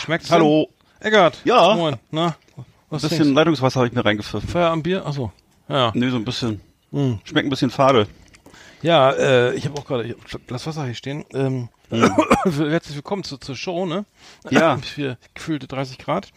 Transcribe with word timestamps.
Schmeckt's? 0.00 0.30
Hallo. 0.30 0.70
Eggert. 0.98 1.42
Ja. 1.44 1.74
Moin. 1.74 1.96
Na? 2.10 2.34
Was 2.88 3.04
ein 3.04 3.10
bisschen 3.10 3.18
trinkst? 3.18 3.34
Leitungswasser 3.34 3.80
habe 3.80 3.88
ich 3.88 3.92
mir 3.92 4.02
reingepfiffen. 4.02 4.48
Feierabendbier? 4.48 5.04
Achso. 5.04 5.30
Ja. 5.68 5.92
Nö, 5.94 6.10
so 6.10 6.16
ein 6.16 6.24
bisschen. 6.24 6.62
Hm. 6.90 7.20
Schmeckt 7.24 7.46
ein 7.46 7.50
bisschen 7.50 7.68
fade. 7.68 8.06
Ja, 8.80 9.10
äh, 9.10 9.54
ich 9.54 9.66
habe 9.66 9.78
auch 9.78 9.84
gerade 9.84 10.16
Glas 10.46 10.66
Wasser 10.66 10.86
hier 10.86 10.94
stehen. 10.94 11.26
Ähm, 11.34 11.68
mhm. 11.90 12.14
Herzlich 12.44 12.96
willkommen 12.96 13.24
zu, 13.24 13.36
zur 13.36 13.54
Show, 13.54 13.84
ne? 13.84 14.06
Ja. 14.48 14.78
Für 14.82 15.18
gefühlte 15.34 15.66
30 15.66 15.98
Grad. 15.98 16.28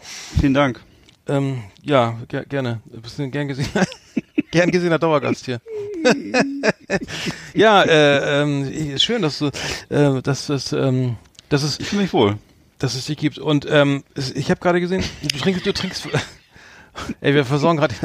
Vielen 0.41 0.53
Dank. 0.53 0.81
Ähm, 1.29 1.63
ja, 1.81 2.17
ger 2.27 2.43
gerne. 2.43 2.81
Du 2.87 2.99
bist 2.99 3.17
ein 3.21 3.31
gern 3.31 3.47
gesehener, 3.47 3.85
gern 4.51 4.71
gesehener 4.71 4.99
Dauergast 4.99 5.45
hier. 5.45 5.61
ja, 7.53 7.81
äh, 7.83 8.41
ähm, 8.41 8.99
schön, 8.99 9.21
dass 9.21 9.39
du, 9.39 9.51
äh, 9.87 10.21
dass 10.21 10.47
das, 10.47 10.73
ähm, 10.73 11.15
dass 11.47 11.63
es, 11.63 11.79
ich 11.79 11.87
fühle 11.87 12.01
mich 12.01 12.11
wohl, 12.11 12.37
dass 12.83 12.95
es 12.95 13.05
dich 13.05 13.17
gibt. 13.17 13.39
Und 13.39 13.65
ähm, 13.69 14.03
ich 14.35 14.51
habe 14.51 14.59
gerade 14.59 14.81
gesehen, 14.81 15.03
du 15.21 15.39
trinkst, 15.39 15.65
du 15.65 15.73
trinkst. 15.73 16.07
Ey, 17.21 17.33
wir 17.33 17.45
versorgen 17.45 17.79
gerade. 17.79 17.95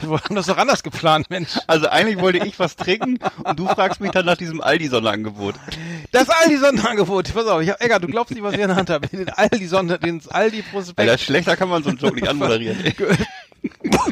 Wir 0.00 0.10
haben 0.10 0.36
das 0.36 0.46
doch 0.46 0.58
anders 0.58 0.84
geplant, 0.84 1.28
Mensch. 1.28 1.58
Also 1.66 1.88
eigentlich 1.88 2.20
wollte 2.20 2.46
ich 2.46 2.58
was 2.60 2.76
trinken 2.76 3.18
und 3.42 3.58
du 3.58 3.66
fragst 3.66 4.00
mich 4.00 4.12
dann 4.12 4.26
nach 4.26 4.36
diesem 4.36 4.60
Aldi-Sonderangebot. 4.60 5.56
Das 6.12 6.28
Aldi-Sonderangebot, 6.28 7.34
pass 7.34 7.46
auf, 7.46 7.62
ich 7.62 7.70
hab, 7.70 7.82
Egger, 7.82 7.98
du 7.98 8.06
glaubst 8.06 8.32
nicht, 8.32 8.44
was 8.44 8.52
ich 8.52 8.60
in 8.60 8.68
der 8.68 8.76
Hand 8.76 8.90
habe. 8.90 9.08
Den 9.08 9.28
Aldi-Sonder, 9.28 9.98
den 9.98 10.22
Aldi-Prospekt. 10.28 11.00
Alter, 11.00 11.18
schlechter 11.18 11.56
kann 11.56 11.68
man 11.68 11.82
so 11.82 11.88
einen 11.88 11.98
Joke 11.98 12.14
nicht 12.14 12.28
anmoderieren. 12.28 12.78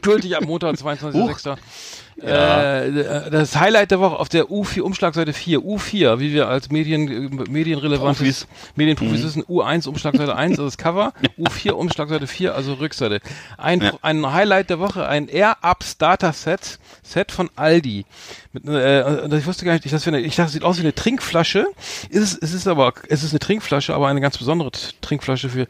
Gültig 0.03 0.37
am 0.37 0.45
Montag, 0.45 0.75
22.06. 0.77 1.57
Ja. 2.23 2.81
Äh, 2.81 3.31
das 3.31 3.57
Highlight 3.57 3.91
der 3.91 4.01
Woche 4.01 4.19
auf 4.19 4.31
der 4.31 4.47
U4 4.47 4.81
Umschlagseite 4.81 5.35
4, 5.35 5.59
U4, 5.61 6.19
wie 6.19 6.33
wir 6.33 6.49
als 6.49 6.71
Medien 6.71 7.45
medienrelevantes 7.51 8.47
Medienprofis 8.75 9.21
mhm. 9.21 9.25
wissen, 9.25 9.45
U1 9.45 9.87
Umschlagseite 9.87 10.35
1, 10.35 10.53
also 10.53 10.65
das 10.65 10.79
Cover, 10.79 11.13
U4 11.39 11.73
Umschlagseite 11.73 12.27
4, 12.27 12.55
also 12.55 12.75
Rückseite. 12.75 13.21
Ein, 13.59 13.83
ja. 13.83 13.93
ein 14.01 14.33
Highlight 14.33 14.71
der 14.71 14.79
Woche, 14.79 15.07
ein 15.07 15.29
Air 15.29 15.63
Up 15.63 15.85
Starter 15.85 16.33
Set, 16.33 16.79
Set 17.03 17.33
von 17.33 17.51
Aldi. 17.55 18.07
Mit, 18.53 18.67
äh, 18.67 19.37
ich 19.37 19.47
wusste 19.47 19.67
gar 19.67 19.75
nicht, 19.75 19.85
ich 19.85 19.93
dachte, 19.93 20.19
ich 20.19 20.37
dachte, 20.37 20.47
es 20.47 20.53
sieht 20.53 20.65
aus 20.65 20.79
wie 20.79 20.83
eine 20.83 20.95
Trinkflasche. 20.95 21.67
Ist 22.09 22.23
es, 22.23 22.39
es 22.41 22.55
ist 22.55 22.67
aber, 22.67 22.95
es 23.09 23.25
ist 23.25 23.33
eine 23.33 23.41
Trinkflasche, 23.41 23.95
aber 23.95 24.09
eine 24.09 24.23
ganz 24.23 24.39
besondere 24.39 24.71
Trinkflasche 25.03 25.51
für 25.51 25.67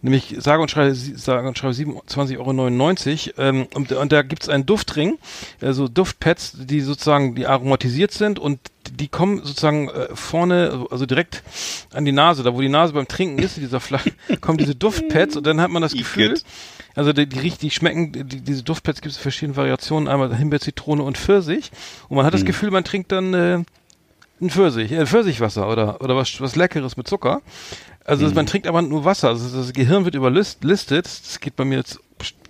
nämlich 0.00 0.36
sage 0.38 0.62
und 0.62 0.70
schreibe, 0.70 0.94
sage 0.94 1.48
und 1.48 1.58
schreibe 1.58 1.74
27,99 1.74 3.38
Euro. 3.38 3.48
Ähm, 3.48 3.66
und, 3.74 3.92
und 3.92 4.12
da 4.12 4.22
gibt's 4.22 4.48
einen 4.48 4.66
Duftring, 4.66 5.18
also 5.60 5.88
Duftpads, 5.88 6.52
die 6.66 6.80
sozusagen 6.80 7.34
die 7.34 7.46
aromatisiert 7.46 8.12
sind 8.12 8.38
und 8.38 8.60
die 8.90 9.08
kommen 9.08 9.38
sozusagen 9.38 9.88
äh, 9.88 10.08
vorne, 10.14 10.86
also 10.90 11.04
direkt 11.04 11.42
an 11.92 12.04
die 12.04 12.12
Nase, 12.12 12.42
da 12.42 12.54
wo 12.54 12.60
die 12.60 12.68
Nase 12.68 12.92
beim 12.92 13.08
Trinken 13.08 13.42
ist, 13.42 13.56
dieser 13.56 13.80
Flasche, 13.80 14.12
kommen 14.40 14.58
diese 14.58 14.74
Duftpads 14.74 15.36
und 15.36 15.46
dann 15.46 15.60
hat 15.60 15.70
man 15.70 15.82
das 15.82 15.92
Gefühl, 15.92 16.40
also 16.94 17.12
die, 17.12 17.28
die, 17.28 17.50
die 17.50 17.70
schmecken, 17.70 18.12
die, 18.12 18.24
diese 18.24 18.62
Duftpads 18.62 19.00
gibt 19.00 19.14
es 19.14 19.20
verschiedene 19.20 19.56
Variationen, 19.56 20.08
einmal 20.08 20.34
Himbeer, 20.34 20.60
Zitrone 20.60 21.02
und 21.02 21.18
Pfirsich 21.18 21.70
und 22.08 22.16
man 22.16 22.24
hat 22.24 22.34
das 22.34 22.42
mhm. 22.42 22.46
Gefühl, 22.46 22.70
man 22.70 22.84
trinkt 22.84 23.12
dann 23.12 23.34
äh, 23.34 23.64
ein 24.40 24.50
Pfirsich, 24.50 24.92
äh, 24.92 25.06
Pfirsichwasser 25.06 25.68
oder 25.68 26.00
oder 26.00 26.16
was 26.16 26.40
was 26.40 26.56
Leckeres 26.56 26.96
mit 26.96 27.08
Zucker. 27.08 27.42
Also 28.08 28.26
mhm. 28.26 28.34
man 28.34 28.46
trinkt 28.46 28.66
aber 28.66 28.80
nur 28.80 29.04
Wasser. 29.04 29.28
Also 29.28 29.54
das 29.56 29.74
Gehirn 29.74 30.06
wird 30.06 30.14
überlistet. 30.14 31.04
Das 31.04 31.40
geht 31.40 31.56
bei 31.56 31.64
mir 31.66 31.76
jetzt, 31.76 32.00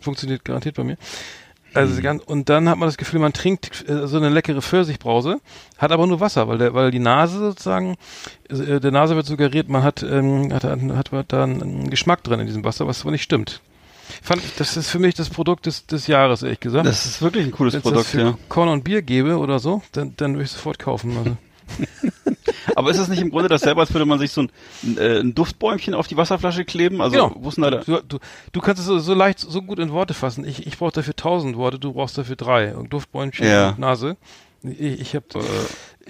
funktioniert 0.01 0.45
garantiert 0.45 0.77
bei 0.77 0.85
mir. 0.85 0.97
Also 1.75 1.95
mhm. 1.97 2.03
ganz, 2.03 2.23
und 2.23 2.49
dann 2.49 2.69
hat 2.69 2.79
man 2.79 2.87
das 2.87 2.97
Gefühl, 2.97 3.19
man 3.19 3.33
trinkt 3.33 3.89
äh, 3.89 4.07
so 4.07 4.19
eine 4.19 4.29
leckere 4.29 4.63
Pfirsichbrause, 4.63 5.41
hat 5.77 5.91
aber 5.91 6.07
nur 6.07 6.21
Wasser, 6.21 6.47
weil 6.47 6.59
der, 6.59 6.75
weil 6.75 6.93
die 6.93 7.01
Nase 7.01 7.39
sozusagen, 7.39 7.97
äh, 8.49 8.79
der 8.79 8.91
Nase 8.93 9.17
wird 9.17 9.27
suggeriert, 9.27 9.69
man 9.69 9.83
hat, 9.83 10.03
ähm, 10.03 10.53
hat, 10.55 10.63
hat, 10.65 11.13
hat 11.13 11.33
da 11.33 11.43
einen 11.43 11.91
Geschmack 11.91 12.23
drin 12.23 12.41
in 12.41 12.47
diesem 12.47 12.65
Wasser, 12.65 12.87
was 12.87 13.03
aber 13.03 13.11
nicht 13.11 13.25
stimmt. 13.25 13.61
Fand, 14.23 14.43
das 14.57 14.77
ist 14.77 14.89
für 14.89 14.99
mich 14.99 15.15
das 15.15 15.29
Produkt 15.29 15.67
des, 15.67 15.87
des 15.87 16.07
Jahres, 16.07 16.43
ehrlich 16.43 16.61
gesagt. 16.61 16.87
Das 16.87 17.05
ist 17.05 17.21
wirklich 17.21 17.45
ein 17.45 17.53
cooles 17.53 17.75
Wenn's 17.75 17.83
Produkt, 17.83 18.07
das 18.07 18.11
für 18.13 18.21
ja. 18.21 18.39
Korn 18.49 18.71
und 18.71 18.85
Bier 18.85 19.03
gebe 19.03 19.37
oder 19.37 19.59
so, 19.59 19.83
dann, 19.93 20.15
dann 20.17 20.35
würde 20.35 20.45
ich 20.45 20.51
sofort 20.53 20.79
kaufen. 20.79 21.17
Also. 21.19 21.37
Aber 22.75 22.91
ist 22.91 22.99
das 22.99 23.09
nicht 23.09 23.21
im 23.21 23.31
Grunde 23.31 23.49
dasselbe, 23.49 23.81
als 23.81 23.93
würde 23.93 24.07
man 24.07 24.19
sich 24.19 24.33
so 24.33 24.43
ein, 24.43 24.51
äh, 24.97 25.21
ein 25.21 25.35
Duftbäumchen 25.35 25.95
auf 25.95 26.09
die 26.09 26.17
Wasserflasche 26.17 26.65
kleben? 26.65 27.01
Also, 27.01 27.17
genau. 27.17 27.37
wo 27.39 27.49
ist 27.49 27.57
denn 27.57 27.63
da 27.63 27.71
du, 27.71 28.01
du, 28.07 28.19
du 28.53 28.61
kannst 28.61 28.81
es 28.81 28.87
so, 28.87 28.99
so 28.99 29.15
leicht, 29.15 29.41
so 29.41 29.63
gut 29.63 29.79
in 29.79 29.93
Worte 29.93 30.15
fassen. 30.15 30.45
Ich, 30.47 30.67
ich 30.67 30.79
brauche 30.79 30.93
dafür 30.93 31.17
tausend 31.17 31.57
Worte, 31.57 31.79
du 31.79 31.93
brauchst 31.93 32.19
dafür 32.19 32.37
drei. 32.37 32.75
Duftbäumchen 32.89 33.47
ja. 33.47 33.71
und 33.71 33.79
Nase. 33.79 34.17
Ich, 34.63 35.01
ich 35.01 35.15
habe 35.15 35.27
äh, 35.39 35.43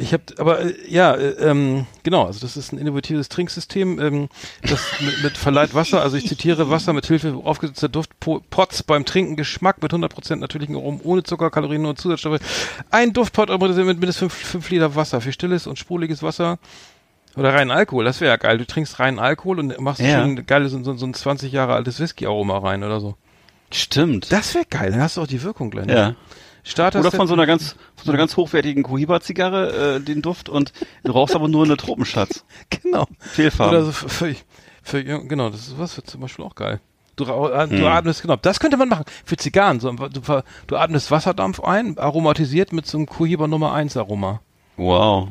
ich 0.00 0.12
habe, 0.12 0.22
aber 0.38 0.60
äh, 0.60 0.75
ja, 0.88 1.12
äh, 1.14 1.31
ähm, 1.41 1.86
genau, 2.04 2.26
also 2.26 2.38
das 2.38 2.56
ist 2.56 2.72
ein 2.72 2.78
innovatives 2.78 3.28
Trinksystem, 3.28 3.98
ähm, 3.98 4.28
das 4.62 4.81
mit, 5.00 5.25
mit 5.25 5.36
verleiht 5.36 5.75
Wasser, 5.75 6.00
also 6.03 6.16
ich 6.16 6.28
zitiere 6.28 6.70
Wasser 6.70 6.92
mit 6.92 7.06
Hilfe 7.06 7.34
aufgesetzter 7.42 7.88
Duftpots 7.88 8.84
beim 8.84 9.04
Trinken 9.04 9.34
Geschmack 9.34 9.82
mit 9.82 9.92
100% 9.92 10.36
natürlichen 10.36 10.76
Aromen, 10.76 11.00
ohne 11.03 11.25
Zucker, 11.25 11.50
Kalorien 11.50 11.84
und 11.84 11.98
Zusatzstoffe. 11.98 12.38
Ein 12.92 13.12
Duftpot 13.12 13.48
mit 13.48 13.76
mindestens 13.76 14.19
5, 14.19 14.32
5 14.32 14.70
Liter 14.70 14.94
Wasser 14.94 15.20
für 15.20 15.32
stilles 15.32 15.66
und 15.66 15.78
sprudelliges 15.78 16.22
Wasser. 16.22 16.59
Oder 17.36 17.54
reinen 17.54 17.70
Alkohol, 17.70 18.04
das 18.04 18.20
wäre 18.20 18.30
ja 18.30 18.36
geil. 18.36 18.59
Du 18.59 18.66
trinkst 18.66 18.98
reinen 18.98 19.19
Alkohol 19.19 19.59
und 19.59 19.80
machst 19.80 20.00
ja. 20.00 20.20
schon 20.20 20.30
ein 20.30 20.47
geiles, 20.47 20.72
so, 20.72 20.94
so 20.94 21.06
ein 21.06 21.15
20 21.15 21.53
Jahre 21.53 21.75
altes 21.75 22.00
Whisky-Aroma 22.00 22.59
rein 22.59 22.84
oder 22.84 23.00
so. 23.00 23.16
Stimmt. 23.70 24.32
Das 24.32 24.54
wäre 24.54 24.65
geil, 24.65 24.92
dann 24.92 25.00
hast 25.00 25.16
du 25.16 25.22
auch 25.22 25.26
die 25.26 25.42
Wirkung 25.42 25.70
gleich. 25.70 25.88
Ja. 25.88 26.15
Starter 26.64 27.00
Oder 27.00 27.10
von 27.10 27.26
so 27.26 27.34
einer 27.34 27.46
ganz, 27.46 27.72
von 27.96 28.04
so 28.04 28.10
einer 28.10 28.19
ganz 28.19 28.36
hochwertigen 28.36 28.82
Cohiba-Zigarre 28.82 29.96
äh, 29.96 30.00
den 30.00 30.22
Duft 30.22 30.48
und 30.48 30.72
du 31.04 31.12
rauchst 31.12 31.34
aber 31.34 31.48
nur 31.48 31.64
eine 31.64 31.76
Tropenschatz. 31.76 32.44
genau. 32.70 33.06
Fehlfarben. 33.19 33.76
Oder 33.76 33.86
so 33.86 33.92
für, 33.92 34.08
für, 34.08 34.36
für, 34.82 35.02
genau, 35.02 35.50
das 35.50 35.68
ist 35.68 35.78
was 35.78 35.94
für 35.94 36.02
zum 36.02 36.20
Beispiel 36.20 36.44
auch 36.44 36.54
geil. 36.54 36.80
Du, 37.16 37.24
äh, 37.24 37.68
du 37.68 37.78
hm. 37.78 37.84
atmest, 37.84 38.22
genau, 38.22 38.36
das 38.36 38.60
könnte 38.60 38.76
man 38.76 38.88
machen. 38.88 39.04
Für 39.24 39.36
Zigarren, 39.36 39.80
so, 39.80 39.91
du, 39.92 40.20
du 40.66 40.76
atmest 40.76 41.10
Wasserdampf 41.10 41.60
ein, 41.60 41.98
aromatisiert 41.98 42.72
mit 42.72 42.86
so 42.86 42.98
einem 42.98 43.06
Cohiba 43.06 43.48
Nummer 43.48 43.72
1 43.72 43.97
Aroma. 43.97 44.41
Wow. 44.76 45.28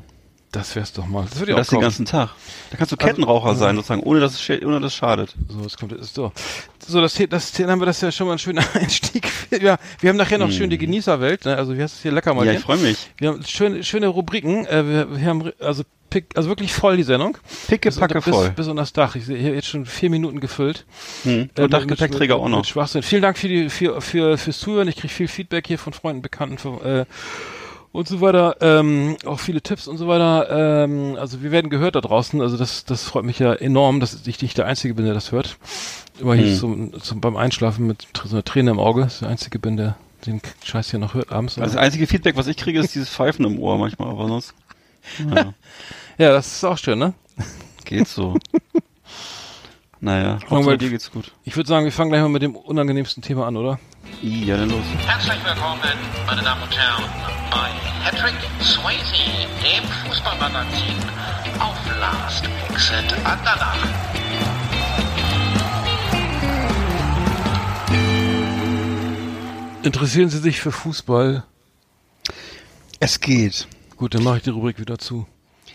Das 0.51 0.75
wär's 0.75 0.93
doch 0.93 1.05
mal. 1.05 1.25
Das 1.29 1.39
würde 1.39 1.51
ich 1.51 1.55
auch 1.55 1.59
Das 1.59 1.67
den 1.67 1.81
ganzen 1.81 2.05
Tag. 2.05 2.29
Da 2.71 2.77
kannst 2.77 2.93
du 2.93 2.95
also, 2.95 3.07
Kettenraucher 3.07 3.49
also, 3.49 3.59
sein, 3.59 3.75
sozusagen, 3.75 4.01
ohne 4.03 4.21
dass 4.21 4.33
es, 4.33 4.63
ohne 4.63 4.79
dass 4.79 4.93
es 4.93 4.95
schadet. 4.95 5.35
So, 5.49 5.65
es 5.65 5.75
kommt, 5.75 5.91
ist 5.91 6.15
so. 6.15 6.31
So, 6.85 7.01
das, 7.01 7.21
das, 7.29 7.51
dann 7.51 7.69
haben 7.69 7.81
wir 7.81 7.85
das 7.85 7.99
ja 7.99 8.11
schon 8.11 8.27
mal 8.27 8.33
ein 8.33 8.39
schöner 8.39 8.63
Einstieg. 8.73 9.29
Ja, 9.51 9.77
wir 9.99 10.09
haben 10.09 10.15
nachher 10.15 10.37
noch 10.37 10.47
hm. 10.47 10.53
schön 10.53 10.69
die 10.69 10.77
Genießerwelt, 10.77 11.43
ne? 11.45 11.57
Also, 11.57 11.75
wie 11.75 11.81
heißt 11.81 11.95
es 11.95 12.01
hier 12.01 12.13
lecker 12.13 12.33
mal? 12.33 12.45
Ja, 12.45 12.53
ich 12.53 12.59
freue 12.59 12.77
mich. 12.77 13.09
Wir 13.17 13.29
haben 13.29 13.43
schöne, 13.43 13.83
schöne 13.83 14.07
Rubriken. 14.07 14.65
Äh, 14.65 14.87
wir, 14.87 15.19
wir 15.19 15.27
haben, 15.27 15.51
also, 15.59 15.83
pick, 16.09 16.27
also 16.35 16.47
wirklich 16.47 16.71
voll 16.71 16.95
die 16.95 17.03
Sendung. 17.03 17.37
Picke, 17.67 17.91
packe 17.91 18.21
bis, 18.21 18.33
voll. 18.33 18.49
Bis 18.51 18.67
unter 18.67 18.83
das 18.83 18.93
Dach. 18.93 19.15
Ich 19.15 19.25
sehe 19.25 19.37
hier 19.37 19.53
jetzt 19.53 19.67
schon 19.67 19.85
vier 19.85 20.09
Minuten 20.09 20.39
gefüllt. 20.39 20.85
Hm. 21.23 21.49
Und 21.57 21.59
äh, 21.59 21.67
Dachgepäckträger 21.67 22.37
auch 22.37 22.47
noch. 22.47 22.63
Schwachsinn. 22.63 23.03
Vielen 23.03 23.21
Dank 23.21 23.37
für 23.37 23.49
die, 23.49 23.69
für, 23.69 23.99
für, 24.01 24.37
fürs 24.37 24.59
Zuhören. 24.59 24.87
Ich 24.87 24.95
kriege 24.95 25.13
viel 25.13 25.27
Feedback 25.27 25.67
hier 25.67 25.77
von 25.77 25.91
Freunden, 25.91 26.21
Bekannten, 26.21 26.57
von, 26.57 26.81
äh, 26.81 27.05
und 27.97 28.07
so 28.07 28.21
weiter, 28.21 28.57
ähm, 28.61 29.17
auch 29.25 29.39
viele 29.39 29.59
Tipps 29.59 29.87
und 29.87 29.97
so 29.97 30.07
weiter. 30.07 30.83
Ähm, 30.83 31.15
also 31.19 31.41
wir 31.41 31.49
werden 31.49 31.71
gehört 31.71 31.95
da 31.95 32.01
draußen. 32.01 32.39
Also 32.41 32.55
das, 32.55 32.85
das 32.85 33.01
freut 33.01 33.25
mich 33.25 33.39
ja 33.39 33.53
enorm, 33.53 33.99
dass 33.99 34.27
ich 34.27 34.39
nicht 34.39 34.55
der 34.55 34.67
Einzige 34.67 34.93
bin, 34.93 35.05
der 35.05 35.15
das 35.15 35.31
hört. 35.31 35.57
Immer 36.19 36.35
hier 36.35 36.51
hm. 36.51 36.55
zum, 36.55 37.01
zum, 37.01 37.21
beim 37.21 37.35
Einschlafen 37.35 37.87
mit 37.87 38.05
so 38.23 38.35
einer 38.35 38.43
Träne 38.43 38.69
im 38.69 38.79
Auge. 38.79 39.01
Das 39.01 39.15
ist 39.15 39.21
der 39.23 39.29
Einzige 39.29 39.57
bin, 39.57 39.77
der 39.77 39.97
den 40.27 40.41
Scheiß 40.63 40.91
hier 40.91 40.99
noch 40.99 41.15
hört 41.15 41.31
abends. 41.31 41.57
Also 41.57 41.73
das 41.73 41.83
einzige 41.83 42.05
Feedback, 42.05 42.37
was 42.37 42.45
ich 42.45 42.57
kriege, 42.57 42.79
ist 42.79 42.93
dieses 42.93 43.09
Pfeifen 43.09 43.43
im 43.45 43.57
Ohr 43.57 43.79
manchmal, 43.79 44.09
aber 44.09 44.27
sonst. 44.27 44.53
Ja, 45.33 45.53
ja 46.19 46.31
das 46.33 46.45
ist 46.53 46.63
auch 46.65 46.77
schön, 46.77 46.99
ne? 46.99 47.15
Geht 47.83 48.07
so. 48.07 48.37
naja, 50.01 50.37
Hauptsache 50.47 50.77
dir 50.77 50.91
geht's 50.91 51.11
gut. 51.11 51.31
Ich 51.45 51.55
würde 51.55 51.67
sagen, 51.67 51.85
wir 51.85 51.91
fangen 51.91 52.11
gleich 52.11 52.21
mal 52.21 52.29
mit 52.29 52.43
dem 52.43 52.55
unangenehmsten 52.55 53.23
Thema 53.23 53.47
an, 53.47 53.57
oder? 53.57 53.79
Ja, 54.23 54.57
dann 54.57 54.69
los. 54.71 54.83
Herzlich 55.05 55.45
willkommen, 55.45 55.79
meine 56.25 56.41
Damen 56.41 56.63
und 56.63 56.75
Herren, 56.75 57.03
bei 57.51 57.69
Patrick 58.03 58.35
Swayze, 58.63 59.47
dem 59.61 59.83
Fußballmagazin 60.07 60.97
auf 61.59 61.77
Last 61.99 62.43
Exit 62.67 63.13
Andernach. 63.23 63.77
Interessieren 69.83 70.29
Sie 70.29 70.39
sich 70.39 70.61
für 70.61 70.71
Fußball? 70.71 71.43
Es 72.99 73.19
geht. 73.19 73.67
Gut, 73.97 74.15
dann 74.15 74.23
mache 74.23 74.37
ich 74.37 74.43
die 74.43 74.49
Rubrik 74.49 74.79
wieder 74.79 74.97
zu. 74.97 75.27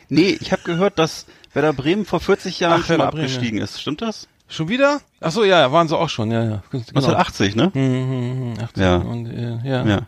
Nee, 0.08 0.36
ich 0.40 0.50
habe 0.50 0.62
gehört, 0.64 0.98
dass 0.98 1.26
Werder 1.52 1.72
Bremen 1.72 2.04
vor 2.04 2.18
40 2.18 2.58
Jahren 2.58 2.80
Ach, 2.82 2.86
schon 2.86 2.96
mal 2.98 3.06
abgestiegen 3.06 3.60
ist. 3.60 3.80
Stimmt 3.80 4.02
das? 4.02 4.26
Schon 4.52 4.68
wieder? 4.68 5.00
Ach 5.22 5.32
so, 5.32 5.44
ja, 5.44 5.72
waren 5.72 5.88
sie 5.88 5.96
auch 5.96 6.10
schon, 6.10 6.30
ja, 6.30 6.44
ja. 6.44 6.62
Genau. 6.70 6.84
1980, 6.88 7.56
ne? 7.56 7.70
Mhm, 7.72 8.54
80 8.62 8.82
ja. 8.82 8.96
Und, 8.96 9.26
äh, 9.26 9.58
ja. 9.64 9.86
ja. 9.86 10.02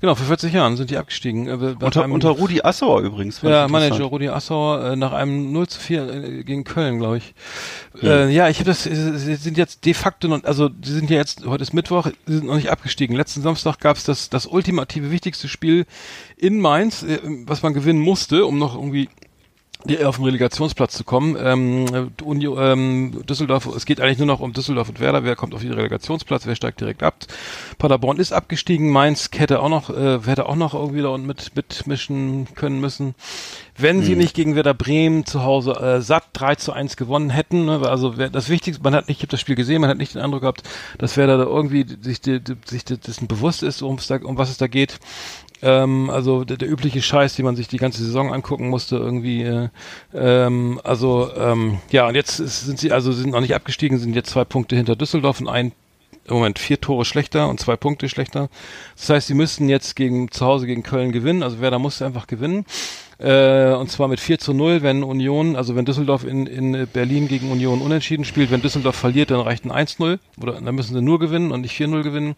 Genau, 0.00 0.14
vor 0.14 0.24
40 0.24 0.54
Jahren 0.54 0.78
sind 0.78 0.88
die 0.88 0.96
abgestiegen. 0.96 1.48
Äh, 1.48 1.76
unter, 1.78 2.04
einem, 2.04 2.14
unter 2.14 2.30
Rudi 2.30 2.62
Assauer 2.62 3.02
übrigens. 3.02 3.42
Ja, 3.42 3.68
Manager 3.68 4.04
Rudi 4.04 4.30
Assauer 4.30 4.92
äh, 4.92 4.96
nach 4.96 5.12
einem 5.12 5.52
0 5.52 5.68
zu 5.68 5.80
4 5.80 6.08
äh, 6.08 6.44
gegen 6.44 6.64
Köln, 6.64 6.98
glaube 6.98 7.18
ich. 7.18 7.34
Ja, 8.00 8.24
äh, 8.24 8.30
ja 8.30 8.48
ich 8.48 8.60
habe 8.60 8.70
das, 8.70 8.84
sie 8.84 9.36
sind 9.36 9.58
jetzt 9.58 9.84
de 9.84 9.92
facto 9.92 10.28
noch, 10.28 10.44
also 10.44 10.70
sie 10.82 10.94
sind 10.94 11.10
ja 11.10 11.18
jetzt, 11.18 11.44
heute 11.44 11.62
ist 11.62 11.74
Mittwoch, 11.74 12.06
sie 12.26 12.36
sind 12.36 12.46
noch 12.46 12.56
nicht 12.56 12.70
abgestiegen. 12.70 13.14
Letzten 13.14 13.42
Samstag 13.42 13.80
gab 13.80 13.98
es 13.98 14.04
das, 14.04 14.30
das 14.30 14.46
ultimative, 14.46 15.10
wichtigste 15.10 15.46
Spiel 15.46 15.84
in 16.38 16.58
Mainz, 16.58 17.02
äh, 17.02 17.18
was 17.44 17.62
man 17.62 17.74
gewinnen 17.74 18.00
musste, 18.00 18.46
um 18.46 18.58
noch 18.58 18.76
irgendwie 18.76 19.10
die, 19.84 20.04
auf 20.04 20.16
den 20.16 20.26
Relegationsplatz 20.26 20.94
zu 20.94 21.04
kommen. 21.04 21.36
Ähm, 21.40 22.12
Union, 22.22 22.58
ähm, 22.60 23.26
Düsseldorf, 23.26 23.66
es 23.66 23.86
geht 23.86 24.00
eigentlich 24.00 24.18
nur 24.18 24.26
noch 24.26 24.40
um 24.40 24.52
Düsseldorf 24.52 24.88
und 24.88 25.00
Werder. 25.00 25.24
Wer 25.24 25.36
kommt 25.36 25.54
auf 25.54 25.62
den 25.62 25.72
Relegationsplatz? 25.72 26.46
Wer 26.46 26.54
steigt 26.54 26.80
direkt 26.80 27.02
ab? 27.02 27.14
Paderborn 27.78 28.18
ist 28.18 28.32
abgestiegen. 28.32 28.90
Mainz 28.90 29.30
hätte 29.34 29.60
auch 29.60 29.68
noch, 29.68 29.90
äh, 29.90 30.20
hätte 30.24 30.46
auch 30.46 30.56
noch 30.56 30.74
irgendwie 30.74 31.02
da 31.02 31.16
mit 31.16 31.56
mitmischen 31.56 32.48
können 32.54 32.80
müssen. 32.80 33.14
Wenn 33.76 33.98
hm. 33.98 34.04
sie 34.04 34.16
nicht 34.16 34.34
gegen 34.34 34.56
Werder 34.56 34.74
Bremen 34.74 35.24
zu 35.24 35.42
Hause 35.42 35.72
äh, 35.72 36.00
satt 36.02 36.24
3 36.34 36.56
zu 36.56 36.72
1 36.72 36.96
gewonnen 36.96 37.30
hätten, 37.30 37.64
ne, 37.64 37.80
also 37.88 38.10
das 38.10 38.48
Wichtigste, 38.48 38.82
man 38.82 38.94
hat 38.94 39.08
nicht, 39.08 39.18
ich 39.18 39.22
habe 39.22 39.30
das 39.30 39.40
Spiel 39.40 39.54
gesehen, 39.54 39.80
man 39.80 39.90
hat 39.90 39.96
nicht 39.96 40.14
den 40.14 40.22
Eindruck 40.22 40.42
gehabt, 40.42 40.62
dass 40.98 41.16
Werder 41.16 41.38
da 41.38 41.44
irgendwie 41.44 41.86
sich, 42.00 42.20
die, 42.20 42.40
die, 42.40 42.56
sich 42.64 42.84
dessen 42.84 43.26
bewusst 43.26 43.62
ist, 43.62 43.82
um, 43.82 43.98
um 44.24 44.38
was 44.38 44.50
es 44.50 44.58
da 44.58 44.66
geht. 44.66 44.98
Ähm, 45.62 46.10
also 46.10 46.44
der, 46.44 46.56
der, 46.56 46.70
übliche 46.70 47.02
Scheiß, 47.02 47.34
die 47.36 47.42
man 47.42 47.56
sich 47.56 47.68
die 47.68 47.76
ganze 47.76 48.02
Saison 48.02 48.32
angucken 48.32 48.68
musste, 48.68 48.96
irgendwie. 48.96 49.42
Äh, 49.42 49.68
ähm, 50.14 50.80
also 50.84 51.30
ähm, 51.36 51.78
ja, 51.90 52.08
und 52.08 52.14
jetzt 52.14 52.36
sind 52.36 52.78
sie 52.78 52.92
also 52.92 53.12
sind 53.12 53.30
noch 53.30 53.40
nicht 53.40 53.54
abgestiegen, 53.54 53.98
sind 53.98 54.14
jetzt 54.14 54.30
zwei 54.30 54.44
Punkte 54.44 54.76
hinter 54.76 54.96
Düsseldorf 54.96 55.40
und 55.40 55.48
ein 55.48 55.72
im 56.26 56.34
Moment 56.34 56.58
vier 56.58 56.80
Tore 56.80 57.04
schlechter 57.04 57.48
und 57.48 57.60
zwei 57.60 57.76
Punkte 57.76 58.08
schlechter. 58.08 58.48
Das 58.96 59.10
heißt, 59.10 59.26
sie 59.26 59.34
müssten 59.34 59.68
jetzt 59.68 59.96
gegen 59.96 60.30
zu 60.30 60.46
Hause 60.46 60.66
gegen 60.66 60.82
Köln 60.82 61.12
gewinnen. 61.12 61.42
Also 61.42 61.60
wer 61.60 61.70
da 61.70 61.78
muss 61.78 62.02
einfach 62.02 62.26
gewinnen. 62.26 62.64
Äh, 63.20 63.74
und 63.74 63.90
zwar 63.90 64.08
mit 64.08 64.18
4 64.18 64.38
zu 64.38 64.54
0, 64.54 64.82
wenn 64.82 65.02
Union, 65.02 65.54
also 65.54 65.76
wenn 65.76 65.84
Düsseldorf 65.84 66.24
in, 66.24 66.46
in 66.46 66.88
Berlin 66.90 67.28
gegen 67.28 67.50
Union 67.50 67.82
unentschieden 67.82 68.24
spielt, 68.24 68.50
wenn 68.50 68.62
Düsseldorf 68.62 68.96
verliert, 68.96 69.30
dann 69.30 69.40
reicht 69.40 69.66
ein 69.66 69.72
1-0 69.72 70.18
oder 70.40 70.60
dann 70.60 70.74
müssen 70.74 70.94
sie 70.94 71.02
nur 71.02 71.18
gewinnen 71.18 71.52
und 71.52 71.60
nicht 71.60 71.78
4-0 71.78 72.02
gewinnen. 72.02 72.34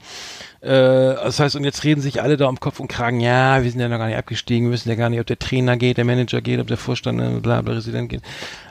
Äh, 0.62 0.69
das 0.69 1.40
heißt, 1.40 1.56
und 1.56 1.64
jetzt 1.64 1.82
reden 1.82 2.00
sich 2.00 2.23
alle 2.23 2.37
da 2.37 2.46
um 2.46 2.61
Kopf 2.61 2.79
und 2.79 2.88
Kragen, 2.88 3.20
ja, 3.20 3.62
wir 3.62 3.70
sind 3.70 3.81
ja 3.81 3.88
noch 3.88 3.99
gar 3.99 4.06
nicht 4.06 4.17
abgestiegen, 4.17 4.69
wir 4.69 4.73
wissen 4.73 4.88
ja 4.88 4.94
gar 4.94 5.08
nicht, 5.08 5.19
ob 5.19 5.26
der 5.26 5.38
Trainer 5.38 5.76
geht, 5.76 5.96
der 5.96 6.05
Manager 6.05 6.40
geht, 6.40 6.61
ob 6.61 6.69
der 6.69 6.76
Vorstand, 6.76 7.20
äh, 7.20 7.40
bla, 7.40 7.62
bla, 7.62 7.75
Präsident 7.75 8.08
geht. 8.08 8.23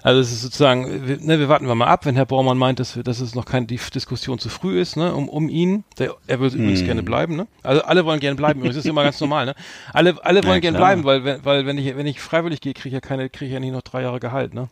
Also 0.04 0.22
es 0.22 0.31
ist 0.31 0.42
sozusagen, 0.42 1.07
wir, 1.07 1.18
ne, 1.18 1.40
wir 1.40 1.50
warten 1.50 1.68
wir 1.68 1.75
mal 1.75 1.88
ab, 1.88 2.06
wenn 2.06 2.16
Herr 2.16 2.25
Baumann 2.25 2.57
meint, 2.57 2.80
dass, 2.80 2.96
wir, 2.96 3.04
dass 3.04 3.19
es 3.19 3.36
noch 3.36 3.46
keine 3.46 3.68
die 3.68 3.80
Diskussion 3.94 4.40
zu 4.40 4.50
früh 4.50 4.80
ist, 4.80 4.96
ne, 4.96 5.14
um, 5.14 5.28
um 5.28 5.50
ihn. 5.50 5.84
Der, 6.00 6.16
er 6.28 6.40
will 6.40 6.50
übrigens 6.54 6.80
hm. 6.80 6.86
gerne 6.86 7.04
bleiben, 7.04 7.36
ne? 7.36 7.48
Also 7.62 7.84
alle 7.84 8.06
wollen 8.06 8.19
gerne 8.19 8.36
bleiben, 8.36 8.60
übrigens, 8.60 8.78
das 8.78 8.86
ist 8.86 8.90
immer 8.90 9.04
ganz 9.04 9.19
normal, 9.19 9.46
ne? 9.46 9.56
Alle, 9.94 10.16
alle 10.24 10.44
wollen 10.44 10.56
ja, 10.56 10.60
gerne 10.60 10.78
bleiben, 10.78 11.04
weil, 11.04 11.44
weil 11.44 11.66
wenn 11.66 11.78
ich, 11.78 11.96
wenn 11.96 12.00
ich 12.06 12.19
freiwillig 12.19 12.62
gehe, 12.62 12.74
kriege 12.74 12.89
ich 12.89 12.94
ja 12.94 13.01
keine, 13.01 13.30
kriege 13.30 13.48
ich 13.48 13.53
ja 13.53 13.59
nicht 13.59 13.74
noch 13.74 13.81
drei 13.81 14.03
Jahre 14.03 14.19
Gehalt, 14.19 14.53
ne? 14.53 14.69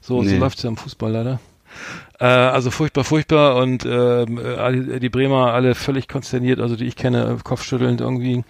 So, 0.00 0.22
nee. 0.22 0.30
so 0.30 0.36
läuft's 0.36 0.62
ja 0.62 0.68
im 0.68 0.76
Fußball 0.76 1.10
leider. 1.10 1.40
Äh, 2.20 2.26
also 2.26 2.70
furchtbar, 2.70 3.02
furchtbar 3.02 3.56
und 3.56 3.84
äh, 3.84 4.24
die 5.00 5.08
Bremer 5.08 5.52
alle 5.52 5.74
völlig 5.74 6.06
konsterniert, 6.06 6.60
also 6.60 6.76
die 6.76 6.84
ich 6.84 6.94
kenne, 6.94 7.38
kopfschüttelnd 7.42 8.00
irgendwie. 8.00 8.44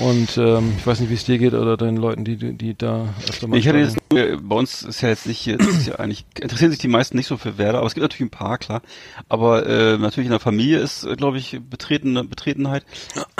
Und 0.00 0.38
ähm, 0.38 0.74
ich 0.78 0.86
weiß 0.86 1.00
nicht, 1.00 1.10
wie 1.10 1.14
es 1.14 1.24
dir 1.24 1.38
geht 1.38 1.54
oder 1.54 1.76
den 1.76 1.96
Leuten, 1.96 2.24
die 2.24 2.36
die, 2.36 2.78
da 2.78 3.12
öfter 3.28 3.48
mal. 3.48 3.58
Ich 3.58 3.66
hatte 3.66 3.78
jetzt, 3.78 3.98
bei 4.08 4.56
uns 4.56 4.82
ist 4.82 5.00
ja 5.00 5.08
jetzt 5.08 5.26
nicht, 5.26 5.46
ist 5.48 5.88
ja 5.88 5.96
eigentlich 5.96 6.24
interessieren 6.40 6.70
sich 6.70 6.78
die 6.78 6.88
meisten 6.88 7.16
nicht 7.16 7.26
so 7.26 7.36
für 7.36 7.58
Werder, 7.58 7.78
aber 7.78 7.88
es 7.88 7.94
gibt 7.94 8.02
natürlich 8.02 8.32
ein 8.32 8.38
paar, 8.38 8.58
klar. 8.58 8.80
Aber 9.28 9.66
äh, 9.66 9.98
natürlich 9.98 10.26
in 10.26 10.32
der 10.32 10.40
Familie 10.40 10.78
ist, 10.78 11.04
äh, 11.04 11.16
glaube 11.16 11.38
ich, 11.38 11.60
betreten, 11.68 12.28
Betretenheit. 12.28 12.84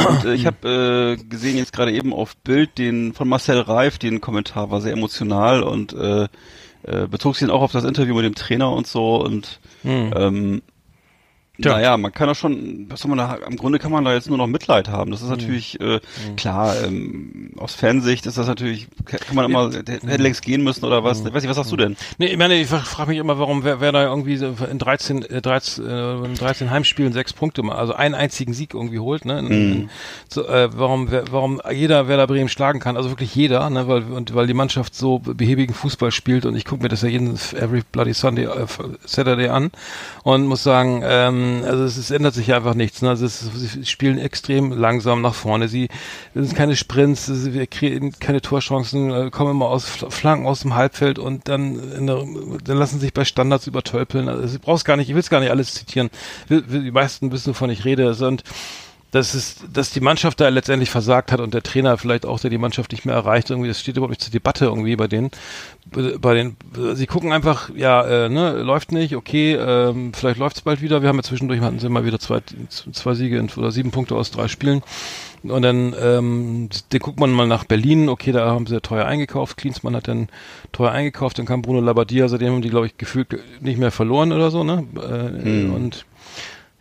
Und 0.04 0.24
äh, 0.24 0.34
ich 0.34 0.46
habe 0.46 1.16
äh, 1.20 1.24
gesehen 1.24 1.56
jetzt 1.56 1.72
gerade 1.72 1.92
eben 1.92 2.12
auf 2.12 2.36
Bild 2.38 2.76
den 2.76 3.12
von 3.12 3.28
Marcel 3.28 3.60
Reif, 3.60 3.98
den 3.98 4.20
Kommentar 4.20 4.72
war 4.72 4.80
sehr 4.80 4.92
emotional 4.92 5.62
und 5.62 5.92
äh, 5.92 6.26
äh, 6.82 7.06
bezog 7.06 7.36
sich 7.36 7.46
dann 7.46 7.54
auch 7.54 7.62
auf 7.62 7.72
das 7.72 7.84
Interview 7.84 8.14
mit 8.14 8.24
dem 8.24 8.34
Trainer 8.34 8.72
und 8.72 8.86
so 8.86 9.16
und 9.16 9.60
hm. 9.82 10.12
ähm, 10.16 10.62
Tja. 11.60 11.72
Naja, 11.72 11.96
man 11.96 12.12
kann 12.12 12.28
doch 12.28 12.34
schon, 12.34 12.86
was 12.88 13.00
soll 13.00 13.14
man 13.14 13.18
da, 13.18 13.34
im 13.46 13.56
Grunde 13.56 13.78
kann 13.78 13.92
man 13.92 14.04
da 14.04 14.12
jetzt 14.12 14.28
nur 14.28 14.38
noch 14.38 14.46
Mitleid 14.46 14.88
haben. 14.88 15.10
Das 15.10 15.22
ist 15.22 15.30
hm. 15.30 15.36
natürlich, 15.36 15.80
äh, 15.80 15.94
mhm. 15.94 16.36
klar, 16.36 16.74
ähm, 16.82 17.52
aus 17.56 17.74
Fansicht 17.74 18.26
ist 18.26 18.38
das 18.38 18.46
natürlich, 18.46 18.88
kann 19.04 19.34
man 19.34 19.44
immer, 19.44 19.70
der 19.70 19.96
hätte 19.96 20.22
längst 20.22 20.42
gehen 20.42 20.62
müssen 20.62 20.84
oder 20.84 21.04
was. 21.04 21.22
Mhm. 21.22 21.34
Weiß 21.34 21.42
ich, 21.42 21.48
was 21.48 21.56
sagst 21.56 21.72
du 21.72 21.76
denn? 21.76 21.96
Nee, 22.18 22.26
ich 22.26 22.36
meine, 22.36 22.54
ich 22.54 22.68
frage 22.68 23.10
mich 23.10 23.18
immer, 23.18 23.38
warum 23.38 23.64
wer, 23.64 23.80
wer 23.80 23.92
da 23.92 24.04
irgendwie 24.04 24.34
in 24.34 24.78
13, 24.78 25.22
äh, 25.22 25.42
13, 25.42 25.86
äh, 25.86 26.24
in 26.24 26.34
13 26.34 26.70
Heimspielen 26.70 27.12
sechs 27.12 27.32
Punkte, 27.32 27.62
also 27.70 27.94
einen 27.94 28.14
einzigen 28.14 28.52
Sieg 28.52 28.74
irgendwie 28.74 28.98
holt, 28.98 29.24
ne? 29.24 29.38
In, 29.38 29.44
mhm. 29.44 29.52
in, 29.52 29.90
so, 30.28 30.46
äh, 30.46 30.70
warum, 30.74 31.10
wer, 31.10 31.24
warum 31.30 31.60
jeder 31.72 32.08
Werder 32.08 32.26
Bremen 32.26 32.48
schlagen 32.48 32.80
kann, 32.80 32.96
also 32.96 33.10
wirklich 33.10 33.34
jeder, 33.34 33.68
ne? 33.70 33.88
Weil, 33.88 34.04
und, 34.04 34.34
weil 34.34 34.46
die 34.46 34.54
Mannschaft 34.54 34.94
so 34.94 35.18
behäbigen 35.18 35.74
Fußball 35.74 36.10
spielt 36.10 36.46
und 36.46 36.56
ich 36.56 36.64
gucke 36.64 36.82
mir 36.82 36.88
das 36.88 37.02
ja 37.02 37.08
jeden 37.08 37.34
every 37.54 37.82
bloody 37.90 38.14
Sunday, 38.14 38.44
äh, 38.44 38.66
Saturday 39.04 39.48
an 39.48 39.70
und 40.22 40.46
muss 40.46 40.62
sagen, 40.62 41.02
ähm, 41.04 41.49
also 41.64 41.84
es, 41.84 41.96
es 41.96 42.10
ändert 42.10 42.34
sich 42.34 42.52
einfach 42.54 42.74
nichts. 42.74 43.02
Ne? 43.02 43.08
Also 43.10 43.26
es, 43.26 43.40
sie 43.40 43.84
spielen 43.86 44.18
extrem 44.18 44.72
langsam 44.72 45.20
nach 45.22 45.34
vorne. 45.34 45.68
Sie 45.68 45.88
das 46.34 46.46
sind 46.46 46.56
keine 46.56 46.76
Sprints, 46.76 47.30
wir 47.52 47.66
kriegen 47.66 48.12
keine 48.18 48.40
Torchancen, 48.40 49.10
äh, 49.10 49.30
kommen 49.30 49.52
immer 49.52 49.66
aus 49.66 49.86
Flanken 50.08 50.46
aus 50.46 50.60
dem 50.60 50.74
Halbfeld 50.74 51.18
und 51.18 51.48
dann, 51.48 52.06
der, 52.06 52.24
dann 52.64 52.76
lassen 52.76 53.00
sich 53.00 53.12
bei 53.12 53.24
Standards 53.24 53.66
übertölpeln. 53.66 54.28
Also 54.28 54.56
ich 54.56 54.60
brauch's 54.60 54.84
gar 54.84 54.96
nicht, 54.96 55.08
ich 55.08 55.14
will 55.14 55.20
es 55.20 55.30
gar 55.30 55.40
nicht 55.40 55.50
alles 55.50 55.74
zitieren. 55.74 56.10
Die 56.48 56.90
meisten 56.90 57.32
wissen, 57.32 57.50
wovon 57.50 57.70
ich 57.70 57.84
rede. 57.84 58.10
Und 58.26 58.44
dass 59.10 59.34
es, 59.34 59.56
dass 59.72 59.90
die 59.90 60.00
Mannschaft 60.00 60.40
da 60.40 60.48
letztendlich 60.48 60.90
versagt 60.90 61.32
hat 61.32 61.40
und 61.40 61.52
der 61.52 61.62
Trainer 61.62 61.98
vielleicht 61.98 62.24
auch, 62.24 62.38
der 62.38 62.50
die 62.50 62.58
Mannschaft 62.58 62.92
nicht 62.92 63.04
mehr 63.04 63.14
erreicht, 63.14 63.50
irgendwie, 63.50 63.68
das 63.68 63.80
steht 63.80 63.96
überhaupt 63.96 64.10
nicht 64.10 64.22
zur 64.22 64.32
Debatte 64.32 64.66
irgendwie 64.66 64.94
bei 64.94 65.08
denen. 65.08 65.30
Bei 66.20 66.34
den, 66.34 66.56
sie 66.94 67.06
gucken 67.06 67.32
einfach, 67.32 67.70
ja, 67.74 68.02
äh, 68.04 68.28
ne, 68.28 68.62
läuft 68.62 68.92
nicht, 68.92 69.16
okay, 69.16 69.54
ähm, 69.54 70.12
vielleicht 70.14 70.38
läuft's 70.38 70.60
bald 70.60 70.80
wieder. 70.80 71.02
Wir 71.02 71.08
haben 71.08 71.16
ja 71.16 71.24
zwischendurch 71.24 71.60
hatten 71.60 71.80
sie 71.80 71.88
mal 71.88 72.04
wieder 72.04 72.20
zwei, 72.20 72.40
zwei 72.68 73.14
Siege 73.14 73.44
oder 73.56 73.72
sieben 73.72 73.90
Punkte 73.90 74.14
aus 74.14 74.30
drei 74.30 74.46
Spielen. 74.46 74.82
Und 75.42 75.62
dann, 75.62 75.94
ähm, 76.00 76.68
den 76.92 77.00
guckt 77.00 77.18
man 77.18 77.32
mal 77.32 77.46
nach 77.46 77.64
Berlin, 77.64 78.10
okay, 78.10 78.30
da 78.30 78.50
haben 78.50 78.66
sie 78.66 78.74
ja 78.74 78.80
teuer 78.80 79.06
eingekauft, 79.06 79.56
Klinsmann 79.56 79.96
hat 79.96 80.06
dann 80.06 80.28
teuer 80.70 80.90
eingekauft, 80.90 81.38
dann 81.38 81.46
kam 81.46 81.62
Bruno 81.62 81.80
Labbadia, 81.80 82.28
seitdem 82.28 82.52
haben 82.52 82.62
die, 82.62 82.68
glaube 82.68 82.86
ich, 82.86 82.98
gefühlt 82.98 83.38
nicht 83.60 83.78
mehr 83.78 83.90
verloren 83.90 84.32
oder 84.32 84.50
so, 84.50 84.64
ne? 84.64 84.84
Äh, 84.96 85.42
hm. 85.42 85.74
Und 85.74 86.04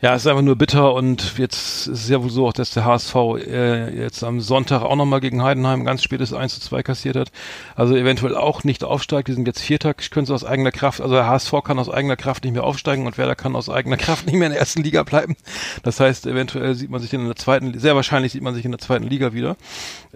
ja, 0.01 0.15
es 0.15 0.21
ist 0.21 0.27
einfach 0.27 0.43
nur 0.43 0.55
bitter 0.55 0.93
und 0.93 1.37
jetzt 1.37 1.87
ist 1.87 2.03
es 2.03 2.09
ja 2.09 2.23
wohl 2.23 2.29
so 2.29 2.47
auch, 2.47 2.53
dass 2.53 2.71
der 2.71 2.85
HSV 2.85 3.15
äh, 3.15 3.93
jetzt 4.01 4.23
am 4.23 4.39
Sonntag 4.39 4.81
auch 4.81 4.95
nochmal 4.95 5.19
gegen 5.19 5.43
Heidenheim 5.43 5.83
ganz 5.83 6.03
spätes 6.03 6.31
1 6.31 6.55
zu 6.55 6.61
2 6.61 6.83
kassiert 6.83 7.17
hat. 7.17 7.31
Also 7.75 7.97
eventuell 7.97 8.35
auch 8.35 8.63
nicht 8.63 8.85
aufsteigt. 8.85 9.27
Die 9.27 9.33
sind 9.33 9.45
jetzt 9.45 9.61
Vierter, 9.61 9.93
können 9.93 10.25
sie 10.25 10.33
aus 10.33 10.45
eigener 10.45 10.71
Kraft, 10.71 11.01
also 11.01 11.15
der 11.15 11.27
HSV 11.27 11.53
kann 11.65 11.79
aus 11.79 11.89
eigener 11.89 12.15
Kraft 12.15 12.45
nicht 12.45 12.53
mehr 12.53 12.63
aufsteigen 12.63 13.07
und 13.07 13.17
Werder 13.17 13.35
kann 13.35 13.57
aus 13.57 13.69
eigener 13.69 13.97
Kraft 13.97 14.25
nicht 14.25 14.35
mehr 14.35 14.47
in 14.47 14.53
der 14.53 14.61
ersten 14.61 14.83
Liga 14.83 15.03
bleiben. 15.03 15.35
Das 15.83 15.99
heißt, 15.99 16.27
eventuell 16.27 16.75
sieht 16.75 16.89
man 16.89 17.01
sich 17.01 17.13
in 17.13 17.25
der 17.25 17.35
zweiten, 17.35 17.77
sehr 17.77 17.95
wahrscheinlich 17.95 18.31
sieht 18.31 18.41
man 18.41 18.55
sich 18.55 18.63
in 18.63 18.71
der 18.71 18.79
zweiten 18.79 19.05
Liga 19.05 19.33
wieder. 19.33 19.57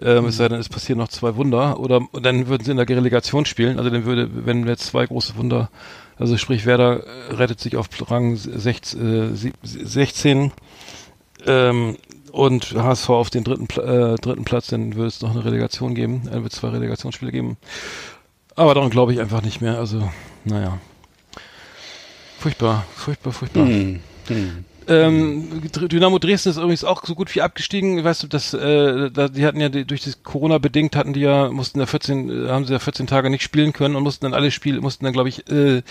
Ähm, 0.00 0.22
mhm. 0.22 0.28
Es 0.28 0.38
sei 0.38 0.48
denn, 0.48 0.60
es 0.60 0.70
passieren 0.70 0.98
noch 0.98 1.08
zwei 1.08 1.36
Wunder. 1.36 1.78
Oder 1.78 2.00
dann 2.12 2.48
würden 2.48 2.64
sie 2.64 2.70
in 2.70 2.78
der 2.78 2.88
Relegation 2.88 3.44
spielen. 3.44 3.78
Also 3.78 3.90
dann 3.90 4.06
würde, 4.06 4.30
wenn 4.32 4.66
jetzt 4.66 4.86
zwei 4.86 5.06
große 5.06 5.36
Wunder 5.36 5.68
also 6.18 6.36
sprich, 6.36 6.66
Werder 6.66 7.04
äh, 7.04 7.34
rettet 7.34 7.60
sich 7.60 7.76
auf 7.76 7.88
Rang 8.10 8.36
16, 8.36 9.32
äh, 9.32 9.52
16 9.62 10.52
ähm, 11.46 11.96
und 12.30 12.74
HSV 12.74 13.10
auf 13.10 13.30
den 13.30 13.44
dritten, 13.44 13.68
äh, 13.80 14.16
dritten 14.16 14.44
Platz, 14.44 14.68
dann 14.68 14.94
würde 14.94 15.08
es 15.08 15.20
noch 15.20 15.30
eine 15.30 15.44
Relegation 15.44 15.94
geben. 15.94 16.22
Dann 16.30 16.42
wird 16.42 16.52
es 16.52 16.60
zwei 16.60 16.68
Relegationsspiele 16.68 17.32
geben. 17.32 17.56
Aber 18.56 18.74
daran 18.74 18.90
glaube 18.90 19.12
ich 19.12 19.20
einfach 19.20 19.42
nicht 19.42 19.60
mehr. 19.60 19.78
Also, 19.78 20.10
naja. 20.44 20.78
Furchtbar, 22.38 22.84
furchtbar, 22.94 23.32
furchtbar. 23.32 23.66
Hm. 23.66 24.00
Hm. 24.28 24.64
Ähm, 24.88 25.62
Dynamo 25.72 26.18
Dresden 26.18 26.50
ist 26.50 26.56
übrigens 26.56 26.84
auch 26.84 27.04
so 27.04 27.14
gut 27.14 27.34
wie 27.34 27.42
abgestiegen. 27.42 28.02
Weißt 28.02 28.22
du, 28.22 28.26
das, 28.26 28.54
äh, 28.54 29.10
da, 29.10 29.28
die 29.28 29.46
hatten 29.46 29.60
ja 29.60 29.68
die, 29.68 29.84
durch 29.84 30.02
das 30.02 30.22
Corona 30.22 30.58
bedingt 30.58 30.96
hatten 30.96 31.12
die 31.12 31.20
ja 31.20 31.50
mussten 31.50 31.80
ja 31.80 31.86
14, 31.86 32.46
äh, 32.46 32.48
haben 32.50 32.64
sie 32.64 32.72
ja 32.72 32.78
14 32.78 33.06
Tage 33.06 33.30
nicht 33.30 33.42
spielen 33.42 33.72
können 33.72 33.96
und 33.96 34.02
mussten 34.02 34.24
dann 34.24 34.34
alle 34.34 34.50
Spiele, 34.50 34.80
mussten 34.80 35.04
dann 35.04 35.12
glaube 35.12 35.28
ich 35.28 35.44
äh, 35.50 35.82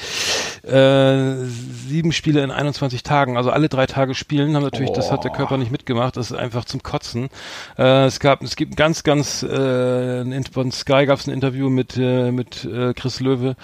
äh, 0.67 1.45
sieben 1.87 2.11
Spiele 2.11 2.43
in 2.43 2.51
21 2.51 3.03
Tagen, 3.03 3.37
also 3.37 3.51
alle 3.51 3.69
drei 3.69 3.85
Tage 3.85 4.15
spielen. 4.15 4.55
Haben 4.55 4.63
natürlich, 4.63 4.91
oh. 4.91 4.95
das 4.95 5.11
hat 5.11 5.23
der 5.23 5.31
Körper 5.31 5.57
nicht 5.57 5.71
mitgemacht. 5.71 6.17
Das 6.17 6.31
ist 6.31 6.37
einfach 6.37 6.65
zum 6.65 6.83
Kotzen. 6.83 7.29
Äh, 7.77 8.05
es 8.05 8.19
gab, 8.19 8.43
es 8.43 8.55
gibt 8.55 8.75
ganz, 8.75 9.03
ganz 9.03 9.43
äh, 9.43 10.43
von 10.51 10.71
Sky 10.71 11.05
gab 11.05 11.19
es 11.19 11.27
ein 11.27 11.33
Interview 11.33 11.69
mit 11.69 11.97
äh, 11.97 12.31
mit 12.31 12.65
äh, 12.65 12.93
Chris 12.93 13.19
Löwe 13.19 13.55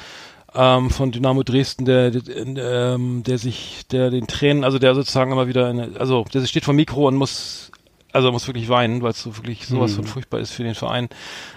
ähm, 0.56 0.89
von 0.89 1.12
Dynamo 1.12 1.44
Dresden, 1.44 1.86
der, 1.86 2.12
der, 2.12 2.96
ähm, 2.96 3.24
der 3.24 3.38
sich, 3.38 3.86
der 3.91 4.10
den 4.10 4.27
Tränen, 4.27 4.63
also 4.63 4.79
der 4.79 4.96
sozusagen 4.96 5.32
immer 5.32 5.48
wieder, 5.48 5.68
eine, 5.68 5.91
also 6.00 6.25
der 6.34 6.46
steht 6.46 6.65
vor 6.65 6.74
Mikro 6.74 7.08
und 7.08 7.15
muss, 7.15 7.72
also 8.12 8.32
muss 8.32 8.48
wirklich 8.48 8.70
weinen, 8.70 9.03
weil 9.03 9.12
es 9.12 9.22
so 9.22 9.38
wirklich 9.38 9.68
sowas 9.68 9.91
mhm. 9.91 9.96
von 9.98 10.06
furchtbar 10.06 10.39
ist 10.39 10.51
für 10.51 10.63
den 10.63 10.74
Verein, 10.74 11.10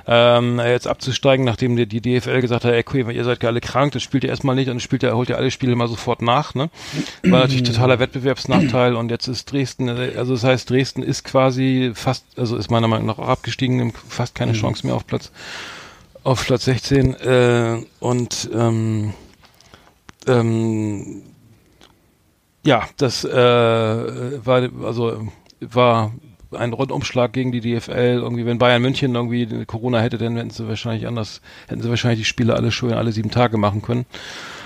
ähm, 0.07 0.61
jetzt 0.61 0.87
abzusteigen, 0.87 1.47
nachdem 1.47 1.77
die, 1.77 1.87
die 1.87 2.01
DFL 2.03 2.43
gesagt 2.43 2.65
hat, 2.65 2.73
ey, 2.73 2.85
cool, 2.93 3.11
ihr 3.11 3.25
seid 3.25 3.43
ja 3.43 3.49
alle 3.49 3.61
krank, 3.61 3.93
das 3.93 4.03
spielt 4.03 4.25
ihr 4.25 4.31
erstmal 4.31 4.55
nicht, 4.55 4.69
dann 4.69 4.81
spielt 4.81 5.03
ihr, 5.03 5.17
holt 5.17 5.31
ihr 5.31 5.39
alle 5.39 5.51
Spiele 5.51 5.75
mal 5.75 5.89
sofort 5.89 6.21
nach, 6.21 6.55
ne? 6.55 6.69
War 7.23 7.41
natürlich 7.41 7.63
totaler 7.63 7.99
Wettbewerbsnachteil 7.99 8.95
und 8.95 9.11
jetzt 9.11 9.29
ist 9.29 9.51
Dresden, 9.51 9.89
also 9.89 10.35
das 10.35 10.45
heißt, 10.45 10.69
Dresden 10.69 11.03
ist 11.03 11.25
quasi 11.25 11.93
fast, 11.95 12.27
also 12.37 12.57
ist 12.57 12.71
meiner 12.71 12.89
Meinung 12.89 13.07
nach 13.07 13.19
auch 13.19 13.29
abgestiegen, 13.29 13.93
fast 14.09 14.35
keine 14.35 14.53
mhm. 14.53 14.57
Chance 14.57 14.87
mehr 14.87 14.97
auf 14.97 15.07
Platz 15.07 15.33
auf 16.25 16.47
Platz 16.47 16.65
16 16.67 17.15
äh, 17.15 17.83
und 18.01 18.51
ähm, 18.55 19.13
ähm, 20.27 21.23
ja, 22.65 22.89
das 22.97 23.25
äh, 23.25 24.47
war 24.47 24.69
also 24.85 25.29
war 25.61 26.13
ein 26.53 26.73
Rundumschlag 26.73 27.33
gegen 27.33 27.53
die 27.53 27.61
DFL. 27.61 28.21
Irgendwie, 28.23 28.47
wenn 28.47 28.59
Bayern 28.59 28.83
München 28.83 29.15
irgendwie 29.15 29.65
Corona 29.65 30.01
hätte, 30.01 30.19
dann 30.19 30.37
hätten 30.37 30.51
sie 30.51 30.69
wahrscheinlich 30.69 31.07
anders, 31.07 31.41
hätten 31.69 31.83
sie 31.83 31.89
wahrscheinlich 31.89 32.21
die 32.21 32.27
Spiele 32.27 32.55
alle 32.55 32.71
schön 32.71 32.93
alle 32.93 33.13
sieben 33.13 33.31
Tage 33.31 33.57
machen 33.57 33.83
können. 33.83 34.07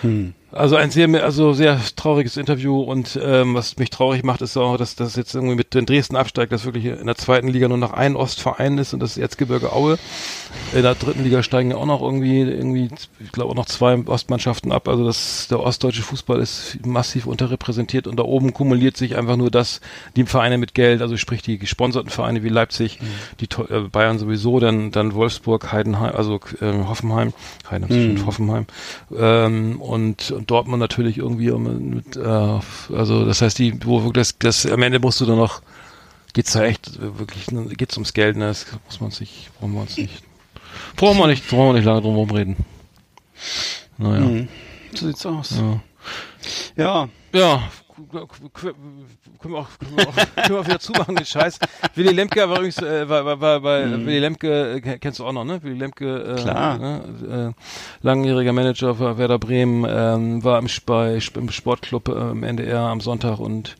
Hm. 0.02 0.34
Also 0.52 0.76
ein 0.76 0.90
sehr, 0.90 1.08
also 1.22 1.52
sehr 1.52 1.78
trauriges 1.96 2.36
Interview 2.36 2.80
und 2.80 3.18
ähm, 3.22 3.54
was 3.54 3.76
mich 3.76 3.90
traurig 3.90 4.24
macht, 4.24 4.40
ist 4.40 4.56
auch, 4.56 4.78
dass 4.78 4.94
das 4.94 5.14
jetzt 5.14 5.34
irgendwie 5.34 5.54
mit 5.54 5.74
den 5.74 5.84
Dresden 5.86 6.16
absteigt, 6.16 6.50
dass 6.50 6.64
wirklich 6.64 6.86
in 6.86 7.06
der 7.06 7.16
zweiten 7.16 7.48
Liga 7.48 7.68
nur 7.68 7.76
noch 7.76 7.92
ein 7.92 8.16
Ostverein 8.16 8.78
ist 8.78 8.94
und 8.94 9.00
das 9.00 9.12
ist 9.12 9.18
Erzgebirge 9.18 9.72
Aue. 9.72 9.98
In 10.72 10.82
der 10.82 10.94
dritten 10.94 11.24
Liga 11.24 11.42
steigen 11.42 11.72
ja 11.72 11.76
auch 11.76 11.84
noch 11.84 12.00
irgendwie, 12.00 12.40
irgendwie, 12.40 12.88
ich 13.20 13.32
glaube 13.32 13.50
auch 13.50 13.54
noch 13.54 13.66
zwei 13.66 13.98
Ostmannschaften 14.06 14.72
ab. 14.72 14.88
Also 14.88 15.04
das, 15.04 15.48
der 15.48 15.60
ostdeutsche 15.60 16.02
Fußball 16.02 16.40
ist 16.40 16.78
massiv 16.86 17.26
unterrepräsentiert 17.26 18.06
und 18.06 18.16
da 18.16 18.22
oben 18.22 18.54
kumuliert 18.54 18.96
sich 18.96 19.16
einfach 19.16 19.36
nur 19.36 19.50
das, 19.50 19.80
die 20.14 20.24
Vereine 20.24 20.58
mit 20.58 20.74
Geld, 20.74 21.02
also 21.02 21.16
sprich 21.16 21.42
die 21.42 21.58
gesponserten 21.58 22.10
Vereine 22.10 22.42
wie 22.42 22.48
Leipzig, 22.48 23.00
mhm. 23.00 23.06
die 23.40 23.48
äh, 23.68 23.80
Bayern 23.90 24.18
sowieso, 24.18 24.58
dann, 24.58 24.90
dann 24.90 25.12
Wolfsburg, 25.12 25.72
Heidenheim, 25.72 26.14
also 26.14 26.40
äh, 26.60 26.72
Hoffenheim, 26.86 27.34
Heidenheim, 27.70 28.14
mhm. 28.14 28.26
Hoffenheim 28.26 28.66
ähm, 29.14 29.82
und, 29.86 30.30
und 30.30 30.50
Dortmund 30.50 30.80
natürlich 30.80 31.18
irgendwie 31.18 31.50
mit, 31.52 32.16
äh, 32.16 32.20
also 32.20 33.24
das 33.24 33.42
heißt, 33.42 33.58
die, 33.58 33.78
wo 33.84 34.12
das, 34.12 34.38
das 34.38 34.66
am 34.66 34.82
Ende 34.82 34.98
musst 34.98 35.20
du 35.20 35.26
dann 35.26 35.38
noch, 35.38 35.62
geht's 36.32 36.52
da 36.52 36.64
echt 36.64 37.00
wirklich, 37.00 37.46
geht's 37.76 37.96
ums 37.96 38.12
Geld, 38.12 38.36
ne? 38.36 38.48
Das 38.48 38.66
muss 38.86 39.00
man 39.00 39.10
sich, 39.10 39.50
brauchen 39.58 39.74
wir 39.74 39.80
uns 39.82 39.96
nicht, 39.96 40.22
brauchen 40.96 41.18
wir 41.18 41.26
nicht, 41.26 41.48
brauchen 41.48 41.68
wir 41.68 41.72
nicht 41.74 41.84
lange 41.84 42.02
drum 42.02 42.14
herum 42.14 42.30
reden. 42.30 42.56
Naja. 43.98 44.20
Mhm. 44.20 44.48
So 44.94 45.06
sieht's 45.06 45.26
aus. 45.26 45.54
Ja. 45.56 45.80
Ja. 46.76 47.08
Ja, 47.32 47.70
können 47.96 48.12
wir 48.12 48.22
auch, 48.22 48.28
können 49.40 49.54
wir 49.54 49.58
auch, 49.58 49.68
können 49.78 50.48
wir 50.50 50.60
auch 50.60 50.66
wieder 50.66 50.78
zumachen, 50.78 51.16
den 51.16 51.24
Scheiß. 51.24 51.58
Willy 51.94 52.12
Lemke 52.12 52.40
war 52.40 52.56
übrigens, 52.56 52.78
äh, 52.78 53.08
war, 53.08 53.24
war, 53.24 53.40
war 53.40 53.60
bei 53.60 53.86
mhm. 53.86 54.06
Willy 54.06 54.18
Lemke, 54.18 54.74
äh, 54.74 54.98
kennst 54.98 55.18
du 55.18 55.24
auch 55.24 55.32
noch, 55.32 55.44
ne? 55.44 55.62
Willy 55.62 55.78
Lemke, 55.78 56.36
äh, 56.36 56.42
Klar. 56.42 56.78
Ne? 56.78 57.54
Äh, 57.56 58.06
langjähriger 58.06 58.52
Manager 58.52 58.94
für 58.94 59.18
Werder 59.18 59.38
Bremen, 59.38 59.86
ähm, 59.88 60.44
war 60.44 60.58
im, 60.58 60.68
bei, 60.84 61.18
im 61.34 61.50
Sportclub 61.50 62.08
äh, 62.08 62.30
im 62.30 62.42
NDR 62.42 62.80
am 62.80 63.00
Sonntag 63.00 63.38
und 63.38 63.76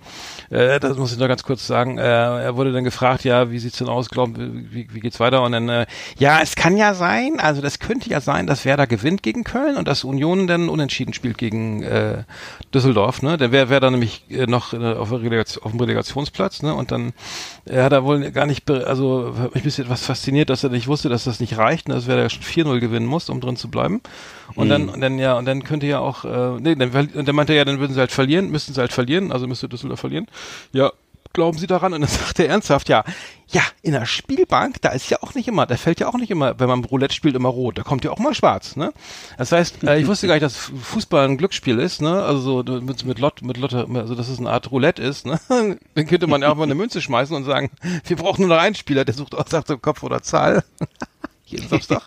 äh, 0.51 0.81
das 0.81 0.97
muss 0.97 1.13
ich 1.13 1.19
noch 1.19 1.29
ganz 1.29 1.43
kurz 1.43 1.67
sagen. 1.67 1.99
Äh, 1.99 2.03
er 2.03 2.57
wurde 2.57 2.73
dann 2.73 2.85
gefragt, 2.85 3.25
ja, 3.25 3.51
wie 3.51 3.59
sieht's 3.59 3.79
denn 3.79 3.89
aus? 3.89 4.09
Glauben, 4.09 4.69
wie, 4.71 4.89
wie 4.93 5.01
geht's 5.01 5.21
weiter? 5.21 5.43
Und 5.43 5.53
dann, 5.53 5.69
äh, 5.69 5.87
ja, 6.19 6.41
es 6.41 6.55
kann 6.55 6.77
ja 6.77 6.95
sein, 6.95 7.39
also 7.39 7.63
das 7.63 7.79
könnte 7.79 8.09
ja 8.11 8.21
sein, 8.21 8.47
dass 8.47 8.65
Werder 8.65 8.87
gewinnt 8.87 9.23
gegen 9.23 9.45
Köln 9.45 9.77
und 9.77 9.89
dass 9.89 10.05
Union 10.05 10.47
dann 10.47 10.69
unentschieden 10.69 11.15
spielt 11.15 11.39
gegen 11.39 11.83
äh, 11.83 12.25
Düsseldorf. 12.75 13.23
Ne, 13.23 13.37
dann 13.37 13.53
wäre 13.53 13.69
wär 13.69 13.81
da 13.81 13.91
nämlich 13.91 14.25
äh, 14.31 14.47
noch 14.47 14.73
äh, 14.73 14.95
auf, 14.95 15.13
Relegation, 15.13 15.65
auf 15.65 15.73
dem 15.73 15.81
Relegationsplatz. 15.81 16.63
Ne, 16.63 16.75
und 16.75 16.93
dann 16.93 17.13
er 17.65 17.85
hat 17.85 17.93
er 17.93 18.05
wohl 18.05 18.31
gar 18.31 18.47
nicht, 18.47 18.71
also 18.71 19.35
hat 19.39 19.55
mich 19.55 19.63
ein 19.63 19.65
bisschen 19.65 19.85
etwas 19.85 20.05
fasziniert, 20.05 20.51
dass 20.51 20.63
er 20.63 20.71
nicht 20.71 20.87
wusste, 20.87 21.09
dass 21.09 21.25
das 21.25 21.41
nicht 21.41 21.59
reicht, 21.59 21.89
ne, 21.89 21.95
dass 21.95 22.07
Werder 22.07 22.31
schon 22.31 22.43
4-0 22.43 22.79
gewinnen 22.79 23.07
muss, 23.07 23.29
um 23.29 23.41
drin 23.41 23.57
zu 23.57 23.69
bleiben. 23.69 24.01
Und 24.55 24.67
mhm. 24.67 24.71
dann, 24.71 24.89
und 24.89 25.01
dann 25.01 25.19
ja, 25.19 25.37
und 25.37 25.45
dann 25.47 25.65
könnte 25.65 25.87
ja 25.87 25.99
auch, 25.99 26.25
äh, 26.25 26.61
nee, 26.61 26.77
dann, 26.77 26.91
und 26.93 27.27
dann 27.27 27.35
meinte 27.35 27.53
er 27.53 27.59
ja, 27.59 27.65
dann 27.65 27.81
würden 27.81 27.95
sie 27.95 28.01
halt 28.01 28.13
verlieren, 28.13 28.51
müssten 28.51 28.73
sie 28.73 28.81
halt 28.81 28.93
verlieren, 28.93 29.33
also 29.33 29.47
müsste 29.49 29.69
Düsseldorf 29.69 30.01
verlieren. 30.01 30.27
Ja, 30.73 30.93
glauben 31.37 31.59
Sie 31.59 31.67
daran? 31.67 31.93
Und 31.93 32.01
dann 32.01 32.11
sagt 32.27 32.41
er 32.41 32.49
ernsthaft, 32.49 32.89
ja, 32.89 33.05
ja, 33.49 33.63
in 33.83 33.93
der 33.93 34.07
Spielbank, 34.07 34.83
da 34.83 34.89
ist 34.89 35.09
ja 35.09 35.19
auch 35.23 35.35
nicht 35.35 35.47
immer, 35.47 35.67
da 35.67 35.77
fällt 35.77 36.01
ja 36.01 36.09
auch 36.09 36.17
nicht 36.17 36.31
immer, 36.31 36.59
wenn 36.59 36.69
man 36.69 36.83
Roulette 36.83 37.15
spielt, 37.15 37.37
immer 37.37 37.49
rot, 37.49 37.79
da 37.79 37.85
kommt 37.85 38.05
ja 38.05 38.11
auch 38.11 38.19
mal 38.19 38.35
schwarz, 38.35 38.75
ne? 38.75 38.93
Das 39.39 39.53
heißt, 39.53 39.85
äh, 39.85 40.01
ich 40.01 40.09
wusste 40.09 40.27
gar 40.27 40.35
nicht, 40.35 40.43
dass 40.43 40.57
Fußball 40.57 41.29
ein 41.29 41.37
Glücksspiel 41.37 41.79
ist, 41.79 42.03
ne? 42.03 42.25
Also 42.25 42.65
so 42.67 42.81
mit, 42.81 43.05
mit 43.05 43.21
Lot, 43.21 43.43
mit 43.43 43.57
Lotte, 43.57 43.87
also 43.95 44.17
dass 44.17 44.29
es 44.29 44.41
eine 44.41 44.51
Art 44.51 44.73
Roulette 44.73 45.01
ist, 45.01 45.27
ne? 45.27 45.39
Dann 45.95 46.07
könnte 46.07 46.27
man 46.27 46.43
ja 46.43 46.51
auch 46.51 46.57
mal 46.57 46.65
eine 46.65 46.75
Münze 46.75 47.01
schmeißen 47.01 47.37
und 47.37 47.45
sagen, 47.45 47.71
wir 48.05 48.17
brauchen 48.17 48.41
nur 48.47 48.57
noch 48.57 48.63
einen 48.63 48.75
Spieler, 48.75 49.05
der 49.05 49.15
sucht 49.15 49.35
aus, 49.35 49.49
sagt 49.49 49.69
so 49.69 49.79
Kopf 49.79 50.03
oder 50.03 50.23
Zahl. 50.23 50.65
Jeden 51.47 51.69
Samstag. 51.69 52.03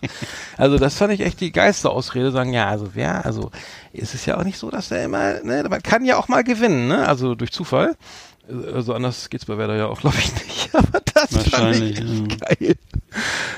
Also 0.56 0.78
das 0.78 0.96
fand 0.96 1.12
ich 1.12 1.20
echt 1.20 1.40
die 1.40 1.52
Geisterausrede, 1.52 2.30
sagen, 2.30 2.52
ja, 2.52 2.68
also 2.68 2.90
wer, 2.94 3.24
also 3.24 3.50
ist 3.92 4.14
es 4.14 4.26
ja 4.26 4.38
auch 4.38 4.44
nicht 4.44 4.58
so, 4.58 4.70
dass 4.70 4.90
er 4.90 5.04
immer, 5.04 5.42
ne, 5.42 5.64
man 5.68 5.82
kann 5.82 6.04
ja 6.04 6.16
auch 6.16 6.28
mal 6.28 6.44
gewinnen, 6.44 6.88
ne, 6.88 7.08
also 7.08 7.34
durch 7.34 7.52
Zufall. 7.52 7.96
Also 8.74 8.94
anders 8.94 9.30
geht's 9.30 9.44
bei 9.44 9.56
Werder 9.58 9.76
ja 9.76 9.86
auch, 9.86 10.00
glaube 10.00 10.16
ich, 10.18 10.32
nicht. 10.34 10.70
Aber 10.74 11.00
das 11.14 11.36
fand 11.48 11.76
ich 11.76 11.98
echt 11.98 12.00
ja. 12.00 12.36
geil. 12.36 12.76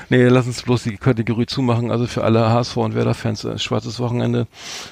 Nee, 0.09 0.27
lass 0.27 0.45
uns 0.45 0.61
bloß 0.61 0.83
die 0.83 0.97
Kategorie 0.97 1.45
zumachen. 1.45 1.89
Also 1.89 2.05
für 2.05 2.23
alle 2.23 2.49
HSV 2.49 2.77
und 2.77 2.95
Werder-Fans 2.95 3.43
äh, 3.45 3.57
schwarzes 3.57 3.99
Wochenende. 3.99 4.47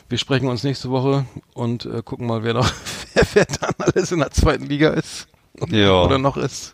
Wir 0.09 0.17
sprechen 0.17 0.49
uns 0.49 0.63
nächste 0.63 0.89
Woche 0.89 1.25
und 1.53 1.85
äh, 1.85 2.01
gucken 2.03 2.25
mal, 2.25 2.43
wer 2.43 2.53
noch, 2.53 2.71
wer, 3.13 3.25
wer 3.33 3.45
dann 3.45 3.75
alles 3.77 4.11
in 4.11 4.19
der 4.19 4.31
zweiten 4.31 4.65
Liga 4.65 4.89
ist. 4.89 5.27
Ja. 5.69 6.01
Oder 6.01 6.17
noch 6.17 6.37
ist. 6.37 6.73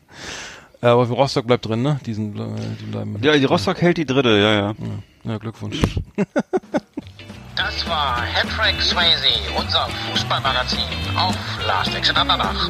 Aber 0.81 1.07
Rostock 1.07 1.47
bleibt 1.47 1.65
drin, 1.65 1.81
ne? 1.81 1.99
Diesen, 2.05 2.37
äh, 2.37 2.59
die 2.79 2.85
bleiben. 2.85 3.17
Ja, 3.21 3.35
die 3.35 3.45
Rostock 3.45 3.81
hält 3.81 3.97
die 3.97 4.05
dritte, 4.05 4.29
ja, 4.29 4.53
ja. 4.53 4.75
Ja, 5.25 5.31
ja 5.31 5.37
Glückwunsch. 5.37 5.81
Das 7.55 7.89
war 7.89 8.21
Hattrick 8.21 8.79
Swayze, 8.79 9.29
unser 9.57 9.87
Fußballmagazin 10.11 10.77
auf 11.15 11.35
Last 11.65 11.95
Exit 11.95 12.15
Andernach. 12.15 12.69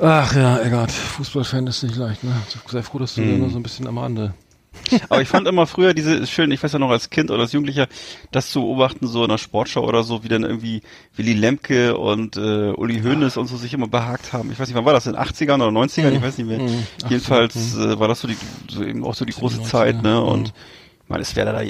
Ach 0.00 0.34
ja, 0.34 0.60
Eggert, 0.60 0.90
Fußballfan 0.90 1.66
ist 1.66 1.82
nicht 1.82 1.96
leicht, 1.96 2.24
ne? 2.24 2.32
Sei 2.66 2.82
froh, 2.82 2.98
dass 2.98 3.14
du 3.14 3.20
hm. 3.20 3.40
nur 3.40 3.50
so 3.50 3.58
ein 3.58 3.62
bisschen 3.62 3.86
am 3.86 3.98
Rande 3.98 4.32
aber 5.08 5.22
ich 5.22 5.28
fand 5.28 5.46
immer 5.48 5.66
früher 5.66 5.94
diese 5.94 6.26
schön, 6.26 6.50
ich 6.50 6.62
weiß 6.62 6.72
ja 6.72 6.78
noch 6.78 6.90
als 6.90 7.10
Kind 7.10 7.30
oder 7.30 7.42
als 7.42 7.52
Jugendlicher, 7.52 7.86
das 8.30 8.50
zu 8.50 8.60
beobachten, 8.60 9.06
so 9.06 9.22
in 9.24 9.30
der 9.30 9.38
Sportschau 9.38 9.84
oder 9.86 10.02
so, 10.02 10.24
wie 10.24 10.28
dann 10.28 10.44
irgendwie 10.44 10.82
Willy 11.16 11.34
Lemke 11.34 11.96
und 11.96 12.36
äh, 12.36 12.70
Uli 12.72 13.00
Hoeneß 13.00 13.36
und 13.36 13.46
so 13.46 13.56
sich 13.56 13.74
immer 13.74 13.88
behagt 13.88 14.32
haben. 14.32 14.50
Ich 14.52 14.58
weiß 14.58 14.68
nicht, 14.68 14.76
wann 14.76 14.84
war 14.84 14.92
das, 14.92 15.06
in 15.06 15.12
den 15.12 15.22
80ern 15.22 15.56
oder 15.56 15.68
90ern? 15.68 16.12
Ich 16.12 16.22
weiß 16.22 16.38
nicht 16.38 16.46
mehr. 16.46 16.60
Mhm. 16.60 16.86
Jedenfalls 17.08 17.74
mhm. 17.74 17.92
äh, 17.92 17.98
war 18.00 18.08
das 18.08 18.20
so 18.20 18.28
die, 18.28 18.36
so 18.68 18.84
eben 18.84 19.04
auch 19.04 19.14
so 19.14 19.24
die 19.24 19.32
große 19.32 19.62
Zeit, 19.62 20.02
ne? 20.02 20.20
Und 20.20 20.40
mhm. 20.40 20.52
ich 21.02 21.08
meine, 21.08 21.22
es 21.22 21.36
wäre 21.36 21.52
da, 21.52 21.62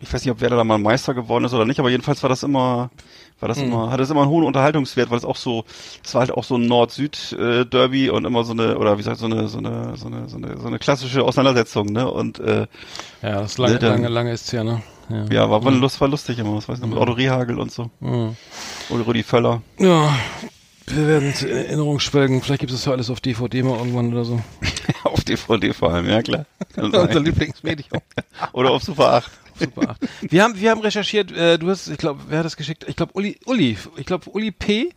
ich 0.00 0.12
weiß 0.12 0.24
nicht, 0.24 0.32
ob 0.32 0.40
Werder 0.40 0.56
da 0.56 0.64
mal 0.64 0.78
Meister 0.78 1.14
geworden 1.14 1.44
ist 1.44 1.54
oder 1.54 1.64
nicht, 1.64 1.80
aber 1.80 1.90
jedenfalls 1.90 2.22
war 2.22 2.28
das 2.28 2.42
immer 2.42 2.90
war 3.40 3.48
das 3.48 3.58
mhm. 3.58 3.64
immer, 3.64 3.90
hat 3.90 4.00
es 4.00 4.10
immer 4.10 4.22
einen 4.22 4.30
hohen 4.30 4.44
Unterhaltungswert, 4.44 5.10
weil 5.10 5.18
es 5.18 5.24
auch 5.24 5.36
so, 5.36 5.64
es 6.04 6.14
war 6.14 6.20
halt 6.20 6.30
auch 6.30 6.44
so 6.44 6.56
ein 6.56 6.66
Nord-Süd-Derby 6.66 8.10
und 8.10 8.24
immer 8.24 8.44
so 8.44 8.52
eine, 8.52 8.78
oder 8.78 8.94
wie 8.94 8.98
gesagt, 8.98 9.18
so 9.18 9.26
eine, 9.26 9.48
so 9.48 9.58
eine, 9.58 9.96
so 9.96 10.06
eine, 10.06 10.28
so 10.28 10.36
eine, 10.36 10.56
so 10.56 10.66
eine 10.66 10.78
klassische 10.78 11.22
Auseinandersetzung, 11.22 11.86
ne? 11.86 12.10
Und 12.10 12.38
äh, 12.38 12.66
ja, 13.22 13.40
das 13.40 13.58
lange, 13.58 13.78
dann, 13.78 13.90
lange, 13.90 14.08
lange 14.08 14.32
ist 14.32 14.50
ja, 14.52 14.64
ne? 14.64 14.82
Ja, 15.10 15.24
ja 15.30 15.50
war, 15.50 15.64
war, 15.64 15.72
mhm. 15.72 15.80
Lust, 15.80 16.00
war 16.00 16.08
lustig 16.08 16.38
immer, 16.38 16.56
was 16.56 16.68
weiß 16.68 16.78
ich, 16.78 16.86
mit 16.86 16.96
Otto 16.96 17.12
Rehagel 17.12 17.58
und 17.58 17.72
so. 17.72 17.90
Mhm. 18.00 18.36
Oder 18.88 19.04
Rudi 19.04 19.22
Völler. 19.22 19.62
Ja, 19.78 20.14
wir 20.86 21.08
werden 21.08 21.34
in 21.38 21.48
Erinnerung 21.48 22.00
schwelgen. 22.00 22.40
Vielleicht 22.40 22.60
gibt 22.60 22.72
es 22.72 22.84
ja 22.84 22.92
alles 22.92 23.10
auf 23.10 23.20
DVD 23.20 23.62
mal 23.62 23.78
irgendwann 23.78 24.12
oder 24.12 24.24
so. 24.24 24.40
auf 25.04 25.24
DVD 25.24 25.72
vor 25.72 25.92
allem, 25.92 26.08
ja 26.08 26.22
klar. 26.22 26.46
Unser 26.76 27.20
Lieblingsmedium. 27.20 28.00
oder 28.52 28.70
auf 28.70 28.82
Super 28.82 29.14
8. 29.14 29.30
Super. 29.56 29.96
Wir 30.20 30.42
haben, 30.42 30.60
wir 30.60 30.70
haben 30.70 30.80
recherchiert, 30.80 31.30
äh, 31.30 31.58
du 31.58 31.70
hast, 31.70 31.88
ich 31.88 31.98
glaube, 31.98 32.22
wer 32.28 32.38
hat 32.38 32.44
das 32.44 32.56
geschickt? 32.56 32.84
Ich 32.88 32.96
glaube, 32.96 33.12
Uli, 33.14 33.38
Uli, 33.46 33.78
ich 33.96 34.06
glaube, 34.06 34.28
Uli 34.30 34.50
P. 34.50 34.90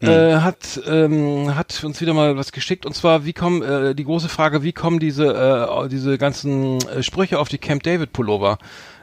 Mhm. 0.00 0.08
Äh, 0.08 0.34
hat 0.40 0.78
ähm, 0.86 1.54
hat 1.56 1.82
uns 1.82 2.02
wieder 2.02 2.12
mal 2.12 2.36
was 2.36 2.52
geschickt 2.52 2.84
und 2.84 2.94
zwar 2.94 3.24
wie 3.24 3.32
kommen 3.32 3.62
äh, 3.62 3.94
die 3.94 4.04
große 4.04 4.28
Frage 4.28 4.62
wie 4.62 4.74
kommen 4.74 4.98
diese 4.98 5.24
äh, 5.24 5.88
diese 5.88 6.18
ganzen 6.18 6.86
äh, 6.86 7.02
Sprüche 7.02 7.38
auf 7.38 7.48
die 7.48 7.56
Camp 7.56 7.82
David 7.82 8.12
Pullover 8.12 8.58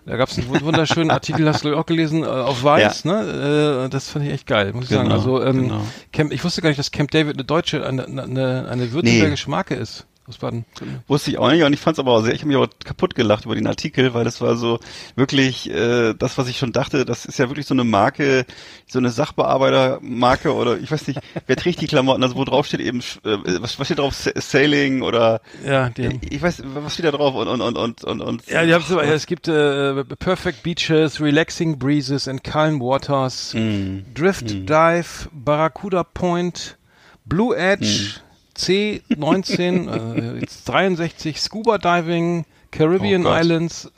da 0.05 0.17
gab 0.17 0.29
es 0.29 0.37
einen 0.37 0.49
wunderschönen 0.61 1.11
Artikel, 1.11 1.47
hast 1.47 1.63
du 1.63 1.75
auch 1.75 1.85
gelesen, 1.85 2.23
äh, 2.23 2.27
auf 2.27 2.63
Weiß, 2.63 3.03
ja. 3.03 3.23
ne? 3.23 3.85
Äh, 3.85 3.89
das 3.89 4.09
fand 4.09 4.25
ich 4.25 4.31
echt 4.31 4.47
geil, 4.47 4.73
muss 4.73 4.85
ich 4.85 4.89
genau, 4.89 5.03
sagen. 5.03 5.11
Also 5.11 5.43
ähm, 5.43 5.61
genau. 5.63 5.81
Camp, 6.11 6.31
ich 6.33 6.43
wusste 6.43 6.61
gar 6.61 6.69
nicht, 6.69 6.79
dass 6.79 6.91
Camp 6.91 7.11
David 7.11 7.35
eine 7.35 7.45
deutsche, 7.45 7.85
eine, 7.85 8.05
eine, 8.05 8.67
eine 8.69 8.91
württembergische 8.91 9.49
nee. 9.49 9.51
Marke 9.51 9.75
ist 9.75 10.05
aus 10.27 10.37
Baden. 10.37 10.65
Wusste 11.07 11.31
ich 11.31 11.37
auch 11.37 11.51
nicht 11.51 11.63
und 11.63 11.73
ich 11.73 11.79
fand 11.79 11.95
es 11.95 11.99
aber 11.99 12.13
auch 12.13 12.21
sehr, 12.21 12.33
ich 12.33 12.41
habe 12.41 12.47
mich 12.47 12.57
auch 12.57 12.67
kaputt 12.83 13.15
gelacht 13.15 13.45
über 13.45 13.55
den 13.55 13.67
Artikel, 13.67 14.13
weil 14.13 14.23
das 14.23 14.39
war 14.39 14.55
so 14.55 14.79
wirklich 15.15 15.69
äh, 15.69 16.13
das, 16.13 16.37
was 16.37 16.47
ich 16.47 16.57
schon 16.57 16.71
dachte, 16.71 17.05
das 17.05 17.25
ist 17.25 17.39
ja 17.39 17.49
wirklich 17.49 17.65
so 17.65 17.73
eine 17.73 17.83
Marke, 17.83 18.45
so 18.87 18.99
eine 18.99 19.09
Sachbearbeitermarke 19.09 20.53
oder 20.53 20.77
ich 20.77 20.91
weiß 20.91 21.07
nicht, 21.07 21.19
wer 21.45 21.55
trägt 21.57 21.81
die 21.81 21.87
Klamotten, 21.87 22.23
also 22.23 22.35
wo 22.35 22.45
drauf 22.45 22.65
steht 22.65 22.79
eben, 22.79 22.99
äh, 23.25 23.37
was, 23.59 23.79
was 23.79 23.87
steht 23.87 23.99
drauf, 23.99 24.13
Sailing 24.13 25.01
oder 25.01 25.41
ja, 25.65 25.89
die. 25.89 26.19
ich 26.29 26.41
weiß, 26.41 26.63
was 26.65 26.93
steht 26.93 27.05
da 27.05 27.11
drauf 27.11 27.35
und 27.35 27.47
und 27.47 27.61
und 27.61 27.77
und 27.77 28.03
und, 28.03 28.21
und 28.21 28.47
Ja, 28.47 28.65
die 28.65 28.73
haben 28.73 28.83
so, 28.87 28.99
es 28.99 29.25
gibt 29.25 29.47
äh, 29.47 30.03
Perfect 30.03 30.63
Beaches, 30.63 31.19
Relaxing 31.19 31.77
Breezes 31.77 32.27
and 32.27 32.43
Calm 32.43 32.79
Waters, 32.79 33.53
mm. 33.53 34.13
Drift 34.13 34.53
mm. 34.53 34.65
Dive, 34.65 35.29
Barracuda 35.31 36.03
Point, 36.03 36.77
Blue 37.25 37.55
Edge, 37.55 38.19
mm. 38.19 38.32
C19, 38.57 40.39
äh, 40.39 40.45
63, 40.47 41.39
Scuba 41.39 41.77
Diving, 41.77 42.45
Caribbean 42.71 43.25
oh 43.25 43.33
Islands. 43.33 43.91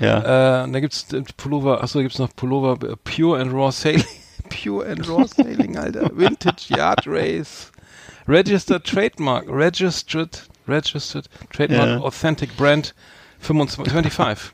Ja. 0.00 0.64
Äh, 0.64 0.70
da 0.70 0.80
gibt's 0.80 1.06
Pullover, 1.36 1.82
achso, 1.82 1.98
da 1.98 2.02
gibt's 2.02 2.18
noch 2.18 2.34
Pullover 2.34 2.76
äh, 2.86 2.96
Pure 3.04 3.40
and 3.40 3.52
Raw 3.52 3.70
Sailing. 3.70 4.04
Pure 4.48 4.86
and 4.86 5.08
Raw 5.08 5.26
Sailing, 5.26 5.76
Alter. 5.76 6.10
Vintage 6.12 6.70
Yard 6.70 7.06
Race. 7.06 7.70
Registered 8.26 8.84
Trademark. 8.84 9.44
Registered, 9.48 10.40
Registered 10.66 11.28
Trademark 11.50 11.88
yeah. 11.88 12.00
Authentic 12.00 12.56
Brand 12.56 12.92
25. 13.40 14.53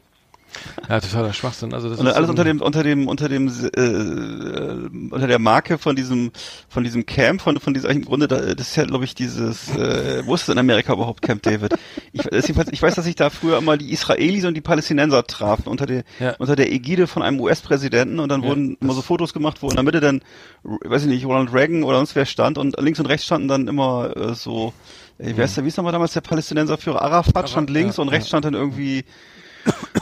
Ja, 0.89 1.01
totaler 1.01 1.33
Schwachsinn. 1.33 1.73
Also 1.75 1.89
das 1.89 1.99
Und 2.01 2.07
ist 2.07 2.15
alles 2.15 2.27
so 2.27 2.33
unter 2.33 2.45
dem, 2.45 2.61
unter 2.61 2.83
dem, 2.83 3.09
unter 3.09 3.29
dem, 3.29 3.49
äh, 3.49 3.81
äh, 3.81 4.89
unter 5.11 5.27
der 5.27 5.39
Marke 5.39 5.79
von 5.79 5.95
diesem, 5.97 6.33
von 6.69 6.85
diesem 6.85 7.07
Camp, 7.07 7.41
von, 7.43 7.59
von 7.61 7.75
diesem, 7.75 7.91
im 7.91 8.05
Grunde, 8.05 8.29
da- 8.29 8.55
das 8.55 8.69
ist 8.69 8.77
ja, 8.77 8.85
glaube 8.85 9.05
ich, 9.05 9.15
dieses, 9.15 9.69
äh, 9.77 10.23
wo 10.27 10.35
ist 10.35 10.43
es 10.43 10.49
in 10.49 10.59
Amerika 10.59 10.93
überhaupt, 10.93 11.23
Camp 11.23 11.43
David? 11.43 11.75
Ich, 12.13 12.25
ich 12.27 12.83
weiß, 12.83 12.95
dass 12.95 13.05
sich 13.05 13.15
da 13.15 13.31
früher 13.31 13.59
immer 13.59 13.77
die 13.77 13.93
Israelis 13.93 14.45
und 14.45 14.55
die 14.55 14.61
Palästinenser 14.61 15.25
trafen, 15.27 15.69
unter 15.69 15.87
der, 15.87 16.05
Ja. 16.19 16.35
unter 16.39 16.57
der 16.57 16.73
Ägide 16.73 17.07
von 17.07 17.23
einem 17.23 17.41
US-Präsidenten 17.41 18.19
und 18.19 18.29
dann 18.29 18.43
Ja, 18.43 18.49
wurden 18.49 18.77
immer 18.81 18.95
so 18.95 19.03
Fotos 19.03 19.33
gemacht, 19.33 19.59
wo 19.63 19.71
in 19.71 19.77
der 19.77 19.85
Mitte 19.85 20.01
dann, 20.01 20.21
weiß 20.65 21.03
ich 21.03 21.09
nicht, 21.09 21.25
Ronald 21.25 21.53
Reagan 21.53 21.83
oder 21.85 21.99
sonst 21.99 22.17
wer 22.17 22.27
stand 22.27 22.59
und 22.59 22.79
links 22.81 22.99
und 23.01 23.07
rechts 23.07 23.27
standen 23.27 23.49
dann 23.49 23.69
immer, 23.69 24.17
äh, 24.17 24.35
so, 24.35 24.73
ey, 25.19 25.33
wer 25.37 25.45
ist 25.45 25.57
der, 25.57 25.65
wie 25.65 25.69
ist 25.69 25.77
nochmal 25.77 25.93
damals 25.93 26.13
der 26.13 26.21
Palästinenserführer? 26.23 27.01
Arafat 27.03 27.49
stand 27.49 27.71
links 27.71 27.97
ja, 27.97 28.03
und 28.03 28.09
rechts 28.09 28.29
stand 28.29 28.45
dann 28.45 28.55
irgendwie, 28.55 29.05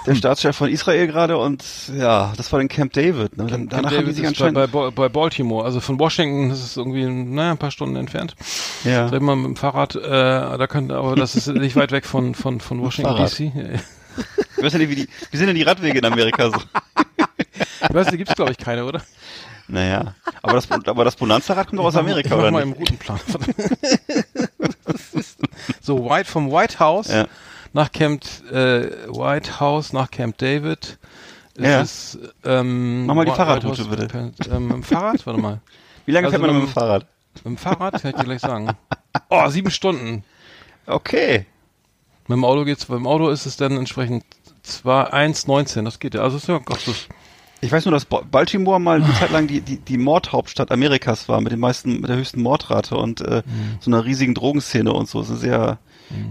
der 0.06 0.14
Staatschef 0.14 0.56
von 0.56 0.68
Israel 0.70 1.06
gerade 1.06 1.36
und 1.38 1.62
ja, 1.96 2.32
das 2.36 2.52
war 2.52 2.58
dann 2.60 2.68
Camp 2.68 2.92
David. 2.92 3.36
Ne? 3.36 3.46
Dann, 3.46 3.48
Camp 3.48 3.70
danach 3.70 3.90
haben 3.90 3.90
die 3.90 3.96
David 4.12 4.14
sich 4.16 4.24
ist 4.24 4.38
bei, 4.38 4.46
anscheinend. 4.46 4.54
bei, 4.54 4.66
Bo- 4.66 4.90
bei 4.90 5.08
Baltimore. 5.08 5.64
Also 5.64 5.80
von 5.80 5.98
Washington 5.98 6.50
ist 6.50 6.62
es 6.64 6.76
irgendwie, 6.76 7.04
naja, 7.06 7.50
ein 7.52 7.58
paar 7.58 7.70
Stunden 7.70 7.96
entfernt. 7.96 8.34
ja. 8.84 9.08
Sag 9.08 9.20
mal 9.20 9.36
mit 9.36 9.46
dem 9.46 9.56
Fahrrad, 9.56 9.94
äh, 9.96 10.00
da 10.10 10.66
könnte, 10.68 10.96
aber 10.96 11.16
das 11.16 11.34
ist 11.36 11.48
nicht 11.48 11.76
weit 11.76 11.92
weg 11.92 12.06
von, 12.06 12.34
von, 12.34 12.60
von 12.60 12.80
Washington. 12.80 13.16
DC. 13.16 13.52
Ich 14.56 14.64
weiß 14.64 14.72
ja 14.72 14.78
nicht, 14.80 14.90
wie, 14.90 14.96
die, 14.96 15.08
wie 15.30 15.36
sind 15.36 15.46
denn 15.46 15.56
die 15.56 15.62
Radwege 15.62 15.98
in 15.98 16.04
Amerika 16.04 16.50
so? 16.50 16.56
Ich 17.88 17.94
weiß, 17.94 18.08
die 18.08 18.16
gibt's 18.18 18.34
glaube 18.34 18.50
ich 18.52 18.58
keine, 18.58 18.84
oder? 18.84 19.00
Naja, 19.70 20.14
aber 20.42 20.54
das, 20.54 20.68
aber 20.70 21.04
das 21.04 21.14
Bonanza-Rad 21.16 21.68
kommt 21.68 21.78
doch 21.78 21.84
aus 21.84 21.94
Ich 21.94 22.00
Amerika, 22.00 22.30
mach 22.30 22.38
oder 22.38 22.50
mal 22.50 22.64
nicht? 22.64 22.74
im 22.74 22.78
Routenplan. 22.80 23.20
Das 24.84 25.14
ist 25.14 25.38
so 25.80 26.08
White 26.08 26.30
vom 26.30 26.50
White 26.50 26.78
House 26.78 27.08
Ja. 27.08 27.26
Nach 27.78 27.92
Camp 27.92 28.24
äh, 28.50 28.90
White 29.08 29.60
House 29.60 29.92
nach 29.92 30.10
Camp 30.10 30.36
David. 30.38 30.98
Es 31.54 31.64
Ja. 31.64 31.80
Ist, 31.80 32.18
ähm, 32.44 33.06
Mach 33.06 33.14
mal 33.14 33.24
die 33.24 33.30
Fahrradroute, 33.32 33.84
bitte. 33.84 34.32
Ähm, 34.50 34.66
mit 34.66 34.76
dem 34.76 34.82
Fahrrad? 34.82 35.24
Warte 35.26 35.40
mal. 35.40 35.60
Wie 36.06 36.12
lange 36.12 36.26
Also 36.26 36.38
fährt 36.38 36.46
man 36.50 36.58
mit 36.60 36.68
dem 36.68 36.72
Fahrrad? 36.72 37.06
Mit 37.36 37.44
dem 37.44 37.56
Fahrrad 37.56 38.00
kann 38.02 38.10
ich 38.10 38.16
dir 38.16 38.24
gleich 38.24 38.40
sagen. 38.40 38.70
Oh, 39.30 39.48
sieben 39.48 39.70
Stunden. 39.70 40.24
Okay. 40.86 41.46
Mit 42.26 42.36
dem 42.36 42.44
Auto 42.44 42.64
geht's, 42.64 42.86
beim 42.86 43.06
Auto 43.06 43.28
ist 43.30 43.46
es 43.46 43.56
dann 43.56 43.76
entsprechend 43.76 44.24
2, 44.62 45.12
1,19. 45.12 45.84
Das 45.84 45.98
geht 45.98 46.14
ja. 46.14 46.22
Also 46.22 46.36
ist 46.38 46.48
ja, 46.48 46.60
das, 46.66 47.06
Ich 47.60 47.70
weiß 47.72 47.84
nur, 47.84 47.92
dass 47.92 48.04
Ba- 48.04 48.22
Baltimore 48.30 48.80
mal 48.80 49.02
eine 49.02 49.12
Zeit 49.18 49.30
lang 49.30 49.46
die, 49.46 49.60
die, 49.60 49.78
die 49.78 49.98
Mordhauptstadt 49.98 50.70
Amerikas 50.72 51.28
war, 51.28 51.40
mit 51.40 51.52
den 51.52 51.60
meisten, 51.60 52.00
mit 52.00 52.08
der 52.08 52.16
höchsten 52.16 52.42
Mordrate 52.42 52.96
und 52.96 53.20
äh, 53.20 53.42
Mhm. 53.46 53.78
so 53.80 53.90
einer 53.90 54.04
riesigen 54.04 54.34
Drogenszene 54.34 54.92
und 54.92 55.08
so. 55.08 55.20
Es 55.20 55.30
ist 55.30 55.40
sehr 55.40 55.78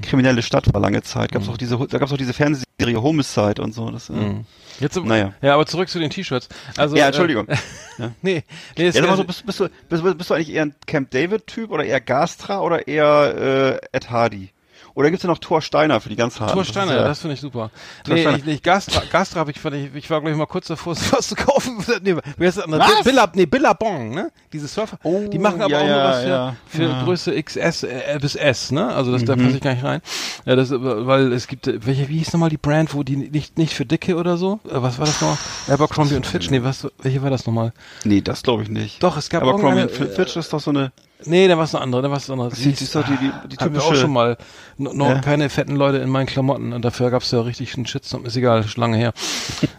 kriminelle 0.01 0.41
Stadt 0.41 0.73
war 0.73 0.81
lange 0.81 1.03
Zeit. 1.03 1.31
Gab's 1.31 1.47
auch 1.49 1.57
diese, 1.57 1.77
da 1.87 1.97
gab's 1.97 2.11
auch 2.11 2.17
diese 2.17 2.33
Fernsehserie 2.33 3.01
Homicide 3.01 3.61
und 3.61 3.73
so. 3.73 3.89
Das, 3.89 4.09
Mhm. 4.09 4.45
Jetzt, 4.79 4.95
Naja. 5.03 5.33
Ja, 5.41 5.55
aber 5.55 5.65
zurück 5.65 5.89
zu 5.89 5.97
den 5.99 6.09
T-Shirts. 6.11 6.49
Also, 6.75 6.95
Ja, 6.95 7.07
Entschuldigung. 7.07 7.47
Äh, 7.47 7.57
nee, 8.21 8.43
nee, 8.77 8.87
es 8.87 8.95
Ja, 8.95 9.15
so, 9.15 9.23
bist, 9.23 9.45
bist, 9.45 9.59
du, 9.59 9.69
bist, 9.89 10.17
bist 10.17 10.29
du 10.29 10.33
eigentlich 10.35 10.51
eher 10.51 10.63
ein 10.63 10.75
Camp 10.85 11.09
David-Typ 11.11 11.71
oder 11.71 11.83
eher 11.83 11.99
Gastra 11.99 12.61
oder 12.61 12.87
eher 12.87 13.79
äh, 13.91 13.97
Ed 13.97 14.11
Hardy? 14.11 14.51
Oder 14.97 15.11
gibt's 15.11 15.21
ja 15.23 15.29
noch 15.29 15.37
Thor 15.37 15.61
Steiner 15.61 16.01
für 16.01 16.09
die 16.09 16.15
ganz 16.15 16.39
harten? 16.39 16.53
Thor 16.53 16.63
Das 16.63 16.69
Steiner, 16.69 16.95
ja- 16.95 17.03
das 17.03 17.19
finde 17.19 17.35
ich 17.35 17.39
super. 17.39 17.69
Thor 18.03 18.15
Nee, 18.15 18.21
Steiner. 18.21 18.37
ich, 18.39 18.45
nicht 18.45 18.63
Gastra, 18.63 19.03
Gastra 19.11 19.41
habe 19.41 19.51
ich, 19.51 19.59
fand 19.59 19.75
ich, 19.75 19.93
ich 19.93 20.09
war 20.09 20.21
gleich 20.21 20.35
mal 20.35 20.47
kurz 20.47 20.65
davor, 20.65 20.95
was 21.11 21.27
zu 21.27 21.35
kaufen. 21.35 21.77
nee, 22.01 22.15
wer 22.35 22.49
ist 22.49 22.57
das 22.57 22.63
andere? 22.63 22.81
Was? 22.81 23.03
Billa, 23.03 23.29
nee, 23.35 23.45
Billabong, 23.45 24.09
ne? 24.09 24.31
Diese 24.51 24.67
Surfer. 24.67 24.97
Oh, 25.03 25.27
die 25.31 25.37
machen 25.37 25.61
aber 25.61 25.71
ja, 25.71 25.81
auch 25.81 25.85
nur 25.85 25.95
was 26.03 26.21
für, 26.23 26.27
ja. 26.29 26.55
für 26.65 26.83
Ja. 26.83 26.95
Mhm. 27.01 27.05
Größe 27.05 27.43
XS 27.43 27.83
äh, 27.83 28.17
bis 28.19 28.35
S, 28.35 28.71
ne? 28.71 28.87
Also 28.87 29.11
das, 29.11 29.23
da 29.23 29.35
passe 29.35 29.49
ich 29.57 29.61
gar 29.61 29.75
nicht 29.75 29.83
rein. 29.83 30.01
Ja, 30.45 30.55
das, 30.55 30.71
äh, 30.71 30.77
weil 30.79 31.31
es 31.31 31.45
gibt, 31.47 31.67
äh, 31.67 31.85
welche, 31.85 32.09
wie 32.09 32.17
hieß 32.17 32.33
nochmal 32.33 32.49
die 32.49 32.57
Brand, 32.57 32.95
wo 32.95 33.03
die 33.03 33.17
nicht, 33.17 33.59
nicht 33.59 33.75
für 33.75 33.85
Dicke 33.85 34.15
oder 34.15 34.37
so? 34.37 34.59
Äh, 34.65 34.81
Was 34.81 34.97
war 34.97 35.05
das 35.05 35.21
noch? 35.21 35.37
Abercrombie 35.67 36.15
und 36.15 36.25
Fitch? 36.25 36.49
Nee, 36.49 36.63
was, 36.63 36.87
welche 37.03 37.21
war 37.21 37.29
das 37.29 37.45
nochmal? 37.45 37.71
Nee, 38.03 38.21
das 38.21 38.41
glaube 38.41 38.63
ich 38.63 38.69
nicht. 38.69 39.03
Doch, 39.03 39.15
es 39.15 39.29
gab 39.29 39.43
Aber 39.43 39.59
Cromie 39.59 39.81
irgendeine, 39.81 40.07
und 40.09 40.15
Fitch 40.15 40.35
ist 40.37 40.51
doch 40.53 40.59
so 40.59 40.71
eine. 40.71 40.91
Nee, 41.25 41.47
da 41.47 41.57
war 41.57 41.63
es 41.63 41.73
eine 41.73 41.83
andere, 41.83 42.01
da 42.03 42.09
war 42.11 42.17
es 42.17 42.29
eine 42.29 42.41
andere. 42.41 42.55
Das 42.55 42.65
ist 42.81 42.93
doch 42.95 43.03
die, 43.03 43.17
die, 43.17 43.31
die 43.49 43.57
wir 43.59 43.67
auch 43.81 43.85
typische. 43.87 43.95
schon 43.95 44.11
mal. 44.13 44.37
No, 44.77 44.93
noch 44.93 45.09
Ja. 45.09 45.19
keine 45.21 45.49
fetten 45.49 45.75
Leute 45.75 45.97
in 45.97 46.09
meinen 46.09 46.27
Klamotten 46.27 46.73
und 46.73 46.85
dafür 46.85 47.09
gab 47.09 47.23
es 47.23 47.31
ja 47.31 47.41
richtig 47.41 47.75
einen 47.75 47.87
Shitstorm. 47.87 48.25
Ist 48.25 48.35
egal, 48.37 48.63
schon 48.67 48.81
lange 48.81 48.97
her. 48.97 49.13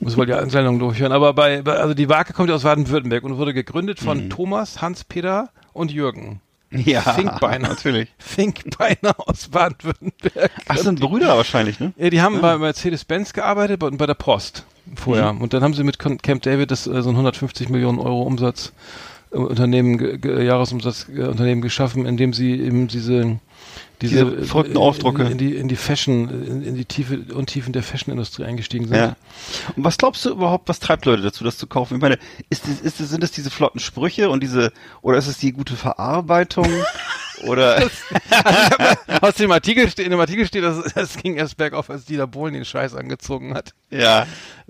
Muss 0.01 0.17
wohl 0.17 0.27
die 0.27 0.33
Ankleinung 0.35 0.79
durchhören. 0.81 1.13
Aber 1.13 1.33
bei, 1.35 1.63
bei, 1.63 1.75
also 1.77 1.95
die 1.95 2.07
Marke 2.07 2.33
kommt 2.33 2.49
ja 2.49 2.57
aus 2.57 2.65
Baden-Württemberg 2.65 3.23
und 3.25 3.37
wurde 3.39 3.55
gegründet 3.55 4.01
von 4.01 4.25
Mhm. 4.25 4.31
Thomas, 4.31 4.83
Hans-Peter 4.83 5.51
und 5.73 5.93
Jürgen. 5.93 6.41
ja, 6.71 7.01
Finkbeiner. 7.03 7.69
natürlich. 7.69 8.09
Finkbeiner 8.19 9.15
aus 9.19 9.49
Baden-Württemberg. 9.49 10.51
Ach, 10.67 10.77
sind 10.77 11.01
Brüder 11.01 11.37
wahrscheinlich, 11.37 11.79
ne? 11.81 11.93
Ja, 11.97 12.11
die 12.11 12.21
haben 12.21 12.41
bei 12.41 12.59
Mercedes-Benz 12.59 13.33
gearbeitet 13.33 13.83
und 13.85 13.97
bei 13.97 14.07
der 14.07 14.15
Post 14.15 14.65
vorher. 14.97 15.33
Mhm. 15.33 15.41
Und 15.43 15.53
dann 15.55 15.63
haben 15.63 15.75
sie 15.75 15.85
mit 15.85 15.99
Camp 15.99 16.43
David 16.43 16.71
das 16.73 16.87
äh, 16.87 17.01
so 17.03 17.11
ein 17.11 17.15
150 17.15 17.69
Millionen 17.69 17.99
Euro 18.01 18.23
Umsatz 18.23 18.73
Unternehmen, 19.31 20.21
Jahresumsatz 20.23 21.07
äh, 21.15 21.23
Unternehmen 21.25 21.61
geschaffen, 21.63 22.07
indem 22.07 22.33
sie 22.33 22.53
eben 22.61 22.89
diese 22.89 23.39
Diese 24.01 24.21
äh, 24.21 24.45
verrückten 24.45 24.73
in- 24.77 24.79
Ausdrucke. 24.79 25.23
in, 25.25 25.33
in 25.33 25.39
die 25.39 25.55
in 25.57 25.69
die 25.69 25.77
Fashion 25.77 26.29
in, 26.47 26.63
in 26.63 26.75
die 26.75 26.85
Tiefe 26.85 27.21
Untiefen 27.35 27.73
der 27.73 27.83
Fashionindustrie 27.83 28.45
eingestiegen 28.45 28.87
sind. 28.87 28.97
Ja. 28.97 29.17
Und 29.77 29.85
was 29.85 29.99
glaubst 29.99 30.25
du 30.25 30.31
überhaupt, 30.31 30.69
was 30.69 30.81
treibt 30.81 31.05
Leute 31.05 31.23
dazu, 31.23 31.45
das 31.45 31.59
zu 31.59 31.67
kaufen? 31.67 31.97
Ich 31.97 32.01
meine, 32.01 32.19
ist, 32.49 32.67
ist, 32.67 32.99
sind 32.99 33.23
es 33.25 33.31
diese 33.33 33.51
flotten 33.51 33.81
Sprüche 33.81 34.31
und 34.31 34.43
diese, 34.43 34.73
oder 35.03 35.19
ist 35.19 35.27
es 35.27 35.39
die 35.39 35.53
gute 35.53 35.75
Verarbeitung? 35.77 36.67
oder, 37.47 37.83
Aus 39.21 39.35
dem 39.35 39.51
Artikel 39.53 39.89
steht, 39.91 40.05
in 40.05 40.11
dem 40.11 40.21
Artikel 40.21 40.47
steht, 40.47 40.65
dass 40.65 40.79
es 40.95 41.17
ging 41.17 41.37
erst 41.37 41.57
bergauf, 41.57 41.91
als 41.91 42.05
Dieter 42.05 42.27
Bohlen 42.27 42.55
den 42.55 42.65
Scheiß 42.65 42.95
angezogen 42.95 43.55
hat. 43.55 43.73
ja. 43.91 44.27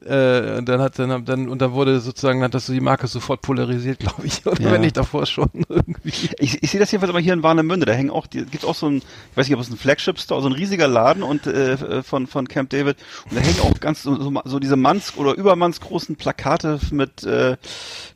Äh, 0.06 0.56
und 0.58 0.68
dann 0.68 0.80
hat 0.80 0.96
dann, 1.00 1.24
dann 1.24 1.48
und 1.48 1.60
dann 1.60 1.72
wurde 1.72 1.98
sozusagen 1.98 2.44
hat 2.44 2.54
das 2.54 2.66
so 2.66 2.72
die 2.72 2.80
Marke 2.80 3.08
sofort 3.08 3.42
polarisiert, 3.42 3.98
glaube 3.98 4.24
ich, 4.26 4.46
oder 4.46 4.60
Ja. 4.62 4.70
wenn 4.70 4.82
nicht 4.82 4.96
davor 4.96 5.26
schon 5.26 5.50
irgendwie. 5.68 6.30
Ich, 6.38 6.62
ich 6.62 6.70
sehe 6.70 6.78
das 6.78 6.92
jedenfalls 6.92 7.10
immer 7.10 7.18
hier 7.18 7.32
in 7.32 7.42
Warnemünde. 7.42 7.84
Da 7.84 7.94
hängen 7.94 8.10
auch, 8.10 8.28
die, 8.28 8.44
gibt's 8.44 8.64
auch 8.64 8.76
so 8.76 8.86
ein, 8.88 8.98
ich 8.98 9.36
weiß 9.36 9.48
nicht, 9.48 9.56
ob 9.56 9.60
es 9.60 9.70
ein 9.70 9.76
Flagship-Store, 9.76 10.40
so 10.40 10.48
ein 10.48 10.52
riesiger 10.52 10.86
Laden 10.86 11.24
und 11.24 11.48
äh, 11.48 12.04
von 12.04 12.28
von 12.28 12.46
Camp 12.46 12.70
David. 12.70 12.96
Und 13.28 13.36
da 13.36 13.40
hängen 13.40 13.58
auch 13.60 13.80
ganz 13.80 14.04
so, 14.04 14.14
so, 14.22 14.32
so 14.44 14.60
diese 14.60 14.76
Manns 14.76 15.16
oder 15.16 15.34
übermanns 15.34 15.80
großen 15.80 16.14
Plakate 16.14 16.78
mit, 16.92 17.24
äh, 17.24 17.56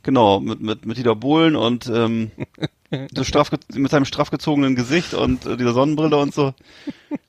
genau, 0.03 0.39
mit 0.39 0.61
mit 0.61 0.85
mit 0.85 0.95
Dieter 0.95 1.15
Bohlen 1.17 1.57
und 1.57 1.85
ähm, 1.93 2.31
so 3.15 3.23
straff 3.23 3.51
mit 3.73 3.91
seinem 3.91 4.05
straff 4.05 4.31
gezogenen 4.31 4.75
Gesicht 4.75 5.13
und 5.13 5.45
äh, 5.45 5.57
dieser 5.57 5.73
Sonnenbrille 5.73 6.17
und 6.17 6.33
so. 6.33 6.53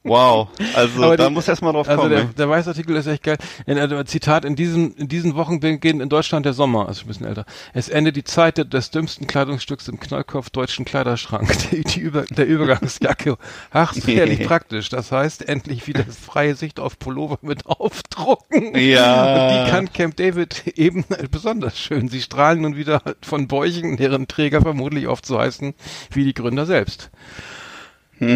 Wow. 0.02 0.48
Also 0.74 1.02
Aber 1.02 1.16
da 1.16 1.28
die- 1.28 1.32
muss 1.34 1.48
erst 1.48 1.62
mal 1.62 1.72
drauf 1.72 1.88
Also 1.88 2.02
kommen. 2.02 2.14
der, 2.14 2.20
ey. 2.24 2.34
der 2.36 2.48
Weißartikel 2.50 2.94
ist 2.96 3.06
echt 3.06 3.22
geil. 3.22 3.38
In, 3.66 3.78
äh, 3.78 4.04
Zitat, 4.04 4.44
in 4.44 4.54
diesen, 4.54 4.94
in 4.96 5.08
diesen 5.08 5.34
Wochen 5.34 5.60
beginnt 5.60 6.02
in 6.02 6.08
Deutschland 6.10 6.44
der 6.44 6.52
Sommer, 6.52 6.86
also 6.88 7.02
ein 7.02 7.08
bisschen 7.08 7.26
älter. 7.26 7.46
Es 7.72 7.88
endet 7.88 8.16
die 8.16 8.24
Zeit 8.24 8.72
des 8.72 8.90
dümmsten 8.90 9.26
Kleidungsstücks 9.26 9.88
im 9.88 9.98
Knallkopf 9.98 10.50
deutschen 10.50 10.84
Kleiderschrank, 10.84 11.50
die, 11.70 11.82
die 11.82 12.00
Über, 12.00 12.22
der 12.24 12.46
Übergangsjacke. 12.46 13.38
Ach, 13.70 13.96
ist 13.96 14.06
herrlich 14.06 14.42
praktisch. 14.46 14.90
Das 14.90 15.10
heißt, 15.10 15.48
endlich 15.48 15.86
wieder 15.86 16.04
freie 16.04 16.54
Sicht 16.54 16.80
auf 16.80 16.98
Pullover 16.98 17.38
mit 17.40 17.64
Aufdrucken. 17.66 18.76
Ja. 18.76 19.60
Und 19.60 19.66
die 19.66 19.70
kann 19.70 19.92
Camp 19.92 20.16
David 20.16 20.66
eben 20.76 21.04
besonders 21.30 21.78
schön. 21.78 22.08
Sie 22.08 22.20
strahlen 22.20 22.60
nun 22.60 22.76
wieder 22.76 23.00
von 23.22 23.48
Bäuchen, 23.48 23.96
deren 23.96 24.28
Träger 24.28 24.60
vermutlich 24.60 25.08
oft 25.08 25.24
so 25.24 25.38
heißen 25.38 25.74
wie 26.12 26.24
die 26.24 26.34
Gründer 26.34 26.66
selbst. 26.66 27.10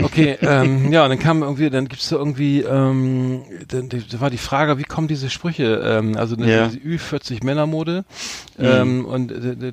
Okay, 0.04 0.36
ähm, 0.42 0.92
ja, 0.92 1.04
und 1.04 1.10
dann 1.10 1.18
kam 1.18 1.42
irgendwie, 1.42 1.70
dann 1.70 1.88
gibt's 1.88 2.08
da 2.08 2.16
irgendwie, 2.16 2.60
ähm, 2.62 3.42
dann, 3.68 3.88
da 3.88 4.20
war 4.20 4.30
die 4.30 4.38
Frage, 4.38 4.78
wie 4.78 4.84
kommen 4.84 5.08
diese 5.08 5.30
Sprüche, 5.30 5.82
ähm, 5.84 6.16
also 6.16 6.36
eine, 6.36 6.50
Ja. 6.50 6.66
diese 6.68 6.78
Ü40 6.78 7.44
Männermode, 7.44 8.04
ähm, 8.58 9.04
und 9.04 9.30
äh, 9.32 9.72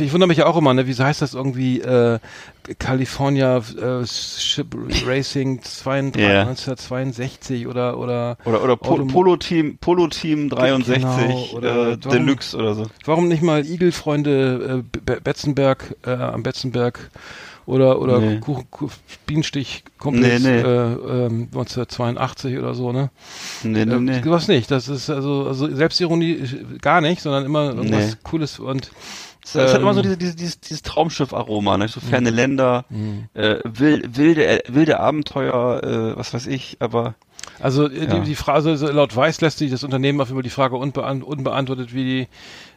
ich 0.00 0.12
wundere 0.12 0.28
mich 0.28 0.38
ja 0.38 0.46
auch 0.46 0.56
immer, 0.56 0.72
ne, 0.74 0.86
wieso 0.86 1.04
heißt 1.04 1.22
das 1.22 1.34
irgendwie 1.34 1.80
äh, 1.80 2.18
California 2.78 3.58
äh, 3.58 4.06
Ship 4.06 4.66
Racing 5.06 5.62
32, 5.62 6.20
Ja. 6.22 6.40
1962 6.42 7.66
oder 7.66 7.98
oder 7.98 8.36
Oder 8.44 8.62
oder 8.62 8.76
po, 8.76 8.94
Autom- 8.94 9.08
Polo 9.08 9.36
Team 9.36 9.78
Polo 9.78 10.08
Team 10.08 10.48
63 10.50 11.02
Genau, 11.02 11.48
oder 11.54 11.70
äh, 11.92 11.98
warum- 12.04 12.12
Deluxe 12.12 12.56
oder 12.56 12.74
so. 12.74 12.86
Warum 13.04 13.28
nicht 13.28 13.42
mal 13.42 13.64
Igelfreunde 13.64 14.82
äh, 14.94 14.98
Be- 15.00 15.20
Betzenberg 15.22 15.96
äh, 16.06 16.10
am 16.10 16.42
Betzenberg 16.42 17.10
oder 17.68 18.00
oder 18.00 18.18
Nee. 18.18 18.40
Kuchen, 18.40 18.66
Bienenstich 19.26 19.84
Kumpels 19.98 20.42
Nee, 20.42 20.50
nee. 20.50 20.60
Äh, 20.60 21.26
ähm, 21.26 21.48
1982 21.52 22.58
oder 22.58 22.74
so, 22.74 22.92
ne? 22.92 23.10
Nee, 23.62 23.84
nee, 23.84 23.92
Ähm, 23.94 24.04
nee. 24.04 24.20
Was 24.24 24.48
nicht, 24.48 24.70
das 24.70 24.88
ist 24.88 25.10
also, 25.10 25.46
also 25.46 25.74
Selbstironie 25.74 26.32
äh, 26.32 26.78
gar 26.80 27.00
nicht, 27.00 27.20
sondern 27.20 27.44
immer 27.44 27.74
irgendwas 27.74 28.12
Nee. 28.12 28.16
Cooles 28.24 28.58
und 28.58 28.90
Es 29.44 29.54
es 29.54 29.74
hat 29.74 29.80
immer 29.82 29.92
so 29.94 30.00
ähm, 30.00 30.04
diese, 30.04 30.16
diese, 30.16 30.36
dieses, 30.36 30.60
dieses 30.60 30.82
Traumschiff-Aroma, 30.82 31.76
ne? 31.76 31.88
so 31.88 32.00
ferne 32.00 32.30
Länder, 32.30 32.84
äh, 33.34 33.56
wild, 33.64 34.16
wilde, 34.16 34.46
äh, 34.46 34.62
wilde 34.68 34.98
Abenteuer, 35.00 35.82
äh, 35.84 36.16
was 36.16 36.32
weiß 36.34 36.46
ich, 36.46 36.78
aber 36.80 37.14
Also 37.60 37.88
äh, 37.88 38.04
Ja. 38.06 38.06
die, 38.18 38.20
die 38.22 38.34
Frage, 38.34 38.70
also 38.70 38.88
laut 38.90 39.14
Weiß 39.14 39.40
lässt 39.42 39.58
sich 39.58 39.70
das 39.70 39.84
Unternehmen 39.84 40.20
auf 40.22 40.30
über 40.30 40.42
die 40.42 40.50
Frage 40.50 40.76
unbeant 40.76 41.22
unbeantwortet, 41.24 41.92
wie 41.92 42.04
die 42.04 42.28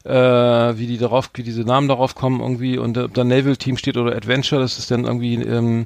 äh, 0.04 0.12
wie 0.12 0.88
die 0.88 0.98
darauf, 0.98 1.30
wie 1.34 1.44
diese 1.44 1.62
Namen 1.62 1.88
darauf 1.88 2.16
kommen 2.16 2.40
irgendwie 2.40 2.78
und 2.78 2.98
ob 2.98 3.14
da 3.14 3.24
Naval 3.24 3.58
Team 3.58 3.78
steht 3.78 3.98
oder 3.98 4.16
Adventure, 4.16 4.62
das 4.62 4.78
ist 4.80 4.92
dann 4.92 5.06
irgendwie, 5.06 5.36
ähm, 5.36 5.86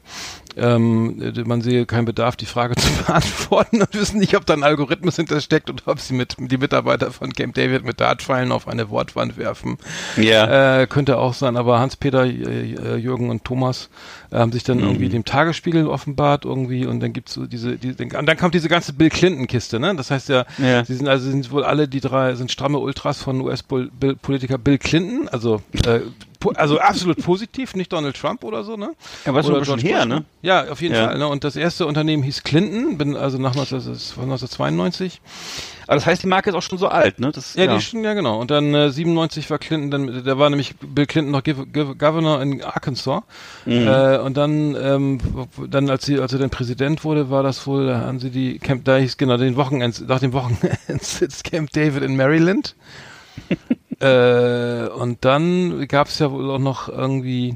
ähm, 0.58 1.34
man 1.46 1.62
sehe 1.62 1.86
keinen 1.86 2.06
Bedarf, 2.06 2.36
die 2.36 2.46
Frage 2.46 2.76
zu 2.78 2.90
beantworten 3.04 3.82
und 3.82 3.94
wissen 3.94 4.20
nicht, 4.20 4.36
ob 4.36 4.46
da 4.46 4.54
ein 4.54 4.64
Algorithmus 4.64 5.18
hintersteckt 5.18 5.70
oder 5.70 5.84
ob 5.88 6.00
sie 6.00 6.14
mit 6.14 6.36
die 6.40 6.58
Mitarbeiter 6.58 7.12
von 7.12 7.34
Camp 7.34 7.56
David 7.56 7.84
mit 7.84 8.00
Dartpfeilen 8.00 8.52
auf 8.52 8.68
eine 8.68 8.90
Wortwand 8.90 9.38
werfen. 9.38 9.78
Ja. 10.18 10.82
Äh, 10.82 10.88
könnte 10.88 11.18
auch 11.18 11.34
sein, 11.34 11.58
aber 11.58 11.80
Hans-Peter, 11.80 12.24
Jürgen 12.26 13.30
und 13.30 13.44
Thomas 13.44 13.90
haben 14.32 14.52
sich 14.52 14.64
dann 14.64 14.78
Mhm. 14.78 14.84
irgendwie 14.84 15.10
dem 15.10 15.26
Tagesspiegel 15.26 15.88
offenbart 15.88 16.46
irgendwie 16.46 16.86
und 16.86 17.00
dann 17.00 17.14
gibt's 17.14 17.34
so 17.34 17.46
diese, 17.46 17.78
die, 17.78 17.90
und 18.04 18.26
dann 18.26 18.38
kommt 18.38 18.54
diese 18.54 18.70
ganze 18.70 18.94
Bill 18.94 19.10
Clinton 19.10 19.48
Kiste, 19.48 19.80
ne? 19.80 19.96
Das 19.96 20.12
heißt 20.12 20.30
ja, 20.30 20.46
Ja. 20.58 20.84
sie 20.86 20.96
sind 20.96 21.08
also 21.08 21.30
sind 21.30 21.52
wohl 21.52 21.64
alle 21.64 21.88
die 21.88 22.02
drei 22.02 22.36
sind 22.36 22.52
stramme 22.52 22.80
Ultras 22.80 23.22
von 23.22 23.42
US-Politiker 23.42 24.58
Bill 24.58 24.78
Clinton, 24.78 25.28
also 25.30 25.62
äh, 25.86 26.00
also 26.56 26.80
absolut 26.80 27.24
positiv, 27.24 27.76
nicht 27.76 27.92
Donald 27.92 28.16
Trump 28.16 28.44
oder 28.44 28.64
so, 28.64 28.78
ne? 28.78 28.92
Ja, 29.26 29.38
ist 29.38 29.48
Oder 29.48 29.66
schon 29.66 29.80
her, 29.80 30.00
Bush, 30.00 30.08
ne? 30.08 30.26
Ja, 30.42 30.70
auf 30.70 30.82
jeden 30.82 30.96
Ja. 30.96 31.08
Fall. 31.08 31.18
Ne? 31.18 31.28
Und 31.28 31.44
das 31.44 31.56
erste 31.56 31.86
Unternehmen 31.86 32.24
hieß 32.24 32.44
Clinton, 32.44 32.98
bin 32.98 33.16
also 33.16 33.38
nach 33.38 33.56
19, 33.56 33.78
das 33.78 33.88
ist 33.88 34.12
von 34.12 34.24
1992. 34.24 35.22
Aber 35.88 35.96
das 35.96 36.06
heißt, 36.06 36.24
die 36.24 36.28
Marke 36.28 36.50
ist 36.50 36.56
auch 36.56 36.62
schon 36.64 36.78
so 36.80 36.88
alt, 36.88 37.20
ne? 37.20 37.32
Das, 37.32 37.54
Ja, 37.56 37.68
die 37.68 37.82
schon, 37.82 38.04
ja 38.04 38.14
genau. 38.14 38.40
Und 38.40 38.50
dann 38.50 38.74
äh, 38.74 38.90
97 38.90 39.50
war 39.50 39.60
Clinton, 39.60 39.92
dann, 39.92 40.24
da 40.24 40.38
war 40.40 40.50
nämlich 40.50 40.76
Bill 40.80 41.06
Clinton 41.06 41.32
noch 41.32 41.44
Governor 41.44 42.42
in 42.42 42.64
Arkansas. 42.64 43.22
Mhm. 43.66 43.88
Äh, 43.88 44.18
und 44.18 44.36
dann, 44.36 44.76
ähm, 44.76 45.20
dann 45.70 45.90
als 45.90 46.06
sie, 46.06 46.20
als 46.20 46.34
er 46.34 46.40
dann 46.40 46.50
Präsident 46.50 47.04
wurde, 47.04 47.30
war 47.30 47.44
das 47.44 47.68
wohl, 47.68 47.86
da 47.88 48.02
haben 48.02 48.20
sie 48.20 48.32
die 48.32 48.58
Camp, 48.58 48.84
da 48.86 48.98
hieß 48.98 49.18
genau 49.18 49.38
den 49.38 49.56
Wochenends, 49.58 50.02
nach 50.02 50.20
dem 50.20 50.34
Wochenendsitz 50.34 51.44
Camp 51.44 51.72
David 51.72 52.04
in 52.04 52.16
Maryland. 52.16 52.76
äh, 54.00 54.88
und 54.90 55.24
dann 55.26 55.88
gab 55.88 56.08
es 56.08 56.20
ja 56.20 56.32
wohl 56.32 56.50
auch 56.52 56.60
noch 56.60 56.90
irgendwie, 56.90 57.56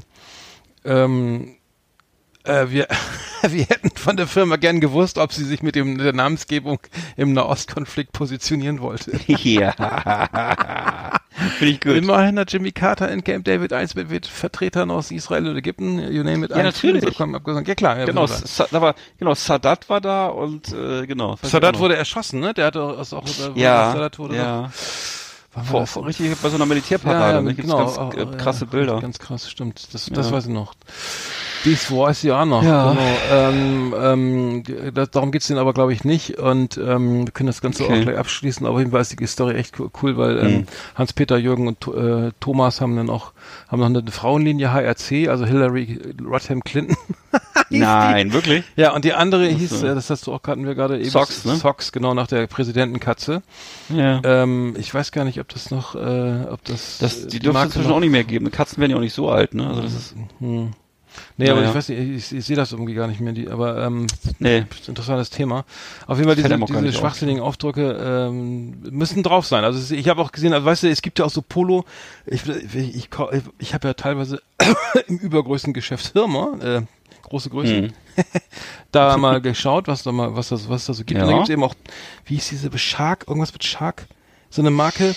ähm, 0.84 1.56
äh, 2.44 2.66
wir, 2.68 2.88
wir 3.42 3.64
hätten 3.64 3.90
von 3.96 4.16
der 4.16 4.26
Firma 4.26 4.56
gern 4.56 4.80
gewusst, 4.80 5.18
ob 5.18 5.32
sie 5.32 5.44
sich 5.44 5.62
mit 5.62 5.74
dem, 5.74 5.98
der 5.98 6.12
Namensgebung 6.12 6.80
im 7.16 7.32
Nahostkonflikt 7.32 8.12
positionieren 8.12 8.80
wollte. 8.80 9.12
ja. 9.26 9.72
Finde 11.58 11.74
ich 11.74 11.80
gut. 11.80 11.92
Immerhin 11.92 12.38
hat 12.38 12.52
Jimmy 12.52 12.72
Carter 12.72 13.10
in 13.10 13.22
Camp 13.24 13.44
David 13.44 13.72
1 13.72 13.94
mit, 13.94 14.10
mit 14.10 14.26
Vertretern 14.26 14.90
aus 14.90 15.10
Israel 15.10 15.48
und 15.48 15.56
Ägypten, 15.56 15.98
you 16.12 16.22
name 16.22 16.44
it, 16.44 16.50
Ja, 16.50 16.62
natürlich. 16.62 17.02
Film 17.02 17.12
bekommen, 17.12 17.34
abgesagt. 17.34 17.68
Ja 17.68 17.74
klar, 17.74 17.98
ja, 17.98 18.04
Genau, 18.06 18.28
war, 18.28 18.94
genau, 19.18 19.34
Sadat 19.34 19.88
war 19.88 20.00
da 20.00 20.28
und 20.28 20.72
äh, 20.72 21.06
genau. 21.06 21.32
auch 21.32 21.38
Sadat 21.42 21.74
noch. 21.74 21.80
wurde 21.80 21.96
erschossen, 21.96 22.40
ne? 22.40 22.54
Der 22.54 22.66
hatte 22.66 22.82
auch, 22.82 22.98
auch 23.12 23.22
oder, 23.22 23.56
ja, 23.56 23.92
Sadat 23.92 24.18
wurde 24.18 24.36
ja. 24.36 24.62
war 24.62 24.72
Vor, 25.64 25.86
vor, 25.86 26.06
richtig 26.06 26.36
bei 26.40 26.48
so 26.48 26.54
einer 26.56 26.66
Militärparade. 26.66 27.34
ja, 27.34 27.40
ne? 27.40 27.50
ja, 27.50 27.54
Gibt's 27.56 27.70
genau, 27.70 27.92
ganz 27.96 28.14
äh, 28.14 28.18
ja, 28.20 28.24
krasse 28.36 28.66
Bilder. 28.66 29.00
Ganz 29.00 29.18
krass, 29.18 29.50
stimmt. 29.50 29.92
Das, 29.92 30.06
das 30.06 30.26
Ja. 30.26 30.32
weiß 30.32 30.46
ich 30.46 30.52
noch. 30.52 30.74
Dies 31.64 31.90
weiß 31.90 32.24
ich 32.24 32.32
auch 32.32 32.44
noch. 32.46 32.62
Ja. 32.62 32.90
Genau. 32.92 33.02
Ähm, 33.32 33.94
ähm, 34.00 34.62
die- 34.62 34.92
das, 34.94 35.10
darum 35.10 35.30
geht's 35.30 35.46
denen 35.48 35.58
aber, 35.58 35.74
glaube 35.74 35.92
ich, 35.92 36.04
nicht. 36.04 36.38
Und 36.38 36.78
ähm, 36.78 37.26
wir 37.26 37.32
können 37.32 37.48
das 37.48 37.60
Ganze 37.60 37.84
Okay. 37.84 37.98
auch 37.98 38.02
gleich 38.02 38.16
abschließen. 38.18 38.66
Aber 38.66 38.78
jedenfalls 38.78 39.10
ist 39.10 39.20
die 39.20 39.26
Story 39.26 39.54
echt 39.56 39.76
co- 39.76 39.90
cool, 40.02 40.16
weil 40.16 40.38
ähm, 40.38 40.50
Mhm. 40.60 40.66
Hans-Peter, 40.94 41.36
Jürgen 41.36 41.68
und 41.68 41.86
äh, 41.86 42.30
Thomas 42.40 42.80
haben 42.80 42.96
dann 42.96 43.10
auch 43.10 43.32
haben 43.68 43.80
noch 43.80 43.86
eine 43.86 44.10
Frauenlinie 44.10 44.72
HRC, 44.72 45.28
also 45.28 45.44
Hillary 45.44 45.98
Rodham 46.24 46.62
Clinton. 46.64 46.96
Nein, 47.70 48.32
wirklich? 48.32 48.64
Ja, 48.76 48.92
und 48.94 49.04
die 49.04 49.12
andere 49.12 49.46
hieß, 49.46 49.70
so. 49.80 49.86
äh, 49.86 49.94
das 49.94 50.10
hast 50.10 50.26
du 50.26 50.32
auch 50.32 50.42
hatten 50.44 50.66
wir 50.66 50.74
gerade 50.74 50.98
eben. 50.98 51.10
Sox, 51.10 51.44
ne? 51.44 51.54
Sox, 51.56 51.92
genau, 51.92 52.14
nach 52.14 52.26
der 52.26 52.46
Präsidentenkatze. 52.46 53.42
Ja. 53.90 54.20
Ähm, 54.24 54.74
ich 54.78 54.92
weiß 54.92 55.12
gar 55.12 55.24
nicht, 55.24 55.38
ob 55.40 55.48
das 55.48 55.70
noch, 55.70 55.94
äh, 55.94 56.46
ob 56.50 56.64
das. 56.64 56.98
Das, 56.98 57.24
äh, 57.24 57.28
die 57.28 57.38
dürfen 57.38 57.58
es 57.58 57.64
inzwischen 57.66 57.92
auch 57.92 58.00
nicht 58.00 58.10
mehr 58.10 58.24
geben. 58.24 58.50
Katzen 58.50 58.78
werden 58.78 58.90
ja 58.92 58.96
auch 58.96 59.00
nicht 59.02 59.14
so 59.14 59.30
alt, 59.30 59.54
ne? 59.54 59.66
Also 59.68 59.82
das 59.82 59.92
ist, 59.94 60.14
Hm. 60.40 60.70
Nee, 61.36 61.48
aber 61.50 61.60
Naja. 61.60 61.70
ich 61.70 61.76
weiß 61.76 61.88
nicht, 61.88 61.98
ich, 62.30 62.38
ich 62.38 62.44
sehe 62.44 62.56
das 62.56 62.72
irgendwie 62.72 62.94
gar 62.94 63.06
nicht 63.06 63.20
mehr, 63.20 63.32
die, 63.32 63.48
aber 63.48 63.84
ähm, 63.84 64.06
nee. 64.38 64.64
ist 64.70 64.88
interessantes 64.88 65.30
Thema. 65.30 65.64
Auf 66.06 66.18
jeden 66.18 66.28
Fall 66.28 66.36
diese, 66.36 66.48
diese 66.48 66.80
nicht 66.82 66.94
auf. 66.94 67.00
schwachsinnigen 67.00 67.42
Aufdrücke 67.42 67.92
ähm, 68.28 68.80
müssen 68.90 69.22
drauf 69.22 69.46
sein. 69.46 69.64
Also 69.64 69.94
ich 69.94 70.08
habe 70.08 70.20
auch 70.22 70.32
gesehen, 70.32 70.52
also 70.52 70.64
weißt 70.66 70.82
du, 70.84 70.90
es 70.90 71.02
gibt 71.02 71.18
ja 71.18 71.24
auch 71.24 71.30
so 71.30 71.42
Polo, 71.42 71.84
ich, 72.26 72.46
ich, 72.48 72.74
ich, 72.96 73.08
ich 73.58 73.74
habe 73.74 73.88
ja 73.88 73.94
teilweise 73.94 74.40
im 75.08 75.18
übergrößten 75.18 75.72
Geschäft 75.72 76.12
Hirmer, 76.12 76.58
äh, 76.62 76.82
große 77.22 77.50
Größe, 77.50 77.76
Hm. 77.76 77.92
da 78.92 79.16
mal 79.16 79.40
geschaut, 79.40 79.88
was 79.88 80.02
da 80.02 80.12
mal, 80.12 80.34
was 80.36 80.48
das, 80.48 80.68
was 80.68 80.86
da 80.86 80.94
so 80.94 81.04
gibt. 81.04 81.20
Und 81.20 81.26
da 81.26 81.32
Ja. 81.32 81.36
gibt 81.38 81.48
es 81.48 81.52
eben 81.52 81.62
auch, 81.64 81.74
wie 82.26 82.34
hieß 82.34 82.48
diese 82.50 82.76
Shark, 82.78 83.24
irgendwas 83.28 83.52
mit 83.52 83.64
Shark, 83.64 84.06
so 84.50 84.62
eine 84.62 84.70
Marke. 84.70 85.14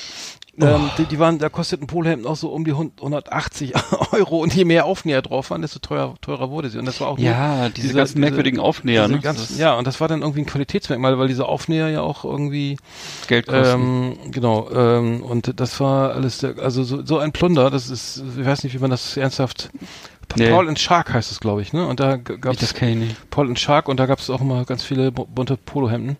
Ähm, 0.61 0.89
die, 0.99 1.05
die 1.05 1.17
waren, 1.17 1.39
da 1.39 1.49
kosteten 1.49 1.87
Polohemden 1.87 2.27
auch 2.27 2.35
so 2.35 2.49
um 2.49 2.63
die 2.63 2.73
180 2.73 3.73
Euro 4.11 4.37
und 4.37 4.53
je 4.53 4.65
mehr 4.65 4.85
Aufnäher 4.85 5.23
drauf 5.23 5.49
waren, 5.49 5.63
desto 5.63 5.79
teurer, 5.79 6.13
teurer 6.21 6.51
wurde 6.51 6.69
sie. 6.69 6.77
Und 6.77 6.85
das 6.85 7.01
war 7.01 7.07
auch 7.07 7.17
Ja, 7.17 7.69
diese, 7.69 7.87
diese- 7.87 7.93
ganzen 7.97 8.15
diese- 8.15 8.19
merkwürdigen 8.19 8.59
Aufnäher, 8.59 9.03
diese 9.07 9.15
ne? 9.15 9.21
ganzen, 9.21 9.57
ja, 9.57 9.73
und 9.75 9.87
das 9.87 9.99
war 9.99 10.07
dann 10.07 10.21
irgendwie 10.21 10.41
ein 10.41 10.45
Qualitätsmerkmal, 10.45 11.17
weil 11.17 11.27
diese 11.27 11.47
Aufnäher 11.47 11.89
ja 11.89 12.01
auch 12.01 12.23
irgendwie, 12.23 12.77
Geld 13.27 13.47
kosten. 13.47 14.15
ähm, 14.21 14.31
genau, 14.31 14.69
ähm, 14.69 15.23
und 15.23 15.59
das 15.59 15.79
war 15.79 16.13
alles, 16.13 16.37
der, 16.37 16.59
also 16.59 16.83
so, 16.83 17.03
so 17.03 17.17
ein 17.17 17.31
Plunder, 17.31 17.71
das 17.71 17.89
ist, 17.89 18.21
ich 18.37 18.45
weiß 18.45 18.63
nicht, 18.63 18.75
wie 18.75 18.79
man 18.79 18.91
das 18.91 19.17
ernsthaft, 19.17 19.71
Nee. 20.35 20.49
Paul 20.49 20.67
and 20.67 20.79
Shark 20.79 21.13
heißt 21.13 21.31
es, 21.31 21.39
glaube 21.41 21.61
ich, 21.61 21.73
ne? 21.73 21.85
Und 21.85 21.99
da 21.99 22.15
gab 22.15 22.55
es. 22.59 22.73
Paul 23.29 23.47
and 23.49 23.59
Shark 23.59 23.87
und 23.87 23.99
da 23.99 24.07
gab 24.07 24.17
es 24.17 24.31
auch 24.31 24.41
immer 24.41 24.65
ganz 24.65 24.81
viele 24.83 25.11
bu- 25.11 25.25
bunte 25.27 25.57
Polohemden 25.57 26.17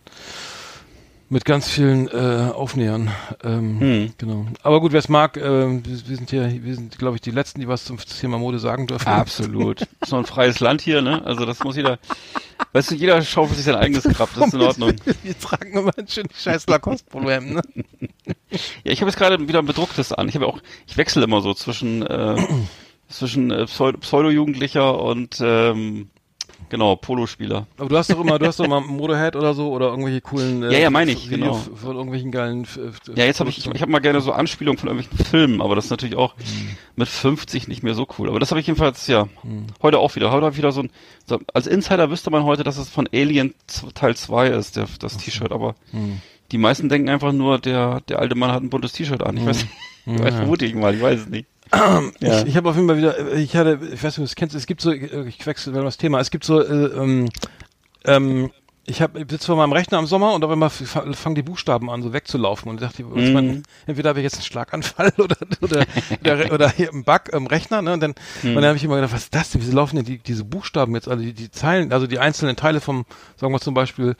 mit 1.34 1.46
ganz 1.46 1.67
vielen 1.67 2.08
äh, 2.10 2.52
Aufnähern. 2.54 3.10
Ähm, 3.43 3.80
Hm. 3.80 4.13
Genau. 4.19 4.46
Aber 4.62 4.80
gut, 4.80 4.91
wer 4.91 5.00
es 5.00 5.10
mag, 5.10 5.36
ähm, 5.38 5.84
wir, 5.86 6.15
sind 6.15 6.30
hier, 6.30 6.63
wir 6.63 6.76
sind, 6.76 6.98
glaube 7.00 7.15
ich, 7.17 7.22
die 7.22 7.32
letzten, 7.32 7.60
die 7.60 7.67
was 7.67 7.86
zum 7.86 7.98
Thema 7.98 8.38
Mode 8.38 8.60
sagen 8.60 8.86
dürfen. 8.88 9.08
Absolut. 9.08 9.82
ist 9.82 10.12
noch 10.12 10.19
ein 10.19 10.26
freies 10.26 10.60
Land 10.60 10.82
hier, 10.82 11.02
ne? 11.02 11.26
Also 11.26 11.46
das 11.46 11.63
muss 11.63 11.76
jeder, 11.76 11.98
weißt 12.74 12.91
du, 12.91 12.96
jeder 12.96 13.22
schaufelt 13.24 13.58
sich 13.58 13.65
sein 13.65 13.76
eigenes 13.76 14.04
Grab, 14.04 14.30
das 14.36 14.48
ist 14.48 14.54
in 14.54 14.62
Ordnung. 14.62 14.93
Wir 15.24 15.39
tragen 15.39 15.74
immer 15.74 15.91
schön 16.08 16.28
die 16.28 16.39
scheiß 16.39 16.67
Lacoste-Polohemden, 16.67 17.56
ne? 17.56 17.62
Ja, 18.84 18.91
ich 18.91 19.02
habe 19.02 19.10
jetzt 19.10 19.17
gerade 19.17 19.48
wieder 19.48 19.60
ein 19.60 19.65
bedrucktes 19.65 20.12
an. 20.13 20.30
Ich 20.30 20.36
habe 20.36 20.46
auch, 20.46 20.60
ich 20.88 20.98
wechsle 20.98 21.24
immer 21.24 21.41
so 21.41 21.54
zwischen 21.56 22.04
äh, 22.06 22.36
zwischen 23.10 23.50
äh, 23.52 23.65
Pseudo- 23.65 23.98
Pseudo-Jugendlicher 24.00 25.00
und 25.02 25.39
ähm, 25.43 26.10
genau 26.73 26.95
Polospieler. 26.95 27.67
Aber 27.77 27.88
du 27.88 27.97
hast 27.97 28.09
doch 28.12 28.19
immer, 28.19 28.39
du 28.39 28.47
hast 28.47 28.59
doch 28.59 28.67
mal 28.67 28.81
Motorhead 28.81 29.36
oder 29.36 29.53
so 29.53 29.71
oder 29.71 29.89
irgendwelche 29.89 30.21
coolen. 30.21 30.63
Ja, 30.63 30.79
ja, 30.79 30.89
meine 30.89 31.12
ich, 31.12 31.29
genau. 31.29 31.53
Von 31.53 31.95
irgendwelchen 31.95 32.31
geilen. 32.31 32.67
Ja, 33.15 33.25
jetzt 33.25 33.39
habe 33.39 33.51
ich, 33.51 33.59
ich, 33.59 33.67
ich 33.67 33.81
habe 33.81 33.91
mal 33.91 33.99
gerne 33.99 34.21
so 34.21 34.31
Anspielungen 34.31 34.79
von 34.79 34.89
irgendwelchen 34.89 35.25
Filmen, 35.25 35.62
aber 35.62 35.75
das 35.75 35.86
ist 35.86 35.91
natürlich 35.91 36.15
auch 36.15 36.33
mit 36.95 37.07
50 37.07 37.67
nicht 37.67 37.83
mehr 37.83 37.93
so 37.93 38.07
cool. 38.17 38.27
Aber 38.27 38.39
das 38.39 38.49
habe 38.49 38.59
ich 38.59 38.65
jedenfalls 38.67 39.05
ja 39.07 39.27
heute 39.83 39.99
auch 39.99 40.15
wieder. 40.15 40.31
Heute 40.31 40.45
habe 40.45 40.53
ich 40.53 40.57
wieder 40.57 40.71
so 40.71 40.81
ein, 40.81 40.89
so, 41.27 41.39
als 41.53 41.67
Insider 41.67 42.09
wüsste 42.09 42.31
man 42.31 42.43
heute, 42.43 42.63
dass 42.63 42.77
es 42.77 42.89
von 42.89 43.07
Alien 43.13 43.53
Teil 43.93 44.15
2 44.15 44.47
ist, 44.47 44.75
der, 44.75 44.88
das 44.99 45.17
T-Shirt. 45.17 45.51
Aber 45.51 45.75
Hm. 45.91 46.21
die 46.51 46.57
meisten 46.57 46.89
denken 46.89 47.09
einfach 47.09 47.31
nur, 47.33 47.59
der 47.59 48.01
der 48.09 48.17
alte 48.19 48.33
Mann 48.36 48.51
hat 48.51 48.63
ein 48.63 48.69
buntes 48.71 48.93
T-Shirt 48.93 49.21
an. 49.21 49.38
Ich 49.38 49.45
weiß, 49.45 49.63
nicht, 49.63 49.69
weiß 50.23 50.36
vermute 50.36 50.65
ich 50.65 50.73
mal, 50.73 50.95
ich 50.95 51.01
weiß 51.01 51.19
es 51.21 51.27
nicht. 51.29 51.47
Ja. 51.73 52.41
Ich, 52.41 52.47
ich 52.47 52.57
habe 52.57 52.69
auf 52.69 52.75
jeden 52.75 52.88
Fall 52.88 52.97
wieder, 52.97 53.33
ich 53.33 53.55
hatte, 53.55 53.79
ich 53.93 54.03
weiß 54.03 54.03
nicht, 54.03 54.19
ob 54.19 54.23
du 54.23 54.23
es 54.23 54.36
kennst, 54.36 54.55
es 54.55 54.65
gibt 54.67 54.81
so, 54.81 54.91
äh, 54.91 55.27
ich 55.27 55.45
wechsle 55.45 55.73
das 55.73 55.97
Thema, 55.97 56.19
es 56.19 56.29
gibt 56.31 56.43
so, 56.43 56.62
äh, 56.62 56.65
ähm, 56.65 57.29
ähm, 58.05 58.51
ich 58.86 59.01
habe 59.01 59.19
sitze 59.19 59.45
vor 59.45 59.55
meinem 59.55 59.71
Rechner 59.71 59.97
im 59.97 60.07
Sommer 60.07 60.33
und 60.33 60.43
auf 60.43 60.51
einmal 60.51 60.69
fangen 60.69 61.36
die 61.36 61.41
Buchstaben 61.41 61.89
an, 61.89 62.01
so 62.03 62.12
wegzulaufen. 62.12 62.69
Und 62.69 62.81
ich 62.81 62.88
dachte, 62.88 63.03
Mhm. 63.03 63.31
mein, 63.33 63.63
entweder 63.88 64.09
habe 64.09 64.19
ich 64.19 64.23
jetzt 64.23 64.36
einen 64.36 64.43
Schlaganfall 64.43 65.13
oder 65.17 65.38
oder 65.62 65.86
oder, 66.21 66.51
oder 66.53 66.69
hier 66.69 66.91
einen 66.91 67.05
Bug 67.05 67.29
im 67.31 67.47
Rechner, 67.47 67.81
ne? 67.81 67.93
Und 67.93 68.01
dann, 68.03 68.13
und 68.43 68.55
dann 68.55 68.65
habe 68.65 68.75
ich 68.75 68.83
immer 68.83 68.95
gedacht, 68.95 69.13
was 69.13 69.23
ist 69.23 69.36
das 69.36 69.51
denn? 69.51 69.62
Wieso 69.62 69.73
laufen 69.73 69.95
denn 69.95 70.05
die, 70.05 70.17
diese 70.17 70.43
Buchstaben 70.43 70.93
jetzt 70.95 71.07
alle, 71.07 71.21
die, 71.21 71.31
die 71.33 71.49
Zeilen, 71.49 71.93
also 71.93 72.07
die 72.07 72.19
einzelnen 72.19 72.57
Teile 72.57 72.81
vom, 72.81 73.05
sagen 73.38 73.53
wir 73.53 73.62
zum 73.62 73.73
Beispiel, 73.73 74.17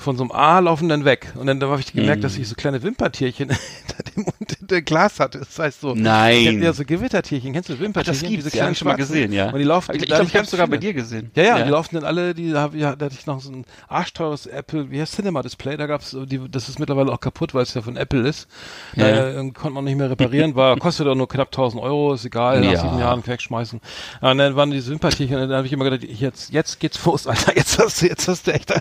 von 0.00 0.16
so 0.16 0.22
einem 0.24 0.32
A 0.32 0.58
laufen 0.58 0.88
dann 0.88 1.04
weg. 1.04 1.32
Und 1.36 1.46
dann 1.46 1.60
da 1.60 1.68
habe 1.68 1.80
ich 1.80 1.92
gemerkt, 1.92 2.24
dass 2.24 2.36
ich 2.36 2.48
so 2.48 2.54
kleine 2.54 2.82
Wimpertierchen 2.82 3.50
hinter 3.86 4.02
dem 4.16 4.26
unter 4.38 4.66
dem 4.66 4.84
Glas 4.84 5.20
hatte. 5.20 5.38
Das 5.40 5.58
heißt 5.58 5.80
so, 5.80 5.94
Nein. 5.94 6.62
ja, 6.62 6.72
so 6.72 6.84
Gewittertierchen. 6.84 7.52
Kennst 7.52 7.68
du 7.68 7.78
Wimpertierchen? 7.78 8.22
Das 8.22 8.28
gibt's, 8.30 8.44
Diese 8.46 8.56
ja, 8.56 8.62
hab 8.62 8.66
kleinen 8.66 8.72
ich 8.72 8.78
schon 8.78 8.88
mal 8.88 8.94
gesehen, 8.96 9.32
ja. 9.32 9.50
Und 9.50 9.58
die 9.58 9.64
laufen, 9.64 9.94
ich 9.94 10.02
da 10.02 10.16
glaube, 10.16 10.24
ich 10.30 10.36
habe 10.36 10.46
sogar 10.46 10.66
bei 10.68 10.78
dir 10.78 10.94
gesehen. 10.94 11.30
Ja, 11.34 11.42
ja, 11.42 11.62
die 11.62 11.70
laufen 11.70 11.94
dann 11.96 12.04
alle, 12.04 12.34
die 12.34 12.54
hab, 12.54 12.74
ja, 12.74 12.96
da 12.96 13.06
hatte 13.06 13.16
ich 13.18 13.26
noch 13.26 13.40
so 13.40 13.50
ein 13.52 13.64
arschteures 13.88 14.46
Apple, 14.46 14.90
wie 14.90 15.00
heißt 15.00 15.14
Cinema 15.14 15.42
Display, 15.42 15.76
da 15.76 15.86
gab's, 15.86 16.16
die, 16.26 16.40
das 16.50 16.68
ist 16.68 16.78
mittlerweile 16.78 17.12
auch 17.12 17.20
kaputt, 17.20 17.54
weil 17.54 17.62
es 17.62 17.74
ja 17.74 17.82
von 17.82 17.96
Apple 17.96 18.26
ist. 18.28 18.48
Ja. 18.96 19.06
Äh, 19.06 19.50
konnte 19.52 19.70
man 19.70 19.84
nicht 19.84 19.96
mehr 19.96 20.10
reparieren, 20.10 20.54
war, 20.54 20.76
kostet 20.78 21.06
auch 21.06 21.14
nur 21.14 21.28
knapp 21.28 21.48
1000 21.48 21.82
Euro, 21.82 22.14
ist 22.14 22.24
egal, 22.24 22.60
nach 22.60 22.72
Ja. 22.72 22.80
sieben 22.80 22.98
Jahren 22.98 23.26
wegschmeißen. 23.26 23.80
Und 24.20 24.38
dann 24.38 24.56
waren 24.56 24.70
diese 24.70 24.88
Sympathien 24.88 25.34
und 25.34 25.48
dann 25.48 25.56
habe 25.58 25.66
ich 25.66 25.72
immer 25.72 25.84
gedacht, 25.84 26.04
ich 26.04 26.20
jetzt, 26.20 26.52
jetzt 26.52 26.80
geht's 26.80 27.04
los, 27.04 27.26
Alter, 27.26 27.56
jetzt 27.56 27.78
hast 27.78 28.02
du, 28.02 28.06
jetzt 28.06 28.28
hast 28.28 28.46
du 28.46 28.52
echt, 28.52 28.72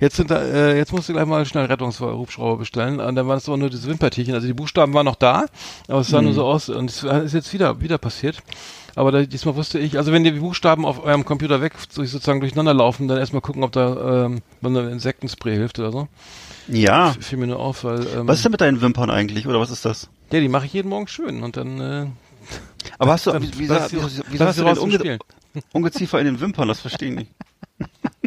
jetzt 0.00 0.16
sind 0.16 0.30
da, 0.30 0.42
äh, 0.56 0.76
jetzt 0.76 0.92
musst 0.92 1.08
du 1.08 1.12
gleich 1.12 1.26
mal 1.26 1.44
schnell 1.46 1.66
Rettungshubschrauber 1.66 2.56
bestellen. 2.58 3.00
Und 3.00 3.14
dann 3.14 3.28
waren 3.28 3.38
es 3.38 3.48
aber 3.48 3.56
nur 3.56 3.70
diese 3.70 3.88
Wimpertierchen, 3.88 4.34
also 4.34 4.46
die 4.46 4.52
Buchstaben 4.54 4.92
waren 4.94 5.04
noch 5.06 5.16
da, 5.16 5.46
aber 5.88 6.00
es 6.00 6.08
sah 6.08 6.22
nur 6.22 6.32
so 6.32 6.44
aus 6.44 6.68
und 6.68 6.90
es 6.90 7.02
ist 7.04 7.32
jetzt 7.34 7.52
wieder, 7.52 7.80
wieder 7.80 7.98
passiert. 7.98 8.42
Aber 8.94 9.12
da, 9.12 9.22
diesmal 9.24 9.54
wusste 9.56 9.78
ich, 9.78 9.98
also 9.98 10.10
wenn 10.10 10.24
die 10.24 10.30
Buchstaben 10.30 10.86
auf 10.86 11.04
eurem 11.04 11.26
Computer 11.26 11.60
weg 11.60 11.74
durch, 11.94 12.10
sozusagen 12.10 12.40
durcheinander 12.40 12.72
laufen, 12.72 13.08
dann 13.08 13.18
erstmal 13.18 13.42
gucken, 13.42 13.62
ob 13.62 13.72
da 13.72 14.24
ähm, 14.26 14.40
da 14.62 14.88
Insektenspray 14.88 15.54
hilft 15.54 15.78
oder 15.78 15.92
so. 15.92 16.08
Ja. 16.68 17.10
F- 17.10 17.18
Fiel 17.20 17.36
mir 17.38 17.46
nur 17.48 17.58
auf, 17.60 17.84
weil 17.84 18.06
ähm, 18.16 18.26
Was 18.26 18.38
ist 18.38 18.44
denn 18.46 18.52
mit 18.52 18.62
deinen 18.62 18.80
Wimpern 18.80 19.10
eigentlich, 19.10 19.46
oder 19.46 19.60
was 19.60 19.70
ist 19.70 19.84
das? 19.84 20.08
ja, 20.32 20.40
die 20.40 20.48
mache 20.48 20.64
ich 20.66 20.72
jeden 20.72 20.88
Morgen 20.88 21.06
schön 21.08 21.42
und 21.42 21.58
dann 21.58 21.78
äh, 21.80 22.06
Aber 22.98 23.12
hast 23.12 23.26
du, 23.26 23.32
dann- 23.32 23.42
wie, 23.58 23.66
lass 23.66 23.90
sie- 23.90 23.96
wieso, 23.98 24.22
wieso 24.30 24.44
lass 24.44 24.48
hast 24.48 24.54
sie 24.56 24.60
du 24.62 24.64
denn 24.64 24.68
raus 24.68 24.78
zum 24.78 24.84
Unge 24.88 24.94
Spielen. 24.98 25.18
Ungeziefer 25.72 26.18
in 26.20 26.24
den 26.26 26.40
Wimpern? 26.40 26.68
Das 26.68 26.80
verstehe 26.80 27.10
ich 27.10 27.14
nicht. 27.16 27.30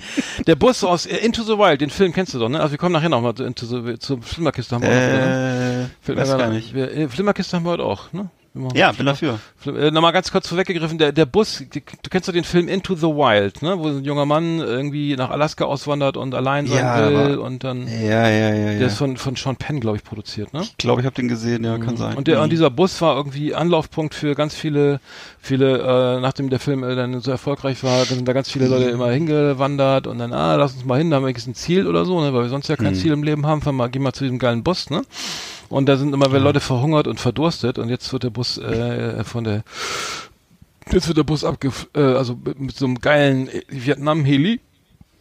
Der 0.47 0.55
Bus 0.55 0.83
aus 0.83 1.05
äh, 1.05 1.17
Into 1.17 1.43
the 1.43 1.57
Wild, 1.57 1.81
den 1.81 1.89
Film 1.89 2.13
kennst 2.13 2.33
du 2.33 2.39
doch, 2.39 2.49
ne? 2.49 2.59
Also 2.59 2.71
wir 2.71 2.77
kommen 2.77 2.93
nachher 2.93 3.09
nochmal 3.09 3.35
zu 3.35 3.43
Into 3.43 3.65
the 3.65 3.99
zur 3.99 4.21
Flimmerkiste 4.21 4.75
haben 4.75 4.83
wir 4.83 4.89
auch 4.89 4.93
noch, 4.93 5.01
oder? 5.01 5.81
Äh, 5.83 5.85
Fällt 6.01 6.17
mir 6.17 6.21
weiß 6.21 6.29
gerade 6.29 6.43
gar 6.43 6.49
nicht. 6.51 6.73
Wir, 6.73 6.91
äh, 6.91 7.07
Flimmerkiste 7.07 7.57
haben 7.57 7.65
wir 7.65 7.71
heute 7.71 7.83
auch, 7.83 8.11
ne? 8.13 8.29
Ja, 8.73 8.91
bin 8.91 9.05
dafür. 9.05 9.39
Flim- 9.57 9.75
Äh, 9.77 9.91
Nochmal 9.91 10.11
ganz 10.11 10.31
kurz 10.31 10.47
vorweggegriffen, 10.47 10.97
der, 10.97 11.11
der 11.11 11.25
Bus, 11.25 11.63
die, 11.71 11.81
du 11.81 12.09
kennst 12.09 12.27
doch 12.27 12.33
den 12.33 12.43
Film 12.43 12.67
Into 12.67 12.95
the 12.95 13.03
Wild, 13.03 13.61
ne? 13.61 13.77
Wo 13.79 13.87
ein 13.87 14.03
junger 14.03 14.25
Mann 14.25 14.59
irgendwie 14.59 15.15
nach 15.15 15.29
Alaska 15.29 15.65
auswandert 15.65 16.17
und 16.17 16.33
allein 16.33 16.65
sein 16.65 16.77
Ja, 16.85 16.97
will 17.09 17.15
aber- 17.33 17.43
und 17.43 17.63
dann, 17.63 17.87
Ja, 17.87 18.27
ja, 18.27 18.53
ja, 18.53 18.65
der 18.71 18.79
ja. 18.79 18.87
ist 18.87 18.97
von, 18.97 19.17
von 19.17 19.35
Sean 19.35 19.55
Penn, 19.55 19.79
glaube 19.79 19.97
ich, 19.97 20.03
produziert, 20.03 20.51
ne? 20.53 20.61
Ich 20.61 20.77
glaube, 20.77 21.01
ich 21.01 21.05
habe 21.05 21.15
den 21.15 21.27
gesehen, 21.27 21.63
ja, 21.63 21.77
kann 21.77 21.95
sein. 21.95 22.17
Und, 22.17 22.27
der, 22.27 22.37
Mhm. 22.37 22.43
und 22.45 22.49
dieser 22.51 22.69
Bus 22.71 22.99
war 23.01 23.15
irgendwie 23.15 23.53
Anlaufpunkt 23.53 24.15
für 24.15 24.33
ganz 24.35 24.55
viele, 24.55 24.99
viele, 25.39 25.77
äh, 26.17 26.19
nachdem 26.19 26.49
der 26.49 26.59
Film 26.59 26.83
äh, 26.83 26.95
dann 26.95 27.19
so 27.21 27.29
erfolgreich 27.31 27.83
war, 27.83 28.03
sind 28.05 28.27
da 28.27 28.33
ganz 28.33 28.49
viele 28.51 28.67
Leute 28.67 28.89
immer 28.89 29.11
hingewandert 29.11 30.07
und 30.07 30.17
dann, 30.17 30.33
ah, 30.33 30.55
lass 30.55 30.73
uns 30.73 30.85
mal 30.85 30.97
hin, 30.97 31.11
da 31.11 31.17
haben 31.17 31.25
wir 31.25 31.33
ein 31.35 31.55
Ziel 31.55 31.87
oder 31.87 32.03
so, 32.03 32.19
ne, 32.19 32.33
weil 32.33 32.43
wir 32.43 32.49
sonst 32.49 32.67
ja 32.67 32.75
kein 32.75 32.95
Ziel 32.95 33.13
im 33.13 33.23
Leben 33.23 33.45
haben, 33.45 33.61
fahren 33.61 33.75
wir, 33.77 33.89
gehen 33.89 34.01
wir 34.01 34.11
zu 34.11 34.23
diesem 34.23 34.39
geilen 34.39 34.63
Bus, 34.63 34.89
ne? 34.89 35.03
Und 35.69 35.85
da 35.87 35.97
sind 35.97 36.13
immer 36.13 36.27
wieder 36.27 36.39
Leute 36.39 36.59
verhungert 36.59 37.07
und 37.07 37.19
verdurstet 37.19 37.77
und 37.77 37.89
jetzt 37.89 38.11
wird 38.11 38.23
der 38.23 38.29
Bus 38.31 38.57
äh, 38.57 39.23
von 39.23 39.43
der 39.43 39.63
jetzt 40.91 41.07
wird 41.07 41.17
der 41.17 41.23
Bus 41.23 41.43
abge 41.43 41.71
äh, 41.95 42.01
also 42.01 42.35
mit, 42.43 42.59
mit 42.59 42.75
so 42.75 42.85
einem 42.85 42.99
geilen 42.99 43.47
äh, 43.47 43.61
Vietnam-Heli. 43.69 44.59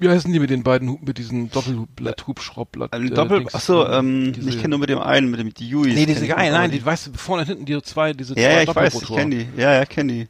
Wie 0.01 0.09
heißen 0.09 0.33
die 0.33 0.39
mit 0.39 0.49
den 0.51 0.63
beiden, 0.63 0.97
mit 1.05 1.19
diesen 1.19 1.51
Doppelblatt-Hubschraubblatt? 1.51 2.93
Ein 2.93 3.11
Doppel, 3.11 3.41
Dings, 3.41 3.55
ach 3.57 3.61
so, 3.61 3.85
äh, 3.85 3.99
ähm, 3.99 4.33
diese- 4.33 4.49
ich 4.51 4.57
kenne 4.59 4.69
nur 4.71 4.79
mit 4.79 4.89
dem 4.91 5.01
einen, 5.01 5.29
mit 5.29 5.41
dem 5.41 5.53
die 5.53 5.69
Yuis. 5.69 5.93
Nee, 5.93 6.07
diese 6.07 6.21
kenn 6.21 6.31
ich 6.31 6.37
geil, 6.37 6.51
noch, 6.53 6.59
nein, 6.59 6.71
die 6.71 6.85
weißt 6.85 7.09
du, 7.09 7.13
vorne 7.15 7.43
und 7.43 7.49
hinten 7.49 7.65
die 7.65 7.83
zwei, 7.83 8.13
diese 8.13 8.35
zwei 8.35 8.41
Ja, 8.43 8.51
ja, 8.53 8.63
ich 8.63 8.75
weiß, 8.77 9.03
ich 9.03 9.09
kenne 9.09 9.37
die. 9.37 9.61
Ja, 9.61 9.73
ja, 9.75 9.85
kenne 9.87 10.13
die. 10.13 10.29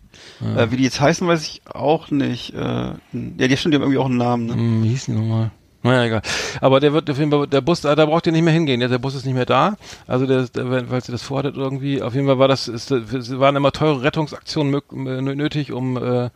Äh, 0.57 0.71
wie 0.71 0.79
die 0.79 0.85
jetzt 0.85 1.01
heißen, 1.03 1.29
weiß 1.29 1.45
ich 1.47 1.61
auch 1.67 2.11
nicht. 2.11 2.55
Äh, 2.55 2.59
ja, 2.59 2.97
die 3.13 3.57
stimmt, 3.59 3.75
die 3.75 3.77
haben 3.77 3.83
irgendwie 3.83 3.99
auch 3.99 4.07
einen 4.07 4.17
Namen. 4.17 4.47
Ne? 4.47 4.55
Hm, 4.55 4.83
wie 4.85 4.89
hießen 4.89 5.15
die 5.15 5.21
nochmal? 5.21 5.51
Naja, 5.83 6.05
egal. 6.05 6.23
Aber 6.61 6.81
der 6.81 6.93
wird 6.93 7.09
auf 7.09 7.19
jeden 7.19 7.31
Fall, 7.31 7.47
der 7.47 7.61
Bus, 7.61 7.83
da 7.83 7.95
braucht 7.95 8.27
ihr 8.27 8.33
nicht 8.33 8.43
mehr 8.43 8.53
hingehen. 8.53 8.81
Der, 8.81 8.89
der 8.89 8.99
Bus 8.99 9.15
ist 9.15 9.25
nicht 9.25 9.35
mehr 9.35 9.47
da. 9.47 9.77
Also 10.07 10.27
der, 10.27 10.43
der 10.49 10.71
weil 10.71 10.91
weil 10.91 11.03
sie 11.05 11.13
das 11.13 11.23
vorhattet 11.23 11.57
irgendwie. 11.57 12.03
Auf 12.03 12.15
jeden 12.15 12.27
Fall 12.27 12.39
war 12.41 12.49
das, 12.49 12.67
ist, 12.67 12.91
es 12.91 13.39
waren 13.39 13.55
immer 13.55 13.71
teure 13.71 14.03
Rettungsaktionen 14.03 14.83
nötig, 14.93 15.71
um, 15.73 15.97
äh, 15.97 16.31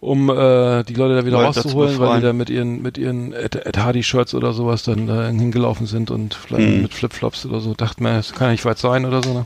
um 0.00 0.30
äh, 0.30 0.82
die 0.84 0.94
Leute 0.94 1.16
da 1.16 1.26
wieder 1.26 1.36
Leute 1.42 1.52
zu 1.60 1.68
rauszuholen, 1.68 1.98
weil 1.98 2.16
die 2.20 2.26
da 2.26 2.32
mit 2.32 2.48
ihren 2.50 2.80
mit 2.82 2.96
ihren 2.98 3.32
Ed, 3.34 3.54
Ed 3.54 3.76
Hardy 3.78 4.02
Shirts 4.02 4.34
oder 4.34 4.52
sowas 4.54 4.82
dann 4.84 5.06
da 5.06 5.26
hingelaufen 5.28 5.86
sind 5.86 6.10
und 6.10 6.32
vielleicht 6.34 6.68
Mhm. 6.76 6.82
mit 6.82 6.94
Flipflops 6.94 7.44
oder 7.46 7.60
so. 7.60 7.74
Dachten 7.74 8.02
mir, 8.02 8.14
das 8.14 8.32
kann 8.32 8.48
ja 8.48 8.52
nicht 8.52 8.64
weit 8.64 8.78
sein 8.78 9.04
oder 9.04 9.22
so. 9.22 9.34
Ne? 9.34 9.44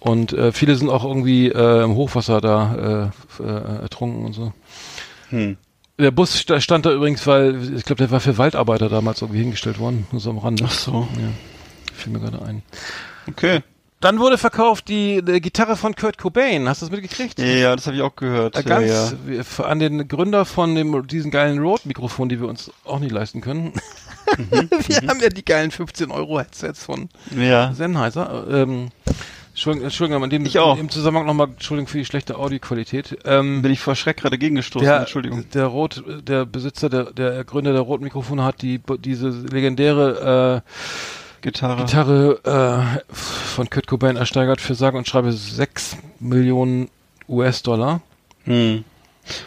Und 0.00 0.32
äh, 0.32 0.50
viele 0.50 0.74
sind 0.74 0.90
auch 0.90 1.04
irgendwie 1.04 1.46
äh, 1.46 1.84
im 1.84 1.94
Hochwasser 1.94 2.40
da 2.40 3.10
äh, 3.38 3.42
äh, 3.42 3.82
ertrunken 3.82 4.24
und 4.26 4.32
so. 4.32 4.52
Hm. 5.30 5.56
Der 6.02 6.10
Bus 6.10 6.38
sta- 6.38 6.60
stand 6.60 6.84
da 6.86 6.92
übrigens, 6.92 7.26
weil 7.26 7.74
ich 7.76 7.84
glaube, 7.84 7.98
der 7.98 8.10
war 8.10 8.20
für 8.20 8.36
Waldarbeiter 8.36 8.88
damals 8.88 9.22
irgendwie 9.22 9.40
hingestellt 9.40 9.78
worden, 9.78 10.06
nur 10.12 10.20
so 10.20 10.30
am 10.30 10.38
Rande. 10.38 10.64
Ach 10.66 10.70
so. 10.72 11.08
Ja, 11.16 11.28
fiel 11.94 12.12
mir 12.12 12.20
gerade 12.20 12.42
ein. 12.42 12.62
Okay. 13.28 13.60
Dann 14.00 14.18
wurde 14.18 14.36
verkauft 14.36 14.88
die, 14.88 15.22
die 15.24 15.40
Gitarre 15.40 15.76
von 15.76 15.94
Kurt 15.94 16.18
Cobain. 16.18 16.68
Hast 16.68 16.82
du 16.82 16.86
das 16.86 16.90
mitgekriegt? 16.90 17.38
Ja, 17.38 17.46
ja, 17.46 17.76
das 17.76 17.86
habe 17.86 17.94
ich 17.96 18.02
auch 18.02 18.16
gehört. 18.16 18.56
Äh, 18.56 18.62
ja, 18.62 18.64
Ganz 18.64 18.88
ja. 18.90 19.12
wie- 19.26 19.62
an 19.64 19.78
den 19.78 20.08
Gründer 20.08 20.44
von 20.44 20.74
dem 20.74 21.06
diesen 21.06 21.30
geilen 21.30 21.60
Rode-Mikrofon, 21.60 22.28
die 22.28 22.40
wir 22.40 22.48
uns 22.48 22.72
auch 22.84 22.98
nicht 22.98 23.12
leisten 23.12 23.40
können. 23.40 23.72
Mhm, 24.38 24.70
wir 24.86 25.08
haben 25.08 25.20
ja 25.20 25.28
die 25.28 25.44
geilen 25.44 25.70
15 25.70 26.10
Euro 26.10 26.38
Headsets 26.38 26.82
von 26.84 27.10
Ja. 27.38 27.74
Sennheiser. 27.74 28.46
Ähm, 28.50 28.88
Entschuldigung, 29.52 29.84
Entschuldigung, 29.84 30.24
in 30.24 30.30
dem, 30.30 30.46
Ich 30.46 30.58
auch. 30.58 30.78
im 30.78 30.88
Zusammenhang 30.88 31.26
nochmal, 31.26 31.48
Entschuldigung 31.48 31.86
für 31.86 31.98
die 31.98 32.06
schlechte 32.06 32.38
Audioqualität. 32.38 33.18
Ähm, 33.26 33.60
Bin 33.60 33.70
ich 33.70 33.80
vor 33.80 33.94
Schreck 33.94 34.16
gerade 34.16 34.38
gegengestoßen, 34.38 34.86
der, 34.86 35.00
Entschuldigung. 35.00 35.44
Der 35.52 35.66
Rot, 35.66 36.02
der 36.26 36.46
Besitzer, 36.46 36.88
der, 36.88 37.12
der 37.12 37.44
Gründer 37.44 37.72
der 37.72 37.82
Rot-Mikrofone 37.82 38.44
hat 38.44 38.62
die, 38.62 38.80
diese 39.00 39.28
legendäre 39.28 40.62
äh, 40.64 40.70
Gitarre. 41.42 41.84
Gitarre 41.84 43.00
äh, 43.02 43.14
von 43.14 43.68
Kurt 43.68 43.86
Cobain 43.86 44.16
ersteigert 44.16 44.62
für 44.62 44.74
sage 44.74 44.96
und 44.96 45.06
schreibe 45.06 45.32
6 45.32 45.98
Millionen 46.18 46.88
US-Dollar. 47.28 48.00
Hm. 48.44 48.84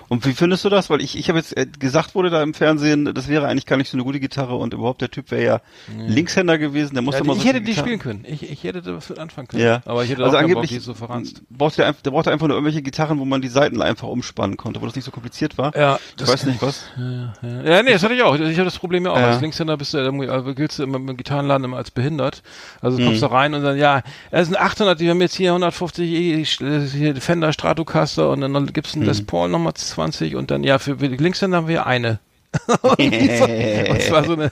Und 0.07 0.25
wie 0.25 0.33
findest 0.33 0.65
du 0.65 0.69
das? 0.69 0.89
Weil 0.89 1.01
ich, 1.01 1.17
ich 1.17 1.29
habe 1.29 1.39
jetzt 1.39 1.55
äh, 1.57 1.65
gesagt 1.79 2.15
wurde 2.15 2.29
da 2.29 2.41
im 2.43 2.53
Fernsehen, 2.53 3.13
das 3.13 3.27
wäre 3.27 3.47
eigentlich 3.47 3.65
gar 3.65 3.77
nicht 3.77 3.89
so 3.89 3.97
eine 3.97 4.03
gute 4.03 4.19
Gitarre 4.19 4.55
und 4.55 4.73
überhaupt 4.73 5.01
der 5.01 5.11
Typ 5.11 5.31
wäre 5.31 5.43
ja 5.43 5.61
Linkshänder 6.07 6.57
gewesen, 6.57 6.93
der 6.93 7.01
musste 7.03 7.21
Ja, 7.21 7.27
mal 7.27 7.33
ich 7.35 7.41
so 7.41 7.47
hätte 7.47 7.57
eine 7.57 7.65
die 7.65 7.71
Gitarre- 7.73 7.85
spielen 7.85 7.99
können. 7.99 8.25
Ich, 8.27 8.49
ich 8.49 8.63
hätte 8.63 8.81
da 8.81 8.95
was 8.95 9.09
mit 9.09 9.19
anfangen 9.19 9.47
können. 9.47 9.63
Ja. 9.63 9.81
Aber 9.85 10.03
ich 10.03 10.09
hätte 10.09 10.23
Also 10.23 10.37
auch 10.37 10.41
Bock, 10.41 10.49
angeblich 10.49 10.71
ist 10.73 10.85
so 10.85 10.93
verranzt. 10.93 11.41
braucht 11.49 11.77
der, 11.77 11.93
der 11.93 12.11
brauchte 12.11 12.31
einfach 12.31 12.47
nur 12.47 12.55
irgendwelche 12.57 12.81
Gitarren, 12.81 13.19
wo 13.19 13.25
man 13.25 13.41
die 13.41 13.47
Seiten 13.47 13.81
einfach 13.81 14.07
umspannen 14.07 14.57
konnte, 14.57 14.81
wo 14.81 14.85
das 14.85 14.95
nicht 14.95 15.05
so 15.05 15.11
kompliziert 15.11 15.57
war. 15.57 15.75
Ja, 15.75 15.99
ich 16.19 16.27
weiß 16.27 16.45
nicht 16.45 16.61
was. 16.61 16.83
Ja, 16.97 17.33
ja. 17.41 17.61
ja, 17.77 17.83
nee, 17.83 17.91
das 17.93 18.03
hatte 18.03 18.13
ich 18.13 18.23
auch. 18.23 18.35
Ich 18.35 18.41
habe 18.57 18.65
das 18.65 18.79
Problem 18.79 19.05
ja 19.05 19.11
auch. 19.11 19.17
Ja. 19.17 19.27
Als 19.31 19.41
Linkshänder 19.41 19.77
bist 19.77 19.93
du, 19.93 19.97
irgendwie- 19.97 20.29
also 20.29 20.53
giltst 20.53 20.79
du 20.79 20.83
immer 20.83 20.97
im 20.97 21.15
Gitarrenladen 21.17 21.63
immer 21.65 21.77
als 21.77 21.91
behindert. 21.91 22.41
Also 22.81 22.97
kommst 22.97 23.21
Mhm. 23.21 23.25
du 23.27 23.31
rein 23.31 23.53
und 23.53 23.63
dann, 23.63 23.77
ja, 23.77 24.01
es 24.31 24.47
sind 24.47 24.57
800, 24.57 24.99
die 24.99 25.09
haben 25.09 25.21
jetzt 25.21 25.35
hier 25.35 25.51
150 25.51 26.61
äh, 26.61 26.87
hier 26.87 27.15
Fender 27.17 27.53
Stratocaster 27.53 28.29
und 28.31 28.41
dann 28.41 28.65
gibt's 28.73 28.93
einen 28.93 29.03
Mhm. 29.03 29.07
Les 29.09 29.25
Paul 29.25 29.49
nochmal 29.49 29.73
20 29.75 30.35
und 30.35 30.51
dann, 30.51 30.63
ja, 30.63 30.79
für 30.79 30.95
die 30.95 31.07
Linkshänder 31.07 31.57
haben 31.57 31.67
wir 31.67 31.85
eine. 31.85 32.19
Und 32.81 34.01
zwar 34.01 34.23
so 34.23 34.33
eine, 34.33 34.49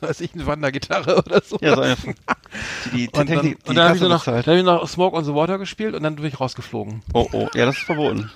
weiß 0.00 0.20
ich, 0.22 0.34
eine 0.34 0.44
Wandergitarre 0.44 1.18
oder 1.18 1.40
so. 1.40 1.56
Ja, 1.60 1.76
so 1.76 1.82
eine, 1.82 1.96
die, 1.96 2.90
die 2.92 3.06
und 3.06 3.16
dann, 3.16 3.26
Technik, 3.28 3.62
die 3.62 3.68
und 3.68 3.76
dann 3.76 3.88
habe 3.88 3.96
ich 3.96 4.02
noch, 4.02 4.24
dann 4.24 4.44
hab 4.44 4.48
ich 4.48 4.64
noch 4.64 4.88
Smoke 4.88 5.16
on 5.16 5.24
the 5.24 5.34
Water 5.34 5.58
gespielt 5.58 5.94
und 5.94 6.02
dann 6.02 6.16
bin 6.16 6.24
ich 6.24 6.40
rausgeflogen. 6.40 7.02
Oh, 7.12 7.28
oh, 7.32 7.48
ja, 7.54 7.66
das 7.66 7.76
ist 7.76 7.84
verboten. 7.84 8.30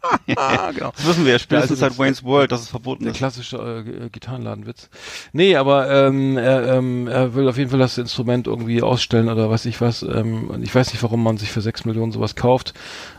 Genau. 0.26 0.92
Das 0.96 1.06
wissen 1.06 1.24
wir 1.24 1.32
ja 1.32 1.38
spätestens 1.38 1.80
Der 1.80 1.88
seit 1.90 1.98
alte 1.98 1.98
Wayne's 1.98 2.22
World, 2.24 2.52
dass 2.52 2.60
es 2.62 2.68
verboten 2.68 3.04
Der 3.04 3.12
ist. 3.12 3.18
klassische 3.18 3.56
äh, 3.56 4.06
äh, 4.06 4.08
Gitarrenladenwitz. 4.10 4.88
Nee, 5.32 5.56
aber 5.56 5.90
ähm, 5.90 6.36
er, 6.36 6.76
ähm, 6.76 7.08
er 7.08 7.34
will 7.34 7.48
auf 7.48 7.58
jeden 7.58 7.70
Fall 7.70 7.78
das 7.80 7.98
Instrument 7.98 8.46
irgendwie 8.46 8.82
ausstellen 8.82 9.28
oder 9.28 9.50
weiß 9.50 9.66
ich 9.66 9.80
was. 9.80 10.02
Ähm, 10.02 10.50
ich 10.62 10.74
weiß 10.74 10.92
nicht, 10.92 11.02
warum 11.02 11.22
man 11.22 11.36
sich 11.36 11.50
für 11.50 11.60
sechs 11.60 11.84
Millionen 11.84 12.12
sowas 12.12 12.36
kauft. 12.36 12.74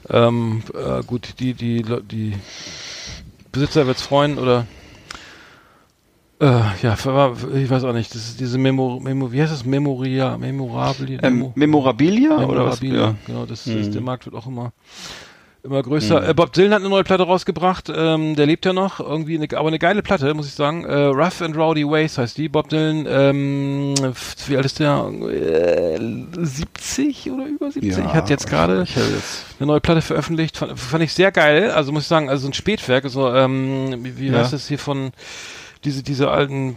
Ähm, 0.10 0.64
äh, 0.74 1.04
gut, 1.04 1.36
die, 1.40 1.54
die, 1.54 1.84
die 1.84 2.34
Besitzer 3.52 3.86
wird's 3.88 4.04
freuen 4.04 4.38
oder 4.38 4.66
äh, 6.42 6.46
ja, 6.82 6.94
ich 6.94 7.70
weiß 7.70 7.84
auch 7.84 7.94
nicht. 7.94 8.16
Das 8.16 8.22
ist 8.30 8.40
diese 8.40 8.58
Memo, 8.58 9.00
Memo 9.02 9.32
wie 9.34 9.42
heißt 9.42 9.52
das? 9.52 9.66
Memoria, 9.66 10.38
Memorabilie? 10.38 11.20
Ähm, 11.22 11.34
Memo- 11.40 11.52
Memorabilia 11.56 12.38
oder 12.46 12.66
was? 12.66 12.82
Memorabilia, 12.82 13.02
Ja. 13.02 13.16
genau, 13.26 13.46
das 13.46 13.66
Mhm. 13.66 13.82
ist, 13.82 13.94
der 13.94 14.02
Markt 14.02 14.26
wird 14.26 14.36
auch 14.36 14.48
immer 14.48 14.72
immer 15.64 15.82
größer. 15.84 16.30
Äh, 16.30 16.34
Bob 16.34 16.54
Dylan 16.54 16.72
hat 16.74 16.80
eine 16.82 16.90
neue 16.90 17.04
Platte 17.04 17.24
rausgebracht, 17.24 17.92
ähm, 17.94 18.36
der 18.36 18.46
lebt 18.46 18.66
ja 18.66 18.74
noch, 18.74 19.00
irgendwie, 19.00 19.36
eine, 19.36 19.48
aber 19.58 19.68
eine 19.68 19.80
geile 19.80 20.02
Platte, 20.02 20.34
muss 20.34 20.48
ich 20.48 20.54
sagen. 20.54 20.86
Äh, 20.86 20.94
Rough 20.94 21.42
and 21.42 21.56
Rowdy 21.56 21.88
Ways 21.88 22.18
heißt 22.18 22.38
die. 22.38 22.50
Bob 22.50 22.70
Dylan, 22.70 23.06
ähm, 23.10 23.94
wie 24.48 24.58
alt 24.58 24.66
ist 24.66 24.80
der? 24.80 25.12
Äh, 25.30 26.00
70 26.38 27.32
oder 27.32 27.46
über 27.46 27.72
70? 27.72 28.04
hat 28.06 28.30
jetzt 28.30 28.48
gerade 28.50 28.86
eine 29.60 29.68
neue 29.68 29.82
Platte 29.82 30.02
veröffentlicht, 30.02 30.58
fand, 30.58 30.80
fand 30.80 31.04
ich 31.04 31.14
sehr 31.14 31.32
geil. 31.32 31.72
Also 31.72 31.92
muss 31.92 32.04
ich 32.04 32.08
sagen, 32.08 32.30
also 32.30 32.48
ein 32.48 32.54
Spätwerk, 32.54 33.04
also 33.04 33.34
ähm, 33.34 34.04
wie, 34.04 34.18
wie 34.18 34.28
Ja. 34.28 34.40
heißt 34.40 34.54
das 34.54 34.68
hier 34.68 34.80
von 34.80 35.12
diese 35.86 36.04
diese 36.04 36.30
alten 36.30 36.76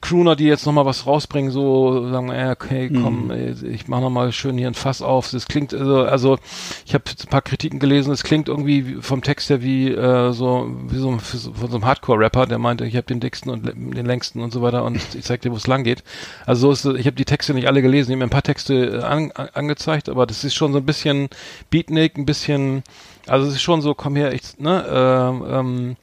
Crooner, 0.00 0.36
die 0.36 0.44
jetzt 0.44 0.64
noch 0.64 0.72
mal 0.72 0.86
was 0.86 1.06
rausbringen, 1.06 1.50
so 1.50 2.08
sagen, 2.10 2.30
äh, 2.30 2.50
okay, 2.52 2.88
komm, 2.88 3.32
ey, 3.32 3.52
ich 3.68 3.88
mach 3.88 4.00
noch 4.00 4.10
mal 4.10 4.30
schön 4.30 4.56
hier 4.56 4.68
ein 4.68 4.74
Fass 4.74 5.02
auf. 5.02 5.30
Das 5.32 5.46
klingt 5.46 5.74
also, 5.74 6.02
also 6.04 6.38
ich 6.86 6.94
habe 6.94 7.02
ein 7.08 7.28
paar 7.30 7.42
Kritiken 7.42 7.80
gelesen. 7.80 8.12
Es 8.12 8.22
klingt 8.22 8.48
irgendwie 8.48 8.86
wie- 8.86 9.02
vom 9.02 9.22
Text 9.22 9.50
her 9.50 9.60
wie 9.62 9.88
äh, 9.90 10.32
so 10.32 10.70
wie 10.88 10.98
so, 10.98 11.18
von 11.18 11.68
so 11.68 11.76
einem 11.76 11.84
Hardcore-Rapper, 11.84 12.46
der 12.46 12.58
meinte, 12.58 12.84
ich 12.84 12.94
habe 12.94 13.06
den 13.06 13.18
dicksten 13.18 13.50
und 13.50 13.66
den 13.66 14.06
längsten 14.06 14.40
und 14.40 14.52
so 14.52 14.62
weiter 14.62 14.84
und 14.84 15.00
ich 15.16 15.24
zeig 15.24 15.40
dir, 15.40 15.50
wo 15.50 15.56
es 15.56 15.66
lang 15.66 15.82
geht. 15.82 16.04
Also 16.46 16.72
so 16.72 16.90
ist 16.90 16.98
ich 17.00 17.06
habe 17.06 17.16
die 17.16 17.24
Texte 17.24 17.54
nicht 17.54 17.66
alle 17.66 17.82
gelesen, 17.82 18.10
ich 18.10 18.14
habe 18.14 18.18
mir 18.18 18.26
ein 18.26 18.30
paar 18.30 18.42
Texte 18.44 18.74
äh, 18.74 19.02
an, 19.02 19.32
an, 19.32 19.48
angezeigt, 19.54 20.08
aber 20.08 20.26
das 20.26 20.44
ist 20.44 20.54
schon 20.54 20.72
so 20.72 20.78
ein 20.78 20.86
bisschen 20.86 21.28
Beatnik, 21.70 22.16
ein 22.16 22.24
bisschen, 22.26 22.84
also 23.26 23.48
es 23.48 23.54
ist 23.54 23.62
schon 23.62 23.80
so, 23.82 23.94
komm 23.94 24.14
her, 24.14 24.32
ich, 24.32 24.42
ne, 24.58 24.84
ähm, 24.88 25.44
ähm, 25.50 25.96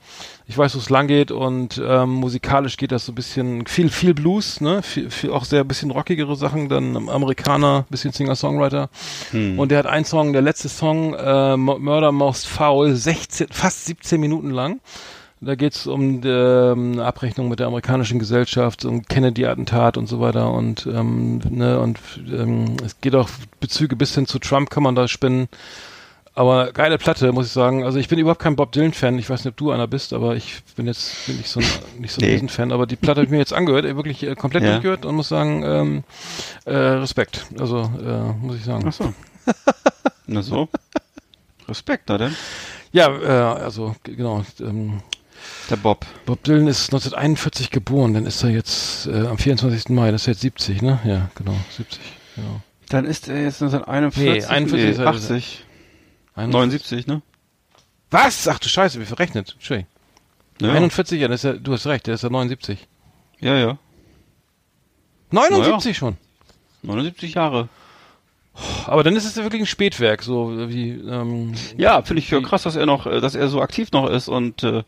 ich 0.52 0.58
weiß, 0.58 0.76
wo 0.76 0.80
es 0.80 0.90
lang 0.90 1.08
geht 1.08 1.32
und 1.32 1.82
ähm, 1.82 2.10
musikalisch 2.10 2.76
geht 2.76 2.92
das 2.92 3.06
so 3.06 3.14
ein 3.14 3.16
bisschen 3.16 3.66
viel, 3.68 3.90
viel 3.90 4.14
Blues, 4.14 4.60
ne, 4.60 4.84
viel, 4.84 5.10
viel 5.10 5.32
auch 5.32 5.46
sehr 5.46 5.64
bisschen 5.64 5.92
rockigere 5.92 6.36
Sachen, 6.36 6.68
dann 6.68 7.08
Amerikaner, 7.08 7.86
bisschen 7.90 8.12
Singer-Songwriter. 8.12 8.90
Und 9.58 9.72
der 9.72 9.80
hat 9.80 9.86
einen 9.86 10.04
Song, 10.04 10.34
der 10.34 10.42
letzte 10.42 10.68
Song, 10.68 11.14
äh, 11.14 11.56
Murder 11.56 12.12
Most 12.12 12.48
Foul, 12.48 12.94
16, 12.94 13.48
fast 13.50 13.86
17 13.86 14.20
Minuten 14.20 14.50
lang. 14.50 14.82
Da 15.40 15.56
geht's 15.56 15.88
um 15.88 16.20
die, 16.20 16.28
ähm, 16.28 16.92
eine 16.94 17.06
Abrechnung 17.06 17.48
mit 17.48 17.60
der 17.60 17.68
amerikanischen 17.68 18.20
Gesellschaft, 18.20 18.84
um 18.84 19.04
Kennedy-Attentat 19.04 19.96
und 19.96 20.08
so 20.08 20.20
weiter 20.20 20.52
und 20.52 20.86
ähm, 20.86 21.40
ne 21.50 21.80
und 21.80 21.98
ähm, 22.28 22.76
es 22.86 23.00
geht 23.00 23.16
auch 23.16 23.30
Bezüge 23.62 23.96
bis 23.96 24.14
hin 24.14 24.26
zu 24.26 24.38
Trump 24.38 24.70
kann 24.70 24.84
man 24.84 24.96
da 24.96 25.08
spinnen. 25.08 25.48
Aber 26.34 26.72
geile 26.72 26.98
Platte, 26.98 27.32
muss 27.34 27.48
ich 27.48 27.52
sagen. 27.52 27.84
Also 27.84 28.00
ich 28.00 28.08
bin 28.08 28.18
überhaupt 28.18 28.42
kein 28.42 28.56
Bob 28.56 28.72
Dylan-Fan. 28.72 29.20
Ich 29.20 29.30
weiß 29.30 29.44
nicht, 29.44 29.52
ob 29.52 29.58
du 29.58 29.72
einer 29.72 29.88
bist, 29.88 30.14
aber 30.14 30.36
ich 30.36 30.64
bin 30.78 30.88
jetzt 30.88 31.26
bin 31.28 31.38
nicht 31.38 31.50
so 31.50 31.60
ein, 31.60 31.66
nicht 32.00 32.14
so 32.14 32.22
ein 32.22 32.26
Nee. 32.28 32.34
Riesenfan. 32.34 32.72
Aber 32.72 32.88
die 32.88 32.96
Platte 32.96 33.20
habe 33.20 33.26
ich 33.26 33.32
mir 33.32 33.38
jetzt 33.40 33.52
angehört, 33.54 33.84
äh, 33.86 33.96
wirklich 33.98 34.24
äh, 34.24 34.36
komplett 34.36 34.64
Ja. 34.64 34.72
durchgehört 34.72 35.06
und 35.06 35.16
muss 35.16 35.28
sagen, 35.28 35.64
ähm, 35.66 36.04
äh, 36.66 36.74
Respekt. 36.74 37.46
Also 37.60 37.82
äh, 37.82 38.46
muss 38.46 38.56
ich 38.56 38.64
sagen. 38.64 38.86
Ach 38.88 38.94
so. 38.94 39.14
Na 40.28 40.42
so. 40.42 40.70
Respekt, 41.68 42.04
na 42.08 42.18
denn? 42.18 42.36
Ja, 42.94 43.08
äh, 43.10 43.62
also 43.64 43.96
genau. 44.04 44.44
Ähm, 44.62 45.02
Der 45.70 45.76
Bob. 45.76 46.06
Bob 46.26 46.42
Dylan 46.44 46.68
ist 46.68 46.86
1941 46.94 47.72
geboren, 47.72 48.14
dann 48.14 48.26
ist 48.26 48.42
er 48.44 48.50
jetzt 48.52 49.08
äh, 49.08 49.28
am 49.28 49.38
24. 49.38 49.90
Mai, 49.90 50.12
das 50.12 50.22
ist 50.22 50.28
jetzt 50.28 50.42
70, 50.42 50.82
ne? 50.82 51.00
Ja, 51.04 51.30
genau, 51.36 51.56
70. 51.76 52.00
Genau. 52.38 52.62
Dann 52.90 53.06
ist 53.06 53.28
er 53.28 53.42
jetzt 53.44 53.62
1941. 53.62 54.44
Nee, 54.44 54.46
41 54.46 54.90
ist 54.92 54.98
er- 55.00 55.08
80. 55.08 55.66
71. 56.36 57.06
79, 57.06 57.08
ne? 57.08 57.22
Was? 58.10 58.48
Ach 58.48 58.60
du 58.60 58.70
Scheiße, 58.70 59.00
wie 59.00 59.06
verrechnet. 59.06 59.54
Entschuldigung. 59.54 59.90
Ja, 60.62 60.74
41, 60.74 61.20
ja, 61.20 61.28
das 61.28 61.44
ist 61.44 61.44
ja, 61.44 61.54
du 61.54 61.74
hast 61.74 61.88
recht, 61.88 62.08
der 62.08 62.16
ist 62.16 62.24
ja 62.24 62.30
79. 62.30 62.88
ja. 63.40 63.58
ja. 63.58 63.78
79 65.32 65.98
schon. 65.98 66.18
79 66.84 67.36
Jahre. 67.36 67.70
Aber 68.86 69.04
dann 69.04 69.16
ist 69.16 69.26
es 69.26 69.36
ja 69.36 69.44
wirklich 69.44 69.62
ein 69.62 69.68
Spätwerk, 69.68 70.24
so 70.24 70.70
wie, 70.70 70.92
ähm, 70.92 71.54
Ja, 71.78 72.02
finde 72.02 72.22
ich 72.22 72.30
ja 72.30 72.42
krass, 72.42 72.64
dass 72.64 72.76
er 72.76 72.86
noch, 72.86 73.06
dass 73.06 73.34
er 73.34 73.48
so 73.48 73.62
aktiv 73.62 73.92
noch 73.92 74.10
ist 74.10 74.28
und 74.28 74.64
äh, 74.64 74.84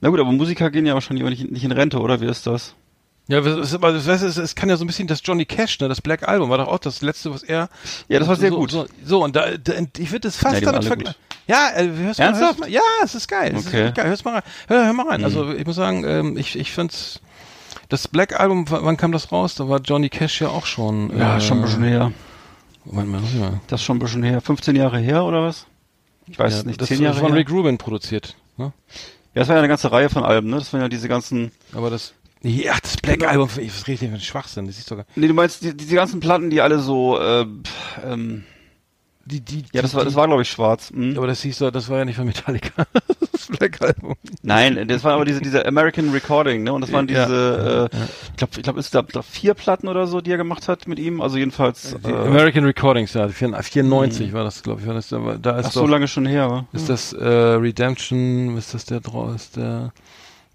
na 0.00 0.08
gut, 0.08 0.18
aber 0.18 0.32
Musiker 0.32 0.70
gehen 0.70 0.86
ja 0.86 0.94
wahrscheinlich 0.94 1.24
auch 1.24 1.30
nicht, 1.30 1.50
nicht 1.50 1.64
in 1.64 1.72
Rente, 1.72 2.00
oder? 2.00 2.20
Wie 2.20 2.26
ist 2.26 2.46
das? 2.46 2.74
Ja, 3.28 3.38
es, 3.40 3.72
ist 3.72 3.82
du, 3.82 3.86
es, 3.86 4.36
es 4.36 4.54
kann 4.54 4.68
ja 4.68 4.76
so 4.76 4.84
ein 4.84 4.86
bisschen 4.86 5.08
das 5.08 5.20
Johnny 5.24 5.44
Cash, 5.44 5.80
ne, 5.80 5.88
das 5.88 6.00
Black 6.00 6.28
Album 6.28 6.48
war 6.50 6.58
doch 6.58 6.68
auch 6.68 6.78
das 6.78 7.02
letzte, 7.02 7.32
was 7.32 7.42
er. 7.42 7.68
Ja, 8.08 8.18
das 8.18 8.28
war 8.28 8.36
sehr 8.36 8.50
so, 8.50 8.56
gut. 8.58 8.70
So, 8.70 8.86
so 9.04 9.24
und 9.24 9.34
da, 9.34 9.56
da 9.56 9.72
ich 9.98 10.10
würde 10.12 10.20
das 10.20 10.36
fast 10.36 10.60
Ja, 10.60 10.72
damit 10.72 10.84
vergleichen. 10.84 11.20
Ja, 11.48 11.70
äh, 11.76 11.88
hörst 11.88 12.18
mal, 12.18 12.38
hörst 12.38 12.58
mal, 12.60 12.68
ja, 12.68 12.80
es 13.04 13.14
ist 13.14 13.28
geil. 13.28 13.52
Es 13.54 13.60
ist 13.62 13.66
Okay. 13.68 13.76
wirklich 13.78 13.94
geil. 13.94 14.08
Hörst 14.08 14.24
mal 14.24 14.34
rein. 14.34 14.42
Hör, 14.68 14.84
hör 14.86 14.92
mal 14.92 15.08
rein. 15.08 15.20
Mhm. 15.20 15.24
Also 15.24 15.52
ich 15.52 15.66
muss 15.66 15.76
sagen, 15.76 16.04
ähm, 16.04 16.36
ich, 16.36 16.58
ich 16.58 16.72
find's. 16.72 17.20
Das 17.88 18.08
Black 18.08 18.40
Album, 18.40 18.64
wann 18.68 18.96
kam 18.96 19.12
das 19.12 19.30
raus? 19.30 19.54
Da 19.54 19.68
war 19.68 19.80
Johnny 19.80 20.08
Cash 20.08 20.40
ja 20.40 20.48
auch 20.48 20.66
schon. 20.66 21.16
Ja, 21.16 21.36
äh, 21.36 21.40
schon 21.40 21.58
ein 21.58 21.62
bisschen 21.62 21.84
her. 21.84 22.10
Moment 22.84 23.08
mal, 23.10 23.20
mal. 23.20 23.60
Das 23.68 23.80
ist 23.80 23.84
schon 23.84 23.96
ein 23.96 24.00
bisschen 24.00 24.24
her. 24.24 24.40
15 24.40 24.74
Jahre 24.74 24.98
her, 24.98 25.24
oder 25.24 25.42
was? 25.42 25.66
Ich 26.26 26.36
weiß 26.36 26.52
Ja, 26.52 26.58
es 26.60 26.64
nicht. 26.64 26.80
das 26.80 26.88
10 26.88 26.96
ist 26.96 27.02
Jahre 27.02 27.18
von 27.18 27.28
her? 27.28 27.36
Rick 27.36 27.50
Rubin 27.50 27.78
produziert. 27.78 28.34
Ne? 28.56 28.72
Ja, 29.34 29.40
das 29.42 29.48
war 29.48 29.54
ja 29.54 29.60
eine 29.60 29.68
ganze 29.68 29.92
Reihe 29.92 30.08
von 30.08 30.24
Alben, 30.24 30.50
ne? 30.50 30.56
Das 30.56 30.72
waren 30.72 30.80
ja 30.80 30.88
diese 30.88 31.06
ganzen. 31.08 31.52
Aber 31.72 31.90
das. 31.90 32.12
Ja, 32.48 32.74
das 32.80 32.96
Black 32.98 33.18
Genau. 33.18 33.30
Album, 33.30 33.48
ich 33.58 33.74
was 33.74 33.86
rede 33.88 33.94
ich 33.94 33.98
für 34.00 34.06
einen 34.06 34.20
Schwachsinn? 34.20 34.66
Das 34.66 34.78
ist 34.78 34.88
sogar. 34.88 35.04
Nee, 35.16 35.26
du 35.28 35.34
meinst 35.34 35.62
die, 35.64 35.76
diese 35.76 35.94
ganzen 35.96 36.20
Platten, 36.20 36.48
die 36.50 36.60
alle 36.60 36.78
so, 36.78 37.18
äh, 37.18 37.44
ähm, 38.04 38.44
Die, 39.24 39.40
die, 39.40 39.64
ja, 39.72 39.82
das 39.82 39.90
die, 39.90 39.96
war, 39.96 40.04
das 40.04 40.14
war 40.14 40.26
glaube 40.28 40.42
ich 40.42 40.48
schwarz. 40.50 40.90
Hm? 40.94 41.14
Aber 41.16 41.26
das 41.26 41.42
hieß 41.42 41.58
doch, 41.58 41.70
das 41.72 41.88
war 41.88 41.98
ja 41.98 42.04
nicht 42.04 42.14
von 42.16 42.26
Metallica. 42.26 42.86
das 43.32 43.46
Black 43.48 43.82
Album. 43.82 44.14
Nein, 44.42 44.86
das 44.86 45.02
war 45.02 45.14
aber 45.14 45.24
diese, 45.24 45.40
diese 45.40 45.66
American 45.66 46.10
Recording, 46.10 46.62
ne? 46.62 46.72
Und 46.72 46.82
das 46.82 46.92
waren 46.92 47.08
Ja. 47.08 47.24
diese, 47.24 47.88
äh, 47.92 47.96
ich 48.30 48.36
glaube, 48.36 48.52
ich 48.56 48.62
glaube, 48.62 48.78
es 48.80 48.90
gab 48.92 49.12
da 49.12 49.22
vier 49.22 49.54
Platten 49.54 49.88
oder 49.88 50.06
so, 50.06 50.20
die 50.20 50.30
er 50.30 50.36
gemacht 50.36 50.68
hat 50.68 50.86
mit 50.86 51.00
ihm. 51.00 51.20
Also 51.20 51.38
jedenfalls. 51.38 51.96
Die 52.04 52.10
Äh, 52.10 52.14
American 52.14 52.64
Recordings, 52.64 53.12
ja, 53.14 53.28
94 53.28 54.32
war 54.32 54.44
das, 54.44 54.62
glaube 54.62 54.82
ich. 54.82 54.86
War 54.86 54.94
das, 54.94 55.08
da 55.08 55.58
ist 55.58 55.66
ach 55.66 55.72
so 55.72 55.80
doch, 55.80 55.88
lange 55.88 56.06
schon 56.06 56.26
her, 56.26 56.48
wa? 56.48 56.66
ist 56.72 56.88
das 56.88 57.12
äh, 57.12 57.24
Redemption, 57.26 58.56
ist 58.56 58.72
das 58.74 58.84
der 58.84 59.00
draus, 59.00 59.50
der, 59.50 59.92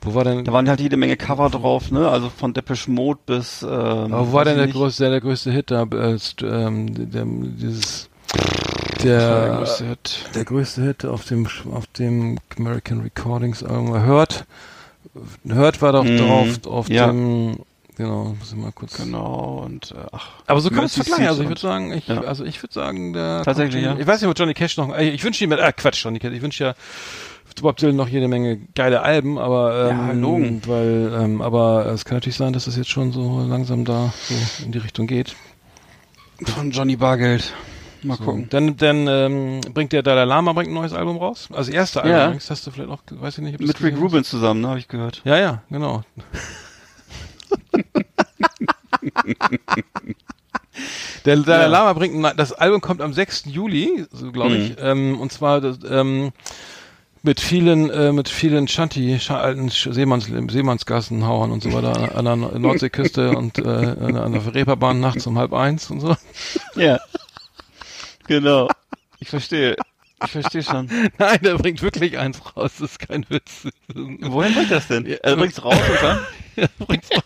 wo 0.02 0.16
war 0.16 0.24
denn, 0.24 0.44
Da 0.44 0.52
waren 0.54 0.68
halt 0.68 0.80
jede 0.80 0.98
Menge 0.98 1.16
Cover 1.18 1.50
drauf, 1.50 1.92
ne? 1.92 2.10
Also 2.10 2.30
von 2.30 2.54
Depeche 2.54 2.90
Mode 2.92 3.20
bis. 3.26 3.62
Ähm, 3.64 3.70
aber 3.70 4.28
wo 4.30 4.34
war 4.34 4.46
denn 4.46 4.58
der 4.58 4.66
nicht. 4.66 4.76
größte, 4.76 5.10
der 5.10 5.22
größte 5.22 5.52
Hit 5.52 5.72
da, 5.72 5.84
äh, 5.84 6.18
ähm, 6.44 7.12
der, 7.12 7.26
dieses, 7.26 8.10
der, 9.04 9.46
der 9.48 9.56
größte 9.58 9.86
Hit? 9.86 10.26
der 10.36 10.46
größte 10.46 10.82
Hit 10.84 11.06
auf 11.06 11.26
dem, 11.26 11.48
auf 11.72 11.88
dem 11.88 12.40
American 12.58 13.02
Recordings 13.02 13.64
Album, 13.64 14.02
Hört, 14.04 14.46
Hört 15.48 15.82
war 15.82 15.92
doch 15.92 16.04
Mm, 16.06 16.18
drauf, 16.18 16.48
auf 16.68 16.90
ja. 16.90 17.08
dem, 17.08 17.58
genau, 17.98 18.36
muss 18.40 18.52
ich 18.52 18.58
mal 18.58 18.72
kurz, 18.72 18.96
Genau 18.98 19.62
und 19.66 19.92
äh, 19.92 19.96
ach. 20.12 20.30
Aber 20.48 20.62
so 20.62 20.70
kann 20.70 20.78
man 20.78 20.86
es 20.86 20.96
vergleichen. 20.96 21.28
Also 21.28 21.42
ich 21.44 21.50
würde 21.50 21.62
sagen, 21.62 21.92
ich, 21.94 22.08
Ja. 22.08 22.22
also 22.22 22.46
ich 22.46 22.62
würde 22.64 22.74
sagen, 22.74 23.14
der 23.14 23.44
Tatsächlich, 23.44 23.84
kommt- 23.84 23.98
ja. 23.98 24.02
Ich 24.02 24.08
weiß 24.08 24.22
nicht, 24.22 24.30
ob 24.30 24.38
Johnny 24.40 24.54
Cash 24.54 24.78
noch. 24.78 24.96
äh, 24.96 25.10
Ich 25.10 25.24
wünsche 25.24 25.44
ihm, 25.44 25.52
äh, 25.52 25.74
Quatsch, 25.76 26.04
Johnny 26.06 26.20
Cash. 26.20 26.34
Ich 26.34 26.42
wünsche 26.42 26.64
ja 26.64 26.74
Bob 27.62 27.78
Dylan 27.78 27.96
noch 27.96 28.08
jede 28.08 28.28
Menge 28.28 28.58
geile 28.76 29.02
Alben, 29.02 29.38
aber 29.38 29.90
ähm, 29.90 29.98
Ja, 30.08 30.12
Logen. 30.14 30.62
weil, 30.68 31.12
ähm, 31.20 31.42
aber 31.42 31.86
es 31.88 32.06
kann 32.06 32.16
natürlich 32.18 32.38
sein, 32.38 32.54
dass 32.54 32.68
es 32.68 32.76
jetzt 32.78 32.90
schon 32.90 33.12
so 33.12 33.42
langsam 33.48 33.84
da 33.86 34.14
so 34.28 34.64
in 34.66 34.72
die 34.72 34.78
Richtung 34.80 35.08
geht. 35.08 35.36
Von 36.46 36.72
Johnny 36.72 36.96
Bargeld. 36.96 37.54
Mal 38.04 38.18
So. 38.18 38.24
gucken. 38.24 38.48
Dann, 38.50 38.78
dann 38.78 39.08
ähm, 39.08 39.62
bringt 39.76 39.92
der 39.94 40.02
Dalai 40.02 40.24
Lama 40.26 40.54
bringt 40.54 40.72
ein 40.72 40.74
neues 40.74 40.92
Album 40.94 41.18
raus. 41.18 41.50
Also 41.54 41.72
erste 41.72 42.02
Album 42.02 42.18
Ja. 42.18 42.26
übrigens, 42.26 42.50
hast 42.50 42.66
du 42.66 42.72
vielleicht 42.72 42.90
auch, 42.90 43.04
weiß 43.12 43.38
ich 43.38 43.44
nicht, 43.44 43.60
Mit 43.60 43.80
Rick 43.84 43.94
hast. 43.94 44.02
Rubin 44.02 44.24
zusammen, 44.24 44.62
ne, 44.62 44.70
habe 44.70 44.80
ich 44.80 44.88
gehört. 44.88 45.22
Ja, 45.24 45.38
ja, 45.38 45.62
genau. 45.70 46.02
Der 51.26 51.36
Dalai 51.38 51.64
Ja. 51.64 51.68
Lama 51.68 51.94
bringt, 51.94 52.26
ein- 52.26 52.38
das 52.38 52.54
Album 52.54 52.82
kommt 52.82 53.02
am 53.02 53.14
6. 53.14 53.44
Juli, 53.46 54.06
so 54.12 54.32
glaube 54.32 54.56
ich, 54.56 54.70
Mhm. 54.72 54.76
ähm, 54.80 55.20
und 55.20 55.32
zwar 55.32 55.62
das, 55.62 55.78
ähm, 55.90 56.32
mit 57.24 57.40
vielen, 57.40 57.90
äh, 57.90 58.12
mit 58.12 58.30
vielen 58.30 58.68
Shanty, 58.68 59.20
Scha 59.20 59.40
alten 59.40 59.70
Seemanns, 59.70 60.26
Seemannsgassenhauern 60.26 61.52
und 61.52 61.62
so 61.64 61.72
weiter 61.74 62.16
an 62.18 62.26
der 62.26 62.36
Nor- 62.36 62.58
Nordseeküste 62.58 63.32
und 63.32 63.58
äh, 63.60 63.62
an 63.68 64.32
der- 64.34 64.54
Reeperbahn 64.56 65.00
nachts 65.00 65.28
um 65.28 65.38
halb 65.38 65.54
eins 65.54 65.90
und 65.92 66.00
so. 66.00 66.16
Ja. 66.76 67.00
genau. 68.28 68.68
Ich 69.20 69.30
verstehe. 69.30 69.76
Ich 70.24 70.32
verstehe 70.32 70.64
schon. 70.64 70.88
Nein, 71.18 71.40
der 71.44 71.56
bringt 71.56 71.82
wirklich 71.82 72.18
eins 72.18 72.40
raus, 72.56 72.72
das 72.80 72.92
ist 72.92 73.00
kein 73.00 73.26
Witz. 73.30 73.68
Wohin 73.94 74.54
bringt 74.54 74.72
das 74.72 74.88
denn? 74.88 75.06
Er 75.06 75.36
bringt's 75.36 75.64
raus 75.64 75.76
und 75.76 76.02
dann? 76.04 76.20
Er 76.56 76.70
bringt's 76.86 77.10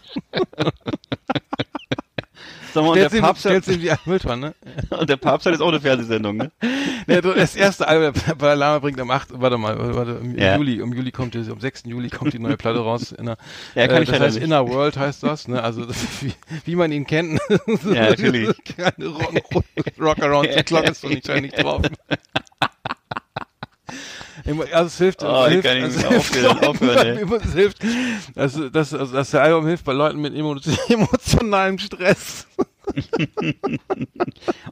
Sag 2.75 2.83
mal, 2.83 2.89
und 2.89 2.97
der, 2.97 3.13
ihm, 3.13 3.21
Papst, 3.21 3.39
stellst 3.39 3.69
ihm 3.69 3.79
die 3.79 3.89
Mülltonne. 4.03 4.53
und 4.89 5.09
der 5.09 5.15
Papst 5.15 5.45
hat 5.45 5.53
jetzt 5.53 5.61
auch 5.61 5.69
eine 5.69 5.79
Fernsehsendung, 5.79 6.35
ne? 6.35 6.51
Du, 7.21 7.33
das 7.33 7.55
erste 7.55 7.87
Album, 7.87 8.21
der 8.27 8.35
Dalai 8.35 8.55
Lama 8.55 8.79
bringt 8.79 8.99
am 8.99 9.11
8. 9.11 9.29
Warte 9.39 9.57
mal, 9.57 9.95
warte, 9.95 10.19
im 10.21 10.37
Ja. 10.37 10.57
Juli, 10.57 10.81
im 10.81 10.91
Juli 10.91 11.11
kommt 11.11 11.35
die, 11.35 11.49
am 11.49 11.61
6. 11.61 11.83
Juli 11.85 12.09
kommt 12.09 12.33
die 12.33 12.39
neue 12.39 12.57
Platte 12.57 12.79
raus. 12.79 13.13
In 13.13 13.27
der, 13.27 13.37
Ja, 13.75 13.87
kann 13.87 13.99
äh, 13.99 14.03
ich 14.03 14.09
das 14.09 14.19
heißt 14.19 14.35
nicht. 14.35 14.43
Inner 14.43 14.67
World 14.67 14.97
heißt 14.97 15.23
das, 15.23 15.47
ne? 15.47 15.63
Also 15.63 15.87
wie, 16.19 16.33
wie 16.65 16.75
man 16.75 16.91
ihn 16.91 17.07
kennt. 17.07 17.39
Ja, 17.85 18.09
natürlich. 18.09 18.49
Keine 18.75 19.07
Rock, 19.07 19.63
Rock 19.97 20.21
Around 20.21 20.49
the 20.53 20.63
Clock 20.63 20.89
ist 20.89 21.01
doch 21.01 21.09
nicht, 21.09 21.29
nicht 21.29 21.63
drauf. 21.63 21.81
Also 24.73 24.87
es 24.87 24.97
hilft, 24.97 25.23
Oh, 25.23 25.45
es 25.45 25.51
hilft, 25.51 25.67
kann 25.67 25.77
es 25.77 25.95
hilft 25.95 26.05
aufhören, 26.45 26.59
aufhören, 26.65 27.41
es 27.45 27.53
hilft, 27.53 27.77
dass, 28.35 28.59
dass, 28.71 28.93
also, 28.93 29.21
der 29.31 29.41
Album 29.41 29.65
hilft 29.67 29.85
bei 29.85 29.93
Leuten 29.93 30.19
mit 30.19 30.33
emo- 30.33 30.59
emotionalem 30.93 31.77
Stress. 31.79 32.45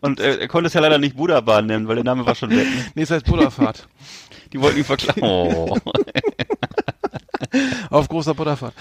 Und 0.02 0.20
äh, 0.20 0.38
er 0.42 0.48
konnte 0.48 0.68
es 0.68 0.74
ja 0.74 0.82
leider 0.82 0.98
nicht 0.98 1.16
Buddha-Bahn 1.16 1.66
nennen, 1.66 1.88
weil 1.88 1.96
der 1.96 2.04
Name 2.04 2.26
war 2.26 2.36
schon 2.36 2.50
weg. 2.52 2.68
Ne? 2.68 2.86
Nee, 2.96 3.04
es 3.04 3.12
heißt 3.12 3.26
Buddha-Fahrt. 3.26 3.88
Die 4.52 4.62
wollten 4.62 4.80
ihn 4.80 4.84
verklagen. 4.86 5.22
Oh. 5.24 5.78
Auf 7.90 8.08
großer 8.10 8.34
Buddha-Fahrt. 8.34 8.74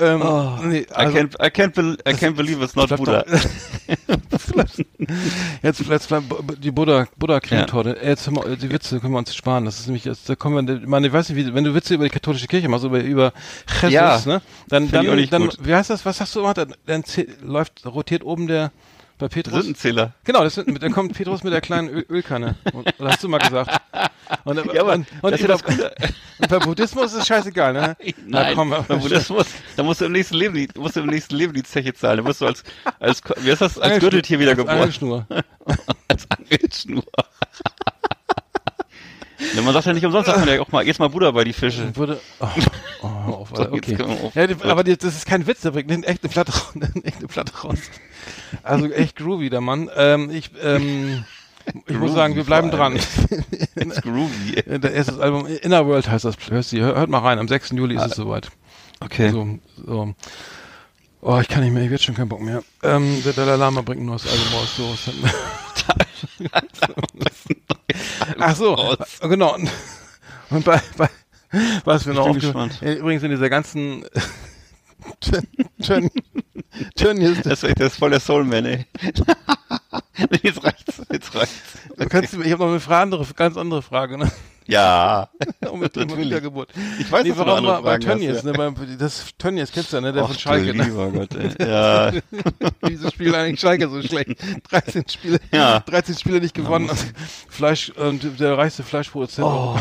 Ähm, 0.00 0.22
Oh, 0.22 0.58
nee, 0.62 0.80
I, 0.80 0.86
also- 0.92 1.16
can't, 1.18 1.34
I, 1.40 1.50
can't 1.50 1.74
bel 1.74 1.92
I 2.08 2.12
can't 2.14 2.34
believe 2.36 2.62
it's 2.62 2.74
not 2.74 2.88
Buddha. 2.96 3.24
jetzt, 5.62 5.80
jetzt 5.80 6.08
bleibt 6.08 6.24
die 6.62 6.70
Buddha, 6.70 7.06
Buddha 7.16 7.40
Cremetorte. 7.40 8.00
Äh, 8.00 8.08
Jetzt 8.10 8.30
mal, 8.30 8.56
die 8.56 8.70
Witze 8.70 9.00
können 9.00 9.12
wir 9.12 9.18
uns 9.18 9.34
sparen. 9.34 9.64
Das 9.64 9.78
ist 9.80 9.86
nämlich, 9.86 10.04
jetzt, 10.04 10.28
da 10.28 10.34
kommen 10.34 10.66
wir, 10.66 10.86
man, 10.86 11.04
ich 11.04 11.12
weiß 11.12 11.28
nicht, 11.28 11.38
wie, 11.46 11.54
wenn 11.54 11.64
du 11.64 11.74
Witze 11.74 11.94
über 11.94 12.04
die 12.04 12.10
katholische 12.10 12.46
Kirche 12.46 12.68
machst, 12.68 12.84
über, 12.84 13.00
über 13.02 13.32
Jesus, 13.82 13.90
Ja, 13.92 14.20
ne? 14.24 14.42
Dann, 14.68 14.90
dann, 14.90 15.28
dann, 15.30 15.42
gut. 15.42 15.58
wie 15.60 15.74
heißt 15.74 15.90
das? 15.90 16.04
Was 16.06 16.18
sagst 16.18 16.34
du 16.36 16.40
immer? 16.40 16.54
Dann, 16.54 16.74
dann 16.86 17.04
läuft, 17.42 17.84
rotiert 17.86 18.22
oben 18.24 18.46
der, 18.46 18.70
bei 19.18 19.28
Petrus. 19.28 19.54
Sündentzähler. 19.60 20.12
Genau, 20.24 20.42
das 20.42 20.54
sind, 20.54 20.82
dann 20.82 20.92
kommt 20.92 21.14
Petrus 21.14 21.44
mit 21.44 21.52
der 21.52 21.60
kleinen 21.60 21.88
Öl, 21.88 22.04
Ölkanne. 22.08 22.56
Das 22.98 23.12
hast 23.12 23.24
du 23.24 23.28
mal 23.28 23.38
gesagt. 23.38 23.80
Und, 24.44 24.72
Ja, 24.74 24.80
aber 24.82 24.94
und, 24.94 25.06
und, 25.22 25.40
über, 25.40 25.54
und 25.54 26.48
bei 26.48 26.58
Buddhismus 26.58 27.12
ist 27.12 27.20
es 27.20 27.26
scheißegal, 27.26 27.72
ne? 27.72 27.96
Na, 28.26 28.42
Nein, 28.42 28.54
komm, 28.56 28.70
beim 28.70 29.00
Buddhismus, 29.00 29.46
da 29.76 29.82
musst 29.82 30.00
du 30.00 30.06
im 30.06 30.12
nächsten 30.12 30.34
Leben 30.34 30.54
die, 30.54 30.68
musst 30.76 30.96
du 30.96 31.00
im 31.00 31.06
nächsten 31.06 31.34
Leben 31.36 31.52
die 31.52 31.62
Zeche 31.62 31.94
zahlen. 31.94 32.18
Da 32.18 32.22
musst 32.22 32.40
du 32.40 32.46
als, 32.46 32.62
als, 33.00 33.20
wie 33.40 33.50
heißt 33.50 33.60
das, 33.60 33.78
als 33.78 34.00
Gürteltier 34.00 34.38
wieder 34.40 34.50
Als 34.50 34.58
geboren. 34.58 34.76
Angelschnur. 34.78 35.26
Als 36.08 36.26
Angelschnur. 36.30 37.04
Ja, 39.54 39.62
man 39.62 39.74
sagt 39.74 39.86
ja 39.86 39.92
nicht 39.92 40.04
umsonst, 40.06 40.26
sagt 40.26 40.38
man 40.38 40.48
ja 40.48 40.60
auch 40.60 40.70
mal, 40.72 40.86
jetzt 40.86 40.98
mal 41.00 41.08
Buddha 41.08 41.30
bei 41.32 41.44
die 41.44 41.52
Fische. 41.52 41.94
Wurde, 41.96 42.20
oh, 42.40 42.46
oh, 43.02 43.06
auf, 43.06 43.50
So, 43.54 43.70
okay. 43.72 43.96
auf- 44.02 44.34
Ja, 44.34 44.46
aber 44.70 44.84
das 44.84 45.02
ist 45.04 45.26
kein 45.26 45.46
Witz, 45.46 45.60
der 45.62 45.72
bringt 45.72 45.90
eine 45.90 46.06
echte 46.06 46.28
Platte 46.28 46.52
raus. 46.52 46.72
Eine 46.74 47.04
echte 47.04 47.26
Platte 47.26 47.52
raus. 47.58 47.78
Also 48.62 48.86
echt 48.90 49.16
groovy, 49.16 49.50
der 49.50 49.60
Mann. 49.60 49.90
Ähm, 49.96 50.30
ich, 50.30 50.50
ähm, 50.62 51.24
ich 51.86 51.96
muss 51.98 52.12
sagen, 52.14 52.36
wir 52.36 52.44
bleiben 52.44 52.70
dran. 52.70 52.94
It's 53.76 54.02
groovy. 54.02 54.62
Das 54.80 54.92
erste 54.92 55.20
Album, 55.20 55.46
Inner 55.46 55.86
World 55.86 56.08
heißt 56.10 56.24
das. 56.24 56.36
Hört, 56.48 56.72
hört 56.72 57.10
mal 57.10 57.18
rein, 57.18 57.38
am 57.38 57.48
6. 57.48 57.70
Juli 57.70 57.96
ist 57.96 58.06
es 58.06 58.16
soweit. 58.16 58.50
Okay. 59.00 59.30
So, 59.30 59.58
so. 59.84 60.14
Oh, 61.20 61.38
ich 61.40 61.48
kann 61.48 61.64
nicht 61.64 61.72
mehr, 61.72 61.82
ich 61.82 61.90
werde 61.90 62.02
schon 62.02 62.14
keinen 62.14 62.28
Bock 62.28 62.42
mehr. 62.42 62.62
Ähm, 62.82 63.22
der 63.24 63.32
Dalai 63.32 63.56
Lama 63.56 63.80
bringt 63.80 64.02
ein 64.02 64.06
neues 64.06 64.26
Album 64.26 64.46
raus. 64.52 64.76
So, 64.76 64.94
Ach 68.38 68.56
so, 68.56 68.74
Raus. 68.74 68.98
genau. 69.22 69.56
Und, 70.50 70.64
bei, 70.64 70.80
bei 70.98 71.08
was 71.84 72.04
wir 72.06 72.14
noch 72.14 72.32
gespannt. 72.34 72.82
äh, 72.82 72.94
Übrigens 72.94 73.22
in 73.22 73.30
dieser 73.30 73.48
ganzen 73.48 74.04
Turn, 75.80 76.10
Turn 76.96 77.20
jetzt, 77.20 77.46
Das 77.46 77.62
ist, 77.62 77.80
das 77.80 77.92
ist 77.92 77.98
voll 77.98 78.10
der 78.10 78.20
Soulman, 78.20 78.64
ey. 78.66 78.86
jetzt 80.42 80.64
reicht's, 80.64 81.02
jetzt 81.12 81.34
reicht's. 81.34 81.54
du 81.96 82.08
kannst, 82.08 82.34
ich 82.34 82.52
habe 82.52 82.62
noch 82.64 82.70
eine 82.70 82.80
Frage, 82.80 83.02
andere, 83.02 83.26
ganz 83.34 83.56
andere 83.56 83.82
Frage, 83.82 84.18
ne? 84.18 84.30
Ja. 84.66 85.28
Um 85.70 85.80
mit 85.80 85.94
dem 85.96 86.02
Natürlich. 86.08 86.26
Wiedergeburt. 86.26 86.70
Ich 86.98 87.10
weiß, 87.10 87.24
Nee, 87.24 87.30
du 87.30 87.36
noch 87.36 87.46
warum 87.46 87.66
war 87.66 87.82
bei 87.82 87.98
Tönnies, 87.98 88.42
ja. 88.42 88.52
ne? 88.52 88.52
Bei, 88.52 88.72
das 88.98 89.26
Tönnies 89.38 89.72
kennst 89.72 89.92
du 89.92 89.96
ja, 89.96 90.00
ne? 90.02 90.12
Der 90.12 90.22
Ach, 90.24 90.28
von 90.28 90.38
Schalke, 90.38 90.74
ne? 90.74 90.84
lieber 90.84 91.10
Gott, 91.10 91.34
ey. 91.34 91.50
Ja. 91.66 92.12
Wieso 92.82 93.10
spielt 93.10 93.34
eigentlich 93.34 93.60
Schalke 93.60 93.88
so 93.88 94.00
schlecht? 94.02 94.36
13 94.70 95.08
Spiele, 95.08 95.40
Ja. 95.52 95.80
13 95.80 96.16
Spiele 96.16 96.40
nicht 96.40 96.54
gewonnen. 96.54 96.88
Also 96.88 97.04
Fleisch, 97.48 97.90
und 97.90 98.38
der 98.40 98.56
reichste 98.56 98.82
Fleischproduzent. 98.84 99.46
Oh, 99.46 99.78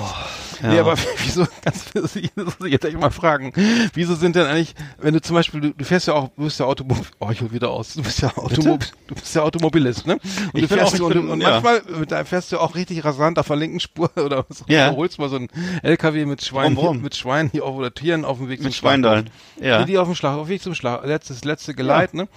Nee, 0.64 0.76
ja. 0.76 0.82
aber 0.82 0.96
wieso, 1.24 1.46
ganz, 1.64 1.86
das 1.94 2.02
muss 2.04 2.16
ich 2.16 2.32
jetzt 2.72 2.86
echt 2.86 2.98
mal 3.00 3.10
fragen, 3.12 3.52
wieso 3.94 4.16
sind 4.16 4.36
denn 4.36 4.46
eigentlich, 4.46 4.74
wenn 5.00 5.14
du 5.14 5.22
zum 5.22 5.36
Beispiel, 5.36 5.62
du, 5.62 5.74
du 5.74 5.86
fährst 5.86 6.08
ja 6.08 6.14
auch, 6.14 6.30
du 6.36 6.44
bist 6.46 6.60
ja 6.60 6.66
Automobil, 6.66 7.04
oh, 7.20 7.30
ich 7.32 7.42
hol 7.42 7.52
wieder 7.52 7.70
aus, 7.70 7.94
du 7.94 8.02
bist 8.04 8.22
ja 8.22 8.30
Automobil, 8.36 8.88
du 9.08 9.16
bist 9.16 9.36
ja 9.36 9.42
Automobilist, 9.44 10.08
ne? 10.08 10.14
Und 10.14 10.22
Ich 10.56 10.62
du 10.70 10.76
fährst 10.76 11.00
auch- 11.02 11.06
und, 11.06 11.14
bin- 11.14 11.30
und 11.30 11.42
ja. 11.42 11.50
manchmal 11.62 11.82
mit 12.00 12.12
deinem 12.12 12.26
fährst 12.26 12.52
du 12.52 12.60
auch 12.60 12.76
richtig 12.76 13.04
rasant 13.06 13.38
auf 13.40 13.48
der 13.48 13.56
linken 13.58 13.80
Spur 13.80 14.10
oder 14.18 14.46
so, 14.50 14.66
Ja. 14.68 14.90
überholst 14.90 15.20
mal 15.20 15.30
so 15.30 15.36
einen 15.36 15.50
LKW 15.84 16.26
mit 16.26 16.44
Schweinen, 16.44 16.76
Warum, 16.76 16.86
warum? 16.86 16.96
hier- 16.98 17.04
mit 17.04 17.16
Schweinen 17.16 17.50
hier 17.52 17.66
auf, 17.66 17.76
oder 17.76 17.94
Tieren 17.94 18.26
auf 18.26 18.38
dem 18.38 18.50
Weg 18.50 18.60
Mit 18.60 18.72
zum. 18.72 18.80
Schweindallen. 18.80 19.30
Ja. 19.62 19.80
Die, 19.80 19.92
die 19.92 19.98
auf 19.98 20.08
dem 20.08 20.16
Schlag, 20.16 20.36
auf 20.38 20.48
dem 20.48 20.50
Weg 20.50 20.62
zum 20.62 20.76
Schlag, 20.76 21.06
letztes, 21.06 21.44
letzte 21.44 21.74
Geleit, 21.74 22.14
ne? 22.14 22.28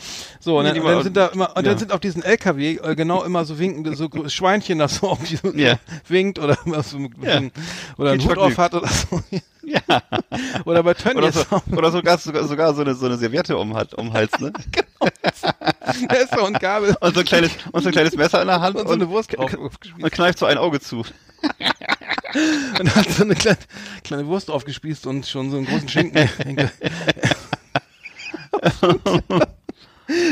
So, 0.41 0.59
und, 0.59 0.65
Nee, 0.65 0.75
dann, 0.75 0.85
dann 0.85 0.95
war- 0.97 1.03
sind 1.03 1.17
da 1.17 1.27
immer, 1.29 1.51
und 1.57 1.65
ja. 1.65 1.71
dann 1.71 1.79
sind 1.79 1.93
auf 1.93 2.01
diesen 2.01 2.23
LKW 2.23 2.77
äh, 2.83 2.95
genau 2.97 3.23
immer 3.25 3.45
so 3.45 3.59
winkende, 3.59 3.95
so 3.95 4.09
Schweinchen, 4.29 4.79
das 4.79 4.97
so 4.97 5.09
auf 5.11 5.19
die 5.23 5.39
Ja. 5.61 5.77
winkt 6.09 6.39
oder 6.39 6.57
immer 6.65 6.83
so, 6.83 6.99
Ja. 7.23 7.35
ein- 7.35 7.53
oder 7.99 8.16
einen 8.21 8.29
Hut 8.29 8.39
auf 8.39 8.59
hat 8.59 8.75
oder 8.75 8.89
so. 8.89 9.23
Ja. 9.67 9.81
Oder 10.65 10.85
bei 10.85 10.93
Oder, 10.93 10.95
Tönnies. 10.95 11.35
so, 11.35 11.61
oder 11.73 11.91
sogar, 11.91 12.19
sogar, 12.19 12.73
so 12.73 12.83
eine, 12.83 12.95
so 12.95 13.07
eine 13.07 13.17
Serviette 13.17 13.57
um, 13.57 13.75
hat, 13.75 13.95
um 13.95 14.13
Hals, 14.13 14.31
ne? 14.39 14.53
Messer 16.09 16.45
und 16.45 16.61
Gabel 16.61 16.97
Und 17.01 17.15
so 17.15 17.21
ein 17.21 17.27
kleines, 17.27 17.51
und 17.73 17.83
so 17.83 17.89
ein 17.89 17.93
kleines 17.93 18.15
Messer 18.15 18.41
in 18.43 18.47
der 18.47 18.61
Hand 18.61 18.77
und 18.77 18.87
so 18.87 18.95
eine 18.95 19.09
Wurst 19.09 19.37
drauf 19.37 19.53
und 19.55 20.13
kneift 20.13 20.39
so 20.39 20.47
ein 20.47 20.57
Auge 20.57 20.79
zu. 20.79 20.99
und 22.79 22.95
hat 22.95 23.11
so 23.11 23.25
eine 23.25 23.35
kleine, 23.35 23.59
kleine 24.05 24.27
Wurst 24.29 24.53
aufgespießt 24.53 25.09
und 25.09 25.27
schon 25.27 25.51
so 25.51 25.57
einen 25.57 25.67
großen 25.67 25.89
Schinken. 25.89 26.31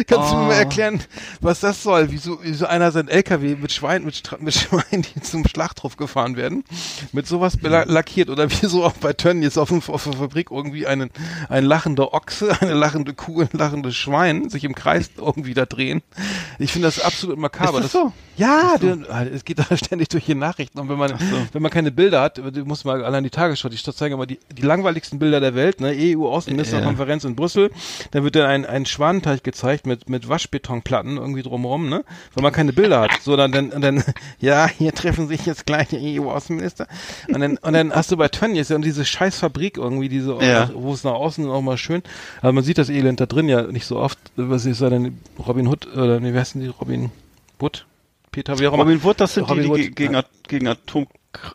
Kannst 0.06 0.30
du 0.32 0.36
mir 0.36 0.42
Oh. 0.42 0.46
mal 0.46 0.54
erklären, 0.54 1.00
was 1.40 1.60
das 1.60 1.82
soll? 1.82 2.10
Wieso, 2.10 2.38
wieso 2.42 2.66
einer 2.66 2.92
sein 2.92 3.08
LKW 3.08 3.56
mit 3.56 3.72
Schwein, 3.72 4.04
mit, 4.04 4.14
Stra- 4.14 4.40
mit 4.40 4.54
Schweinen, 4.54 5.02
die 5.14 5.20
zum 5.20 5.46
Schlachthof 5.46 5.96
gefahren 5.96 6.36
werden, 6.36 6.64
mit 7.12 7.26
sowas 7.26 7.58
lackiert 7.62 8.30
oder 8.30 8.48
wieso 8.50 8.84
auch 8.84 8.92
bei 8.92 9.12
Tönnies 9.12 9.58
auf, 9.58 9.70
auf 9.88 10.04
der 10.04 10.12
Fabrik 10.12 10.50
irgendwie 10.50 10.86
einen, 10.86 11.10
ein 11.48 11.64
lachender 11.64 12.14
Ochse, 12.14 12.56
eine 12.60 12.74
lachende 12.74 13.14
Kuh, 13.14 13.40
ein 13.42 13.48
lachendes 13.52 13.96
Schwein 13.96 14.48
sich 14.48 14.64
im 14.64 14.74
Kreis 14.74 15.10
irgendwie 15.16 15.54
da 15.54 15.66
drehen. 15.66 16.02
Ich 16.58 16.72
finde 16.72 16.86
das 16.88 17.00
absolut 17.00 17.38
makaber. 17.38 17.78
Ist 17.78 17.86
das 17.86 17.92
so? 17.92 18.12
Ja, 18.36 18.76
du, 18.78 19.04
es 19.32 19.44
geht 19.44 19.58
da 19.70 19.76
ständig 19.76 20.08
durch 20.08 20.24
die 20.26 20.34
Nachrichten 20.34 20.78
und 20.78 20.88
wenn 20.88 20.98
man, 20.98 21.12
wenn 21.52 21.62
man 21.62 21.70
keine 21.70 21.90
Bilder 21.90 22.20
hat, 22.20 22.38
du 22.38 22.64
musst 22.64 22.84
mal 22.84 23.04
allein 23.04 23.24
die 23.24 23.30
Tagesschau, 23.30 23.68
die 23.68 23.76
Stadt 23.78 23.96
zeigen 23.96 24.14
immer 24.14 24.26
die, 24.26 24.38
die 24.52 24.62
langweiligsten 24.62 25.18
Bilder 25.18 25.40
der 25.40 25.54
Welt, 25.54 25.80
ne, 25.80 25.92
EU-Außenministerkonferenz 25.96 27.24
in 27.24 27.34
Brüssel, 27.36 27.70
da 28.10 28.22
wird 28.22 28.36
dann 28.36 28.46
ein, 28.46 28.66
ein 28.66 28.86
Schwanenteich 28.86 29.42
gezeigt 29.42 29.63
mit, 29.86 30.08
mit 30.08 30.28
Waschbetonplatten 30.28 31.16
irgendwie 31.16 31.42
drumherum, 31.42 31.88
ne, 31.88 32.04
weil 32.34 32.42
man 32.42 32.52
keine 32.52 32.72
Bilder 32.72 33.00
hat, 33.00 33.10
so 33.22 33.36
dann, 33.36 33.50
dann, 33.52 33.70
und 33.70 33.80
dann, 33.80 34.04
ja, 34.40 34.68
hier 34.68 34.92
treffen 34.92 35.26
sich 35.28 35.46
jetzt 35.46 35.66
gleich 35.66 35.88
die 35.88 36.20
EU-Außenminister 36.20 36.86
und 37.28 37.40
dann, 37.40 37.56
und 37.58 37.72
dann 37.72 37.92
hast 37.92 38.12
du 38.12 38.16
bei 38.16 38.28
Tönnies 38.28 38.68
ja 38.68 38.78
diese 38.78 39.04
scheiß 39.04 39.38
Fabrik 39.38 39.76
irgendwie, 39.78 40.08
diese, 40.08 40.36
Ja. 40.42 40.70
wo 40.74 40.92
es 40.92 41.04
nach 41.04 41.12
außen 41.14 41.48
auch 41.50 41.62
mal 41.62 41.76
schön, 41.78 42.02
also 42.42 42.52
man 42.52 42.62
sieht 42.64 42.78
das 42.78 42.88
Elend 42.90 43.20
da 43.20 43.26
drin 43.26 43.48
ja 43.48 43.62
nicht 43.62 43.86
so 43.86 43.96
oft, 43.98 44.18
was 44.36 44.66
ist 44.66 44.80
da 44.80 44.90
denn, 44.90 45.18
Robin 45.46 45.66
Hood, 45.66 45.86
oder, 45.96 46.20
nee, 46.20 46.32
wer 46.32 46.40
heißt 46.40 46.54
denn 46.54 46.62
die, 46.62 46.68
Robin 46.68 47.10
Wood? 47.58 47.86
Peter, 48.30 48.58
wie 48.58 48.66
auch 48.66 48.74
immer. 48.74 48.82
Robin 48.82 49.02
Wood, 49.04 49.20
das 49.20 49.34
sind 49.34 49.44
Robin 49.44 49.56
die, 49.58 49.62
die 49.62 49.68
Wood, 49.70 49.78
ge- 49.78 49.90
gegen, 50.08 50.20
gegen 50.48 50.66
Atom... 50.68 51.06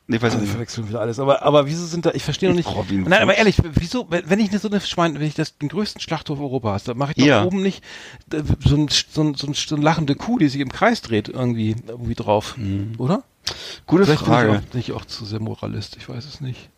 Nee, 0.08 0.18
weiß 0.18 0.20
ich 0.20 0.24
Also 0.26 0.38
nicht. 0.40 0.52
verwechseln 0.52 0.90
wieder 0.90 1.00
alles. 1.02 1.20
Aber, 1.20 1.42
aber 1.44 1.66
wieso 1.68 1.86
sind 1.86 2.06
da, 2.06 2.12
ich 2.12 2.24
verstehe 2.24 2.50
noch 2.50 2.56
nicht. 2.56 2.68
Robin 2.68 3.04
Nein, 3.04 3.22
aber 3.22 3.36
ehrlich, 3.36 3.58
wieso, 3.64 4.08
wenn 4.10 4.40
ich 4.40 4.52
so 4.60 4.68
eine 4.70 4.82
Schwein, 4.82 5.16
wenn 5.16 5.22
ich 5.22 5.36
das, 5.36 5.58
den 5.58 5.70
größten 5.70 6.02
Schlachthof 6.02 6.40
Europas, 6.40 6.84
dann 6.84 6.98
mache 6.98 7.12
ich 7.12 7.18
doch 7.18 7.26
Ja. 7.26 7.44
oben 7.44 7.62
nicht 7.62 7.84
so, 8.30 8.76
ein, 8.76 8.88
so, 8.90 9.22
ein, 9.24 9.36
so, 9.36 9.48
ein, 9.48 9.54
so 9.54 9.76
eine 9.76 9.84
lachende 9.84 10.16
Kuh, 10.16 10.38
die 10.38 10.48
sich 10.50 10.62
im 10.62 10.72
Kreis 10.72 11.02
dreht, 11.02 11.30
irgendwie, 11.30 11.76
irgendwie 11.88 12.16
drauf. 12.16 12.56
Oder? 12.98 13.24
Gute 13.88 14.06
Vielleicht 14.06 14.24
Frage. 14.24 14.48
bin 14.50 14.56
ich 14.58 14.62
auch, 14.66 14.72
bin 14.72 14.80
ich 14.82 14.92
auch 14.94 15.06
zu 15.06 15.26
sehr 15.26 15.40
Moralist, 15.40 15.96
ich 15.98 16.08
weiß 16.10 16.26
es 16.26 16.42
nicht. 16.42 16.70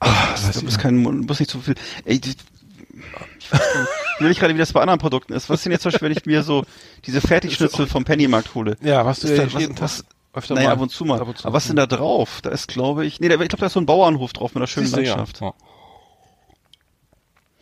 Das 0.00 0.56
ist, 0.56 0.78
kein, 0.78 0.96
muss 0.96 1.38
nicht 1.38 1.50
zu 1.50 1.60
viel. 1.60 1.74
Ey, 2.04 2.20
die, 2.20 2.30
ich 2.30 3.52
weiß 3.52 3.60
nicht, 3.60 3.88
ich 4.18 4.24
will 4.26 4.34
gerade, 4.34 4.54
wie 4.54 4.58
das 4.58 4.72
bei 4.72 4.80
anderen 4.80 4.98
Produkten 5.00 5.32
ist. 5.32 5.48
Was 5.48 5.60
ist 5.60 5.64
denn 5.64 5.72
jetzt 5.72 5.82
zum 5.82 5.92
Beispiel, 5.92 6.08
wenn 6.10 6.16
ich 6.16 6.26
mir 6.26 6.42
so 6.42 6.64
diese 7.06 7.20
Fertigschnitzel 7.26 7.86
vom 7.86 8.04
Pennymarkt 8.04 8.54
hole? 8.54 8.76
Ja, 8.82 9.04
was 9.06 9.20
du 9.20 9.28
Ist 9.28 9.38
ja 9.38 9.46
da- 9.46 9.58
jeden 9.58 9.78
was, 9.80 9.98
Tag 9.98 10.04
was, 10.08 10.21
öfter 10.34 10.54
naja, 10.54 10.68
mal. 10.68 10.72
ab 10.74 10.80
und 10.80 10.90
zu 10.90 11.04
mal. 11.04 11.20
Ab 11.20 11.28
und 11.28 11.38
zu. 11.38 11.46
Aber 11.46 11.54
was 11.54 11.64
ist 11.64 11.68
denn 11.68 11.76
da 11.76 11.86
drauf? 11.86 12.40
Da 12.42 12.50
ist, 12.50 12.68
glaube 12.68 13.04
ich, 13.06 13.20
nee, 13.20 13.28
da, 13.28 13.34
ich 13.34 13.48
glaube, 13.48 13.58
da 13.60 13.66
ist 13.66 13.72
so 13.74 13.80
ein 13.80 13.86
Bauernhof 13.86 14.32
drauf 14.32 14.52
mit 14.54 14.60
einer 14.62 14.66
schönen 14.66 14.86
Siehst 14.86 14.96
du, 14.98 15.02
ja. 15.02 15.16
Landschaft. 15.16 15.40
Ja. 15.40 15.52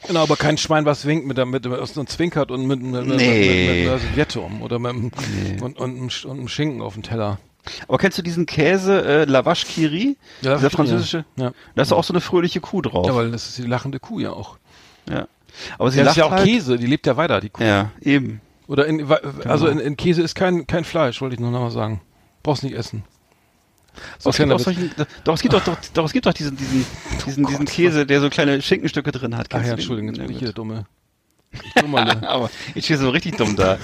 Genau, 0.06 0.22
aber 0.22 0.36
kein 0.36 0.56
Schwein, 0.56 0.86
was 0.86 1.04
winkt 1.04 1.26
mit, 1.26 1.36
der- 1.36 1.44
mit, 1.46 1.64
mit 1.66 1.96
und 1.96 2.08
zwinkert 2.08 2.50
und 2.50 2.66
mit, 2.66 2.80
mit, 2.80 3.06
mit, 3.06 3.16
Nee. 3.18 3.66
mit, 3.66 3.76
mit 3.82 3.88
einer 3.88 3.98
Serviette 3.98 4.40
um 4.40 4.62
oder 4.62 4.78
mit, 4.78 4.92
einem- 4.92 5.10
und, 5.62 5.78
und, 5.78 5.90
einem 5.96 6.08
Sch- 6.08 6.24
und 6.26 6.38
einem 6.38 6.48
Schinken 6.48 6.80
auf 6.80 6.94
dem 6.94 7.02
Teller. 7.02 7.38
Aber 7.86 7.98
kennst 7.98 8.16
du 8.16 8.22
diesen 8.22 8.46
Käse, 8.46 9.04
äh, 9.04 9.24
Lavache 9.26 9.66
Kiri? 9.66 10.16
Ja, 10.40 10.56
Dieser 10.56 10.70
französische? 10.70 11.26
Ja. 11.36 11.52
Da 11.74 11.82
ist 11.82 11.92
auch 11.92 12.04
so 12.04 12.14
eine 12.14 12.22
fröhliche 12.22 12.60
Kuh 12.62 12.80
drauf. 12.80 13.06
Ja, 13.06 13.14
weil 13.14 13.30
das 13.30 13.48
ist 13.50 13.58
die 13.58 13.62
lachende 13.66 14.00
Kuh 14.00 14.20
ja 14.20 14.32
auch. 14.32 14.56
ja. 15.08 15.26
Aber 15.78 15.90
sie 15.90 15.98
Das 15.98 16.06
lacht 16.06 16.16
ist 16.16 16.20
ja 16.20 16.24
auch 16.26 16.30
halt. 16.30 16.44
Käse, 16.46 16.78
die 16.78 16.86
lebt 16.86 17.06
ja 17.06 17.16
weiter, 17.18 17.40
die 17.40 17.50
Kuh. 17.50 17.62
Ja, 17.62 17.90
eben. 18.00 18.40
Oder 18.68 18.86
in, 18.86 19.04
also 19.44 19.66
Genau. 19.66 19.66
in, 19.66 19.78
in 19.80 19.96
Käse 19.96 20.22
ist 20.22 20.34
kein, 20.36 20.66
kein 20.66 20.84
Fleisch, 20.84 21.20
wollte 21.20 21.34
ich 21.34 21.40
nur 21.40 21.50
noch 21.50 21.60
mal 21.60 21.70
sagen. 21.72 22.00
Brauchst 22.42 22.62
nicht 22.62 22.74
essen. 22.74 23.04
So, 24.18 24.30
Witz. 24.30 24.62
solchen, 24.62 24.90
doch, 25.24 25.34
es 25.34 25.42
gibt 25.42 25.52
doch, 25.52 25.64
doch, 25.64 25.76
doch, 25.94 26.04
es 26.04 26.12
gibt 26.12 26.26
doch 26.26 26.32
diesen, 26.32 26.56
diesen, 26.56 26.86
diesen, 27.26 27.46
diesen 27.46 27.66
Käse, 27.66 28.06
der 28.06 28.20
so 28.20 28.30
kleine 28.30 28.62
Schinkenstücke 28.62 29.12
drin 29.12 29.36
hat. 29.36 29.48
Ach 29.52 29.64
ja? 29.64 29.72
Entschuldigung, 29.72 30.14
jetzt 30.14 30.18
bin 30.18 30.30
ich 30.30 30.38
hier 30.38 30.48
der 30.48 30.54
dumme. 30.54 30.86
Aber 32.22 32.48
ich 32.74 32.84
stehe 32.84 32.98
so 32.98 33.10
richtig 33.10 33.36
dumm 33.36 33.56
da. 33.56 33.78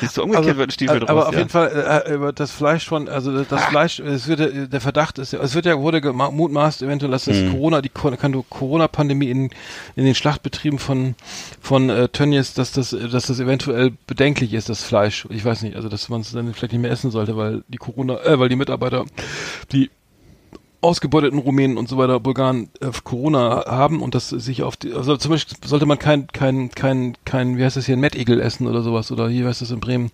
Siehst 0.00 0.16
du, 0.16 0.22
umgekehrt 0.22 0.56
wird 0.58 0.68
ein 0.68 0.72
Stiefel 0.72 1.00
draus. 1.00 1.08
aber 1.10 1.26
auf 1.28 1.32
ja. 1.32 1.38
jeden 1.38 1.50
Fall 1.50 2.04
äh, 2.06 2.12
über 2.14 2.32
das 2.32 2.50
Fleisch 2.50 2.86
von, 2.86 3.08
also 3.08 3.42
das 3.42 3.64
Fleisch, 3.64 4.00
es 4.00 4.28
wird 4.28 4.40
ja- 4.40 4.66
der 4.66 4.80
Verdacht 4.80 5.18
ist, 5.18 5.32
ja- 5.32 5.40
es 5.40 5.54
wird 5.54 5.64
ja 5.66 5.78
wurde 5.78 6.00
gemutmaßt 6.00 6.82
eventuell, 6.82 7.10
dass 7.10 7.24
das 7.24 7.38
Mhm. 7.38 7.52
Corona, 7.52 7.80
die 7.80 7.88
Corona-Pandemie 7.88 9.30
in 9.30 9.50
in 9.96 10.04
den 10.04 10.14
Schlachtbetrieben 10.14 10.78
von 10.78 11.14
von 11.60 11.88
äh, 11.90 12.08
Tönnies, 12.08 12.52
dass 12.54 12.72
das 12.72 12.90
dass 12.90 13.26
das 13.26 13.40
eventuell 13.40 13.92
bedenklich 14.06 14.52
ist, 14.52 14.68
das 14.68 14.82
Fleisch. 14.82 15.26
Ich 15.30 15.44
weiß 15.44 15.62
nicht, 15.62 15.76
also 15.76 15.88
dass 15.88 16.08
man 16.10 16.20
es 16.20 16.32
dann 16.32 16.52
vielleicht 16.52 16.72
nicht 16.72 16.82
mehr 16.82 16.90
essen 16.90 17.10
sollte, 17.10 17.36
weil 17.36 17.62
die 17.68 17.78
Corona, 17.78 18.20
äh, 18.24 18.38
weil 18.38 18.48
die 18.50 18.56
Mitarbeiter, 18.56 19.04
die 19.72 19.90
ausgebeuteten 20.80 21.38
Rumänen 21.38 21.76
und 21.76 21.88
so 21.88 21.98
weiter, 21.98 22.20
Bulgaren 22.20 22.70
äh, 22.80 22.90
Corona 23.02 23.64
haben 23.66 24.00
und 24.00 24.14
das 24.14 24.28
sich 24.28 24.62
auf 24.62 24.76
die, 24.76 24.92
also 24.92 25.16
zum 25.16 25.32
Beispiel 25.32 25.56
sollte 25.66 25.86
man 25.86 25.98
kein, 25.98 26.28
kein, 26.28 26.70
kein, 26.70 27.16
kein, 27.24 27.56
wie 27.56 27.64
heißt 27.64 27.76
das 27.76 27.86
hier, 27.86 27.96
ein 27.96 28.00
Mettigel 28.00 28.40
essen 28.40 28.66
oder 28.66 28.82
sowas 28.82 29.10
oder 29.10 29.28
hier, 29.28 29.46
heißt 29.46 29.62
das 29.62 29.70
in 29.70 29.80
Bremen? 29.80 30.10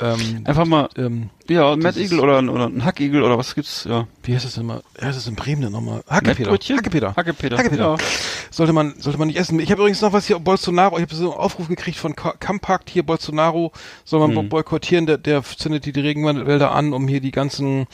Ähm, 0.00 0.42
Einfach 0.44 0.64
mal, 0.64 0.88
ähm, 0.96 1.30
ja, 1.48 1.72
ein 1.72 1.80
Mettigel 1.80 2.20
oder, 2.20 2.38
ein- 2.38 2.48
oder 2.48 2.66
ein 2.66 2.84
Hackigel 2.84 3.22
oder 3.24 3.36
was 3.36 3.56
gibt's, 3.56 3.84
ja. 3.88 4.06
wie 4.22 4.32
heißt 4.34 4.44
das 4.44 4.54
denn 4.54 4.66
mal? 4.66 4.80
Wie 4.96 5.04
heißt 5.04 5.18
das 5.18 5.26
in 5.26 5.34
Bremen 5.34 5.60
denn 5.62 5.72
nochmal? 5.72 6.02
Hackepeter. 6.08 6.52
Hackepeter. 6.52 7.16
Hackepeter. 7.16 7.56
Hackepeter. 7.58 7.96
Ja. 7.98 8.06
Sollte 8.52 8.72
man, 8.72 8.94
sollte 9.00 9.18
man 9.18 9.26
nicht 9.26 9.38
essen. 9.38 9.58
Ich 9.58 9.70
habe 9.72 9.80
übrigens 9.80 10.00
noch 10.00 10.12
was 10.12 10.26
hier, 10.28 10.38
Bolsonaro, 10.38 10.96
ich 10.98 11.02
habe 11.02 11.14
so 11.16 11.32
einen 11.32 11.40
Aufruf 11.40 11.66
gekriegt 11.66 11.98
von 11.98 12.14
Ka- 12.14 12.34
Kampakt 12.38 12.90
hier, 12.90 13.02
Bolsonaro 13.02 13.72
soll 14.04 14.20
man 14.20 14.36
Hm. 14.36 14.48
boykottieren, 14.48 15.06
der, 15.06 15.18
der 15.18 15.42
zündet 15.42 15.84
die, 15.84 15.98
Regenwälder 15.98 16.70
an, 16.70 16.92
um 16.92 17.08
hier 17.08 17.20
die 17.20 17.32
ganzen, 17.32 17.86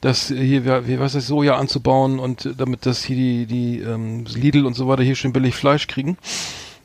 das 0.00 0.28
hier, 0.28 0.86
wie, 0.86 1.00
was 1.00 1.16
ist 1.16 1.26
Soja 1.26 1.56
anzubauen 1.56 2.20
und 2.20 2.54
damit 2.56 2.86
das 2.86 3.02
hier 3.02 3.16
die, 3.16 3.46
die 3.46 3.80
ähm, 3.80 4.24
Lidl 4.32 4.64
und 4.64 4.74
so 4.74 4.86
weiter 4.86 5.02
hier 5.02 5.16
schön 5.16 5.32
billig 5.32 5.56
Fleisch 5.56 5.88
kriegen. 5.88 6.18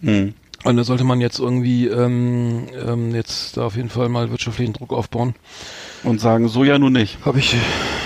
Hm. 0.02 0.34
Und 0.64 0.78
da 0.78 0.84
sollte 0.84 1.04
man 1.04 1.20
jetzt 1.20 1.40
irgendwie 1.40 1.88
ähm, 1.88 2.68
ähm, 2.74 3.14
jetzt 3.14 3.58
da 3.58 3.66
auf 3.66 3.76
jeden 3.76 3.90
Fall 3.90 4.08
mal 4.10 4.32
wirtschaftlichen 4.32 4.74
Druck 4.74 4.94
aufbauen. 4.94 5.36
Und 6.04 6.22
sagen, 6.22 6.48
so 6.48 6.64
ja 6.64 6.80
nun 6.80 6.94
nicht. 6.94 7.18
Habe 7.26 7.40
ich, 7.40 7.56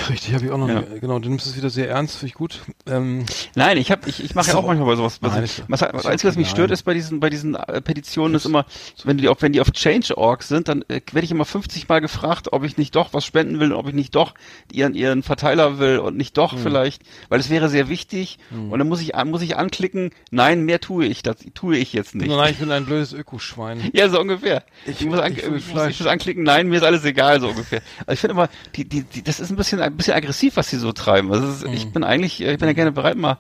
Richtig, 0.10 0.34
habe 0.34 0.46
ich 0.46 0.52
auch 0.52 0.58
noch. 0.58 0.68
Ja. 0.68 0.82
Nie, 0.82 1.00
genau, 1.00 1.20
du 1.20 1.30
nimmst 1.30 1.46
es 1.46 1.58
wieder 1.58 1.70
sehr 1.70 1.90
ernst, 1.90 2.18
finde 2.18 2.28
ich 2.28 2.34
gut. 2.34 2.62
Ähm, 2.86 3.26
Nein, 3.56 3.78
ich 3.78 3.92
habe, 3.92 4.08
ich, 4.10 4.24
ich 4.24 4.36
mache 4.36 4.52
ja 4.52 4.56
auch 4.56 4.66
manchmal 4.66 4.88
bei 4.88 4.96
sowas. 4.96 5.20
Was, 5.22 5.34
Nein, 5.34 5.44
was, 5.68 5.82
was, 5.82 5.94
was 5.94 6.06
Einzige, 6.06 6.30
was 6.30 6.38
mich 6.38 6.50
stört, 6.50 6.72
ist 6.72 6.84
bei 6.84 6.94
diesen, 6.94 7.20
bei 7.20 7.30
diesen 7.30 7.56
äh, 7.56 7.82
Petitionen, 7.82 8.36
ist 8.36 8.46
immer, 8.46 8.66
wenn 9.04 9.18
die, 9.18 9.28
auch 9.30 9.42
wenn 9.42 9.54
die 9.54 9.62
auf 9.62 9.72
Change.org 9.72 10.44
sind, 10.44 10.68
dann 10.68 10.84
äh, 10.84 11.02
werde 11.12 11.26
ich 11.26 11.32
immer 11.32 11.46
50 11.46 11.88
Mal 11.90 12.02
gefragt, 12.02 12.54
ob 12.54 12.64
ich 12.64 12.78
nicht 12.78 12.96
doch 12.96 13.14
was 13.14 13.26
spenden 13.26 13.60
will, 13.60 13.74
ob 13.74 13.88
ich 13.88 13.94
nicht 13.94 14.16
doch 14.16 14.34
ihren 14.72 14.94
ihren 14.94 15.24
Verteiler 15.24 15.80
will 15.80 16.00
und 16.00 16.18
nicht 16.18 16.38
doch 16.38 16.54
hm. 16.54 16.60
vielleicht, 16.60 17.02
weil 17.30 17.40
es 17.40 17.50
wäre 17.50 17.70
sehr 17.70 17.90
wichtig. 17.90 18.40
Hm. 18.50 18.72
Und 18.72 18.80
dann 18.80 18.88
muss 18.88 19.02
ich 19.02 19.14
muss 19.26 19.42
ich 19.42 19.58
anklicken, 19.58 20.12
nein, 20.32 20.64
mehr 20.64 20.80
tue 20.80 21.06
ich, 21.06 21.24
das 21.24 21.38
tue 21.54 21.78
ich 21.78 21.94
jetzt 21.94 22.16
nicht. 22.16 22.30
Nein, 22.30 22.54
ich 22.54 22.60
bin 22.60 22.72
ein 22.72 22.86
blödes 22.86 23.14
Ökoschwein. 23.14 23.92
Ja, 23.98 24.10
so 24.10 24.20
ungefähr. 24.20 24.64
Ich, 24.86 25.02
ich 25.02 25.08
muss, 25.08 25.18
an, 25.18 25.32
ich, 25.32 25.40
ich, 25.40 25.50
muss, 25.50 25.88
ich 25.88 26.00
muss 26.00 26.08
anklicken, 26.08 26.44
nein, 26.44 26.68
mir 26.68 26.76
ist 26.78 26.84
alles 26.84 27.04
egal, 27.04 27.40
so 27.40 27.48
ungefähr. 27.50 27.82
Also 28.02 28.14
ich 28.14 28.20
finde 28.20 28.34
immer, 28.34 28.50
die, 28.76 28.86
die, 28.86 29.02
die, 29.02 29.24
das 29.24 29.40
ist 29.40 29.50
ein 29.50 29.56
bisschen, 29.56 29.82
ein 29.82 29.97
bisschen 29.98 30.14
aggressiv, 30.14 30.58
was 30.58 30.70
sie 30.70 30.78
so 30.78 30.92
treiben. 30.92 31.32
Also 31.32 31.48
ist, 31.48 31.68
mhm. 31.68 31.74
ich 31.74 31.92
bin 31.92 32.04
eigentlich, 32.04 32.42
ich 32.42 32.58
bin 32.58 32.68
ja 32.68 32.74
gerne 32.74 32.92
bereit, 32.92 33.18
mal 33.18 33.38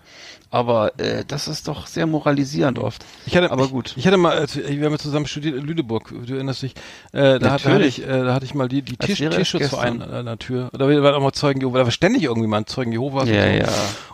aber 0.50 0.98
äh, 1.00 1.26
das 1.28 1.48
ist 1.48 1.68
doch 1.68 1.88
sehr 1.88 2.08
moralisierend 2.08 2.80
oft. 2.80 3.04
Ich 3.26 3.36
hatte, 3.36 3.52
aber 3.52 3.68
gut. 3.68 3.92
Ich, 3.92 3.98
ich 3.98 4.08
hatte 4.08 4.18
mal, 4.18 4.48
wir 4.54 4.86
haben 4.86 4.94
ja 4.94 4.98
zusammen 4.98 5.28
studiert 5.28 5.56
in 5.56 5.66
Lüneburg. 5.66 6.14
Du 6.26 6.34
erinnerst 6.36 6.62
dich? 6.62 6.74
Äh, 7.12 7.40
da, 7.40 7.52
hat, 7.52 7.66
da 7.66 7.72
hatte 7.72 7.86
ich, 7.86 8.02
äh, 8.02 8.08
da 8.08 8.34
hatte 8.34 8.46
ich 8.46 8.54
mal 8.54 8.70
die, 8.70 8.82
die 8.82 8.96
Tisch, 8.96 9.18
Tierschutzverein 9.18 10.02
an 10.02 10.26
der 10.26 10.40
Tür. 10.40 10.70
Da 10.72 10.88
war 10.88 11.18
auch 11.18 11.22
mal 11.22 11.34
Zeugen 11.34 11.60
Jehovas. 11.60 11.80
Da 11.80 11.86
war 11.86 11.92
ständig 11.92 12.24
irgendwie 12.24 12.48
mal 12.48 12.58
ein 12.58 12.66
Zeugen 12.66 12.94
Jehovas. 12.94 13.28
Ja, 13.28 13.44
und 13.44 13.52
so. 13.52 13.58
ja. 13.58 13.68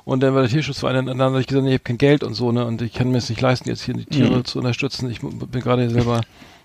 Und 0.06 0.24
dann 0.24 0.34
war 0.34 0.42
der 0.42 0.50
Tierschutzverein. 0.50 0.98
Und 0.98 1.06
dann 1.06 1.22
habe 1.22 1.40
ich 1.40 1.48
gesagt, 1.48 1.66
nee, 1.66 1.72
ich 1.72 1.76
habe 1.76 1.84
kein 1.84 1.98
Geld 2.00 2.24
und 2.24 2.34
so 2.34 2.52
ne. 2.52 2.66
Und 2.66 2.82
ich 2.82 2.94
kann 2.94 3.12
mir 3.12 3.20
es 3.20 3.30
nicht 3.30 3.42
leisten, 3.42 3.70
jetzt 3.70 3.84
hier 3.84 3.94
die 3.94 4.06
Tiere 4.06 4.38
mhm. 4.38 4.46
zu 4.46 4.58
unterstützen. 4.58 5.10
Ich 5.12 5.20
bin 5.22 5.62
gerade 5.62 5.88
selber 5.90 6.22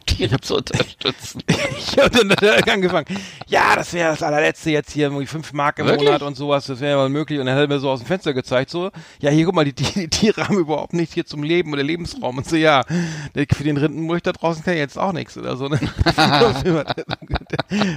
Tiere 0.08 0.40
zu 0.40 0.56
unterstützen. 0.56 1.42
ich 1.78 1.98
habe 1.98 2.10
dann 2.10 2.32
angefangen. 2.68 3.06
Ja, 3.46 3.76
das 3.76 3.92
wäre 3.92 4.10
das 4.10 4.22
allerletzte 4.22 4.70
jetzt 4.70 4.92
hier, 4.92 5.06
irgendwie 5.06 5.26
fünf 5.26 5.52
Mark 5.52 5.78
im 5.78 5.86
Wirklich? 5.86 6.06
Monat 6.08 6.22
und 6.22 6.36
sowas, 6.36 6.66
das 6.66 6.80
wäre 6.80 6.92
ja 6.92 6.96
mal 6.96 7.08
möglich. 7.08 7.38
Und 7.38 7.46
dann 7.46 7.54
hat 7.54 7.62
er 7.62 7.68
mir 7.68 7.78
so 7.78 7.90
aus 7.90 8.00
dem 8.00 8.06
Fenster 8.06 8.34
gezeigt, 8.34 8.70
so, 8.70 8.90
ja, 9.20 9.30
hier 9.30 9.44
guck 9.44 9.54
mal, 9.54 9.64
die, 9.64 9.72
die, 9.72 9.84
die 9.84 10.08
Tiere 10.08 10.48
haben 10.48 10.58
überhaupt 10.58 10.92
nichts 10.92 11.14
hier 11.14 11.26
zum 11.26 11.42
Leben 11.42 11.72
oder 11.72 11.82
Lebensraum. 11.82 12.38
Und 12.38 12.48
so, 12.48 12.56
ja, 12.56 12.84
für 12.84 13.64
den 13.64 13.76
Rindenmulch 13.76 14.22
da 14.22 14.32
draußen 14.32 14.64
kann 14.64 14.74
ich 14.74 14.80
jetzt 14.80 14.98
auch 14.98 15.12
nichts 15.12 15.36
oder 15.36 15.56
so. 15.56 15.68
Ne? 15.68 15.78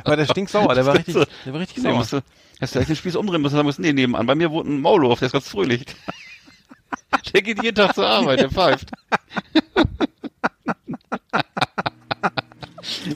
war 0.05 0.17
der 0.17 0.25
stinksauer, 0.25 0.75
der 0.75 0.85
war 0.85 0.95
richtig, 0.95 1.15
der 1.45 1.53
war 1.53 1.59
richtig 1.59 1.81
sauer. 1.81 1.95
Musst 1.95 2.13
du, 2.13 2.17
hast 2.17 2.23
du 2.61 2.67
vielleicht 2.67 2.89
den 2.89 2.95
Spieß 2.95 3.15
umdrehen 3.15 3.41
müssen, 3.41 3.61
musst 3.63 3.79
du, 3.79 3.81
nee, 3.83 3.93
nebenan. 3.93 4.25
Bei 4.25 4.35
mir 4.35 4.51
wohnt 4.51 4.69
ein 4.69 4.81
Maulwurf, 4.81 5.19
der 5.19 5.27
ist 5.27 5.33
ganz 5.33 5.47
fröhlich. 5.47 5.85
Der 7.33 7.41
geht 7.41 7.61
jeden 7.61 7.75
Tag 7.75 7.93
zur 7.93 8.07
Arbeit, 8.07 8.39
der 8.39 8.49
pfeift. 8.49 8.89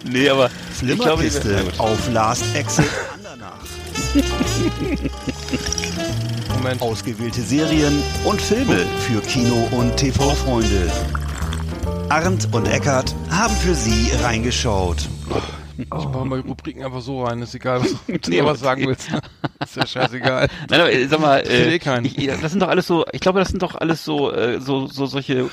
Nee, 0.04 0.30
aber 0.30 0.50
Flimmerkiste 0.74 1.64
auf 1.78 2.12
Last 2.12 2.44
Exit 2.56 2.86
Andernach. 3.14 3.66
Moment. 6.56 6.82
Ausgewählte 6.82 7.42
Serien 7.42 8.02
und 8.24 8.42
Filme 8.42 8.86
für 9.08 9.22
Kino- 9.22 9.68
und 9.72 9.96
TV-Freunde. 9.98 10.92
Arndt 12.10 12.48
und 12.54 12.68
Eckart 12.68 13.14
haben 13.30 13.56
für 13.56 13.76
Sie 13.76 14.12
reingeschaut. 14.24 15.08
Ich 15.78 15.90
mache 15.90 16.26
mal 16.26 16.40
Rubriken 16.40 16.84
einfach 16.84 17.02
so 17.02 17.24
rein, 17.24 17.42
ist 17.42 17.56
egal, 17.56 17.82
was 17.82 17.96
du 18.08 18.30
nee, 18.30 18.44
was 18.44 18.60
sagen 18.60 18.88
willst. 18.88 19.10
ist 19.64 19.76
ja 19.76 19.86
scheißegal. 19.86 20.48
Nein, 20.70 20.80
aber 20.82 21.08
sag 21.08 21.20
mal, 21.20 21.40
äh, 21.40 21.76
ich, 21.76 22.28
das 22.42 22.52
sind 22.52 22.62
doch 22.62 22.70
alles 22.70 22.88
so, 22.88 23.06
ich 23.12 23.20
glaube, 23.22 23.40
das 23.40 23.50
sind 23.50 23.62
doch 23.62 23.76
alles 23.76 24.04
so, 24.04 24.32
äh, 24.32 24.60
so, 24.62 24.88
so 24.88 25.06
solche 25.06 25.50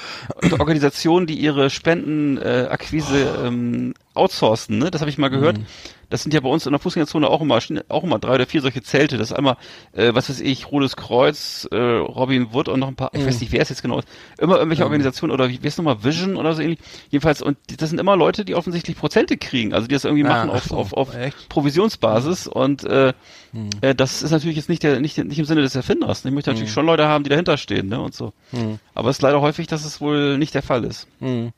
Organisationen, 0.59 1.27
die 1.27 1.39
ihre 1.39 1.70
Spendenakquise 1.70 3.18
äh, 3.43 3.47
ähm, 3.47 3.95
outsourcen, 4.14 4.79
ne? 4.79 4.91
Das 4.91 5.01
habe 5.01 5.11
ich 5.11 5.18
mal 5.18 5.29
gehört. 5.29 5.59
Mhm. 5.59 5.66
Das 6.12 6.22
sind 6.22 6.34
ja 6.34 6.40
bei 6.40 6.50
uns 6.50 6.66
in 6.66 6.72
der 6.72 6.78
Fußgängerzone 6.78 7.26
auch 7.26 7.40
immer 7.40 7.58
auch 7.88 8.04
immer 8.04 8.18
drei 8.18 8.34
oder 8.34 8.44
vier 8.44 8.60
solche 8.60 8.82
Zelte. 8.82 9.16
Das 9.16 9.30
ist 9.30 9.36
einmal, 9.36 9.56
äh, 9.92 10.12
was 10.12 10.28
weiß 10.28 10.40
ich, 10.40 10.70
Rotes 10.70 10.94
Kreuz, 10.94 11.66
äh, 11.72 11.76
Robin 11.76 12.52
Wood 12.52 12.68
und 12.68 12.80
noch 12.80 12.88
ein 12.88 12.96
paar, 12.96 13.10
mhm. 13.14 13.20
ich 13.20 13.26
weiß 13.26 13.40
nicht, 13.40 13.50
wer 13.50 13.62
es 13.62 13.70
jetzt 13.70 13.80
genau 13.80 13.98
ist. 13.98 14.08
Immer 14.38 14.56
irgendwelche 14.56 14.82
mhm. 14.82 14.88
Organisationen 14.88 15.32
oder 15.32 15.48
wie, 15.48 15.62
wie 15.62 15.66
ist 15.66 15.78
nochmal, 15.78 16.04
Vision 16.04 16.36
oder 16.36 16.52
so 16.52 16.60
ähnlich. 16.60 16.80
Jedenfalls, 17.08 17.40
und 17.40 17.56
das 17.78 17.88
sind 17.88 17.98
immer 17.98 18.14
Leute, 18.14 18.44
die 18.44 18.54
offensichtlich 18.54 18.94
Prozente 18.94 19.38
kriegen, 19.38 19.72
also 19.72 19.86
die 19.86 19.94
das 19.94 20.04
irgendwie 20.04 20.26
ah, 20.26 20.28
machen 20.28 20.50
auf, 20.50 20.64
so, 20.64 20.76
auf, 20.76 20.92
auf 20.92 21.16
Provisionsbasis 21.48 22.46
und 22.46 22.84
äh, 22.84 23.14
mhm. 23.52 23.70
äh, 23.80 23.94
das 23.94 24.20
ist 24.20 24.32
natürlich 24.32 24.56
jetzt 24.56 24.68
nicht 24.68 24.82
der, 24.82 25.00
nicht, 25.00 25.16
nicht 25.16 25.38
im 25.38 25.46
Sinne 25.46 25.62
des 25.62 25.74
Erfinders. 25.74 26.26
Ich 26.26 26.30
möchte 26.30 26.50
natürlich 26.50 26.68
mhm. 26.68 26.74
schon 26.74 26.86
Leute 26.86 27.08
haben, 27.08 27.24
die 27.24 27.30
dahinter 27.30 27.56
stehen, 27.56 27.88
ne? 27.88 27.98
Und 27.98 28.14
so. 28.14 28.34
Mhm. 28.52 28.80
Aber 28.94 29.08
es 29.08 29.16
ist 29.16 29.22
leider 29.22 29.40
häufig, 29.40 29.66
dass 29.66 29.86
es 29.86 30.02
wohl 30.02 30.36
nicht 30.36 30.54
der 30.54 30.62
Fall 30.62 30.84
ist. 30.84 31.08
Mhm. 31.20 31.52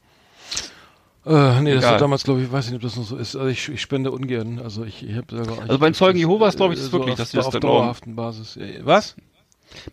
Äh, 1.26 1.60
nee, 1.60 1.70
Egal. 1.70 1.80
das 1.80 1.90
war 1.90 1.98
damals, 1.98 2.24
glaube 2.24 2.42
ich, 2.42 2.52
weiß 2.52 2.66
nicht, 2.66 2.76
ob 2.76 2.82
das 2.82 2.96
noch 2.96 3.04
so 3.04 3.16
ist. 3.16 3.34
Also 3.34 3.48
ich, 3.48 3.68
ich 3.68 3.80
spende 3.80 4.10
ungern. 4.10 4.60
Also 4.62 4.84
ich, 4.84 5.08
ich 5.08 5.16
habe 5.16 5.34
selber. 5.34 5.62
Also 5.62 5.78
bei 5.78 5.88
den 5.88 5.94
Zeugen 5.94 6.18
Jehovas 6.18 6.56
glaube 6.56 6.74
ich 6.74 6.80
das 6.80 6.90
so 6.90 6.92
wirklich, 6.92 7.12
auf, 7.12 7.18
dass 7.18 7.30
sie 7.30 7.38
das 7.38 7.46
auf 7.46 7.52
da 7.54 7.60
dauerhaften 7.60 8.14
Basis. 8.14 8.58
Was? 8.82 9.16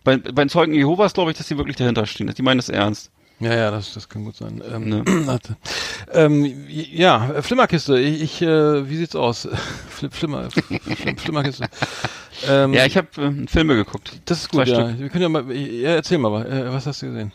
Bei, 0.04 0.18
bei 0.18 0.44
den 0.44 0.48
Zeugen 0.50 0.74
Jehovas 0.74 1.14
glaube 1.14 1.30
ich, 1.30 1.38
dass 1.38 1.48
die 1.48 1.56
wirklich 1.56 1.76
dahinter 1.76 2.04
stehen. 2.06 2.32
Die 2.36 2.42
meinen 2.42 2.58
das 2.58 2.68
ernst. 2.68 3.10
Ja, 3.40 3.54
ja, 3.54 3.70
das, 3.72 3.92
das 3.94 4.08
kann 4.08 4.24
gut 4.24 4.36
sein. 4.36 4.62
Ähm, 4.72 4.88
ne. 4.88 5.04
ähm, 6.12 6.64
ja, 6.68 7.42
Flimmerkiste. 7.42 7.98
Ich, 7.98 8.22
ich 8.22 8.42
äh, 8.42 8.88
wie 8.88 8.96
sieht's 8.96 9.16
aus? 9.16 9.48
Flimmer, 10.10 10.48
Flimmerkiste. 11.16 11.66
Ähm, 12.46 12.72
ja, 12.72 12.86
ich 12.86 12.96
habe 12.96 13.08
äh, 13.20 13.46
Filme 13.48 13.74
geguckt. 13.74 14.20
Das 14.26 14.42
ist 14.42 14.50
gut. 14.50 14.68
Ja. 14.68 14.96
Wir 14.96 15.08
können 15.08 15.22
ja 15.22 15.28
mal. 15.28 15.50
Ja, 15.50 15.90
erzähl 15.90 16.18
mal, 16.18 16.46
äh, 16.46 16.72
was 16.72 16.86
hast 16.86 17.02
du 17.02 17.06
gesehen? 17.06 17.32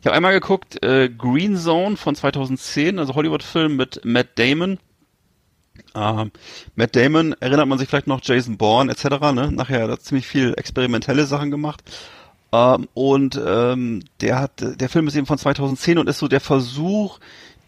Ich 0.00 0.06
habe 0.06 0.16
einmal 0.16 0.32
geguckt, 0.32 0.82
äh, 0.82 1.08
Green 1.08 1.56
Zone 1.56 1.96
von 1.96 2.14
2010, 2.14 2.98
also 2.98 3.14
Hollywood-Film 3.14 3.76
mit 3.76 4.00
Matt 4.04 4.38
Damon. 4.38 4.78
Ähm, 5.94 6.30
Matt 6.74 6.96
Damon 6.96 7.34
erinnert 7.40 7.68
man 7.68 7.78
sich 7.78 7.88
vielleicht 7.88 8.06
noch 8.06 8.20
Jason 8.22 8.56
Bourne 8.56 8.90
etc. 8.90 9.04
Ne? 9.32 9.50
Nachher 9.52 9.82
hat 9.82 9.90
er 9.90 10.00
ziemlich 10.00 10.26
viel 10.26 10.54
experimentelle 10.56 11.26
Sachen 11.26 11.50
gemacht. 11.50 11.82
Ähm, 12.52 12.88
und 12.94 13.40
ähm, 13.44 14.02
der 14.20 14.40
hat, 14.40 14.80
der 14.80 14.88
Film 14.88 15.08
ist 15.08 15.16
eben 15.16 15.26
von 15.26 15.38
2010 15.38 15.98
und 15.98 16.08
ist 16.08 16.18
so 16.18 16.28
der 16.28 16.40
Versuch, 16.40 17.18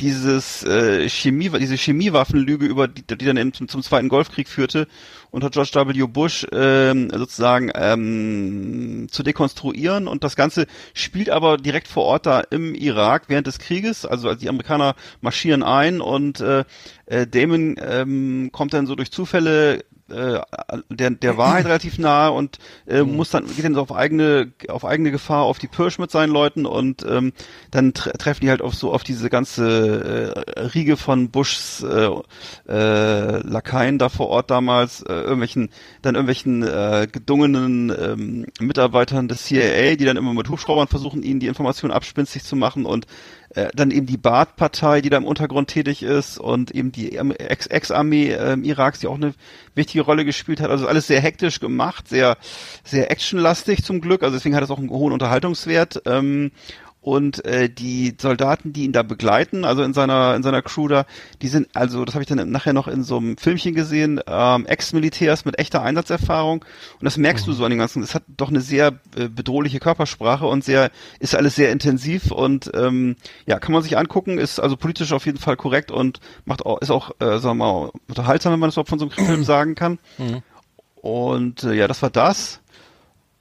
dieses 0.01 0.65
äh, 0.65 1.09
Chemie, 1.09 1.51
diese 1.59 1.77
Chemiewaffenlüge 1.77 2.67
über 2.67 2.89
die, 2.89 3.03
die 3.03 3.25
dann 3.25 3.37
eben 3.37 3.53
zum, 3.53 3.69
zum 3.69 3.83
Zweiten 3.83 4.09
Golfkrieg 4.09 4.49
führte, 4.49 4.87
unter 5.31 5.51
George 5.51 5.71
W. 5.75 6.07
Bush 6.07 6.47
ähm, 6.53 7.11
sozusagen 7.11 7.71
ähm, 7.75 9.09
zu 9.11 9.23
dekonstruieren 9.23 10.09
und 10.09 10.25
das 10.25 10.37
Ganze 10.37 10.67
spielt 10.95 11.31
aber 11.31 11.57
direkt 11.57 11.89
vor 11.89 12.05
Ort 12.05 12.27
da 12.27 12.41
im 12.41 12.75
Irak 12.75 13.25
während 13.29 13.47
des 13.47 13.59
Krieges, 13.59 14.07
also 14.07 14.35
die 14.35 14.49
Amerikaner 14.49 14.95
marschieren 15.21 15.63
ein 15.63 16.01
und 16.01 16.41
äh, 16.41 16.65
äh, 17.07 17.27
Damon 17.27 17.77
ähm, 17.81 18.51
kommt 18.53 18.73
dann 18.73 18.87
so 18.87 18.95
durch 18.95 19.11
Zufälle 19.11 19.85
äh, 20.11 20.41
der, 20.89 21.11
der 21.11 21.37
Wahrheit 21.37 21.65
relativ 21.67 21.99
nahe 21.99 22.33
und 22.33 22.59
äh, 22.87 23.03
muss 23.03 23.31
dann 23.31 23.47
geht 23.47 23.65
dann 23.65 23.75
so 23.75 23.83
auf 23.83 23.93
eigene 23.93 24.53
auf 24.69 24.85
eigene 24.85 25.11
Gefahr 25.11 25.43
auf 25.43 25.59
die 25.59 25.69
Pirsch 25.69 25.99
mit 25.99 26.11
seinen 26.11 26.33
Leuten 26.33 26.67
und 26.67 27.05
ähm, 27.09 27.33
dann 27.71 27.95
tre 27.95 28.13
treffen 28.13 28.43
die 28.43 28.51
halt 28.51 28.63
auf 28.63 28.75
so 28.75 28.93
auf 28.93 29.05
diese 29.05 29.31
ganze 29.31 30.35
äh, 30.35 30.61
Riege 30.61 30.97
von 30.97 31.31
Bushs 31.31 31.83
äh, 31.83 32.09
äh, 32.69 33.39
Lakaien 33.47 33.99
da 33.99 34.09
vor 34.09 34.29
Ort 34.29 34.51
damals 34.51 35.03
äh, 35.03 35.13
irgendwelchen 35.13 35.71
dann 36.03 36.15
irgendwelchen 36.15 36.63
äh, 36.63 37.07
gedungenen 37.11 37.91
ähm, 37.91 38.47
Mitarbeitern 38.61 39.29
des 39.29 39.45
CIA, 39.45 39.97
die 39.97 40.05
dann 40.05 40.17
immer 40.17 40.35
mit 40.35 40.49
Hubschraubern 40.49 40.89
versuchen, 40.89 41.23
ihnen 41.23 41.41
die 41.41 41.47
Informationen 41.47 41.93
abspinstig 41.93 42.45
zu 42.45 42.57
machen 42.57 42.85
und 42.85 43.07
äh, 43.55 43.69
dann 43.75 43.91
eben 43.91 44.07
die 44.07 44.17
Baath-Partei, 44.17 45.01
die 45.01 45.11
da 45.11 45.17
im 45.17 45.25
Untergrund 45.25 45.69
tätig 45.69 46.03
ist 46.03 46.39
und 46.39 46.71
eben 46.71 46.93
die 46.93 47.17
Ex-Armee 47.17 48.33
äh, 48.33 48.59
Iraks, 48.59 49.01
die 49.01 49.07
auch 49.07 49.15
eine 49.15 49.35
wichtige 49.75 50.05
Rolle 50.05 50.25
gespielt 50.25 50.61
hat. 50.61 50.71
Also 50.71 50.87
alles 50.87 51.07
sehr 51.07 51.21
hektisch 51.21 51.61
gemacht, 51.61 52.09
sehr 52.09 52.37
sehr 52.85 53.11
actionlastig 53.11 53.85
zum 53.85 54.01
Glück. 54.01 54.23
Also 54.23 54.37
deswegen 54.37 54.55
hat 54.55 54.65
es 54.65 54.71
auch 54.71 54.79
einen 54.79 54.91
hohen 54.91 55.13
Unterhaltungswert. 55.13 56.03
Ähm, 56.07 56.51
und 57.01 57.45
äh, 57.45 57.71
die 57.71 58.15
Soldaten, 58.21 58.73
die 58.73 58.85
ihn 58.85 58.93
da 58.93 59.03
begleiten, 59.03 59.65
also 59.65 59.83
in 59.83 59.95
seiner 59.95 60.35
in 60.35 60.43
seiner 60.43 60.63
Crew 60.63 60.89
da, 60.89 61.07
die 61.43 61.49
sind 61.49 61.69
also, 61.75 62.05
das 62.05 62.15
habe 62.15 62.23
ich 62.23 62.29
dann 62.29 62.51
nachher 62.51 62.73
noch 62.73 62.89
in 62.89 63.05
so 63.05 63.19
einem 63.19 63.37
Filmchen 63.37 63.75
gesehen, 63.75 64.21
ähm, 64.27 64.67
Ex-Militärs 64.67 65.45
mit 65.45 65.59
echter 65.59 65.83
Einsatzerfahrung 65.83 66.65
und 67.01 67.05
das 67.05 67.17
merkst 67.17 67.47
mhm. 67.47 67.51
du 67.53 67.57
so 67.57 67.65
an 67.65 67.71
den 67.71 67.79
ganzen, 67.79 68.03
es 68.03 68.15
hat 68.15 68.25
doch 68.29 68.49
eine 68.49 68.61
sehr 68.61 68.99
äh, 69.17 69.29
bedrohliche 69.29 69.79
Körpersprache 69.79 70.47
und 70.47 70.65
sehr 70.65 70.91
ist 71.21 71.35
alles 71.35 71.55
sehr 71.55 71.71
intensiv 71.71 72.31
und 72.33 72.71
ähm, 72.75 73.17
ja, 73.47 73.59
kann 73.59 73.73
man 73.73 73.83
sich 73.83 73.97
angucken, 73.97 74.39
ist 74.39 74.59
also 74.59 74.77
politisch 74.77 75.13
auf 75.13 75.27
jeden 75.27 75.39
Fall 75.39 75.57
korrekt 75.57 75.91
und 75.91 76.21
macht 76.45 76.67
auch 76.67 76.81
ist 76.81 76.91
auch 76.91 77.13
äh, 77.21 77.39
sagen 77.39 77.59
wir 77.59 77.67
mal 77.67 77.91
unterhaltsam, 78.09 78.53
wenn 78.53 78.61
man 78.61 78.69
das 78.69 78.75
überhaupt 78.75 78.91
von 78.91 78.99
so 78.99 79.09
einem 79.09 79.27
Film 79.27 79.45
sagen 79.45 79.75
kann. 79.77 79.99
Mhm. 80.19 80.43
Und 81.01 81.65
äh, 81.65 81.75
ja, 81.75 81.87
das 81.87 82.03
war 82.03 82.11
das. 82.11 82.61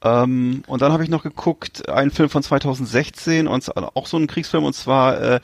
Ähm, 0.04 0.64
und 0.68 0.82
dann 0.82 0.92
habe 0.92 1.04
ich 1.04 1.10
noch 1.10 1.24
geguckt, 1.24 1.90
einen 1.90 2.12
Film 2.12 2.30
von 2.30 2.44
2016 2.44 3.48
und 3.48 3.76
auch 3.76 4.06
so 4.06 4.18
ein 4.18 4.28
Kriegsfilm 4.28 4.64
und 4.64 4.74
zwar 4.74 5.20
äh, 5.20 5.40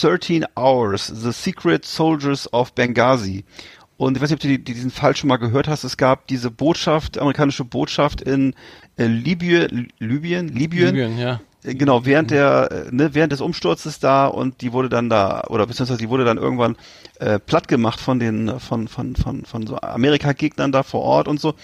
13 0.00 0.46
Hours, 0.56 1.06
The 1.06 1.32
Secret 1.32 1.84
Soldiers 1.84 2.52
of 2.52 2.72
Benghazi. 2.74 3.44
Und 3.98 4.16
ich 4.16 4.22
weiß 4.22 4.30
nicht, 4.30 4.38
ob 4.38 4.40
du 4.40 4.48
die, 4.48 4.64
diesen 4.64 4.90
Fall 4.90 5.14
schon 5.14 5.28
mal 5.28 5.36
gehört 5.36 5.68
hast. 5.68 5.84
Es 5.84 5.96
gab 5.96 6.26
diese 6.26 6.50
Botschaft, 6.50 7.18
amerikanische 7.18 7.64
Botschaft 7.64 8.20
in 8.22 8.54
äh, 8.96 9.06
Libyen, 9.06 9.90
Libyen, 9.98 10.48
Libyen, 10.48 10.94
Libyen 10.94 11.18
ja. 11.18 11.40
Äh, 11.62 11.74
genau, 11.74 12.04
während 12.04 12.30
der, 12.30 12.70
äh, 12.70 12.94
ne, 12.94 13.14
während 13.14 13.32
des 13.32 13.40
Umsturzes 13.40 14.00
da 14.00 14.26
und 14.26 14.60
die 14.60 14.72
wurde 14.72 14.88
dann 14.88 15.08
da, 15.08 15.44
oder 15.48 15.66
beziehungsweise 15.66 15.98
die 15.98 16.08
wurde 16.08 16.24
dann 16.24 16.38
irgendwann 16.38 16.76
äh, 17.20 17.38
platt 17.38 17.68
gemacht 17.68 18.00
von 18.00 18.18
den, 18.18 18.58
von, 18.58 18.88
von, 18.88 19.16
von, 19.16 19.44
von 19.44 19.66
so 19.66 19.76
Amerika-Gegnern 19.80 20.72
da 20.72 20.82
vor 20.82 21.02
Ort 21.02 21.28
und 21.28 21.40
so. 21.40 21.54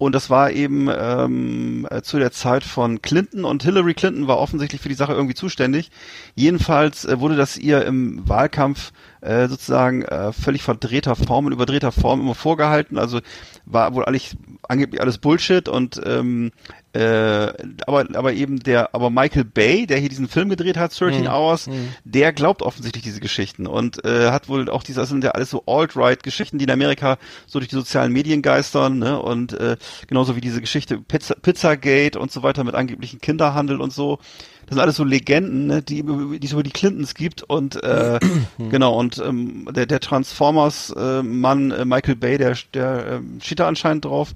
Und 0.00 0.14
das 0.14 0.30
war 0.30 0.50
eben 0.50 0.88
ähm, 0.90 1.86
äh, 1.90 2.00
zu 2.00 2.18
der 2.18 2.32
Zeit 2.32 2.64
von 2.64 3.02
Clinton 3.02 3.44
und 3.44 3.62
Hillary 3.62 3.92
Clinton 3.92 4.28
war 4.28 4.38
offensichtlich 4.38 4.80
für 4.80 4.88
die 4.88 4.94
Sache 4.94 5.12
irgendwie 5.12 5.34
zuständig. 5.34 5.90
Jedenfalls 6.34 7.04
äh, 7.04 7.20
wurde 7.20 7.36
das 7.36 7.58
ihr 7.58 7.84
im 7.84 8.26
Wahlkampf 8.26 8.92
äh, 9.20 9.46
sozusagen 9.46 10.00
äh, 10.00 10.32
völlig 10.32 10.62
verdrehter 10.62 11.16
Form 11.16 11.44
und 11.44 11.52
überdrehter 11.52 11.92
Form 11.92 12.22
immer 12.22 12.34
vorgehalten. 12.34 12.96
Also 12.96 13.20
war 13.66 13.94
wohl 13.94 14.06
eigentlich 14.06 14.38
angeblich 14.66 15.02
alles 15.02 15.18
Bullshit 15.18 15.68
und 15.68 16.00
ähm, 16.02 16.52
äh, 16.92 17.52
aber 17.86 18.06
aber 18.14 18.32
eben 18.32 18.58
der 18.60 18.94
aber 18.94 19.10
Michael 19.10 19.44
Bay, 19.44 19.86
der 19.86 19.98
hier 19.98 20.08
diesen 20.08 20.28
Film 20.28 20.48
gedreht 20.48 20.76
hat, 20.76 20.98
13 20.98 21.22
mhm. 21.22 21.26
Hours, 21.28 21.66
mhm. 21.68 21.90
der 22.04 22.32
glaubt 22.32 22.62
offensichtlich 22.62 23.04
diese 23.04 23.20
Geschichten 23.20 23.66
und 23.66 24.04
äh, 24.04 24.30
hat 24.30 24.48
wohl 24.48 24.68
auch 24.68 24.82
diese 24.82 25.00
das 25.00 25.08
sind 25.08 25.24
ja 25.24 25.30
alles 25.30 25.50
so 25.50 25.64
alt-right 25.66 26.22
Geschichten, 26.22 26.58
die 26.58 26.64
in 26.64 26.70
Amerika 26.70 27.16
so 27.46 27.58
durch 27.58 27.68
die 27.68 27.76
sozialen 27.76 28.12
Medien 28.12 28.42
geistern, 28.42 28.98
ne? 28.98 29.20
Und 29.20 29.52
äh, 29.52 29.76
genauso 30.08 30.36
wie 30.36 30.40
diese 30.40 30.60
Geschichte 30.60 30.98
Pizza, 30.98 31.36
Pizzagate 31.36 32.18
und 32.18 32.30
so 32.30 32.42
weiter 32.42 32.64
mit 32.64 32.74
angeblichen 32.74 33.20
Kinderhandel 33.20 33.80
und 33.80 33.92
so. 33.92 34.18
Das 34.66 34.76
sind 34.76 34.80
alles 34.80 34.96
so 34.96 35.04
Legenden, 35.04 35.66
ne, 35.66 35.82
die, 35.82 36.04
die 36.04 36.46
es 36.46 36.52
über 36.52 36.62
die 36.62 36.70
Clintons 36.70 37.14
gibt 37.14 37.42
und 37.42 37.82
äh, 37.82 38.20
genau 38.70 38.98
und 38.98 39.18
ähm, 39.18 39.68
der 39.74 39.86
der 39.86 40.00
Transformers 40.00 40.94
äh, 40.96 41.18
äh, 41.20 41.22
Michael 41.22 42.16
Bay, 42.16 42.38
der 42.38 42.56
der 42.74 43.06
äh, 43.06 43.20
steht 43.40 43.60
da 43.60 43.68
anscheinend 43.68 44.04
drauf. 44.04 44.34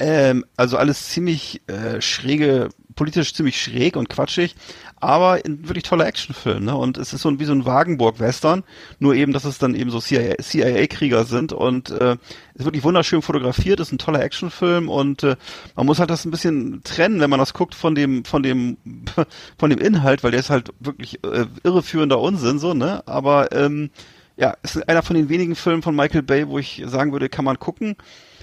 Ähm, 0.00 0.44
also 0.56 0.76
alles 0.76 1.08
ziemlich 1.08 1.60
äh, 1.66 2.00
schräge, 2.00 2.68
politisch 2.94 3.34
ziemlich 3.34 3.60
schräg 3.60 3.96
und 3.96 4.08
quatschig, 4.08 4.54
aber 5.00 5.40
ein 5.44 5.66
wirklich 5.66 5.82
toller 5.82 6.06
Actionfilm, 6.06 6.64
ne? 6.64 6.76
Und 6.76 6.98
es 6.98 7.12
ist 7.12 7.22
so 7.22 7.28
ein, 7.28 7.40
wie 7.40 7.44
so 7.44 7.52
ein 7.52 7.64
Wagenburg-Western, 7.64 8.62
nur 9.00 9.14
eben, 9.16 9.32
dass 9.32 9.44
es 9.44 9.58
dann 9.58 9.74
eben 9.74 9.90
so 9.90 10.00
CIA-Krieger 10.00 11.24
sind 11.24 11.52
und 11.52 11.90
äh, 11.90 12.16
ist 12.54 12.64
wirklich 12.64 12.84
wunderschön 12.84 13.22
fotografiert, 13.22 13.80
ist 13.80 13.90
ein 13.90 13.98
toller 13.98 14.22
Actionfilm 14.22 14.88
und 14.88 15.24
äh, 15.24 15.34
man 15.74 15.86
muss 15.86 15.98
halt 15.98 16.10
das 16.10 16.24
ein 16.24 16.30
bisschen 16.30 16.80
trennen, 16.84 17.18
wenn 17.18 17.30
man 17.30 17.40
das 17.40 17.52
guckt 17.54 17.74
von 17.74 17.96
dem, 17.96 18.24
von 18.24 18.44
dem, 18.44 18.76
von 19.58 19.70
dem 19.70 19.80
Inhalt, 19.80 20.22
weil 20.22 20.30
der 20.30 20.40
ist 20.40 20.50
halt 20.50 20.70
wirklich 20.78 21.24
äh, 21.24 21.46
irreführender 21.64 22.20
Unsinn, 22.20 22.60
so, 22.60 22.72
ne? 22.72 23.02
Aber 23.06 23.50
ähm, 23.50 23.90
ja, 24.36 24.54
ist 24.62 24.88
einer 24.88 25.02
von 25.02 25.16
den 25.16 25.28
wenigen 25.28 25.56
Filmen 25.56 25.82
von 25.82 25.96
Michael 25.96 26.22
Bay, 26.22 26.46
wo 26.46 26.60
ich 26.60 26.84
sagen 26.86 27.10
würde, 27.10 27.28
kann 27.28 27.44
man 27.44 27.58
gucken. 27.58 27.96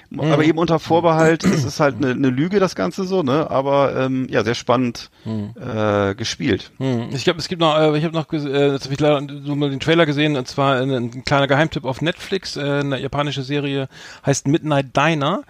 Mhm. 0.10 0.20
Aber 0.32 0.44
eben 0.44 0.58
unter 0.58 0.80
Vorbehalt, 0.80 1.44
es 1.44 1.64
ist 1.64 1.80
halt 1.80 1.98
eine, 1.98 2.12
eine 2.12 2.30
Lüge, 2.30 2.60
das 2.60 2.76
Ganze 2.76 3.06
so, 3.06 3.24
ne? 3.24 3.50
Aber 3.50 3.96
ähm, 3.96 4.28
ja, 4.30 4.44
sehr 4.44 4.56
spannend 4.56 5.10
mhm. 5.26 5.54
äh, 5.60 6.16
gespielt. 6.16 6.72
Mhm. 6.78 7.10
Ich 7.12 7.24
glaube, 7.24 7.40
es 7.40 7.48
gibt 7.48 7.62
noch, 7.62 7.78
äh, 7.78 7.98
ich 7.98 8.04
habe 8.04 8.16
noch, 8.16 8.32
äh, 8.32 8.72
jetzt 8.72 8.86
habe 8.86 8.94
ich 8.94 9.00
leider 9.00 9.22
so 9.44 9.56
mal 9.56 9.70
den 9.70 9.80
Trailer 9.80 10.06
gesehen, 10.06 10.36
und 10.38 10.48
zwar 10.48 10.78
ein, 10.78 10.92
ein 10.92 11.24
kleiner 11.24 11.48
Geheimtipp 11.48 11.86
auf 11.86 12.02
Netflix, 12.02 12.56
äh, 12.56 12.62
eine 12.62 13.00
japanische 13.00 13.44
Serie, 13.44 13.88
heißt 14.26 14.48
Midnight 14.48 14.96
Diner. 14.96 15.44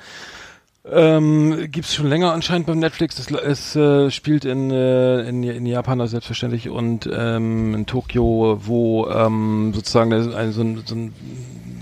Ähm, 0.91 1.71
Gibt 1.71 1.87
schon 1.87 2.07
länger 2.07 2.31
anscheinend 2.31 2.67
beim 2.67 2.77
Netflix. 2.77 3.17
Es, 3.17 3.31
es 3.31 3.75
äh, 3.75 4.11
spielt 4.11 4.45
in, 4.45 4.69
äh, 4.69 5.27
in, 5.27 5.41
in 5.43 5.65
Japan 5.65 5.99
also 5.99 6.11
selbstverständlich 6.11 6.69
und 6.69 7.09
ähm, 7.11 7.73
in 7.73 7.85
Tokio, 7.87 8.59
wo 8.61 9.07
ähm, 9.07 9.71
sozusagen 9.73 10.11
so, 10.23 10.35
ein, 10.35 10.83
so 10.85 10.95
ein 10.95 11.13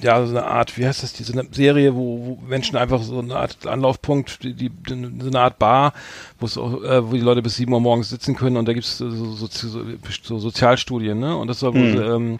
ja, 0.03 0.25
so 0.25 0.35
eine 0.35 0.45
Art, 0.45 0.77
wie 0.77 0.85
heißt 0.85 1.03
das, 1.03 1.13
diese 1.13 1.33
Serie, 1.51 1.95
wo, 1.95 2.25
wo 2.25 2.47
Menschen 2.47 2.77
einfach 2.77 3.01
so 3.01 3.19
eine 3.19 3.35
Art 3.35 3.65
Anlaufpunkt, 3.65 4.43
die, 4.43 4.53
die, 4.53 4.71
so 4.87 4.93
eine 5.27 5.39
Art 5.39 5.59
Bar, 5.59 5.93
wo 6.39 6.45
es 6.45 6.57
auch, 6.57 6.83
äh, 6.83 7.09
wo 7.09 7.13
die 7.13 7.21
Leute 7.21 7.41
bis 7.41 7.55
sieben 7.55 7.73
Uhr 7.73 7.81
morgens 7.81 8.09
sitzen 8.09 8.35
können 8.35 8.57
und 8.57 8.67
da 8.67 8.73
gibt's 8.73 8.97
so, 8.97 9.09
so, 9.09 9.47
so, 9.47 9.89
so 10.21 10.39
Sozialstudien, 10.39 11.19
ne? 11.19 11.35
Und 11.35 11.47
das 11.47 11.59
soll 11.59 11.73
wohl, 11.73 11.81
mhm. 11.81 12.31
ähm, 12.33 12.39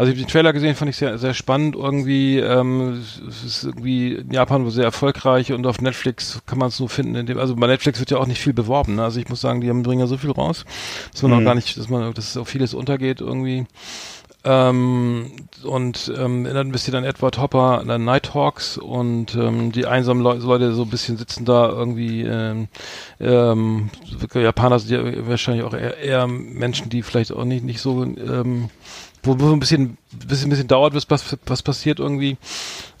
also 0.00 0.12
ich 0.12 0.16
habe 0.16 0.26
den 0.26 0.32
Trailer 0.32 0.52
gesehen, 0.54 0.74
fand 0.74 0.88
ich 0.88 0.96
sehr, 0.96 1.18
sehr 1.18 1.34
spannend 1.34 1.76
irgendwie. 1.76 2.38
Ähm, 2.38 3.02
es 3.28 3.44
ist 3.44 3.64
irgendwie 3.64 4.14
in 4.14 4.30
Japan 4.30 4.70
sehr 4.70 4.84
erfolgreich 4.84 5.52
und 5.52 5.66
auf 5.66 5.82
Netflix 5.82 6.40
kann 6.46 6.56
man 6.56 6.68
es 6.68 6.80
nur 6.80 6.88
finden. 6.88 7.16
In 7.16 7.26
dem, 7.26 7.38
also 7.38 7.54
bei 7.54 7.66
Netflix 7.66 8.00
wird 8.00 8.10
ja 8.10 8.16
auch 8.16 8.26
nicht 8.26 8.40
viel 8.40 8.54
beworben. 8.54 8.94
Ne? 8.94 9.04
Also 9.04 9.20
ich 9.20 9.28
muss 9.28 9.42
sagen, 9.42 9.60
die 9.60 9.68
haben, 9.68 9.82
bringen 9.82 10.00
ja 10.00 10.06
so 10.06 10.16
viel 10.16 10.30
raus, 10.30 10.64
dass 11.12 11.20
man 11.20 11.32
mhm. 11.32 11.38
auch 11.38 11.44
gar 11.44 11.54
nicht, 11.54 11.76
dass 11.76 11.90
man, 11.90 12.14
dass 12.14 12.34
auch 12.38 12.46
vieles 12.46 12.72
untergeht 12.72 13.20
irgendwie. 13.20 13.66
Ähm, 14.42 15.32
und 15.64 16.10
ähm, 16.16 16.46
erinnert 16.46 16.66
ein 16.66 16.72
bisschen 16.72 16.94
an 16.94 17.04
Edward 17.04 17.38
Hopper, 17.38 17.84
an 17.86 18.04
Nighthawks 18.04 18.78
und 18.78 19.34
ähm, 19.34 19.70
die 19.72 19.86
einsamen 19.86 20.22
Le 20.22 20.34
Leute 20.34 20.72
so 20.72 20.82
ein 20.82 20.90
bisschen 20.90 21.18
sitzen 21.18 21.44
da 21.44 21.68
irgendwie. 21.68 22.22
Ähm, 22.22 22.68
ähm, 23.20 23.90
Japaner 24.32 24.78
sind 24.78 24.90
ja 24.90 25.28
wahrscheinlich 25.28 25.64
auch 25.64 25.74
eher, 25.74 25.98
eher 25.98 26.26
Menschen, 26.26 26.88
die 26.88 27.02
vielleicht 27.02 27.32
auch 27.32 27.44
nicht 27.44 27.64
nicht 27.64 27.82
so 27.82 28.02
ähm, 28.02 28.70
wo, 29.22 29.38
wo 29.38 29.52
ein 29.52 29.60
bisschen, 29.60 29.98
bisschen, 30.12 30.50
bisschen 30.50 30.68
dauert, 30.68 30.94
bis 30.94 31.10
was, 31.10 31.36
was 31.46 31.62
passiert 31.62 31.98
irgendwie. 31.98 32.38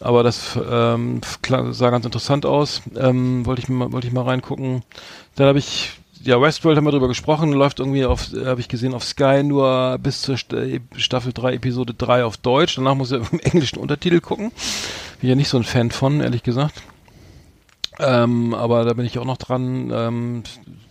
Aber 0.00 0.22
das 0.22 0.58
ähm, 0.70 1.20
sah 1.70 1.90
ganz 1.90 2.04
interessant 2.04 2.44
aus. 2.44 2.82
Ähm, 2.96 3.46
wollte 3.46 3.62
ich 3.62 3.68
mal, 3.68 3.92
wollte 3.92 4.06
ich 4.06 4.12
mal 4.12 4.24
reingucken. 4.24 4.82
Dann 5.36 5.46
habe 5.48 5.58
ich 5.58 5.99
ja, 6.22 6.40
Westworld 6.40 6.76
haben 6.76 6.84
wir 6.84 6.90
drüber 6.90 7.08
gesprochen, 7.08 7.52
läuft 7.52 7.80
irgendwie 7.80 8.04
auf, 8.04 8.28
habe 8.44 8.60
ich 8.60 8.68
gesehen, 8.68 8.94
auf 8.94 9.04
Sky 9.04 9.42
nur 9.42 9.98
bis 9.98 10.22
zur 10.22 10.36
äh, 10.52 10.80
Staffel 10.96 11.32
3, 11.32 11.54
Episode 11.54 11.94
3 11.94 12.24
auf 12.24 12.36
Deutsch. 12.36 12.76
Danach 12.76 12.94
muss 12.94 13.12
er 13.12 13.18
im 13.18 13.40
englischen 13.42 13.78
Untertitel 13.78 14.20
gucken. 14.20 14.52
Bin 15.20 15.30
ja 15.30 15.36
nicht 15.36 15.48
so 15.48 15.56
ein 15.56 15.64
Fan 15.64 15.90
von, 15.90 16.20
ehrlich 16.20 16.42
gesagt. 16.42 16.82
Ähm, 17.98 18.54
aber 18.54 18.84
da 18.84 18.94
bin 18.94 19.04
ich 19.04 19.18
auch 19.18 19.24
noch 19.24 19.36
dran. 19.36 19.90
Ähm, 19.92 20.42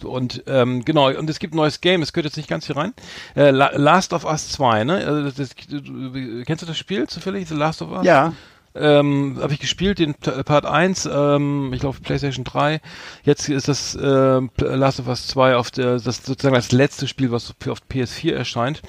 und 0.03 0.43
ähm, 0.47 0.85
genau, 0.85 1.09
und 1.09 1.29
es 1.29 1.39
gibt 1.39 1.53
ein 1.53 1.57
neues 1.57 1.81
Game, 1.81 2.01
es 2.01 2.13
gehört 2.13 2.25
jetzt 2.25 2.37
nicht 2.37 2.49
ganz 2.49 2.67
hier 2.67 2.77
rein. 2.77 2.93
Äh, 3.35 3.51
Last 3.51 4.13
of 4.13 4.25
Us 4.25 4.49
2, 4.49 4.83
ne? 4.83 5.05
Also 5.05 5.23
das, 5.23 5.35
das, 5.35 5.55
kennst 5.55 6.61
du 6.61 6.65
das 6.65 6.77
Spiel 6.77 7.07
zufällig, 7.07 7.47
The 7.47 7.55
Last 7.55 7.81
of 7.81 7.91
Us? 7.91 8.05
Ja 8.05 8.33
ähm, 8.75 9.37
habe 9.41 9.53
ich 9.53 9.59
gespielt, 9.59 9.99
den 9.99 10.13
Part 10.13 10.65
1, 10.65 11.09
ähm, 11.11 11.71
ich 11.73 11.79
glaube 11.79 11.99
PlayStation 12.01 12.43
3. 12.43 12.81
Jetzt 13.23 13.49
ist 13.49 13.67
das 13.67 13.95
äh, 13.95 14.41
Last 14.57 14.99
of 14.99 15.07
Us 15.07 15.27
2 15.27 15.55
auf 15.55 15.71
der, 15.71 15.99
das 15.99 16.23
sozusagen 16.23 16.55
das 16.55 16.71
letzte 16.71 17.07
Spiel, 17.07 17.31
was 17.31 17.53
auf 17.67 17.79
PS4 17.91 18.33
erscheint. 18.33 18.81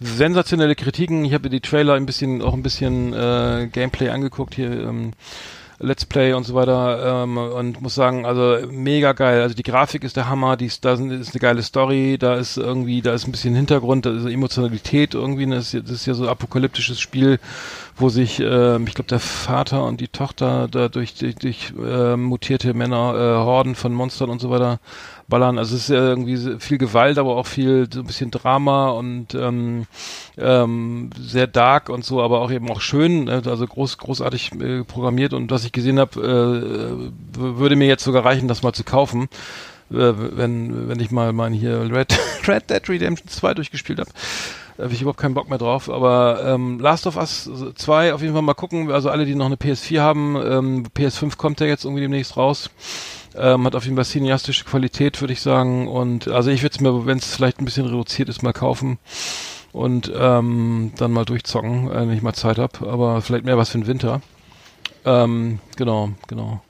Sensationelle 0.00 0.74
Kritiken. 0.74 1.24
Ich 1.24 1.34
habe 1.34 1.50
die 1.50 1.60
Trailer 1.60 1.94
ein 1.94 2.06
bisschen, 2.06 2.42
auch 2.42 2.54
ein 2.54 2.62
bisschen 2.62 3.12
äh, 3.12 3.68
Gameplay 3.70 4.08
angeguckt 4.08 4.54
hier. 4.54 4.70
Ähm, 4.70 5.12
Let's 5.78 6.06
Play 6.06 6.32
und 6.32 6.44
so 6.44 6.54
weiter 6.54 7.24
ähm, 7.24 7.36
und 7.36 7.82
muss 7.82 7.94
sagen, 7.94 8.24
also 8.24 8.66
mega 8.70 9.12
geil. 9.12 9.42
Also 9.42 9.54
die 9.54 9.62
Grafik 9.62 10.04
ist 10.04 10.16
der 10.16 10.28
Hammer, 10.28 10.56
die 10.56 10.66
ist, 10.66 10.84
da 10.84 10.94
ist 10.94 11.00
eine 11.00 11.40
geile 11.40 11.62
Story, 11.62 12.16
da 12.18 12.34
ist 12.34 12.56
irgendwie, 12.56 13.02
da 13.02 13.12
ist 13.12 13.26
ein 13.26 13.32
bisschen 13.32 13.54
Hintergrund, 13.54 14.06
da 14.06 14.10
ist 14.10 14.24
Emotionalität 14.24 15.14
irgendwie, 15.14 15.46
das 15.46 15.74
ist, 15.74 15.84
das 15.84 15.96
ist 15.96 16.06
ja 16.06 16.14
so 16.14 16.24
ein 16.24 16.30
apokalyptisches 16.30 16.98
Spiel, 16.98 17.38
wo 17.96 18.08
sich, 18.08 18.40
äh, 18.40 18.76
ich 18.82 18.94
glaube, 18.94 19.08
der 19.08 19.20
Vater 19.20 19.84
und 19.84 20.00
die 20.00 20.08
Tochter 20.08 20.68
da 20.70 20.88
durch, 20.88 21.14
durch, 21.14 21.34
durch 21.36 21.72
äh, 21.78 22.16
mutierte 22.16 22.72
Männer, 22.72 23.14
äh, 23.14 23.44
Horden 23.44 23.74
von 23.74 23.92
Monstern 23.92 24.30
und 24.30 24.40
so 24.40 24.48
weiter 24.50 24.80
ballern. 25.28 25.58
Also 25.58 25.76
es 25.76 25.82
ist 25.82 25.90
irgendwie 25.90 26.58
viel 26.60 26.78
Gewalt, 26.78 27.18
aber 27.18 27.36
auch 27.36 27.46
viel 27.46 27.88
so 27.92 28.00
ein 28.00 28.06
bisschen 28.06 28.30
Drama 28.30 28.90
und 28.90 29.34
ähm, 29.34 29.86
ähm, 30.38 31.10
sehr 31.18 31.46
dark 31.46 31.88
und 31.88 32.04
so, 32.04 32.22
aber 32.22 32.40
auch 32.40 32.50
eben 32.50 32.70
auch 32.70 32.80
schön, 32.80 33.28
äh, 33.28 33.42
also 33.44 33.66
groß, 33.66 33.98
großartig 33.98 34.52
äh, 34.60 34.84
programmiert 34.84 35.32
und 35.32 35.50
was 35.50 35.64
ich 35.64 35.72
gesehen 35.72 35.98
habe, 35.98 36.20
äh, 36.20 37.38
würde 37.38 37.76
mir 37.76 37.88
jetzt 37.88 38.04
sogar 38.04 38.24
reichen, 38.24 38.48
das 38.48 38.62
mal 38.62 38.72
zu 38.72 38.84
kaufen. 38.84 39.28
Äh, 39.90 40.12
wenn, 40.16 40.88
wenn 40.88 41.00
ich 41.00 41.10
mal 41.10 41.32
mein 41.32 41.52
hier 41.52 41.88
Red, 41.92 42.18
Red 42.48 42.70
Dead 42.70 42.88
Redemption 42.88 43.28
2 43.28 43.54
durchgespielt 43.54 44.00
habe. 44.00 44.10
Da 44.76 44.84
habe 44.84 44.92
ich 44.92 45.00
überhaupt 45.00 45.20
keinen 45.20 45.34
Bock 45.34 45.48
mehr 45.48 45.58
drauf. 45.58 45.88
Aber 45.88 46.42
ähm, 46.44 46.78
Last 46.78 47.06
of 47.06 47.16
Us 47.16 47.50
2 47.74 48.14
auf 48.14 48.20
jeden 48.20 48.34
Fall 48.34 48.42
mal 48.42 48.54
gucken. 48.54 48.90
Also 48.90 49.10
alle, 49.10 49.24
die 49.24 49.34
noch 49.34 49.46
eine 49.46 49.56
PS4 49.56 50.00
haben, 50.00 50.36
ähm, 50.36 50.86
PS5 50.94 51.36
kommt 51.36 51.60
ja 51.60 51.66
jetzt 51.66 51.84
irgendwie 51.84 52.02
demnächst 52.02 52.36
raus. 52.36 52.70
Ähm, 53.34 53.64
hat 53.64 53.74
auf 53.74 53.84
jeden 53.84 53.96
Fall 53.96 54.04
cineastische 54.04 54.64
Qualität, 54.64 55.20
würde 55.20 55.32
ich 55.32 55.40
sagen. 55.40 55.88
Und 55.88 56.28
also 56.28 56.50
ich 56.50 56.62
würde 56.62 56.74
es 56.74 56.80
mir, 56.80 57.06
wenn 57.06 57.18
es 57.18 57.34
vielleicht 57.34 57.58
ein 57.58 57.64
bisschen 57.64 57.86
reduziert 57.86 58.28
ist, 58.28 58.42
mal 58.42 58.52
kaufen 58.52 58.98
und 59.72 60.10
ähm, 60.14 60.92
dann 60.96 61.12
mal 61.12 61.24
durchzocken, 61.24 61.90
äh, 61.90 62.00
wenn 62.00 62.12
ich 62.12 62.22
mal 62.22 62.34
Zeit 62.34 62.58
habe. 62.58 62.88
Aber 62.88 63.22
vielleicht 63.22 63.44
mehr 63.44 63.58
was 63.58 63.70
für 63.70 63.78
den 63.78 63.86
Winter. 63.86 64.20
Ähm, 65.04 65.60
genau, 65.76 66.10
genau. 66.26 66.60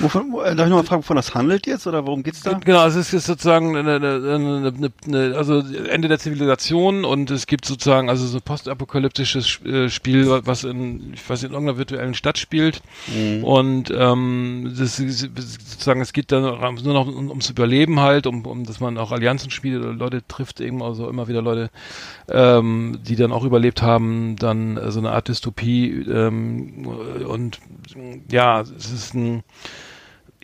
Wovon, 0.00 0.32
äh, 0.44 0.54
darf 0.54 0.66
ich 0.66 0.70
nochmal 0.70 0.84
fragen, 0.84 1.02
wovon 1.02 1.16
das 1.16 1.34
handelt 1.34 1.66
jetzt 1.66 1.86
oder 1.86 2.06
worum 2.06 2.22
geht's 2.22 2.42
da? 2.42 2.52
Genau, 2.54 2.86
es 2.86 2.94
ist, 2.94 3.12
ist 3.12 3.26
sozusagen 3.26 3.76
eine, 3.76 3.96
eine, 3.96 4.34
eine, 4.34 4.92
eine, 5.06 5.36
also 5.36 5.58
Ende 5.58 6.08
der 6.08 6.18
Zivilisation 6.18 7.04
und 7.04 7.30
es 7.30 7.46
gibt 7.46 7.64
sozusagen 7.64 8.08
also 8.08 8.26
so 8.26 8.40
postapokalyptisches 8.40 9.60
äh, 9.64 9.88
Spiel, 9.88 10.28
was 10.28 10.64
in, 10.64 11.14
ich 11.14 11.28
weiß 11.28 11.42
nicht, 11.42 11.50
in 11.50 11.54
irgendeiner 11.54 11.78
virtuellen 11.78 12.14
Stadt 12.14 12.38
spielt 12.38 12.80
mhm. 13.08 13.42
und 13.42 13.92
ähm, 13.94 14.74
das 14.78 15.00
ist, 15.00 15.20
sozusagen 15.20 16.00
es 16.00 16.12
geht 16.12 16.30
dann 16.30 16.42
nur 16.42 16.94
noch 16.94 17.08
um, 17.08 17.28
ums 17.28 17.50
Überleben 17.50 18.00
halt, 18.00 18.26
um, 18.26 18.46
um 18.46 18.64
dass 18.64 18.78
man 18.80 18.98
auch 18.98 19.10
Allianzen 19.10 19.50
spielt 19.50 19.82
oder 19.82 19.92
Leute 19.92 20.22
trifft 20.26 20.60
eben 20.60 20.82
also 20.82 21.08
immer 21.08 21.26
wieder 21.26 21.42
Leute, 21.42 21.70
ähm, 22.28 22.98
die 23.02 23.16
dann 23.16 23.32
auch 23.32 23.44
überlebt 23.44 23.82
haben, 23.82 24.36
dann 24.36 24.76
äh, 24.76 24.90
so 24.92 25.00
eine 25.00 25.10
Art 25.10 25.28
Dystopie 25.28 26.04
ähm, 26.08 26.86
und 27.26 27.58
ja, 28.30 28.60
es 28.60 28.92
ist 28.92 29.14
ein 29.14 29.42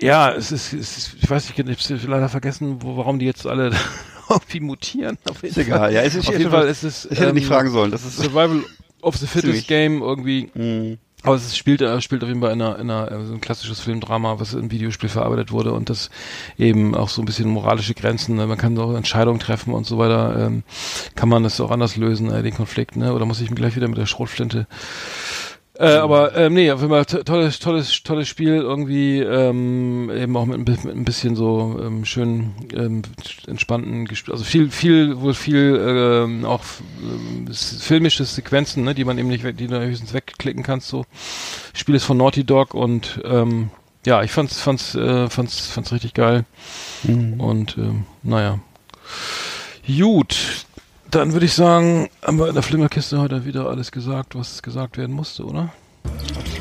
ja, 0.01 0.33
es 0.33 0.53
ist, 0.53 0.73
es 0.73 0.99
ist 0.99 1.17
ich 1.21 1.31
weiß 1.31 1.49
nicht, 1.49 1.59
ich 1.59 1.91
habe 1.91 2.07
leider 2.11 2.29
vergessen, 2.29 2.83
wo, 2.83 2.97
warum 2.97 3.19
die 3.19 3.27
jetzt 3.27 3.47
alle 3.47 3.71
irgendwie 4.31 4.61
mutieren. 4.61 5.19
Auf 5.29 5.43
jeden 5.43 5.55
ist 5.55 5.67
egal, 5.67 5.93
ja, 5.93 6.03
es 6.03 6.15
ist 6.15 6.29
auf 6.29 6.39
jeden 6.39 6.51
Fall 6.51 6.67
ist 6.69 6.83
es. 6.83 7.05
Ich 7.07 7.19
hätte 7.19 7.31
ähm, 7.31 7.35
nicht 7.35 7.47
fragen 7.47 7.71
sollen. 7.71 7.91
Das 7.91 8.05
ist 8.05 8.19
Survival 8.19 8.65
of 9.03 9.17
the 9.17 9.27
Fittest 9.27 9.69
Game 9.69 10.03
irgendwie. 10.03 10.51
Mhm. 10.55 10.99
Aber 11.25 11.37
es 11.37 11.57
spielt, 11.57 11.81
äh, 11.81 12.01
spielt 12.03 12.23
auf 12.23 12.29
jeden 12.29 12.43
Fall 12.43 12.53
in 12.53 12.61
einer, 12.61 12.79
in 12.79 12.91
einer 12.91 13.11
äh, 13.11 13.25
so 13.25 13.33
ein 13.33 13.41
klassisches 13.41 13.81
Filmdrama, 13.81 14.39
was 14.41 14.53
im 14.53 14.71
Videospiel 14.71 15.09
verarbeitet 15.09 15.53
wurde 15.53 15.73
und 15.73 15.89
das 15.89 16.11
eben 16.59 16.95
auch 16.95 17.09
so 17.09 17.23
ein 17.23 17.25
bisschen 17.25 17.49
moralische 17.49 17.95
Grenzen, 17.95 18.37
ne? 18.37 18.47
man 18.47 18.59
kann 18.59 18.79
auch 18.79 18.95
Entscheidungen 18.95 19.41
treffen 19.41 19.73
und 19.73 19.87
so 19.87 19.97
weiter, 19.97 20.47
ähm, 20.47 20.65
kann 21.15 21.31
man 21.31 21.43
das 21.43 21.63
auch 21.63 21.71
anders 21.71 21.97
lösen, 21.97 22.31
äh, 22.31 22.43
den 22.43 22.53
Konflikt, 22.53 22.97
ne? 22.97 23.15
Oder 23.15 23.25
muss 23.25 23.41
ich 23.41 23.49
mir 23.49 23.57
gleich 23.57 23.75
wieder 23.75 23.89
mit 23.89 23.97
der 23.97 24.05
Schrotflinte 24.05 24.67
äh, 25.77 25.87
aber 25.87 26.37
ähm, 26.37 26.55
nee, 26.55 26.71
auf 26.71 26.81
jeden 26.81 26.93
Fall 26.93 27.05
tolles, 27.05 27.59
tolles, 27.59 28.03
tolles 28.05 28.29
Spiel 28.29 28.55
irgendwie 28.55 29.19
ähm, 29.19 30.09
eben 30.15 30.37
auch 30.37 30.45
mit, 30.47 30.65
mit 30.65 30.85
ein 30.85 31.05
bisschen 31.05 31.35
so 31.35 31.81
ähm, 31.83 32.05
schön 32.05 32.53
ähm, 32.73 33.03
entspannten, 33.49 34.09
also 34.31 34.45
viel, 34.45 34.71
viel 34.71 35.21
wohl 35.21 35.35
viel 35.35 35.81
ähm, 35.85 36.45
auch 36.45 36.63
ähm, 37.03 37.53
filmische 37.53 38.25
Sequenzen, 38.25 38.85
ne, 38.85 38.95
die 38.95 39.05
man 39.05 39.19
eben 39.19 39.29
nicht, 39.29 39.45
die 39.59 39.67
du 39.67 39.81
höchstens 39.81 40.15
wegklicken 40.15 40.63
kannst. 40.63 40.89
So 40.89 41.07
Spiel 41.73 41.97
ist 41.97 42.05
von 42.05 42.19
Naughty 42.19 42.45
Dog 42.45 42.75
und 42.75 43.21
ähm, 43.25 43.71
ja, 44.07 44.23
ich 44.23 44.31
fand's, 44.31 44.61
fand's, 44.61 44.95
äh, 44.95 45.29
fand's, 45.29 45.67
fand's 45.67 45.93
richtig 45.93 46.15
geil 46.15 46.45
mhm. 47.03 47.41
und 47.41 47.79
ähm, 47.79 48.05
naja. 48.23 48.61
Gut, 49.87 50.67
dann 51.15 51.33
würde 51.33 51.47
ich 51.47 51.55
sagen, 51.55 52.09
haben 52.23 52.39
wir 52.39 52.49
in 52.49 52.55
der 52.55 52.63
Flimmerkiste 52.63 53.21
heute 53.21 53.45
wieder 53.45 53.69
alles 53.69 53.93
gesagt, 53.93 54.35
was 54.35 54.63
gesagt 54.63 54.99
werden 54.99 55.15
musste, 55.15 55.45
oder? 55.45 55.73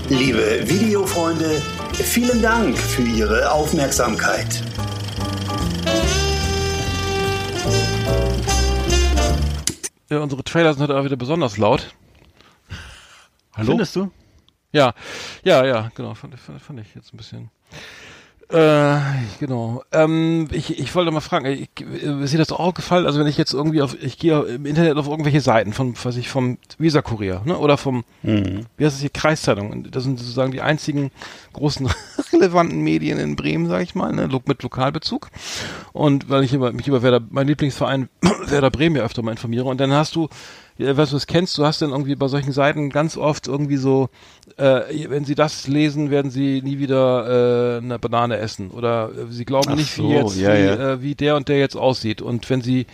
Liebe 0.10 0.62
Videofreunde, 0.66 1.60
vielen 1.94 2.42
Dank 2.42 2.78
für 2.78 3.02
Ihre 3.02 3.52
Aufmerksamkeit. 3.52 4.64
Ja, 10.10 10.20
unsere 10.20 10.44
Trailer 10.44 10.74
sind 10.74 10.84
heute 10.84 10.98
auch 10.98 11.04
wieder 11.04 11.16
besonders 11.16 11.58
laut. 11.58 11.96
Hallo? 13.56 13.70
Findest 13.70 13.96
du? 13.96 14.12
Ja, 14.72 14.94
ja, 15.44 15.66
ja, 15.66 15.92
genau, 15.96 16.14
fand, 16.14 16.40
fand, 16.40 16.62
fand 16.62 16.80
ich 16.80 16.94
jetzt 16.94 17.12
ein 17.14 17.18
bisschen. 17.18 17.50
Äh, 18.50 19.00
genau. 19.40 19.84
Ähm, 19.92 20.48
ich, 20.52 20.78
ich 20.78 20.94
wollte 20.94 21.12
mal 21.12 21.22
fragen, 21.22 21.46
ich, 21.46 21.70
ist 21.80 22.34
dir 22.34 22.38
das 22.38 22.52
auch 22.52 22.74
gefallen? 22.74 23.06
Also 23.06 23.20
wenn 23.20 23.28
ich 23.28 23.38
jetzt 23.38 23.54
irgendwie 23.54 23.82
auf, 23.82 23.96
ich 24.02 24.18
gehe 24.20 24.42
im 24.44 24.66
Internet 24.66 24.98
auf 24.98 25.08
irgendwelche 25.08 25.42
Seiten 25.42 25.74
von, 25.74 25.96
was 26.04 26.18
ich 26.18 26.30
vom 26.30 26.58
Visa 26.78 27.02
Kurier, 27.02 27.42
ne? 27.46 27.58
Oder 27.58 27.78
vom, 27.78 28.04
mhm. 28.22 28.66
wie 28.78 28.86
heißt 28.86 28.96
es 28.96 29.02
hier, 29.02 29.10
Kreiszeitung. 29.10 29.90
Das 29.90 30.04
sind 30.04 30.20
sozusagen 30.20 30.52
die 30.52 30.62
einzigen 30.62 31.12
großen 31.54 31.90
relevanten 32.34 32.82
Medien 32.82 33.18
in 33.18 33.36
Bremen, 33.36 33.68
sag 33.68 33.82
ich 33.82 33.96
mal, 33.96 34.12
ne? 34.12 34.30
Mit 34.46 34.62
Lokalbezug. 34.62 35.30
Und 35.94 36.30
weil 36.30 36.44
ich 36.44 36.54
über, 36.54 36.74
mich 36.74 36.88
über 36.88 37.02
Werder, 37.02 37.22
mein 37.30 37.48
Lieblingsverein 37.48 38.10
Werder 38.48 38.72
Bremen 38.72 38.98
ja 38.98 39.04
öfter 39.04 39.24
mal 39.24 39.32
informiere. 39.32 39.66
Und 39.66 39.80
dann 39.80 39.94
hast 39.94 40.16
du 40.16 40.28
was 40.78 41.12
du 41.12 41.18
es 41.18 41.28
kennst, 41.28 41.58
du 41.58 41.66
hast 41.66 41.82
dann 41.82 41.92
irgendwie 41.92 42.16
bei 42.16 42.28
solchen 42.28 42.52
Seiten 42.52 42.90
ganz 42.90 43.18
oft 43.18 43.48
irgendwie 43.48 43.78
so, 43.78 44.10
äh, 44.58 45.10
wenn 45.10 45.26
sie 45.26 45.36
das 45.36 45.68
lesen, 45.68 46.10
werden 46.10 46.32
sie 46.32 46.62
nie 46.64 46.80
wieder 46.80 47.78
äh, 47.78 47.84
eine 47.84 48.00
Banane 48.00 48.38
essen 48.38 48.72
oder 48.72 49.10
äh, 49.10 49.32
sie 49.32 49.46
glauben 49.46 49.70
Ach 49.72 49.76
nicht, 49.76 49.96
so, 49.96 50.04
wie 50.04 50.14
jetzt, 50.14 50.38
ja, 50.38 50.54
wie, 50.54 50.60
ja. 50.60 50.94
Äh, 50.94 51.02
wie 51.02 51.16
der 51.16 51.36
und 51.36 51.48
der 51.48 51.60
jetzt 51.60 51.76
aussieht 51.76 52.22
und 52.22 52.50
wenn 52.50 52.62
sie 52.62 52.88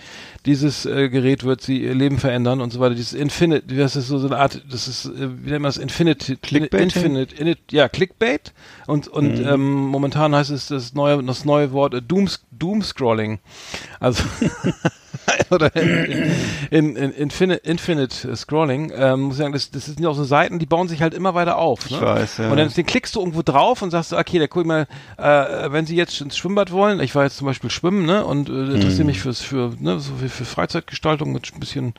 dieses 0.45 0.85
äh, 0.85 1.09
Gerät 1.09 1.43
wird 1.43 1.61
sie 1.61 1.83
ihr 1.83 1.93
Leben 1.93 2.17
verändern 2.17 2.61
und 2.61 2.71
so 2.71 2.79
weiter. 2.79 2.95
Dieses 2.95 3.13
Infinite, 3.13 3.73
das 3.73 3.95
ist 3.95 4.07
so, 4.07 4.17
so 4.17 4.27
eine 4.27 4.37
Art, 4.37 4.61
das 4.69 4.87
ist, 4.87 5.05
äh, 5.05 5.29
wie 5.43 5.51
nennt 5.51 5.61
man 5.61 5.69
das, 5.69 5.77
Infinite, 5.77 6.37
Clickbait? 6.37 6.81
Infinite, 6.81 7.33
Infinite 7.33 7.61
ja, 7.71 7.89
Clickbait. 7.89 8.53
Und, 8.87 9.07
und 9.07 9.39
mhm. 9.39 9.47
ähm, 9.47 9.85
momentan 9.87 10.33
heißt 10.33 10.51
es 10.51 10.67
das 10.67 10.93
neue, 10.93 11.21
das 11.23 11.45
neue 11.45 11.71
Wort 11.71 11.93
äh, 11.93 12.01
Doom, 12.01 12.29
Doom-Scrolling. 12.51 13.39
Also 13.99 14.23
oder 15.49 15.75
in, 15.75 16.35
in, 16.69 16.95
in 16.95 17.11
Infinite, 17.11 17.61
Infinite 17.63 18.35
Scrolling, 18.35 18.91
ähm, 18.95 19.21
muss 19.21 19.35
ich 19.35 19.39
sagen, 19.39 19.53
das, 19.53 19.71
das 19.71 19.85
sind 19.85 19.99
ja 19.99 20.09
auch 20.09 20.15
so 20.15 20.23
Seiten, 20.23 20.59
die 20.59 20.65
bauen 20.65 20.87
sich 20.87 21.01
halt 21.01 21.13
immer 21.13 21.33
weiter 21.33 21.57
auf. 21.57 21.89
Ne? 21.89 21.97
Ich 21.97 22.01
weiß, 22.01 22.37
ja. 22.37 22.49
Und 22.49 22.57
dann 22.57 22.69
den 22.69 22.85
klickst 22.85 23.15
du 23.15 23.19
irgendwo 23.19 23.41
drauf 23.41 23.81
und 23.81 23.91
sagst, 23.91 24.13
okay, 24.13 24.39
da 24.39 24.47
guck 24.47 24.65
mal, 24.65 24.87
äh, 25.17 25.71
wenn 25.71 25.85
sie 25.85 25.95
jetzt 25.95 26.19
ins 26.21 26.37
Schwimmbad 26.37 26.71
wollen, 26.71 26.99
ich 26.99 27.15
war 27.15 27.23
jetzt 27.23 27.37
zum 27.37 27.47
Beispiel 27.47 27.69
schwimmen, 27.69 28.05
ne, 28.05 28.25
und 28.25 28.49
äh, 28.49 28.51
interessiere 28.75 29.01
mhm. 29.01 29.07
mich 29.07 29.19
fürs, 29.19 29.41
für, 29.41 29.73
ne, 29.79 29.99
so 29.99 30.13
für, 30.19 30.29
für 30.29 30.45
Freizeitgestaltung 30.45 31.31
mit 31.31 31.51
ein 31.53 31.59
bisschen, 31.59 31.93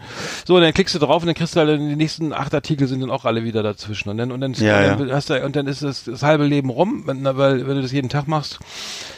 so, 0.46 0.56
und 0.56 0.62
dann 0.62 0.72
klickst 0.72 0.94
du 0.94 0.98
drauf 0.98 1.22
und 1.22 1.26
dann 1.26 1.34
kriegst 1.34 1.56
du 1.56 1.60
halt, 1.60 1.80
die 1.80 1.96
nächsten 1.96 2.32
acht 2.32 2.54
Artikel 2.54 2.86
sind 2.86 3.00
dann 3.00 3.10
auch 3.10 3.24
alle 3.24 3.44
wieder 3.44 3.62
dazwischen. 3.62 4.08
Und 4.08 4.18
dann, 4.18 4.32
und 4.32 4.40
dann, 4.40 4.52
ja, 4.54 4.96
dann, 4.96 5.12
hast 5.12 5.30
du, 5.30 5.44
und 5.44 5.56
dann 5.56 5.66
ist 5.66 5.82
das, 5.82 6.04
das 6.04 6.22
halbe 6.22 6.44
Leben 6.44 6.70
rum, 6.70 7.02
wenn, 7.06 7.24
weil, 7.24 7.66
wenn 7.66 7.76
du 7.76 7.82
das 7.82 7.92
jeden 7.92 8.08
Tag 8.08 8.28
machst. 8.28 8.58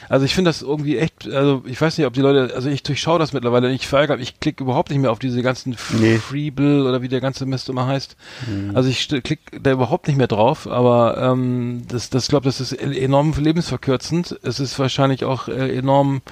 Also 0.09 0.27
ich 0.27 0.35
finde 0.35 0.51
das 0.51 0.61
irgendwie 0.61 0.99
echt, 0.99 1.27
also 1.31 1.63
ich 1.65 1.81
weiß 1.81 1.97
nicht, 1.97 2.07
ob 2.07 2.13
die 2.13 2.21
Leute, 2.21 2.55
also 2.55 2.69
ich 2.69 2.83
durchschaue 2.83 3.19
das 3.19 3.33
mittlerweile, 3.33 3.71
ich 3.73 3.89
verärgere, 3.93 4.19
ich 4.19 4.41
klicke 4.41 4.65
überhaupt 4.65 4.91
nicht 4.91 5.01
mehr 5.01 5.13
auf 5.13 5.19
diese 5.19 5.43
ganzen 5.43 5.77
nee. 6.01 6.17
Freebill 6.17 6.87
oder 6.87 7.03
wie 7.03 7.09
der 7.09 7.21
ganze 7.21 7.45
Mist 7.47 7.69
immer 7.69 7.87
heißt. 7.87 8.17
Mhm. 8.47 8.75
Also 8.75 8.89
ich 8.89 9.07
klicke 9.09 9.61
da 9.61 9.71
überhaupt 9.71 10.09
nicht 10.09 10.17
mehr 10.17 10.29
drauf, 10.29 10.67
aber 10.67 11.19
ähm, 11.19 11.83
das, 11.89 12.09
das 12.09 12.29
glaube, 12.29 12.45
das 12.45 12.61
ist 12.61 12.73
enorm 12.73 13.35
lebensverkürzend. 13.39 14.39
Es 14.43 14.61
ist 14.61 14.79
wahrscheinlich 14.79 15.25
auch 15.25 15.49
äh, 15.49 15.77
enorm 15.77 16.23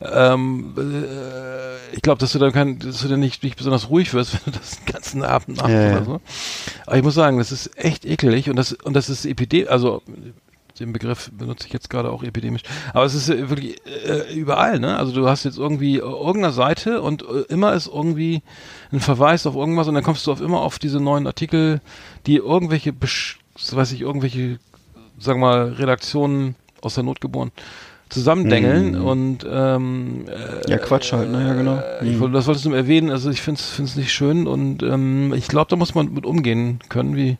ähm, 0.00 0.74
äh, 0.76 1.94
ich 1.94 2.02
glaube, 2.02 2.18
dass 2.18 2.32
du 2.32 2.38
dann 2.38 2.52
kein, 2.52 2.78
dass 2.78 3.00
du 3.00 3.08
dann 3.08 3.20
nicht, 3.20 3.42
nicht 3.42 3.56
besonders 3.56 3.88
ruhig 3.88 4.12
wirst, 4.12 4.34
wenn 4.46 4.52
du 4.52 4.58
das 4.58 4.78
den 4.78 4.92
ganzen 4.92 5.22
Abend 5.22 5.56
machst 5.56 5.70
ja, 5.70 5.92
oder 5.92 6.04
so. 6.04 6.20
Aber 6.86 6.96
ich 6.96 7.02
muss 7.02 7.14
sagen, 7.14 7.38
das 7.38 7.52
ist 7.52 7.78
echt 7.82 8.04
eklig 8.04 8.50
und 8.50 8.56
das 8.56 8.72
und 8.72 8.94
das 8.94 9.08
ist 9.08 9.24
Epidemie, 9.24 9.68
also 9.68 10.02
den 10.78 10.92
Begriff 10.92 11.30
benutze 11.32 11.66
ich 11.66 11.72
jetzt 11.72 11.90
gerade 11.90 12.10
auch 12.10 12.22
epidemisch. 12.22 12.62
Aber 12.92 13.04
es 13.04 13.14
ist 13.14 13.28
wirklich 13.28 13.76
äh, 13.86 14.34
überall, 14.34 14.78
ne? 14.78 14.96
Also 14.96 15.12
du 15.12 15.28
hast 15.28 15.44
jetzt 15.44 15.58
irgendwie 15.58 15.96
irgendeine 15.96 16.52
Seite 16.52 17.02
und 17.02 17.22
äh, 17.22 17.42
immer 17.48 17.72
ist 17.74 17.86
irgendwie 17.86 18.42
ein 18.92 19.00
Verweis 19.00 19.46
auf 19.46 19.56
irgendwas 19.56 19.88
und 19.88 19.94
dann 19.94 20.04
kommst 20.04 20.26
du 20.26 20.32
auf 20.32 20.40
immer 20.40 20.60
auf 20.60 20.78
diese 20.78 21.00
neuen 21.00 21.26
Artikel, 21.26 21.80
die 22.26 22.36
irgendwelche, 22.36 22.94
weiß 22.94 23.92
ich, 23.92 24.00
irgendwelche, 24.00 24.58
sagen 25.18 25.40
wir 25.40 25.46
mal, 25.46 25.72
Redaktionen 25.72 26.56
aus 26.80 26.94
der 26.94 27.04
Not 27.04 27.20
geboren 27.20 27.52
zusammendengeln 28.08 28.92
mhm. 28.92 29.04
und 29.04 29.46
ähm, 29.50 30.26
äh, 30.28 30.70
ja 30.70 30.78
Quatsch 30.78 31.12
halt, 31.12 31.30
ne, 31.30 31.44
ja 31.44 31.54
genau. 31.54 31.82
Mhm. 32.00 32.08
Ich 32.08 32.20
wollte, 32.20 32.34
das 32.34 32.46
wolltest 32.46 32.64
du 32.64 32.72
erwähnen. 32.72 33.10
Also 33.10 33.30
ich 33.30 33.42
finde 33.42 33.60
es 33.60 33.96
nicht 33.96 34.12
schön 34.12 34.46
und 34.46 34.82
ähm, 34.84 35.34
ich 35.34 35.48
glaube, 35.48 35.68
da 35.70 35.76
muss 35.76 35.94
man 35.94 36.14
mit 36.14 36.24
umgehen 36.24 36.78
können, 36.88 37.16
wie 37.16 37.36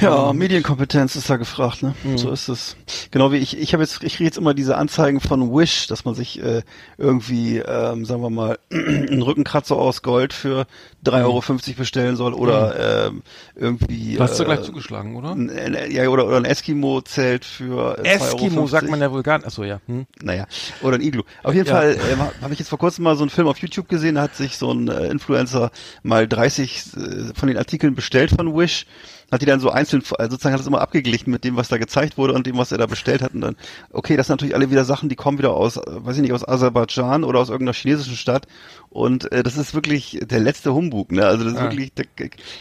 ja 0.00 0.32
Medienkompetenz 0.34 1.16
ist 1.16 1.30
da 1.30 1.36
gefragt, 1.36 1.82
ne? 1.82 1.94
Mhm. 2.04 2.18
So 2.18 2.30
ist 2.30 2.48
es. 2.48 2.76
Genau 3.10 3.32
wie 3.32 3.38
ich. 3.38 3.58
Ich 3.58 3.72
habe 3.72 3.82
jetzt, 3.82 4.02
ich 4.02 4.16
kriege 4.16 4.24
jetzt 4.24 4.36
immer 4.36 4.52
diese 4.52 4.76
Anzeigen 4.76 5.20
von 5.20 5.50
Wish, 5.50 5.86
dass 5.86 6.04
man 6.04 6.14
sich 6.14 6.42
äh, 6.42 6.62
irgendwie, 6.98 7.58
ähm, 7.58 8.04
sagen 8.04 8.22
wir 8.22 8.30
mal, 8.30 8.58
einen 8.70 9.22
Rückenkratzer 9.22 9.76
aus 9.76 10.02
Gold 10.02 10.34
für 10.34 10.66
3,50 11.04 11.18
mhm. 11.18 11.24
Euro 11.24 11.42
bestellen 11.76 12.16
soll 12.16 12.34
oder 12.34 13.10
mhm. 13.10 13.16
ähm, 13.16 13.22
irgendwie. 13.56 14.16
Du 14.16 14.22
hast 14.22 14.34
äh, 14.34 14.38
du 14.38 14.44
gleich 14.44 14.62
zugeschlagen, 14.62 15.16
oder? 15.16 15.32
Ein, 15.32 15.50
ja, 15.90 16.08
oder, 16.08 16.26
oder 16.26 16.36
ein 16.36 16.44
Eskimo-Zelt 16.44 17.44
für 17.44 17.98
äh, 17.98 18.08
Eskimo 18.08 18.66
sagt 18.66 18.88
man 18.88 19.00
ja 19.00 19.10
wohl 19.10 19.22
gar 19.22 19.38
nicht. 19.38 19.46
Achso, 19.46 19.64
ja. 19.64 19.80
Hm. 19.86 20.06
Naja, 20.22 20.46
oder 20.82 20.96
ein 20.96 21.02
Iglu. 21.02 21.22
Auf 21.42 21.54
jeden 21.54 21.66
ja. 21.66 21.74
Fall 21.74 21.94
äh, 21.94 22.42
habe 22.42 22.52
ich 22.52 22.58
jetzt 22.58 22.68
vor 22.68 22.78
kurzem 22.78 23.04
mal 23.04 23.16
so 23.16 23.22
einen 23.22 23.30
Film 23.30 23.48
auf 23.48 23.58
YouTube 23.58 23.88
gesehen, 23.88 24.16
da 24.16 24.22
hat 24.22 24.36
sich 24.36 24.56
so 24.58 24.72
ein 24.72 24.88
äh, 24.88 25.06
Influencer 25.06 25.70
mal 26.02 26.28
30 26.28 26.84
äh, 26.96 27.34
von 27.34 27.48
den 27.48 27.56
Artikeln 27.56 27.94
bestellt 27.94 28.30
von 28.30 28.56
Wish 28.56 28.86
hat 29.30 29.42
die 29.42 29.46
dann 29.46 29.60
so 29.60 29.70
einzeln, 29.70 30.02
also 30.18 30.32
sozusagen 30.32 30.54
hat 30.54 30.60
es 30.60 30.66
immer 30.66 30.80
abgeglichen 30.80 31.30
mit 31.30 31.44
dem, 31.44 31.56
was 31.56 31.68
da 31.68 31.78
gezeigt 31.78 32.18
wurde 32.18 32.32
und 32.32 32.46
dem, 32.46 32.58
was 32.58 32.72
er 32.72 32.78
da 32.78 32.86
bestellt 32.86 33.22
hat. 33.22 33.34
Und 33.34 33.42
dann, 33.42 33.56
okay, 33.92 34.16
das 34.16 34.26
sind 34.26 34.34
natürlich 34.34 34.54
alle 34.54 34.70
wieder 34.70 34.84
Sachen, 34.84 35.08
die 35.08 35.16
kommen 35.16 35.38
wieder 35.38 35.54
aus, 35.54 35.76
äh, 35.76 35.82
weiß 35.86 36.16
ich 36.16 36.22
nicht, 36.22 36.32
aus 36.32 36.46
Aserbaidschan 36.46 37.24
oder 37.24 37.40
aus 37.40 37.48
irgendeiner 37.48 37.74
chinesischen 37.74 38.16
Stadt. 38.16 38.46
Und 38.88 39.30
äh, 39.32 39.42
das 39.42 39.56
ist 39.56 39.74
wirklich 39.74 40.18
der 40.22 40.40
letzte 40.40 40.74
Humbug, 40.74 41.12
ne? 41.12 41.24
Also 41.26 41.44
das 41.44 41.54
ist 41.54 41.58
ah. 41.58 41.62
wirklich, 41.62 41.92
da 41.94 42.02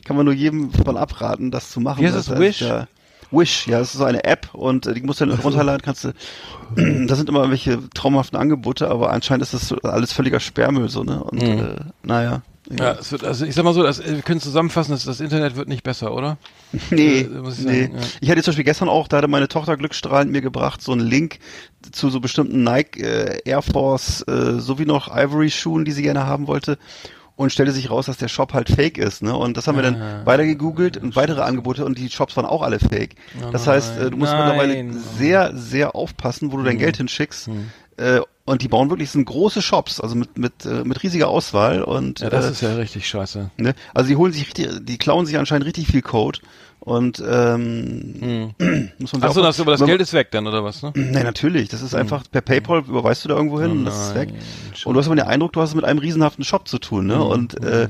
kann 0.05 0.15
man 0.15 0.25
nur 0.25 0.35
jedem 0.35 0.71
von 0.71 0.97
abraten, 0.97 1.51
das 1.51 1.71
zu 1.71 1.79
machen. 1.79 2.01
Wie 2.01 2.05
heißt 2.05 2.15
das, 2.15 2.27
das 2.27 2.39
Wish? 2.39 2.61
Ja, 2.61 2.87
Wish, 3.31 3.67
ja, 3.67 3.79
das 3.79 3.93
ist 3.93 3.99
so 3.99 4.05
eine 4.05 4.23
App 4.23 4.49
und 4.53 4.87
äh, 4.87 4.93
die 4.93 5.01
musst 5.01 5.21
du 5.21 5.25
dann 5.25 5.39
runterladen, 5.43 5.81
kannst 5.81 6.03
du, 6.03 6.13
das 7.07 7.17
sind 7.17 7.29
immer 7.29 7.49
welche 7.49 7.79
traumhaften 7.93 8.37
Angebote, 8.37 8.89
aber 8.89 9.11
anscheinend 9.11 9.43
ist 9.43 9.53
das 9.53 9.73
alles 9.83 10.13
völliger 10.13 10.39
Sperrmüll 10.39 10.89
so, 10.89 11.03
ne? 11.03 11.23
Und 11.23 11.41
mhm. 11.41 11.59
äh, 11.59 11.75
naja. 12.03 12.41
Ja, 12.69 12.91
es 12.93 13.11
wird, 13.11 13.23
also 13.23 13.45
ich 13.45 13.55
sag 13.55 13.63
mal 13.63 13.73
so, 13.73 13.81
das, 13.81 14.03
wir 14.05 14.21
können 14.21 14.39
zusammenfassen, 14.39 14.91
das, 14.91 15.03
das 15.03 15.21
Internet 15.21 15.55
wird 15.55 15.67
nicht 15.67 15.83
besser, 15.83 16.13
oder? 16.13 16.37
Nee, 16.91 17.21
äh, 17.21 17.49
ich 17.49 17.59
nee. 17.59 17.81
Ja. 17.91 17.99
Ich 18.21 18.29
hatte 18.29 18.43
zum 18.43 18.51
Beispiel 18.51 18.65
gestern 18.65 18.89
auch, 18.89 19.07
da 19.07 19.17
hatte 19.17 19.27
meine 19.27 19.47
Tochter 19.47 19.75
glückstrahlend 19.75 20.31
mir 20.31 20.41
gebracht, 20.41 20.81
so 20.81 20.91
einen 20.91 21.01
Link 21.01 21.39
zu 21.91 22.09
so 22.09 22.19
bestimmten 22.19 22.63
Nike 22.63 23.01
äh, 23.01 23.41
Air 23.45 23.63
Force 23.63 24.21
äh, 24.27 24.59
sowie 24.59 24.85
noch 24.85 25.07
Ivory 25.07 25.49
Schuhen, 25.49 25.83
die 25.83 25.91
sie 25.91 26.03
gerne 26.03 26.25
haben 26.25 26.47
wollte 26.47 26.77
und 27.39 27.53
stellte 27.53 27.71
sich 27.71 27.89
raus, 27.89 28.07
dass 28.07 28.17
der 28.17 28.27
Shop 28.27 28.53
halt 28.53 28.69
fake 28.69 28.97
ist, 28.97 29.23
ne? 29.23 29.33
Und 29.33 29.55
das 29.55 29.65
haben 29.65 29.77
wir 29.77 29.81
dann 29.81 29.95
ah, 29.95 30.25
weiter 30.25 30.45
gegoogelt 30.45 30.97
und 30.97 31.15
weitere 31.15 31.41
Angebote 31.41 31.85
und 31.85 31.97
die 31.97 32.09
Shops 32.09 32.35
waren 32.35 32.45
auch 32.45 32.61
alle 32.61 32.79
fake. 32.79 33.15
Oh 33.41 33.49
das 33.51 33.65
heißt, 33.65 33.97
äh, 33.97 34.09
du 34.11 34.17
musst 34.17 34.33
nein. 34.33 34.57
mittlerweile 34.57 34.93
sehr, 35.17 35.55
sehr 35.55 35.95
aufpassen, 35.95 36.51
wo 36.51 36.57
du 36.57 36.63
dein 36.63 36.73
hm. 36.73 36.79
Geld 36.79 36.97
hinschickst. 36.97 37.47
Hm. 37.47 37.71
Äh, 37.99 38.21
und 38.45 38.63
die 38.63 38.67
bauen 38.67 38.89
wirklich, 38.89 39.11
sind 39.11 39.25
große 39.25 39.61
Shops, 39.61 39.99
also 39.99 40.15
mit, 40.15 40.37
mit, 40.37 40.65
äh, 40.65 40.83
mit 40.83 41.03
riesiger 41.03 41.27
Auswahl 41.27 41.83
und. 41.83 42.21
Ja, 42.21 42.29
das 42.29 42.45
äh, 42.45 42.51
ist 42.51 42.61
ja 42.61 42.73
richtig 42.73 43.07
scheiße. 43.07 43.51
Ne? 43.57 43.75
Also 43.93 44.07
die 44.09 44.15
holen 44.15 44.31
sich 44.31 44.47
richtig, 44.47 44.69
die 44.81 44.97
klauen 44.97 45.25
sich 45.25 45.37
anscheinend 45.37 45.67
richtig 45.67 45.87
viel 45.87 46.01
Code 46.01 46.39
Und 46.79 47.21
ähm, 47.27 48.53
Hm. 48.59 48.91
muss 48.99 49.13
man 49.13 49.23
Achso, 49.23 49.41
das, 49.41 49.59
aber 49.59 49.71
das 49.71 49.85
Geld 49.85 50.01
ist 50.01 50.13
weg 50.13 50.31
dann, 50.31 50.47
oder 50.47 50.63
was, 50.63 50.81
ne? 50.81 50.91
Nee, 50.95 51.23
natürlich. 51.23 51.69
Das 51.69 51.81
ist 51.81 51.93
einfach 51.93 52.23
per 52.31 52.41
PayPal 52.41 52.79
überweist 52.79 53.23
du 53.25 53.29
da 53.29 53.35
irgendwo 53.35 53.59
hin 53.59 53.69
Oh 53.71 53.73
und 53.73 53.85
das 53.85 54.07
ist 54.09 54.15
weg. 54.15 54.29
Und 54.85 54.93
du 54.93 54.99
hast 54.99 55.07
aber 55.07 55.15
den 55.15 55.25
Eindruck, 55.27 55.53
du 55.53 55.61
hast 55.61 55.69
es 55.69 55.75
mit 55.75 55.83
einem 55.85 55.99
riesenhaften 55.99 56.43
Shop 56.45 56.67
zu 56.67 56.79
tun, 56.79 57.07
ne? 57.07 57.21
Und 57.23 57.61
äh, 57.63 57.89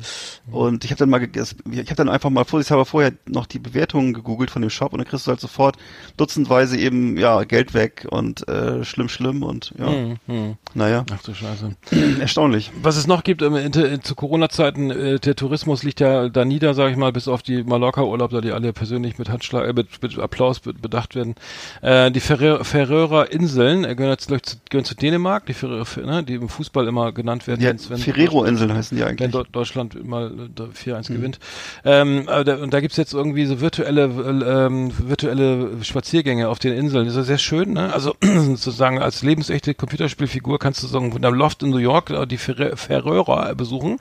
und 0.52 0.84
ich 0.86 0.92
habe 0.92 1.00
dann 1.00 1.10
mal 1.10 1.22
ich 1.24 1.80
habe 1.80 1.96
dann 1.96 2.10
einfach 2.10 2.30
mal 2.30 2.46
vorsichtshalber 2.46 2.86
vorher 2.86 3.14
noch 3.28 3.46
die 3.46 3.60
Bewertungen 3.60 4.14
gegoogelt 4.14 4.50
von 4.52 4.62
dem 4.62 4.72
Shop 4.72 4.92
und 4.92 5.00
dann 5.00 5.08
kriegst 5.08 5.28
du 5.28 5.30
halt 5.32 5.40
sofort 5.40 5.78
dutzendweise 6.18 6.78
eben 6.78 7.18
ja 7.18 7.44
Geld 7.44 7.74
weg 7.74 8.08
und 8.10 8.48
äh, 8.48 8.84
schlimm 8.84 9.10
schlimm 9.10 9.44
und 9.44 9.74
ja, 9.78 9.88
Hm, 9.88 10.18
hm. 10.26 10.56
naja, 10.74 11.06
Ach 11.14 11.22
du 11.22 11.34
Scheiße. 11.34 11.76
erstaunlich. 12.20 12.72
Was 12.82 12.98
es 12.98 13.06
noch 13.08 13.24
gibt, 13.24 13.42
ähm, 13.44 13.72
zu 14.04 14.16
Corona-Zeiten, 14.16 14.90
äh, 14.92 15.20
der 15.20 15.36
Tourismus 15.36 15.84
liegt 15.84 16.00
ja 16.00 16.30
da 16.30 16.44
nieder, 16.46 16.74
sage 16.74 16.92
ich 16.92 16.98
mal, 16.98 17.12
bis 17.12 17.28
auf 17.28 17.44
die 17.44 17.64
Mallorca-Urlaub, 17.64 18.32
da 18.32 18.42
die 18.42 18.52
alle 18.52 18.74
persönlich 18.80 19.20
mit 19.20 19.30
Handschlag, 19.30 19.68
äh, 19.68 19.74
mit, 19.74 20.02
mit 20.02 20.18
Applaus 20.18 20.60
be 20.62 20.74
bedacht 20.74 21.14
werden. 21.16 21.36
Äh, 21.82 22.10
die 22.12 22.20
Ferrer- 22.22 22.64
Färöer 22.64 23.30
Inseln 23.32 23.84
äh, 23.84 23.94
gehören, 23.96 24.14
jetzt, 24.14 24.30
zu, 24.30 24.56
gehören 24.70 24.86
zu 24.86 24.96
Dänemark, 24.96 25.46
die, 25.46 25.54
Ferrer- 25.54 25.86
ne, 26.04 26.24
die 26.24 26.36
im 26.36 26.50
Fußball 26.50 26.88
immer 26.88 27.12
genannt 27.12 27.46
werden. 27.48 27.62
Ja, 27.62 27.72
wenn- 27.90 27.98
Ferrero-Inseln 28.00 28.74
heißen 28.74 28.98
die 28.98 29.04
wenn 29.04 29.10
eigentlich. 29.10 29.32
Deu- 29.32 29.46
Deutschland 29.52 30.04
mal 30.08 30.28
äh, 30.28 30.50
da 30.56 30.64
4-1 30.74 31.08
gewinnt. 31.14 31.40
Ähm, 31.86 32.26
da, 32.26 32.56
und 32.56 32.74
da 32.74 32.80
gibt's 32.80 32.98
jetzt 32.98 33.14
irgendwie 33.14 33.46
so 33.46 33.60
virtuelle, 33.62 34.06
äh, 34.06 34.66
ähm, 34.66 34.92
virtuelle 34.98 35.84
Spaziergänge 35.84 36.48
auf 36.50 36.60
den 36.60 36.74
Inseln. 36.74 37.06
Das 37.06 37.14
ist 37.14 37.18
ja 37.18 37.24
sehr 37.24 37.38
schön, 37.38 37.74
ne? 37.74 37.94
Also 37.94 38.16
sozusagen 38.24 39.00
als 39.00 39.22
lebensechte 39.22 39.74
Computerspielfigur 39.76 40.58
kannst 40.58 40.82
du 40.82 40.88
sagen, 40.88 41.12
in 41.12 41.26
einem 41.26 41.36
Loft 41.36 41.62
in 41.64 41.70
New 41.70 41.78
York 41.78 42.10
äh, 42.10 42.26
die 42.26 42.38
Fer 42.38 42.78
Färöer 42.78 43.54
besuchen 43.56 43.98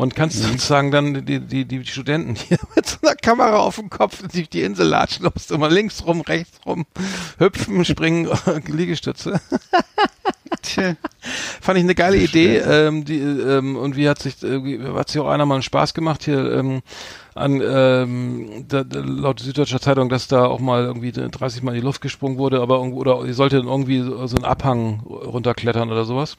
und 0.00 0.14
kannst 0.16 0.42
sozusagen 0.42 0.90
dann 0.90 1.26
die, 1.26 1.40
die, 1.40 1.66
die 1.66 1.84
Studenten 1.84 2.34
hier 2.34 2.56
mit 2.74 2.86
so 2.86 2.96
einer 3.02 3.14
Kamera 3.14 3.58
auf 3.58 3.76
dem 3.76 3.90
Kopf 3.90 4.22
durch 4.32 4.48
die 4.48 4.62
Insel 4.62 4.86
latschen, 4.86 5.28
musst 5.34 5.50
du 5.50 5.54
immer 5.56 5.68
links 5.68 6.06
rum, 6.06 6.22
rechts 6.22 6.58
rum, 6.64 6.86
hüpfen, 7.38 7.84
springen, 7.84 8.26
Liegestütze. 8.66 9.40
Tja. 10.62 10.96
Fand 11.60 11.78
ich 11.78 11.84
eine 11.84 11.94
geile 11.94 12.16
Idee. 12.16 12.56
Ähm, 12.56 13.04
die, 13.04 13.18
ähm, 13.18 13.76
und 13.76 13.94
wie 13.94 14.08
hat 14.08 14.22
sich, 14.22 14.42
äh, 14.42 14.78
hat 14.94 15.10
sich 15.10 15.20
auch 15.20 15.28
einer 15.28 15.44
mal 15.44 15.56
einen 15.56 15.62
Spaß 15.62 15.92
gemacht 15.92 16.24
hier 16.24 16.50
ähm, 16.50 16.80
an 17.34 17.60
ähm, 17.62 18.64
da, 18.68 18.84
da, 18.84 19.00
laut 19.00 19.40
Süddeutscher 19.40 19.80
Zeitung, 19.80 20.08
dass 20.08 20.28
da 20.28 20.46
auch 20.46 20.60
mal 20.60 20.84
irgendwie 20.84 21.12
30 21.12 21.62
Mal 21.62 21.72
in 21.72 21.80
die 21.80 21.86
Luft 21.86 22.00
gesprungen 22.00 22.38
wurde, 22.38 22.62
aber 22.62 22.76
irgendwo, 22.76 23.00
oder 23.00 23.24
die 23.24 23.34
sollte 23.34 23.58
dann 23.58 23.68
irgendwie 23.68 24.00
so, 24.00 24.26
so 24.26 24.36
einen 24.36 24.46
Abhang 24.46 25.00
runterklettern 25.00 25.90
oder 25.90 26.06
sowas. 26.06 26.38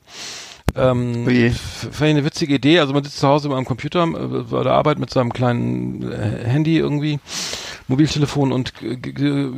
Ähm, 0.75 1.25
Oje. 1.27 1.47
f- 1.47 1.87
fand 1.91 1.93
ich 2.09 2.15
eine 2.17 2.25
witzige 2.25 2.55
Idee. 2.55 2.79
Also 2.79 2.93
man 2.93 3.03
sitzt 3.03 3.19
zu 3.19 3.27
Hause 3.27 3.49
am 3.49 3.65
Computer 3.65 4.03
äh, 4.03 4.43
bei 4.49 4.63
der 4.63 4.73
Arbeit 4.73 4.99
mit 4.99 5.09
seinem 5.09 5.33
kleinen 5.33 6.11
äh, 6.11 6.45
Handy 6.47 6.77
irgendwie, 6.77 7.19
Mobiltelefon 7.87 8.51
und 8.53 8.73
g- 8.79 9.49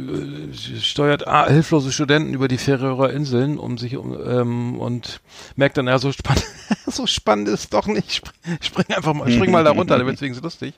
steuert 0.82 1.28
ah, 1.28 1.48
hilflose 1.48 1.92
Studenten 1.92 2.34
über 2.34 2.48
die 2.48 2.58
Färöer 2.58 3.12
Inseln, 3.12 3.58
um 3.60 3.78
sich 3.78 3.96
um 3.98 4.16
ähm, 4.28 4.80
und 4.80 5.20
merkt 5.56 5.78
dann, 5.78 5.88
ja, 5.88 6.00
so 6.00 6.12
spannend, 6.12 6.44
so 6.88 7.06
spannend 7.06 7.48
ist 7.50 7.74
doch 7.74 7.86
nicht. 7.86 8.12
Spring, 8.16 8.58
spring 8.62 8.86
einfach 8.96 9.14
mal, 9.14 9.32
spring 9.32 9.52
mal 9.52 9.64
da 9.64 9.72
runter, 9.72 9.98
dann 9.98 10.08
wird's 10.08 10.22
wenigstens 10.22 10.44
lustig. 10.44 10.74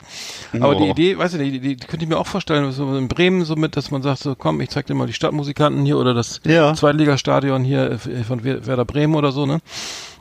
Aber 0.59 0.75
die 0.75 0.83
Oh. 0.83 0.91
Idee, 0.91 1.17
weißt 1.17 1.35
du, 1.35 1.37
die, 1.37 1.51
die, 1.59 1.75
die 1.77 1.87
könnte 1.87 2.03
ich 2.03 2.09
mir 2.09 2.17
auch 2.17 2.27
vorstellen, 2.27 2.71
so 2.73 2.95
in 2.97 3.07
Bremen 3.07 3.45
so 3.45 3.55
mit, 3.55 3.77
dass 3.77 3.89
man 3.91 4.01
sagt, 4.01 4.19
so 4.19 4.35
komm, 4.35 4.59
ich 4.61 4.69
zeig 4.69 4.85
dir 4.87 4.93
mal 4.95 5.07
die 5.07 5.13
Stadtmusikanten 5.13 5.85
hier 5.85 5.97
oder 5.97 6.13
das 6.13 6.41
Ja. 6.45 6.73
Zweitligastadion 6.73 7.63
hier 7.63 7.91
äh, 7.91 8.23
von 8.23 8.43
Wer- 8.43 8.65
Werder 8.65 8.85
Bremen 8.85 9.15
oder 9.15 9.31
so, 9.31 9.45
ne? 9.45 9.59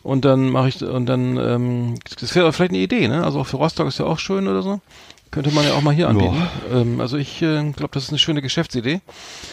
Und 0.04 0.26
dann 0.26 0.50
mache 0.50 0.68
ich 0.68 0.82
und 0.82 1.06
dann 1.06 1.38
ähm, 1.38 1.94
das 2.20 2.34
wäre 2.34 2.52
vielleicht 2.52 2.72
eine 2.72 2.80
Idee, 2.80 3.08
ne? 3.08 3.24
Also 3.24 3.40
auch 3.40 3.46
für 3.46 3.56
Rostock 3.56 3.88
ist 3.88 3.98
ja 3.98 4.04
auch 4.04 4.18
schön 4.18 4.46
oder 4.46 4.62
so. 4.62 4.80
Könnte 5.30 5.50
man 5.50 5.64
ja 5.64 5.72
auch 5.72 5.80
mal 5.80 5.94
hier 5.94 6.08
anbieten. 6.08 6.46
Ähm, 6.72 7.00
also 7.00 7.16
ich 7.16 7.42
äh, 7.42 7.72
glaube, 7.72 7.90
das 7.92 8.04
ist 8.04 8.10
eine 8.10 8.18
schöne 8.18 8.42
Geschäftsidee. 8.42 9.00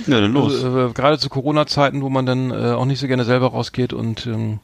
Ja, 0.08 0.20
dann 0.20 0.34
los. 0.34 0.54
Also, 0.64 0.90
äh, 0.90 0.92
gerade 0.92 1.18
zu 1.18 1.30
Corona-Zeiten, 1.30 2.02
wo 2.02 2.10
man 2.10 2.26
dann 2.26 2.52
äh, 2.52 2.74
auch 2.74 2.86
nicht 2.86 3.00
so 3.00 3.08
gerne 3.08 3.24
selber 3.24 3.48
rausgeht 3.48 3.94
und 3.94 4.28
ähm, 4.28 4.60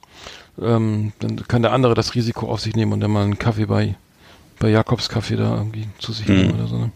ähm, 0.62 1.14
dann 1.20 1.48
kann 1.48 1.62
der 1.62 1.72
andere 1.72 1.96
das 1.96 2.16
Risiko 2.16 2.52
auf 2.52 2.60
sich 2.60 2.76
nehmen 2.76 2.92
und 2.92 3.00
dann 3.00 3.12
mal 3.12 3.24
einen 3.24 3.40
Kaffee 3.40 3.66
bei 3.66 3.96
bei 4.60 4.70
Jakobs 4.70 5.08
Kaffee 5.08 5.38
da 5.38 5.56
irgendwie 5.56 5.88
zu 6.00 6.12
sich 6.12 6.28
nehmen 6.28 6.52
oder 6.52 6.68
so. 6.68 6.78
Ne? 6.78 6.92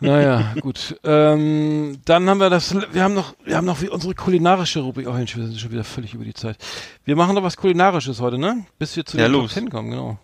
Naja, 0.00 0.52
gut. 0.60 0.98
Ähm, 1.04 1.98
dann 2.04 2.28
haben 2.28 2.38
wir 2.38 2.50
das, 2.50 2.74
wir 2.92 3.02
haben 3.02 3.14
noch, 3.14 3.34
wir 3.44 3.56
haben 3.56 3.64
noch 3.64 3.80
unsere 3.90 4.14
kulinarische 4.14 4.80
Rubrik. 4.80 5.06
Oh, 5.08 5.16
wir 5.16 5.26
sind 5.26 5.58
schon 5.58 5.70
wieder 5.72 5.84
völlig 5.84 6.12
über 6.12 6.24
die 6.24 6.34
Zeit. 6.34 6.58
Wir 7.04 7.16
machen 7.16 7.34
noch 7.34 7.42
was 7.42 7.56
Kulinarisches 7.56 8.20
heute, 8.20 8.38
ne? 8.38 8.66
Bis 8.78 8.94
wir 8.96 9.06
zu 9.06 9.16
Ja, 9.16 9.24
den 9.24 9.32
los. 9.32 9.54
Top 9.54 9.62
10 9.62 9.70
kommen, 9.70 9.90
genau. 9.90 10.18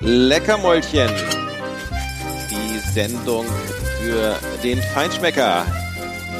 Leckermäulchen. 0.00 1.10
Die 2.50 2.78
Sendung 2.78 3.46
für 4.00 4.36
den 4.62 4.80
Feinschmecker. 4.80 5.64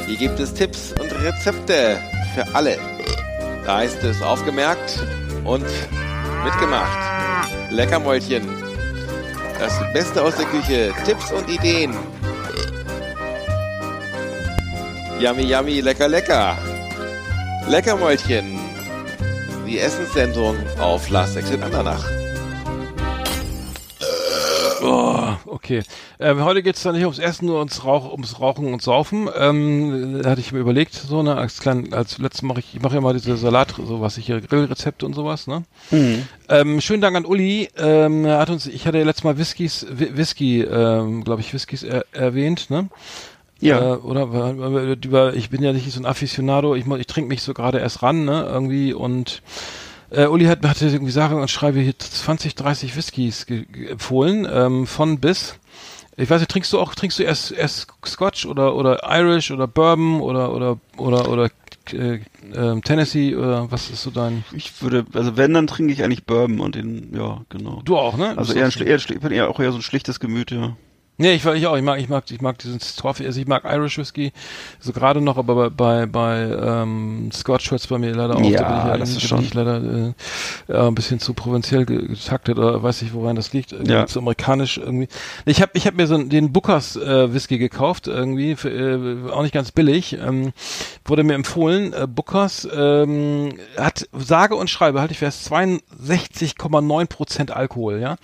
Hier 0.07 0.17
gibt 0.17 0.39
es 0.39 0.53
Tipps 0.53 0.93
und 0.99 1.11
Rezepte 1.23 1.99
für 2.35 2.55
alle. 2.55 2.77
Da 3.65 3.81
ist 3.81 4.01
es 4.03 4.21
aufgemerkt 4.21 5.03
und 5.43 5.65
mitgemacht. 6.43 6.99
Leckermäulchen. 7.71 8.47
Das 9.59 9.73
Beste 9.93 10.21
aus 10.21 10.35
der 10.35 10.45
Küche. 10.45 10.93
Tipps 11.05 11.31
und 11.31 11.49
Ideen. 11.49 11.93
Yummy, 15.19 15.43
yummy, 15.43 15.81
lecker, 15.81 16.07
lecker. 16.07 16.57
Leckermäulchen. 17.69 18.59
Die 19.65 19.79
Essenssendung 19.79 20.55
auf 20.79 21.09
Last 21.09 21.37
Exit 21.37 21.61
Andernach. 21.63 22.05
Oh, 24.83 25.29
okay. 25.47 25.81
Ähm, 26.19 26.43
heute 26.43 26.61
geht's 26.61 26.83
dann 26.83 26.93
nicht 26.93 27.03
ums 27.05 27.17
Essen, 27.17 27.47
nur 27.47 27.57
ums, 27.57 27.83
Rauch, 27.83 28.11
ums 28.11 28.39
Rauchen 28.39 28.71
und 28.71 28.81
Saufen. 28.83 29.27
Ähm, 29.35 30.21
da 30.21 30.29
hatte 30.31 30.41
ich 30.41 30.51
mir 30.51 30.59
überlegt, 30.59 30.93
so 30.93 31.23
ne, 31.23 31.35
als 31.35 31.59
klein, 31.59 31.91
als 31.93 32.19
letztes 32.19 32.43
mache 32.43 32.59
ich, 32.59 32.75
ich 32.75 32.81
mache 32.81 32.93
ja 32.95 33.01
mal 33.01 33.13
diese 33.13 33.35
Salat, 33.35 33.73
so 33.83 34.01
was 34.01 34.17
ich 34.17 34.27
hier 34.27 34.41
Grillrezepte 34.41 35.05
und 35.05 35.13
sowas, 35.13 35.47
ne? 35.47 35.63
Ähm, 36.49 36.81
schönen 36.81 37.01
Dank 37.01 37.15
an 37.17 37.25
Uli. 37.25 37.69
Ähm, 37.77 38.25
er 38.25 38.37
hat 38.37 38.49
uns, 38.51 38.67
ich 38.67 38.85
hatte 38.85 38.99
ja 38.99 39.05
letztes 39.05 39.23
Mal 39.23 39.37
Whiskys, 39.39 39.87
Whi- 39.89 40.15
Whisky, 40.15 40.61
ähm, 40.61 41.23
glaube 41.23 41.41
ich, 41.41 41.51
Whiskys 41.53 41.81
er, 41.81 42.05
erwähnt, 42.11 42.69
ne? 42.69 42.89
Ja. 43.65 43.93
Äh, 43.93 43.97
oder 43.97 44.95
über, 45.03 45.33
ich 45.33 45.49
bin 45.49 45.63
ja 45.63 45.73
nicht 45.73 45.91
so 45.91 45.99
ein 45.99 46.05
Aficionado, 46.05 46.75
ich, 46.75 46.85
ich 46.85 47.07
trinke 47.07 47.29
mich 47.29 47.41
so 47.41 47.53
gerade 47.53 47.79
erst 47.79 48.03
ran, 48.03 48.25
ne, 48.25 48.45
irgendwie 48.49 48.93
und 48.93 49.41
äh, 50.11 50.27
Uli 50.27 50.45
hat, 50.45 50.65
hatte 50.65 50.87
irgendwie 50.87 51.11
sage 51.11 51.35
und 51.35 51.49
schreibe 51.49 51.79
hier 51.79 51.97
20, 51.97 52.55
30 52.55 52.95
Whiskys 52.95 53.45
empfohlen, 53.89 54.47
ähm, 54.49 54.87
von 54.87 55.19
bis. 55.19 55.59
Ich 56.17 56.29
weiß 56.29 56.39
nicht, 56.39 56.51
trinkst 56.51 56.71
du 56.71 56.79
auch, 56.79 56.95
trinkst 56.95 57.19
du 57.19 57.23
erst, 57.23 57.51
erst 57.51 57.87
Scotch 58.05 58.45
oder, 58.45 58.75
oder 58.75 59.01
Irish 59.03 59.51
oder 59.51 59.67
Bourbon 59.67 60.21
oder, 60.21 60.53
oder, 60.53 60.77
oder, 60.97 61.29
oder, 61.29 61.49
äh, 61.91 62.19
ähm, 62.55 62.81
Tennessee 62.83 63.35
oder 63.35 63.69
was 63.69 63.89
ist 63.89 64.03
so 64.03 64.11
dein? 64.11 64.45
Ich 64.53 64.81
würde, 64.81 65.05
also 65.13 65.35
wenn, 65.35 65.53
dann 65.53 65.67
trinke 65.67 65.91
ich 65.91 66.03
eigentlich 66.03 66.25
Bourbon 66.25 66.61
und 66.61 66.75
den, 66.75 67.13
ja, 67.13 67.41
genau. 67.49 67.81
Du 67.83 67.97
auch, 67.97 68.15
ne? 68.15 68.33
Also 68.37 68.53
eher, 68.53 68.65
ein, 68.65 68.87
eher, 68.87 68.95
ich 68.95 69.07
bin 69.07 69.31
eher 69.31 69.49
auch 69.49 69.59
eher 69.59 69.71
so 69.71 69.79
ein 69.79 69.81
schlichtes 69.81 70.21
Gemüt, 70.21 70.51
ja. 70.51 70.77
Nee, 71.17 71.33
ich, 71.33 71.45
ich 71.45 71.65
auch. 71.67 71.77
Ich 71.77 71.83
mag, 71.83 71.99
ich 71.99 72.09
mag, 72.09 72.23
ich 72.29 72.41
mag 72.41 72.57
diesen 72.57 72.79
Toffee. 72.97 73.25
Also 73.25 73.39
ich 73.39 73.47
mag 73.47 73.63
Irish 73.65 73.97
Whisky 73.97 74.33
so 74.79 74.91
gerade 74.91 75.21
noch, 75.21 75.37
aber 75.37 75.69
bei 75.69 75.69
bei, 75.69 76.05
bei 76.07 76.41
ähm, 76.83 77.29
Scotch 77.33 77.71
hört's 77.71 77.87
bei 77.87 77.97
mir 77.97 78.13
leider 78.13 78.35
auf. 78.35 78.43
Ja, 78.45 78.61
da 78.61 78.67
bin 78.67 78.77
ich, 78.77 78.83
das 78.83 78.97
da 78.97 79.03
ist 79.03 79.19
bin 79.21 79.27
schon- 79.29 79.41
ich 79.43 79.53
leider 79.53 80.13
äh, 80.67 80.77
ein 80.77 80.95
bisschen 80.95 81.19
zu 81.19 81.33
provinziell 81.33 81.85
ge- 81.85 82.07
getaktet 82.07 82.57
oder 82.57 82.83
weiß 82.83 83.01
ich, 83.03 83.13
woran 83.13 83.35
das 83.37 83.53
liegt. 83.53 83.71
Irgendwie 83.71 83.93
Ja. 83.93 84.07
Zu 84.07 84.19
amerikanisch 84.19 84.77
irgendwie. 84.77 85.07
Ich 85.45 85.61
habe 85.61 85.71
ich 85.75 85.87
hab 85.87 85.95
mir 85.95 86.05
so 86.07 86.17
den 86.21 86.51
Bookers 86.51 86.97
äh, 86.97 87.33
Whisky 87.33 87.57
gekauft 87.59 88.07
irgendwie, 88.07 88.55
für, 88.57 88.69
äh, 88.69 89.31
auch 89.31 89.41
nicht 89.43 89.53
ganz 89.53 89.71
billig. 89.71 90.13
Ähm, 90.21 90.51
wurde 91.05 91.23
mir 91.23 91.33
empfohlen. 91.35 91.93
Äh, 91.93 92.07
Bookers 92.07 92.67
ähm, 92.75 93.53
hat 93.77 94.07
sage 94.11 94.55
und 94.55 94.69
schreibe, 94.69 94.99
halte 94.99 95.13
ich 95.13 95.19
fest, 95.19 95.49
62,9 95.49 97.05
Prozent 97.07 97.51
Alkohol. 97.51 97.99
Ja. 97.99 98.17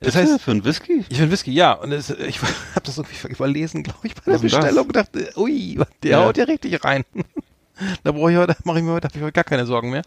das 0.00 0.16
heißt, 0.16 0.40
für 0.40 0.50
einen 0.50 0.64
Whisky? 0.64 1.04
ich 1.08 1.16
finde 1.18 1.30
Whisky, 1.32 1.52
ja. 1.52 1.72
Und 1.74 1.92
es, 1.92 2.10
ich 2.32 2.40
habe 2.74 2.84
das 2.84 2.98
irgendwie 2.98 3.28
überlesen, 3.28 3.82
glaube 3.82 4.00
ich, 4.04 4.14
bei 4.14 4.22
der 4.26 4.34
Was? 4.34 4.42
Bestellung 4.42 4.86
und 4.86 4.96
dachte, 4.96 5.32
ui, 5.36 5.78
der 6.02 6.10
Ja. 6.10 6.24
haut 6.24 6.36
ja 6.36 6.44
richtig 6.44 6.84
rein. 6.84 7.04
Da 8.04 8.12
brauche 8.12 8.30
ich 8.30 8.36
heute, 8.36 8.54
mache 8.64 8.78
ich 8.78 8.84
mir 8.84 8.92
heute, 8.92 9.08
hab 9.08 9.16
ich 9.16 9.22
heute 9.22 9.32
gar 9.32 9.42
keine 9.44 9.66
Sorgen 9.66 9.90
mehr. 9.90 10.02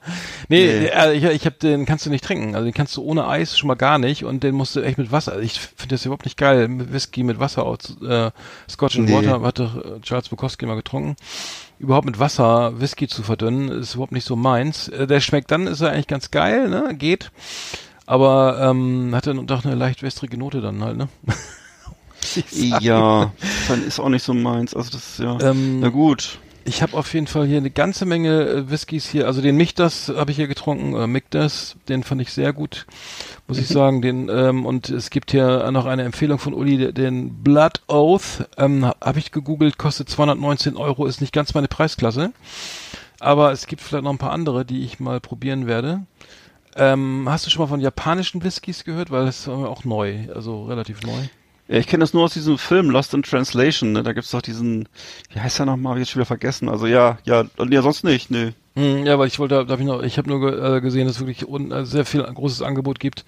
Nee, 0.48 0.66
Nee. 0.82 0.86
äh, 0.86 1.14
ich, 1.14 1.24
ich 1.24 1.46
habe 1.46 1.58
den 1.58 1.86
kannst 1.86 2.06
du 2.06 2.10
nicht 2.12 2.24
trinken. 2.24 2.54
Also 2.56 2.64
den 2.64 2.74
kannst 2.76 2.96
du 2.96 3.02
ohne 3.04 3.28
Eis 3.28 3.58
schon 3.58 3.68
mal 3.68 3.74
gar 3.76 3.98
nicht 3.98 4.24
und 4.24 4.44
den 4.44 4.56
musst 4.56 4.76
du 4.76 4.82
echt 4.82 4.98
mit 5.00 5.12
Wasser. 5.12 5.40
Ich 5.42 5.60
finde 5.60 5.96
das 5.96 6.06
überhaupt 6.06 6.24
nicht 6.26 6.38
geil, 6.38 6.68
mit 6.70 6.94
Whisky 6.94 7.24
mit 7.24 7.40
Wasser 7.40 7.66
aus. 7.66 7.98
Äh, 8.02 8.30
Scotch 8.70 8.98
and 8.98 9.10
Nee. 9.10 9.16
Water 9.16 9.42
hat 9.42 9.60
doch 9.60 9.76
äh, 9.84 10.00
Charles 10.02 10.30
Bukowski 10.30 10.66
mal 10.68 10.76
getrunken. 10.76 11.16
Überhaupt 11.80 12.06
mit 12.06 12.20
Wasser 12.20 12.80
Whisky 12.80 13.08
zu 13.08 13.24
verdünnen, 13.24 13.68
ist 13.70 13.96
überhaupt 13.96 14.14
nicht 14.14 14.26
so 14.26 14.36
meins. 14.38 14.88
Äh, 14.88 15.08
der 15.08 15.20
schmeckt 15.20 15.50
dann, 15.52 15.66
ist 15.68 15.82
er 15.82 15.90
eigentlich 15.92 16.08
ganz 16.08 16.32
geil, 16.32 16.70
ne? 16.70 16.94
Geht. 16.96 17.32
Aber 18.06 18.60
ähm, 18.62 19.12
hat 19.14 19.26
dann 19.28 19.48
doch 19.48 19.66
eine 19.66 19.76
leicht 19.76 20.04
wässrige 20.04 20.38
Note 20.38 20.62
dann 20.62 20.82
halt, 20.84 20.96
ne? 20.98 21.10
Ja, 22.52 23.32
dann 23.68 23.86
ist 23.86 24.00
auch 24.00 24.10
nicht 24.10 24.24
so 24.24 24.34
meins. 24.34 24.74
Also 24.74 24.92
das 24.92 25.10
ist 25.10 25.20
ja. 25.20 25.40
Ähm, 25.42 25.80
Na 25.80 25.90
gut. 25.90 26.40
Ich 26.68 26.82
habe 26.82 26.98
auf 26.98 27.14
jeden 27.14 27.28
Fall 27.28 27.46
hier 27.46 27.58
eine 27.58 27.70
ganze 27.70 28.06
Menge 28.08 28.42
äh, 28.42 28.70
Whiskys 28.72 29.08
hier. 29.08 29.28
Also 29.28 29.40
den 29.40 29.56
Michtas 29.56 30.12
habe 30.14 30.32
ich 30.32 30.38
hier 30.38 30.48
getrunken, 30.48 30.96
äh, 30.96 31.06
Michtas, 31.06 31.76
den 31.88 32.04
fand 32.04 32.22
ich 32.22 32.34
sehr 32.34 32.54
gut. 32.54 32.88
muss 33.48 33.60
ich 33.60 33.68
sagen. 33.68 34.02
Den 34.02 34.30
ähm, 34.30 34.66
und 34.66 34.90
es 34.90 35.12
gibt 35.12 35.30
hier 35.30 35.70
noch 35.72 35.86
eine 35.86 36.04
Empfehlung 36.04 36.40
von 36.40 36.56
Uli, 36.56 36.92
den 36.92 37.44
Blood 37.44 37.84
Oath. 37.88 38.50
Ähm, 38.58 38.84
Habe 38.84 39.20
ich 39.20 39.32
gegoogelt, 39.32 39.78
kostet 39.78 40.10
219 40.10 40.76
Euro, 40.76 41.06
ist 41.06 41.22
nicht 41.22 41.34
ganz 41.34 41.54
meine 41.54 41.68
Preisklasse. 41.68 42.32
Aber 43.20 43.52
es 43.52 43.68
gibt 43.68 43.84
vielleicht 43.84 44.04
noch 44.04 44.12
ein 44.12 44.18
paar 44.18 44.34
andere, 44.34 44.66
die 44.66 44.84
ich 44.84 45.00
mal 45.00 45.20
probieren 45.20 45.68
werde. 45.68 46.02
Ähm, 46.76 47.28
hast 47.30 47.46
du 47.46 47.52
schon 47.52 47.62
mal 47.62 47.68
von 47.68 47.80
japanischen 47.80 48.44
Whiskys 48.44 48.84
gehört? 48.84 49.12
Weil 49.12 49.26
das 49.26 49.42
ist 49.42 49.48
auch 49.48 49.84
neu, 49.84 50.28
also 50.34 50.66
relativ 50.66 51.04
neu. 51.04 51.28
Ja, 51.68 51.78
ich 51.78 51.88
kenne 51.88 52.04
das 52.04 52.14
nur 52.14 52.24
aus 52.24 52.34
diesem 52.34 52.58
Film 52.58 52.92
Lost 52.92 53.14
in 53.14 53.24
Translation, 53.24 53.92
ne? 53.92 54.04
Da 54.04 54.14
gibt's 54.14 54.32
doch 54.32 54.42
diesen, 54.42 54.88
wie 55.32 55.40
heißt 55.40 55.58
der 55.58 55.66
nochmal, 55.66 55.92
hab 55.92 55.98
ich 55.98 56.02
jetzt 56.02 56.12
schon 56.12 56.20
wieder 56.20 56.28
vergessen. 56.28 56.70
Also 56.70 56.86
ja, 56.86 57.18
ja, 57.24 57.46
ja, 57.58 57.82
sonst 57.82 58.04
nicht, 58.04 58.30
ne. 58.30 58.54
Hm, 58.76 59.06
ja, 59.06 59.18
weil 59.18 59.28
ich 59.28 59.40
wollte, 59.40 59.66
da 59.66 59.74
hab 59.74 59.80
ich 59.80 59.86
noch, 59.86 60.04
ich 60.04 60.18
habe 60.18 60.30
nur 60.30 60.76
äh, 60.76 60.82
gesehen, 60.82 61.08
dass 61.08 61.16
es 61.16 61.22
wirklich 61.22 61.48
un, 61.48 61.72
äh, 61.72 61.86
sehr 61.86 62.06
viel 62.06 62.22
großes 62.22 62.62
Angebot 62.62 63.00
gibt 63.00 63.26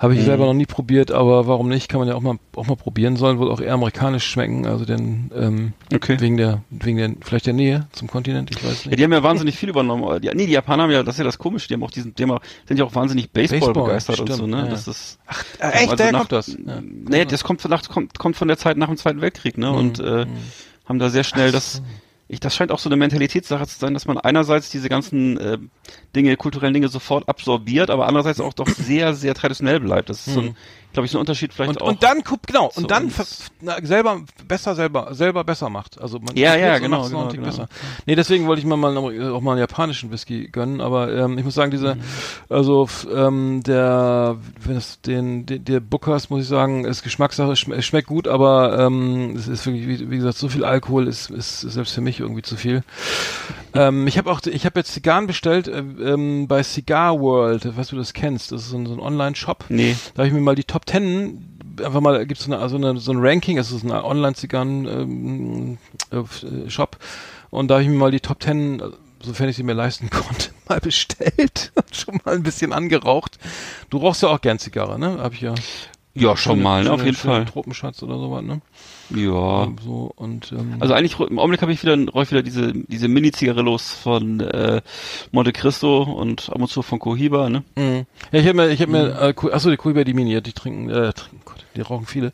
habe 0.00 0.14
ich 0.14 0.20
mhm. 0.20 0.24
selber 0.24 0.46
noch 0.46 0.54
nie 0.54 0.64
probiert, 0.64 1.12
aber 1.12 1.46
warum 1.46 1.68
nicht? 1.68 1.90
Kann 1.90 2.00
man 2.00 2.08
ja 2.08 2.14
auch 2.14 2.22
mal 2.22 2.38
auch 2.56 2.66
mal 2.66 2.74
probieren. 2.74 3.16
Sollen 3.16 3.38
wohl 3.38 3.50
auch 3.50 3.60
eher 3.60 3.74
amerikanisch 3.74 4.26
schmecken, 4.26 4.66
also 4.66 4.86
denn 4.86 5.30
ähm, 5.34 5.72
okay. 5.94 6.18
wegen 6.20 6.38
der 6.38 6.62
wegen 6.70 6.96
der 6.96 7.12
vielleicht 7.20 7.44
der 7.44 7.52
Nähe 7.52 7.86
zum 7.92 8.08
Kontinent. 8.08 8.50
Ich 8.50 8.64
weiß 8.64 8.70
nicht. 8.70 8.86
Ja, 8.86 8.96
die 8.96 9.04
haben 9.04 9.12
ja 9.12 9.22
wahnsinnig 9.22 9.58
viel 9.58 9.68
übernommen. 9.68 10.22
Die, 10.22 10.28
nee, 10.28 10.46
die 10.46 10.52
Japaner 10.52 10.84
haben 10.84 10.90
ja, 10.90 11.02
das 11.02 11.16
ist 11.16 11.18
ja 11.18 11.24
das 11.24 11.36
Komische. 11.36 11.68
Die 11.68 11.74
haben 11.74 11.82
auch 11.82 11.90
diesen 11.90 12.14
Thema 12.14 12.40
sind 12.66 12.78
ja 12.78 12.86
auch 12.86 12.94
wahnsinnig 12.94 13.30
Baseball, 13.30 13.60
Baseball 13.60 13.84
begeistert 13.84 14.14
stimmt, 14.16 14.30
und 14.30 14.36
so. 14.36 14.46
Ne, 14.46 14.56
ja. 14.62 14.68
das 14.68 14.88
ist 14.88 15.18
ach 15.26 15.44
echt, 15.60 15.90
also 15.90 16.10
nach, 16.10 16.28
das. 16.28 16.48
Ja. 16.48 16.80
Nee, 16.80 17.26
das 17.26 17.44
kommt, 17.44 17.62
nach, 17.68 17.86
kommt 17.86 18.18
kommt 18.18 18.36
von 18.36 18.48
der 18.48 18.56
Zeit 18.56 18.78
nach 18.78 18.88
dem 18.88 18.96
Zweiten 18.96 19.20
Weltkrieg, 19.20 19.58
ne? 19.58 19.68
Mhm. 19.68 19.76
Und 19.76 19.98
äh, 19.98 20.24
mhm. 20.24 20.28
haben 20.86 20.98
da 20.98 21.10
sehr 21.10 21.24
schnell 21.24 21.48
ach, 21.48 21.52
das 21.52 21.82
ich, 22.30 22.38
das 22.38 22.54
scheint 22.54 22.70
auch 22.70 22.78
so 22.78 22.88
eine 22.88 22.96
Mentalitätssache 22.96 23.66
zu 23.66 23.78
sein, 23.78 23.92
dass 23.92 24.06
man 24.06 24.16
einerseits 24.16 24.70
diese 24.70 24.88
ganzen 24.88 25.36
äh, 25.38 25.58
Dinge, 26.14 26.36
kulturellen 26.36 26.74
Dinge 26.74 26.88
sofort 26.88 27.28
absorbiert, 27.28 27.90
aber 27.90 28.06
andererseits 28.06 28.40
auch 28.40 28.52
doch 28.52 28.68
sehr, 28.68 29.14
sehr 29.14 29.34
traditionell 29.34 29.80
bleibt. 29.80 30.10
Das 30.10 30.26
ist 30.26 30.34
so 30.34 30.40
ein, 30.40 30.46
hm 30.48 30.56
glaube 30.92 31.06
ich, 31.06 31.12
so 31.12 31.18
ein 31.18 31.20
Unterschied 31.20 31.52
vielleicht 31.52 31.70
und, 31.70 31.82
auch. 31.82 31.88
Und 31.88 32.02
dann, 32.02 32.22
genau, 32.46 32.70
und 32.74 32.90
dann 32.90 33.12
na, 33.60 33.76
selber, 33.82 34.22
besser, 34.46 34.74
selber, 34.74 35.14
selber 35.14 35.44
besser 35.44 35.70
macht. 35.70 36.00
Also 36.00 36.18
man 36.18 36.36
ja, 36.36 36.56
ja, 36.56 36.78
genau, 36.78 37.06
genau, 37.08 37.28
genau. 37.28 37.44
Besser. 37.44 37.68
Nee, 38.06 38.16
deswegen 38.16 38.46
wollte 38.46 38.60
ich 38.60 38.66
mir 38.66 38.76
mal 38.76 38.96
auch 38.96 39.40
mal 39.40 39.52
einen 39.52 39.60
japanischen 39.60 40.10
Whisky 40.10 40.48
gönnen, 40.48 40.80
aber 40.80 41.12
ähm, 41.12 41.38
ich 41.38 41.44
muss 41.44 41.54
sagen, 41.54 41.70
diese, 41.70 41.94
mhm. 41.94 42.00
also 42.48 42.88
ähm, 43.14 43.62
der, 43.64 44.36
wenn 44.64 44.76
es 44.76 45.00
den, 45.00 45.46
den, 45.46 45.64
der 45.64 45.80
Bookers, 45.80 46.30
muss 46.30 46.42
ich 46.42 46.48
sagen, 46.48 46.84
ist 46.84 47.02
Geschmackssache, 47.02 47.56
schm 47.56 47.80
schmeckt 47.82 48.08
gut, 48.08 48.28
aber 48.28 48.78
ähm, 48.78 49.34
es 49.36 49.48
ist 49.48 49.66
wirklich, 49.66 49.86
wie, 49.86 50.10
wie 50.10 50.16
gesagt, 50.16 50.38
so 50.38 50.48
viel 50.48 50.64
Alkohol 50.64 51.06
ist, 51.06 51.30
ist 51.30 51.60
selbst 51.60 51.94
für 51.94 52.00
mich 52.00 52.20
irgendwie 52.20 52.42
zu 52.42 52.56
viel. 52.56 52.82
ähm, 53.74 54.06
ich 54.06 54.18
habe 54.18 54.30
auch, 54.30 54.40
ich 54.44 54.66
habe 54.66 54.80
jetzt 54.80 54.92
Zigarren 54.92 55.26
bestellt 55.26 55.68
äh, 55.68 55.78
ähm, 55.78 56.48
bei 56.48 56.62
Cigar 56.62 57.20
World, 57.20 57.76
weißt 57.76 57.92
du 57.92 57.96
das 57.96 58.12
kennst, 58.12 58.52
das 58.52 58.62
ist 58.62 58.70
so 58.70 58.78
ein, 58.78 58.86
so 58.86 58.92
ein 58.94 59.00
Online-Shop. 59.00 59.64
Nee. 59.68 59.96
Da 60.14 60.22
habe 60.22 60.28
ich 60.28 60.34
mir 60.34 60.40
mal 60.40 60.54
die 60.54 60.64
Top 60.64 60.79
Top 60.80 60.88
10 60.90 61.50
einfach 61.84 62.00
mal 62.00 62.26
gibt 62.26 62.40
es 62.40 62.46
so, 62.46 62.52
eine, 62.52 62.62
also 62.62 62.76
eine, 62.76 62.98
so 62.98 63.12
ein 63.12 63.18
Ranking, 63.20 63.58
es 63.58 63.72
ist 63.72 63.84
ein 63.84 63.90
Online-Zigarren-Shop 63.90 65.78
ähm, 66.12 67.00
äh, 67.00 67.06
und 67.50 67.68
da 67.68 67.74
habe 67.74 67.82
ich 67.82 67.88
mir 67.88 67.96
mal 67.96 68.10
die 68.10 68.20
Top 68.20 68.42
10, 68.42 68.82
sofern 69.22 69.48
ich 69.48 69.56
sie 69.56 69.62
mir 69.62 69.72
leisten 69.74 70.10
konnte, 70.10 70.50
mal 70.68 70.80
bestellt 70.80 71.72
und 71.76 71.96
schon 71.96 72.20
mal 72.24 72.34
ein 72.34 72.42
bisschen 72.42 72.72
angeraucht. 72.72 73.38
Du 73.90 73.98
rauchst 73.98 74.22
ja 74.22 74.30
auch 74.30 74.40
gern 74.40 74.58
Zigarre, 74.58 74.98
ne? 74.98 75.18
Hab 75.20 75.34
ich 75.34 75.42
ja. 75.42 75.54
Ja, 76.14 76.36
schon 76.36 76.60
mal, 76.60 76.82
ne? 76.84 76.92
auf 76.92 77.04
jeden 77.04 77.16
Fall. 77.16 77.44
Tropenschatz 77.44 78.02
oder 78.02 78.18
sowas, 78.18 78.42
ne? 78.42 78.60
Ja. 79.14 79.68
So, 79.84 80.12
und, 80.16 80.52
ähm, 80.52 80.76
also 80.78 80.94
eigentlich 80.94 81.18
im 81.18 81.38
Augenblick 81.38 81.62
habe 81.62 81.72
ich 81.72 81.82
wieder, 81.82 81.94
ich 81.94 82.30
wieder 82.30 82.42
diese, 82.42 82.72
diese 82.72 83.08
Mini-Zigarillos 83.08 83.92
von 83.94 84.40
äh, 84.40 84.82
Monte 85.32 85.52
Cristo 85.52 86.02
und 86.02 86.50
ab 86.50 86.60
und 86.60 86.68
zu 86.68 86.82
von 86.82 86.98
Cohiba, 86.98 87.48
ne? 87.48 87.64
Mhm. 87.76 88.06
Ja, 88.32 88.40
ich 88.40 88.46
habe 88.46 88.54
mir, 88.54 88.68
ich 88.68 88.80
habe 88.80 88.92
mir, 88.92 89.04
mhm. 89.04 89.48
äh, 89.48 89.52
achso, 89.52 89.70
die 89.70 89.76
Cohiba, 89.76 90.04
die 90.04 90.14
Mini, 90.14 90.40
die 90.40 90.52
trinken, 90.52 90.90
äh, 90.90 91.12
trinken, 91.12 91.40
Gott, 91.44 91.64
die 91.74 91.80
rauchen 91.80 92.06
viele. 92.06 92.32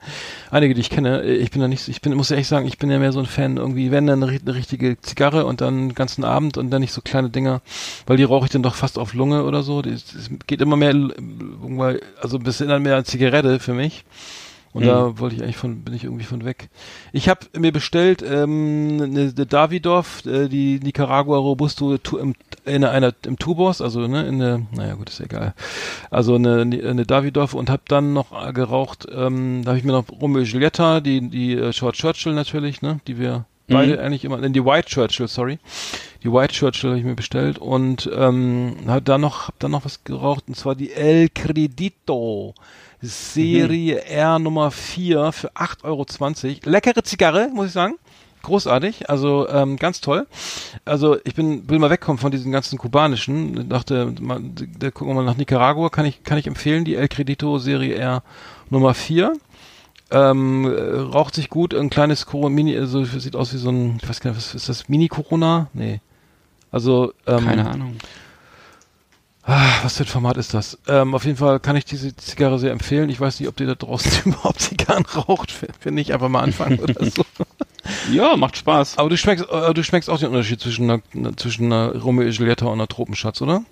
Einige, 0.50 0.74
die 0.74 0.80
ich 0.80 0.90
kenne. 0.90 1.22
Ich 1.22 1.50
bin 1.50 1.60
da 1.60 1.68
nicht, 1.68 1.88
ich 1.88 2.00
bin, 2.00 2.14
muss 2.14 2.30
echt 2.30 2.48
sagen, 2.48 2.66
ich 2.66 2.78
bin 2.78 2.90
ja 2.90 2.98
mehr 2.98 3.12
so 3.12 3.20
ein 3.20 3.26
Fan, 3.26 3.56
irgendwie, 3.56 3.90
wenn 3.90 4.06
dann 4.06 4.22
eine, 4.22 4.32
eine 4.32 4.54
richtige 4.54 5.00
Zigarre 5.00 5.46
und 5.46 5.60
dann 5.60 5.88
den 5.88 5.94
ganzen 5.94 6.24
Abend 6.24 6.58
und 6.58 6.70
dann 6.70 6.80
nicht 6.80 6.92
so 6.92 7.00
kleine 7.00 7.30
Dinger, 7.30 7.62
weil 8.06 8.16
die 8.16 8.24
rauche 8.24 8.46
ich 8.46 8.50
dann 8.50 8.62
doch 8.62 8.74
fast 8.74 8.98
auf 8.98 9.14
Lunge 9.14 9.44
oder 9.44 9.62
so. 9.62 9.80
Es 9.80 10.30
geht 10.46 10.60
immer 10.60 10.76
mehr, 10.76 10.94
also 12.20 12.36
ein 12.36 12.42
bisschen 12.42 12.82
mehr 12.82 12.94
als 12.94 13.08
Zigarette 13.08 13.60
für 13.60 13.72
mich. 13.72 14.04
Und 14.76 14.82
mhm. 14.82 14.88
da 14.88 15.18
wollte 15.18 15.36
ich 15.36 15.42
eigentlich 15.42 15.56
von, 15.56 15.80
bin 15.80 15.94
ich 15.94 16.04
irgendwie 16.04 16.26
von 16.26 16.44
weg. 16.44 16.68
Ich 17.14 17.30
habe 17.30 17.46
mir 17.56 17.72
bestellt 17.72 18.22
ähm, 18.22 19.00
eine, 19.02 19.32
eine 19.34 19.46
Davidoff, 19.46 20.26
äh, 20.26 20.48
die 20.48 20.80
Nicaragua 20.80 21.38
Robusto 21.38 21.96
tu, 21.96 22.18
im, 22.18 22.34
in 22.66 22.84
einer 22.84 23.14
im 23.24 23.38
Tubos, 23.38 23.80
also 23.80 24.06
ne, 24.06 24.26
in 24.26 24.38
der, 24.38 24.60
naja 24.72 24.92
gut, 24.92 25.08
ist 25.08 25.20
egal. 25.20 25.54
Also 26.10 26.34
eine, 26.34 26.60
eine 26.60 27.06
Davidoff 27.06 27.54
und 27.54 27.70
habe 27.70 27.84
dann 27.88 28.12
noch 28.12 28.52
geraucht, 28.52 29.06
ähm, 29.10 29.62
da 29.64 29.70
habe 29.70 29.78
ich 29.78 29.84
mir 29.84 29.92
noch 29.92 30.04
Romeo 30.20 30.42
Giulietta, 30.42 31.00
die 31.00 31.26
die 31.30 31.54
äh, 31.54 31.70
George 31.72 31.96
Churchill 31.96 32.34
natürlich, 32.34 32.82
ne, 32.82 33.00
die 33.06 33.18
wir 33.18 33.46
beide 33.68 33.94
mhm. 33.94 34.00
eigentlich 34.00 34.26
immer, 34.26 34.42
in 34.42 34.52
die 34.52 34.62
White 34.62 34.88
Churchill, 34.88 35.26
sorry. 35.26 35.58
Die 36.22 36.30
White 36.30 36.52
Churchill 36.52 36.90
habe 36.90 36.98
ich 36.98 37.06
mir 37.06 37.14
bestellt 37.14 37.56
und 37.56 38.10
ähm, 38.14 38.76
hab 38.88 39.06
dann 39.06 39.22
noch, 39.22 39.48
hab 39.48 39.58
dann 39.58 39.70
noch 39.70 39.86
was 39.86 40.04
geraucht 40.04 40.44
und 40.48 40.54
zwar 40.54 40.74
die 40.74 40.92
El 40.92 41.30
Credito. 41.30 42.52
Serie 43.02 43.96
mhm. 43.96 44.10
R 44.10 44.38
Nummer 44.38 44.70
4 44.70 45.32
für 45.32 45.52
8,20 45.52 45.84
Euro. 45.84 46.70
Leckere 46.70 47.02
Zigarre, 47.02 47.48
muss 47.52 47.68
ich 47.68 47.72
sagen. 47.72 47.94
Großartig, 48.42 49.10
also 49.10 49.48
ähm, 49.48 49.76
ganz 49.76 50.00
toll. 50.00 50.26
Also 50.84 51.16
ich 51.24 51.34
bin 51.34 51.68
will 51.68 51.80
mal 51.80 51.90
wegkommen 51.90 52.18
von 52.18 52.30
diesen 52.30 52.52
ganzen 52.52 52.78
kubanischen. 52.78 53.62
Ich 53.62 53.68
dachte, 53.68 54.14
mal, 54.20 54.40
da 54.78 54.92
gucken 54.92 55.08
wir 55.08 55.14
mal 55.14 55.24
nach 55.24 55.36
Nicaragua. 55.36 55.88
Kann 55.88 56.06
ich 56.06 56.22
kann 56.22 56.38
ich 56.38 56.46
empfehlen 56.46 56.84
die 56.84 56.94
El 56.94 57.08
Credito 57.08 57.58
Serie 57.58 57.96
R 57.96 58.22
Nummer 58.70 58.94
4. 58.94 59.32
Ähm, 60.12 60.64
raucht 61.12 61.34
sich 61.34 61.50
gut, 61.50 61.74
ein 61.74 61.90
kleines 61.90 62.26
Corona 62.26 62.54
Mini, 62.54 62.78
also 62.78 63.04
sieht 63.04 63.34
aus 63.34 63.52
wie 63.52 63.58
so 63.58 63.70
ein, 63.70 63.98
ich 64.00 64.08
weiß 64.08 64.20
gar 64.20 64.30
nicht, 64.30 64.38
was 64.38 64.54
ist 64.54 64.68
das, 64.68 64.88
Mini 64.88 65.08
Corona? 65.08 65.68
Nee. 65.72 66.00
Also 66.70 67.12
ähm, 67.26 67.44
keine 67.44 67.68
Ahnung. 67.68 67.96
Ah, 69.48 69.78
was 69.84 69.96
für 69.96 70.02
ein 70.02 70.08
Format 70.08 70.36
ist 70.38 70.54
das? 70.54 70.76
Ähm, 70.88 71.14
auf 71.14 71.24
jeden 71.24 71.36
Fall 71.36 71.60
kann 71.60 71.76
ich 71.76 71.84
diese 71.84 72.16
Zigarre 72.16 72.58
sehr 72.58 72.72
empfehlen. 72.72 73.08
Ich 73.10 73.20
weiß 73.20 73.38
nicht, 73.38 73.48
ob 73.48 73.60
ihr 73.60 73.68
da 73.68 73.76
draußen 73.76 74.24
überhaupt 74.32 74.60
Zigarren 74.60 75.06
raucht. 75.06 75.52
Finde 75.78 76.02
ich 76.02 76.12
einfach 76.12 76.28
mal 76.28 76.40
anfangen 76.40 76.80
oder 76.80 76.94
so. 77.04 77.24
Ja, 78.10 78.36
macht 78.36 78.56
Spaß. 78.56 78.98
Aber 78.98 79.08
du 79.08 79.16
schmeckst, 79.16 79.46
äh, 79.48 79.72
du 79.72 79.84
schmeckst 79.84 80.10
auch 80.10 80.18
den 80.18 80.30
Unterschied 80.30 80.58
zwischen 80.58 80.90
einer, 80.90 81.36
zwischen 81.36 81.66
einer 81.66 81.94
Romeo 81.94 82.26
und 82.26 82.32
Julieta 82.32 82.66
und 82.66 82.72
einer 82.72 82.88
Tropenschatz, 82.88 83.40
oder? 83.42 83.62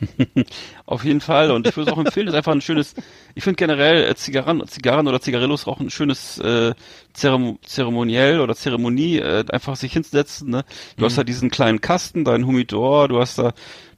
Auf 0.86 1.04
jeden 1.04 1.20
Fall. 1.20 1.50
Und 1.50 1.66
ich 1.66 1.76
würde 1.76 1.90
es 1.90 1.96
auch 1.96 2.00
empfehlen, 2.00 2.26
das 2.26 2.34
ist 2.34 2.38
einfach 2.38 2.52
ein 2.52 2.60
schönes, 2.60 2.94
ich 3.34 3.42
finde 3.42 3.56
generell 3.56 4.04
äh, 4.04 4.14
Zigarren, 4.14 4.66
Zigarren 4.68 5.08
oder 5.08 5.20
Zigarillos 5.20 5.66
rauchen 5.66 5.86
ein 5.86 5.90
schönes 5.90 6.38
äh, 6.38 6.74
Zerem 7.12 7.58
Zeremoniell 7.64 8.40
oder 8.40 8.54
Zeremonie, 8.54 9.18
äh, 9.18 9.44
einfach 9.50 9.76
sich 9.76 9.92
hinzusetzen. 9.92 10.50
Ne? 10.50 10.64
Du 10.96 11.02
mhm. 11.02 11.06
hast 11.06 11.18
da 11.18 11.24
diesen 11.24 11.50
kleinen 11.50 11.80
Kasten, 11.80 12.24
deinen 12.24 12.46
Humidor, 12.46 13.08
du 13.08 13.20
hast 13.20 13.38
da 13.38 13.54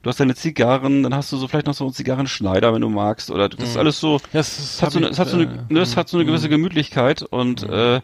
du 0.07 0.11
hast 0.11 0.21
deine 0.21 0.37
Zigarren, 0.37 1.03
dann 1.03 1.15
hast 1.17 1.33
du 1.33 1.37
so 1.37 1.49
vielleicht 1.49 1.67
noch 1.67 1.75
so 1.75 1.83
einen 1.83 1.93
Zigarrenschneider, 1.93 2.73
wenn 2.73 2.81
du 2.81 2.89
magst, 2.89 3.29
oder 3.29 3.49
das 3.49 3.71
ist 3.71 3.75
mhm. 3.75 3.81
alles 3.81 3.99
so, 3.99 4.21
das, 4.33 4.57
das 4.57 4.83
hat 4.83 4.93
so 4.93 4.99
eine, 4.99 5.09
das 5.09 5.19
hat 5.19 5.29
so 5.29 5.37
eine, 5.37 5.47
ne, 5.47 5.81
das 5.81 5.97
hat 5.97 6.09
so 6.09 6.17
eine 6.17 6.23
mhm. 6.23 6.29
gewisse 6.29 6.49
Gemütlichkeit 6.49 7.23
und 7.23 7.67
mhm. 7.67 7.75
äh, 7.75 8.01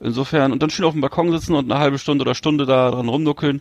insofern 0.00 0.52
und 0.52 0.62
dann 0.62 0.70
schön 0.70 0.86
auf 0.86 0.92
dem 0.92 1.02
Balkon 1.02 1.30
sitzen 1.30 1.54
und 1.54 1.70
eine 1.70 1.78
halbe 1.78 1.98
Stunde 1.98 2.22
oder 2.22 2.34
Stunde 2.34 2.64
da 2.64 2.90
dran 2.90 3.10
rumnuckeln. 3.10 3.60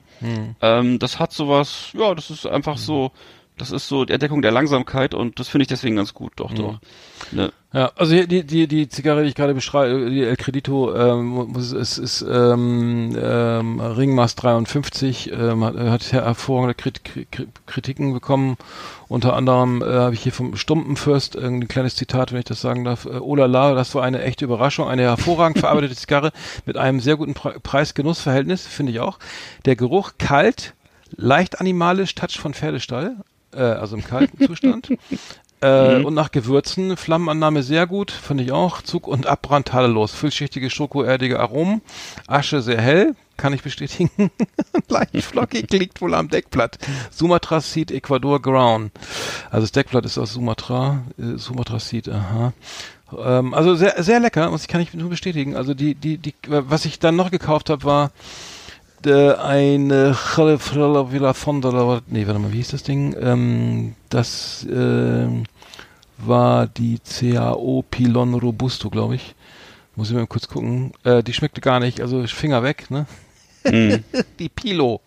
Ähm, 0.62 0.98
das 1.00 1.20
hat 1.20 1.34
sowas, 1.34 1.90
ja, 1.92 2.16
das 2.16 2.30
ist 2.30 2.48
einfach 2.48 2.78
so, 2.78 3.12
das 3.58 3.72
ist 3.72 3.88
so 3.88 4.06
die 4.06 4.14
Entdeckung 4.14 4.42
der 4.42 4.52
Langsamkeit 4.52 5.14
und 5.14 5.40
das 5.40 5.48
finde 5.48 5.64
ich 5.64 5.68
deswegen 5.68 5.96
ganz 5.96 6.14
gut, 6.14 6.34
doch, 6.38 6.54
doch. 6.54 6.80
Ne? 7.32 7.52
Ja, 7.74 7.92
also 7.96 8.16
die, 8.16 8.46
die, 8.46 8.68
die 8.68 8.88
Zigarre, 8.88 9.24
die 9.24 9.30
ich 9.30 9.36
gerade 9.36 9.54
beschreibe, 9.54 10.10
die 10.10 10.24
El 10.24 10.38
Credito, 10.38 10.96
ähm, 10.96 11.54
ist, 11.56 11.98
ist 11.98 12.22
ähm, 12.22 13.16
ähm, 13.22 13.82
Ringmaß 13.82 14.36
53, 14.36 15.32
ähm, 15.34 15.64
hat, 15.66 15.76
hat 15.76 16.12
hervorragende 16.14 16.76
Kritiken 17.66 18.14
bekommen. 18.14 18.56
Unter 19.10 19.36
anderem 19.36 19.82
äh, 19.82 19.86
habe 19.86 20.14
ich 20.14 20.24
hier 20.24 20.32
vom 20.32 20.56
Stumpenfürst 20.56 21.36
ein 21.36 21.68
kleines 21.68 21.96
Zitat, 21.96 22.32
wenn 22.32 22.40
ich 22.40 22.46
das 22.46 22.62
sagen 22.62 22.86
darf. 22.86 23.06
Äh, 23.06 23.20
oh 23.20 23.36
la 23.36 23.48
la, 23.48 23.74
das 23.74 23.94
war 23.96 24.04
eine 24.04 24.22
echte 24.24 24.46
Überraschung, 24.46 24.88
eine 24.88 25.02
hervorragend 25.02 25.60
verarbeitete 25.60 25.96
Zigarre 25.96 26.32
mit 26.66 26.78
einem 26.78 27.02
sehr 27.02 27.18
guten 27.18 27.34
Pre 27.34 27.60
Preis-Genuss-Verhältnis, 27.60 28.66
finde 28.66 28.94
ich 28.94 29.02
auch. 29.02 29.20
Der 29.66 29.76
Geruch 29.76 30.14
kalt, 30.18 30.74
leicht 31.18 31.60
animalisch, 31.60 32.16
Touch 32.16 32.40
von 32.40 32.54
Pferdestall, 32.54 33.18
äh, 33.58 33.62
also 33.62 33.96
im 33.96 34.04
kalten 34.04 34.46
Zustand. 34.46 34.90
Äh, 35.60 35.98
mhm. 35.98 36.06
Und 36.06 36.14
nach 36.14 36.30
Gewürzen, 36.30 36.98
Flammenannahme 36.98 37.64
sehr 37.64 37.88
gut, 37.88 38.12
finde 38.12 38.44
ich 38.44 38.52
auch. 38.52 38.84
Zug 38.84 39.08
und 39.08 39.26
Abbrand 39.26 39.70
tadellos. 39.70 40.12
Füllschichtige, 40.12 40.70
schokoerdige 40.70 41.40
Aromen. 41.40 41.82
Asche 42.28 42.62
sehr 42.62 42.80
hell, 42.80 43.16
kann 43.38 43.54
ich 43.54 43.64
bestätigen. 43.64 44.12
Leicht 44.88 45.24
flockig, 45.24 45.72
liegt 45.72 46.00
wohl 46.00 46.14
am 46.14 46.30
Deckblatt. 46.30 46.78
Sumatra 47.10 47.60
Seed 47.60 47.90
Ecuador 47.90 48.40
Ground. 48.40 48.92
Also 49.50 49.64
das 49.64 49.72
Deckblatt 49.72 50.06
ist 50.06 50.20
aus 50.20 50.34
Sumatra. 50.34 51.02
Äh, 51.18 51.38
Sumatra 51.38 51.80
Seed, 51.80 52.08
aha. 52.08 52.54
Ähm, 53.18 53.56
also 53.56 53.74
sehr, 53.74 53.96
sehr 54.04 54.20
lecker, 54.20 54.52
was 54.52 54.62
ich 54.62 54.68
kann 54.68 54.82
ich 54.82 54.94
nur 54.94 55.10
bestätigen. 55.10 55.56
Also 55.56 55.74
die, 55.74 55.96
die, 55.96 56.20
die, 56.20 56.36
was 56.48 56.86
ich 56.86 57.00
dann 57.00 57.16
noch 57.16 57.32
gekauft 57.32 57.72
habe, 57.72 57.84
war 57.84 58.12
äh, 59.06 59.34
eine 59.34 60.16
Villa 61.12 61.34
der, 61.34 62.02
nee, 62.08 62.26
warte 62.26 62.40
mal, 62.40 62.52
wie 62.52 62.58
hieß 62.58 62.70
das 62.70 62.84
Ding? 62.84 63.16
Ähm, 63.20 63.96
das, 64.10 64.66
äh, 64.66 65.28
war 66.18 66.68
die 66.68 67.00
CAO 67.00 67.84
Pilon 67.90 68.34
Robusto, 68.34 68.90
glaube 68.90 69.16
ich. 69.16 69.36
Muss 69.96 70.10
ich 70.10 70.16
mal 70.16 70.28
kurz 70.28 70.48
gucken. 70.48 70.92
Äh, 71.04 71.24
die 71.24 71.34
schmeckte 71.34 71.62
gar 71.62 71.80
nicht, 71.80 72.02
also 72.02 72.26
Finger 72.28 72.64
weg, 72.64 72.90
ne? 72.90 73.06
Mhm. 73.66 74.04
die 74.40 74.50
Pilo, 74.50 75.02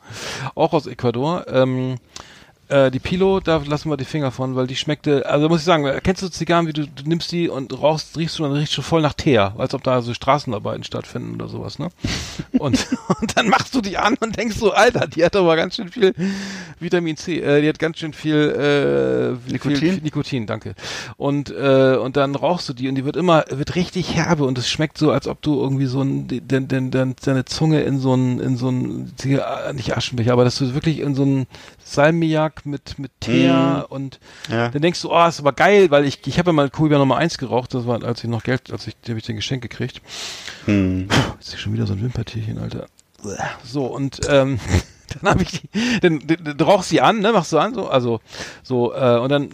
auch 0.55 0.73
aus 0.73 0.87
Ecuador. 0.87 1.47
Ähm, 1.49 1.97
äh, 2.71 2.91
die 2.91 2.99
Pilo, 2.99 3.41
da 3.41 3.63
lassen 3.67 3.91
wir 3.91 3.97
die 3.97 4.05
Finger 4.05 4.31
von, 4.31 4.57
weil 4.57 4.67
die 4.67 4.77
schmeckte, 4.77 5.27
also 5.27 5.49
muss 5.49 5.61
ich 5.61 5.65
sagen, 5.65 5.87
kennst 6.03 6.23
du 6.23 6.29
Zigarren, 6.29 6.67
wie 6.67 6.73
du, 6.73 6.87
du 6.87 7.03
nimmst 7.05 7.33
die 7.33 7.49
und 7.49 7.73
rauchst, 7.81 8.17
riechst 8.17 8.39
du 8.39 8.45
und 8.45 8.51
dann 8.51 8.59
riechst 8.61 8.77
du 8.77 8.83
voll 8.83 9.03
nach 9.03 9.15
Teer, 9.15 9.55
als 9.59 9.75
ob 9.75 9.83
da 9.83 10.01
so 10.03 10.15
Straßenarbeiten 10.15 10.85
stattfinden 10.85 11.35
oder 11.35 11.49
sowas, 11.49 11.79
ne? 11.79 11.89
Und, 12.59 12.89
und 13.21 13.37
dann 13.37 13.49
machst 13.49 13.75
du 13.75 13.81
die 13.81 13.97
an 13.97 14.17
und 14.21 14.37
denkst 14.37 14.57
so, 14.57 14.73
Alter, 14.73 15.07
die 15.07 15.25
hat 15.25 15.35
aber 15.35 15.57
ganz 15.57 15.77
schön 15.77 15.89
viel 15.89 16.13
Vitamin 16.79 17.17
C, 17.17 17.39
äh, 17.39 17.63
die 17.63 17.69
hat 17.69 17.79
ganz 17.79 17.99
schön 17.99 18.13
viel, 18.13 19.39
äh, 19.49 19.51
Nikotin? 19.51 19.77
Viel, 19.77 20.01
Nikotin, 20.03 20.47
danke. 20.47 20.75
Und, 21.17 21.51
äh, 21.51 21.97
und 21.97 22.17
dann 22.17 22.35
rauchst 22.35 22.69
du 22.69 22.75
die 22.75 22.89
und 22.89 22.97
die 22.97 23.05
wird 23.05 23.17
immer, 23.17 23.45
wird 23.49 23.77
richtig 23.77 24.15
herbe 24.15 24.45
und 24.45 24.59
es 24.59 24.69
schmeckt 24.69 24.99
so, 24.99 25.11
als 25.11 25.27
ob 25.27 25.41
du 25.41 25.59
irgendwie 25.61 25.87
so 25.87 26.03
ein, 26.03 26.29
den, 26.29 26.69
den, 26.69 26.91
den, 26.91 27.15
deine 27.25 27.45
Zunge 27.47 27.81
in 27.81 27.99
so 27.99 28.15
ein, 28.15 28.41
in 28.41 28.57
so 28.57 28.69
ein, 28.69 29.13
nicht 29.75 29.97
Aschenbecher, 29.97 30.33
aber 30.33 30.45
dass 30.45 30.59
du 30.59 30.75
wirklich 30.75 30.99
in 30.99 31.15
so 31.15 31.25
ein 31.25 31.47
Salmiak 31.83 32.60
mit, 32.67 32.99
mit 32.99 33.11
Teer 33.21 33.87
und 33.89 34.21
Ja. 34.51 34.69
dann 34.69 34.83
denkst 34.83 35.03
du, 35.03 35.11
oh, 35.13 35.27
ist 35.27 35.41
aber 35.41 35.53
geil, 35.53 35.91
weil 35.91 36.05
ich, 36.05 36.27
ich 36.27 36.39
habe 36.39 36.51
ja 36.51 36.53
mal 36.53 36.71
Kuba 36.71 36.99
Nummer 36.99 37.17
1 37.17 37.39
geraucht, 37.39 37.75
das 37.75 37.87
war, 37.87 38.03
als 38.05 38.23
ich 38.25 38.31
noch 38.31 38.43
Geld, 38.43 38.71
als 38.73 38.87
ich, 38.87 38.97
habe 39.09 39.19
ich 39.19 39.25
den 39.25 39.37
Geschenk 39.37 39.63
gekriegt. 39.63 40.01
Puh, 40.65 41.05
jetzt 41.39 41.55
ist 41.55 41.61
schon 41.61 41.73
wieder 41.73 41.87
so 41.87 41.93
ein 41.95 42.03
Wimpertierchen, 42.03 42.59
Alter. 42.59 42.87
So, 43.65 43.87
und 43.87 44.21
ähm, 44.29 44.59
dann 45.21 45.31
habe 45.33 45.43
ich 45.43 45.51
die, 45.61 45.69
dann, 46.01 46.21
dann, 46.27 46.57
dann 46.57 46.61
rauchst 46.67 46.89
sie 46.89 47.01
an, 47.01 47.21
ne, 47.21 47.33
machst 47.33 47.53
du 47.53 47.59
an, 47.59 47.75
so, 47.75 47.89
also, 47.89 48.21
so, 48.63 48.95
äh, 48.95 49.19
und 49.19 49.29
dann, 49.31 49.51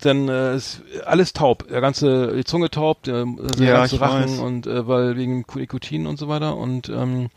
dann 0.00 0.28
äh, 0.28 0.54
ist 0.54 0.82
alles 1.06 1.32
taub, 1.32 1.66
der 1.66 1.80
ganze, 1.80 2.36
die 2.36 2.44
Zunge 2.44 2.70
taub, 2.70 3.02
der, 3.02 3.24
der 3.24 3.66
Ja, 3.66 3.72
ganze 3.80 4.00
Rachen 4.00 4.24
weiß. 4.30 4.38
und 4.38 4.66
äh, 4.68 4.86
weil 4.86 5.16
wegen 5.16 5.44
Nikotin 5.56 6.06
und 6.06 6.18
so 6.20 6.28
weiter 6.28 6.56
und 6.56 6.88
ähm, 6.88 7.30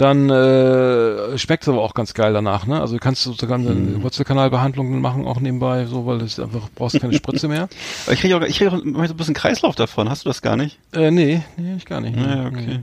dann 0.00 0.30
äh, 0.30 1.36
schmeckt 1.36 1.64
es 1.64 1.68
aber 1.68 1.82
auch 1.82 1.94
ganz 1.94 2.14
geil 2.14 2.32
danach, 2.32 2.66
ne? 2.66 2.80
Also 2.80 2.94
du 2.94 3.00
kannst 3.00 3.22
sogar 3.24 3.58
eine 3.58 3.68
Hm. 3.70 4.02
Wurzelkanalbehandlung 4.02 5.00
machen, 5.00 5.26
auch 5.26 5.40
nebenbei, 5.40 5.84
so, 5.86 6.06
weil 6.06 6.20
es 6.22 6.40
einfach 6.40 6.68
brauchst 6.74 7.00
keine 7.00 7.12
Spritze 7.14 7.48
mehr. 7.48 7.68
Aber 8.06 8.12
ich 8.14 8.20
kriege 8.20 8.36
auch, 8.36 8.42
ich 8.42 8.56
krieg 8.58 8.68
auch 8.68 8.78
so 8.78 8.84
ein 8.84 9.16
bisschen 9.16 9.34
Kreislauf 9.34 9.74
davon. 9.74 10.08
Hast 10.08 10.24
du 10.24 10.28
das 10.30 10.40
gar 10.42 10.56
nicht? 10.56 10.78
Äh, 10.92 11.10
nee, 11.10 11.42
nee, 11.56 11.74
ich 11.76 11.84
gar 11.84 12.00
nicht. 12.00 12.16
Nee, 12.16 12.22
Ja, 12.22 12.46
okay. 12.46 12.64
nee. 12.66 12.80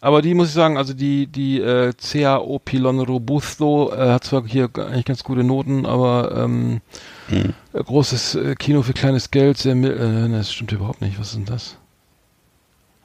Aber 0.00 0.22
die 0.22 0.34
muss 0.34 0.48
ich 0.48 0.54
sagen, 0.54 0.76
also 0.76 0.94
die, 0.94 1.26
die 1.26 1.60
äh, 1.60 1.92
CAO 1.94 2.58
Pilon 2.58 3.00
Robusto 3.00 3.92
äh, 3.92 4.10
hat 4.10 4.24
zwar 4.24 4.44
hier 4.46 4.68
eigentlich 4.76 5.04
ganz 5.06 5.24
gute 5.24 5.44
Noten, 5.44 5.86
aber 5.86 6.32
ähm, 6.44 6.80
Hm. 7.28 7.52
äh, 7.74 7.82
großes 7.82 8.34
äh, 8.36 8.54
Kino 8.54 8.82
für 8.82 8.92
kleines 8.94 9.30
Geld, 9.30 9.58
sehr 9.58 9.72
äh, 9.72 9.76
nee, 9.76 10.36
das 10.36 10.52
stimmt 10.52 10.72
überhaupt 10.72 11.00
nicht. 11.02 11.18
Was 11.20 11.28
ist 11.28 11.36
denn 11.36 11.44
das? 11.44 11.76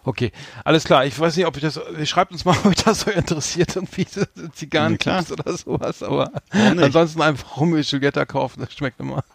Okay, 0.06 0.32
alles 0.66 0.84
klar. 0.84 1.06
Ich 1.06 1.18
weiß 1.18 1.38
nicht, 1.38 1.45
ob 1.45 1.56
ich 1.56 1.62
das. 1.64 1.80
Schreibt 2.06 2.32
uns 2.32 2.45
mal, 2.45 2.51
ob 2.64 2.66
euch 2.68 2.84
das 2.84 3.01
so 3.01 3.12
interessiert, 3.12 3.76
irgendwie 3.76 4.06
Ja, 4.16 4.26
Zigarrentipps 4.54 5.32
oder 5.32 5.56
sowas. 5.58 6.04
Aber 6.04 6.32
ansonsten 6.51 7.22
einfach 7.22 7.58
Romeo 7.58 7.78
und 7.78 7.89
Julieta 7.89 8.26
kaufen, 8.26 8.62
das 8.62 8.74
schmeckt 8.74 8.99
immer. 8.99 9.24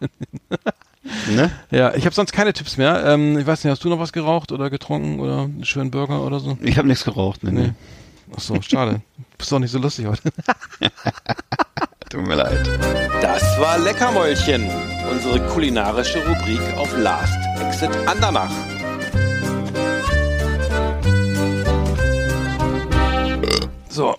Ne? 1.31 1.51
Ja, 1.71 1.95
ich 1.95 2.05
habe 2.05 2.14
sonst 2.14 2.33
keine 2.33 2.53
Tipps 2.53 2.77
mehr. 2.77 3.03
Ähm, 3.07 3.39
ich 3.39 3.47
weiß 3.47 3.64
nicht, 3.64 3.71
hast 3.71 3.83
du 3.83 3.89
noch 3.89 3.99
was 3.99 4.12
geraucht 4.12 4.53
oder 4.53 4.69
getrunken 4.69 5.21
oder 5.21 5.43
einen 5.43 5.64
schönen 5.64 5.91
Burger 5.91 6.23
oder 6.23 6.39
so? 6.39 6.59
Ich 6.61 6.77
habe 6.77 6.87
nichts 6.87 7.05
geraucht. 7.05 7.43
Nee, 7.45 7.53
nee. 7.53 7.61
Nee. 7.69 7.73
Ach 8.37 8.41
so, 8.41 8.61
schade. 8.61 9.01
Bist 9.39 9.51
doch 9.51 9.59
nicht 9.59 9.71
so 9.71 9.79
lustig 9.79 10.07
heute. 10.07 10.31
Tut 12.11 12.27
mir 12.27 12.35
leid. 12.35 12.59
Das 13.23 13.43
war 13.59 13.79
Leckermäulchen, 13.79 14.69
unsere 15.11 15.41
kulinarische 15.47 16.27
Rubrik 16.27 16.61
auf 16.77 16.95
Last 16.99 17.39
Exit 17.61 17.97
Andernach. 18.07 18.51
So, 23.99 24.11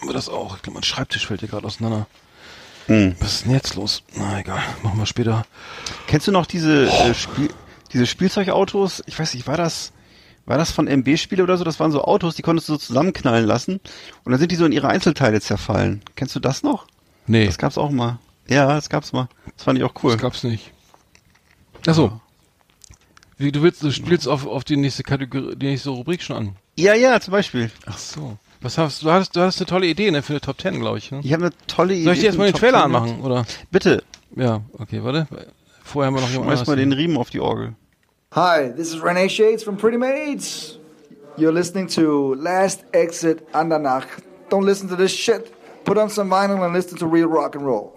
haben 0.00 0.08
wir 0.08 0.12
das 0.12 0.28
auch. 0.28 0.56
Ich 0.56 0.62
glaube, 0.62 0.74
mein 0.74 0.82
Schreibtisch 0.82 1.24
fällt 1.24 1.38
hier 1.38 1.48
gerade 1.48 1.64
auseinander. 1.64 2.08
Hm. 2.86 3.14
Was 3.20 3.34
ist 3.34 3.44
denn 3.44 3.52
jetzt 3.52 3.76
los? 3.76 4.02
Na 4.16 4.40
egal, 4.40 4.60
machen 4.82 4.98
wir 4.98 5.06
später. 5.06 5.46
Kennst 6.08 6.26
du 6.26 6.32
noch 6.32 6.46
diese, 6.46 6.90
äh, 6.90 7.14
Spiel, 7.14 7.48
diese 7.92 8.08
Spielzeugautos? 8.08 9.04
Ich 9.06 9.16
weiß 9.16 9.34
nicht, 9.34 9.46
war 9.46 9.56
das, 9.56 9.92
war 10.46 10.58
das 10.58 10.72
von 10.72 10.88
MB-Spiele 10.88 11.44
oder 11.44 11.56
so? 11.56 11.62
Das 11.62 11.78
waren 11.78 11.92
so 11.92 12.02
Autos, 12.02 12.34
die 12.34 12.42
konntest 12.42 12.68
du 12.68 12.72
so 12.72 12.78
zusammenknallen 12.80 13.46
lassen 13.46 13.78
und 14.24 14.32
dann 14.32 14.40
sind 14.40 14.50
die 14.50 14.56
so 14.56 14.64
in 14.64 14.72
ihre 14.72 14.88
Einzelteile 14.88 15.40
zerfallen. 15.40 16.02
Kennst 16.16 16.34
du 16.34 16.40
das 16.40 16.64
noch? 16.64 16.88
Nee, 17.28 17.46
Das 17.46 17.56
gab's 17.56 17.78
auch 17.78 17.90
mal. 17.90 18.18
Ja, 18.48 18.66
das 18.66 18.88
gab's 18.88 19.12
mal. 19.12 19.28
Das 19.54 19.62
fand 19.62 19.78
ich 19.78 19.84
auch 19.84 19.94
cool. 20.02 20.14
das 20.14 20.22
gab's 20.22 20.42
nicht. 20.42 20.72
Ach 21.86 21.94
so. 21.94 22.20
Wie, 23.38 23.52
du 23.52 23.62
willst, 23.62 23.80
du 23.84 23.92
spielst 23.92 24.26
auf, 24.26 24.44
auf 24.44 24.64
die 24.64 24.76
nächste 24.76 25.04
Kategorie, 25.04 25.54
die 25.54 25.66
nächste 25.66 25.90
Rubrik 25.90 26.20
schon 26.20 26.36
an. 26.36 26.56
Ja, 26.76 26.94
ja, 26.94 27.20
zum 27.20 27.30
Beispiel. 27.30 27.70
Ach 27.86 27.96
so. 27.96 28.36
Was 28.62 28.76
hast 28.78 29.02
du? 29.02 29.10
Hattest, 29.10 29.34
du 29.36 29.40
hattest 29.40 29.58
eine 29.60 29.66
tolle 29.66 29.86
Idee, 29.86 30.10
ne, 30.10 30.22
für 30.22 30.32
eine 30.34 30.40
Top 30.40 30.58
Ten, 30.58 30.80
glaube 30.80 30.98
ich. 30.98 31.10
Ne? 31.10 31.20
Ich 31.22 31.32
habe 31.32 31.44
eine 31.46 31.52
tolle 31.66 31.94
Idee. 31.94 32.04
Soll 32.04 32.12
ich 32.14 32.20
dir 32.20 32.26
erstmal 32.26 32.48
den 32.48 32.52
Top 32.52 32.60
Trailer 32.60 32.82
10 32.82 32.90
mit. 32.92 33.00
anmachen, 33.00 33.20
oder? 33.22 33.46
Bitte, 33.70 34.02
Ja, 34.36 34.60
okay, 34.78 35.02
warte. 35.02 35.26
Vorher 35.82 36.06
haben 36.08 36.14
wir 36.14 36.20
noch 36.20 36.30
jemand 36.30 36.50
schmeiß 36.52 36.66
mal 36.66 36.76
den. 36.76 36.92
Riemen 36.92 37.16
auf 37.16 37.30
die 37.30 37.40
Orgel. 37.40 37.74
Hi, 38.34 38.70
this 38.70 38.94
is 38.94 39.02
Renee 39.02 39.28
Shades 39.28 39.64
from 39.64 39.76
Pretty 39.76 39.96
Maids. 39.98 40.78
You're 41.36 41.52
listening 41.52 41.88
to 41.88 42.34
Last 42.34 42.84
Exit 42.92 43.42
Andernach. 43.52 44.04
Don't 44.50 44.64
listen 44.64 44.88
to 44.88 44.96
this 44.96 45.10
shit. 45.12 45.50
Put 45.84 45.96
on 45.96 46.10
some 46.10 46.28
vinyl 46.30 46.62
and 46.64 46.72
listen 46.74 46.98
to 46.98 47.06
real 47.06 47.28
rock 47.28 47.56
and 47.56 47.64
roll. 47.66 47.94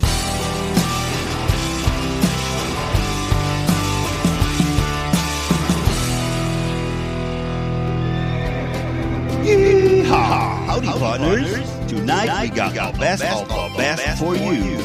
Partners. 11.04 11.60
Tonight 11.90 12.44
we 12.44 12.50
got 12.56 12.74
the 12.74 12.98
best 12.98 13.26
of 13.26 13.46
the 13.50 13.78
best 13.78 14.20
for 14.20 14.38
you. 14.38 14.78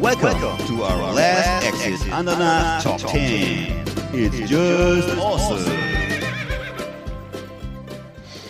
Welcome 0.00 0.58
to 0.66 0.82
our 0.82 1.14
last 1.14 1.64
exit 1.64 2.10
Andana 2.10 2.82
Top 2.82 2.98
10. 2.98 3.84
It's 4.12 4.50
just 4.50 5.16
awesome. 5.18 5.72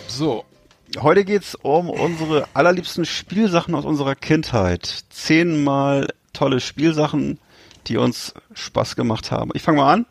So. 0.07 0.43
Heute 0.99 1.23
geht's 1.23 1.55
um 1.61 1.89
unsere 1.89 2.47
allerliebsten 2.55 3.05
Spielsachen 3.05 3.75
aus 3.75 3.85
unserer 3.85 4.15
Kindheit. 4.15 5.03
Zehnmal 5.09 6.07
tolle 6.33 6.59
Spielsachen, 6.59 7.39
die 7.87 7.97
uns 7.97 8.33
Spaß 8.55 8.95
gemacht 8.95 9.31
haben. 9.31 9.51
Ich 9.53 9.61
fange 9.61 9.77
mal 9.77 9.93
an. 9.93 10.05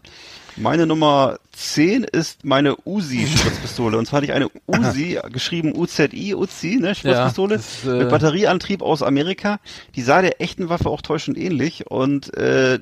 Meine 0.56 0.86
Nummer 0.86 1.38
10 1.52 2.04
ist 2.04 2.44
meine 2.44 2.76
Uzi-Spritzpistole. 2.84 3.96
Und 3.96 4.06
zwar 4.06 4.18
hatte 4.18 4.26
ich 4.26 4.32
eine 4.32 4.48
Uzi, 4.66 5.18
geschrieben 5.32 5.74
UZI, 5.74 6.34
Uzi, 6.34 6.78
ne, 6.80 6.94
Spritzpistole, 6.94 7.54
Ja, 7.54 7.56
das, 7.56 7.84
äh, 7.84 7.98
mit 7.98 8.08
Batterieantrieb 8.10 8.82
aus 8.82 9.02
Amerika. 9.02 9.60
Die 9.94 10.02
sah 10.02 10.20
der 10.22 10.40
echten 10.40 10.68
Waffe 10.68 10.90
auch 10.90 11.00
täuschend 11.02 11.38
ähnlich. 11.38 11.86
Und 11.90 12.34
äh, 12.36 12.78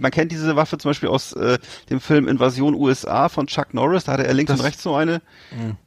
man 0.00 0.10
kennt 0.10 0.32
diese 0.32 0.56
Waffe 0.56 0.78
zum 0.78 0.90
Beispiel 0.90 1.08
aus 1.08 1.32
äh, 1.34 1.58
dem 1.90 2.00
Film 2.00 2.26
Invasion 2.28 2.74
USA 2.74 3.28
von 3.28 3.46
Chuck 3.46 3.74
Norris. 3.74 4.04
Da 4.04 4.12
hatte 4.12 4.26
er 4.26 4.34
links 4.34 4.50
Das- 4.50 4.60
und 4.60 4.66
rechts 4.66 4.82
so 4.82 4.94
eine. 4.94 5.22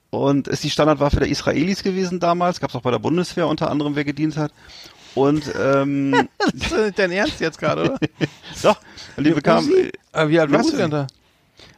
Und 0.10 0.48
ist 0.48 0.64
die 0.64 0.70
Standardwaffe 0.70 1.18
der 1.18 1.28
Israelis 1.28 1.84
gewesen 1.84 2.20
damals. 2.22 2.62
Gab 2.62 2.70
es 2.70 2.76
auch 2.76 2.82
bei 2.82 2.92
der 2.92 3.00
Bundeswehr 3.00 3.48
unter 3.48 3.70
anderem, 3.70 3.96
wer 3.96 4.06
gedient 4.06 4.38
hat. 4.38 4.54
Und 5.16 5.52
ähm, 5.60 6.30
Das 6.54 6.72
ist 6.72 6.78
nicht 6.78 7.00
dein 7.00 7.12
Ernst 7.12 7.40
jetzt 7.40 7.60
gerade, 7.60 7.82
oder? 7.84 7.98
doch, 8.64 8.78
und 9.18 9.26
die 9.26 9.32
bekam? 9.32 9.68
Aber 10.12 10.30
wie 10.30 10.40
alt 10.40 10.52
warst 10.52 10.72
du 10.74 10.78
denn 10.78 10.92
da? 10.92 11.08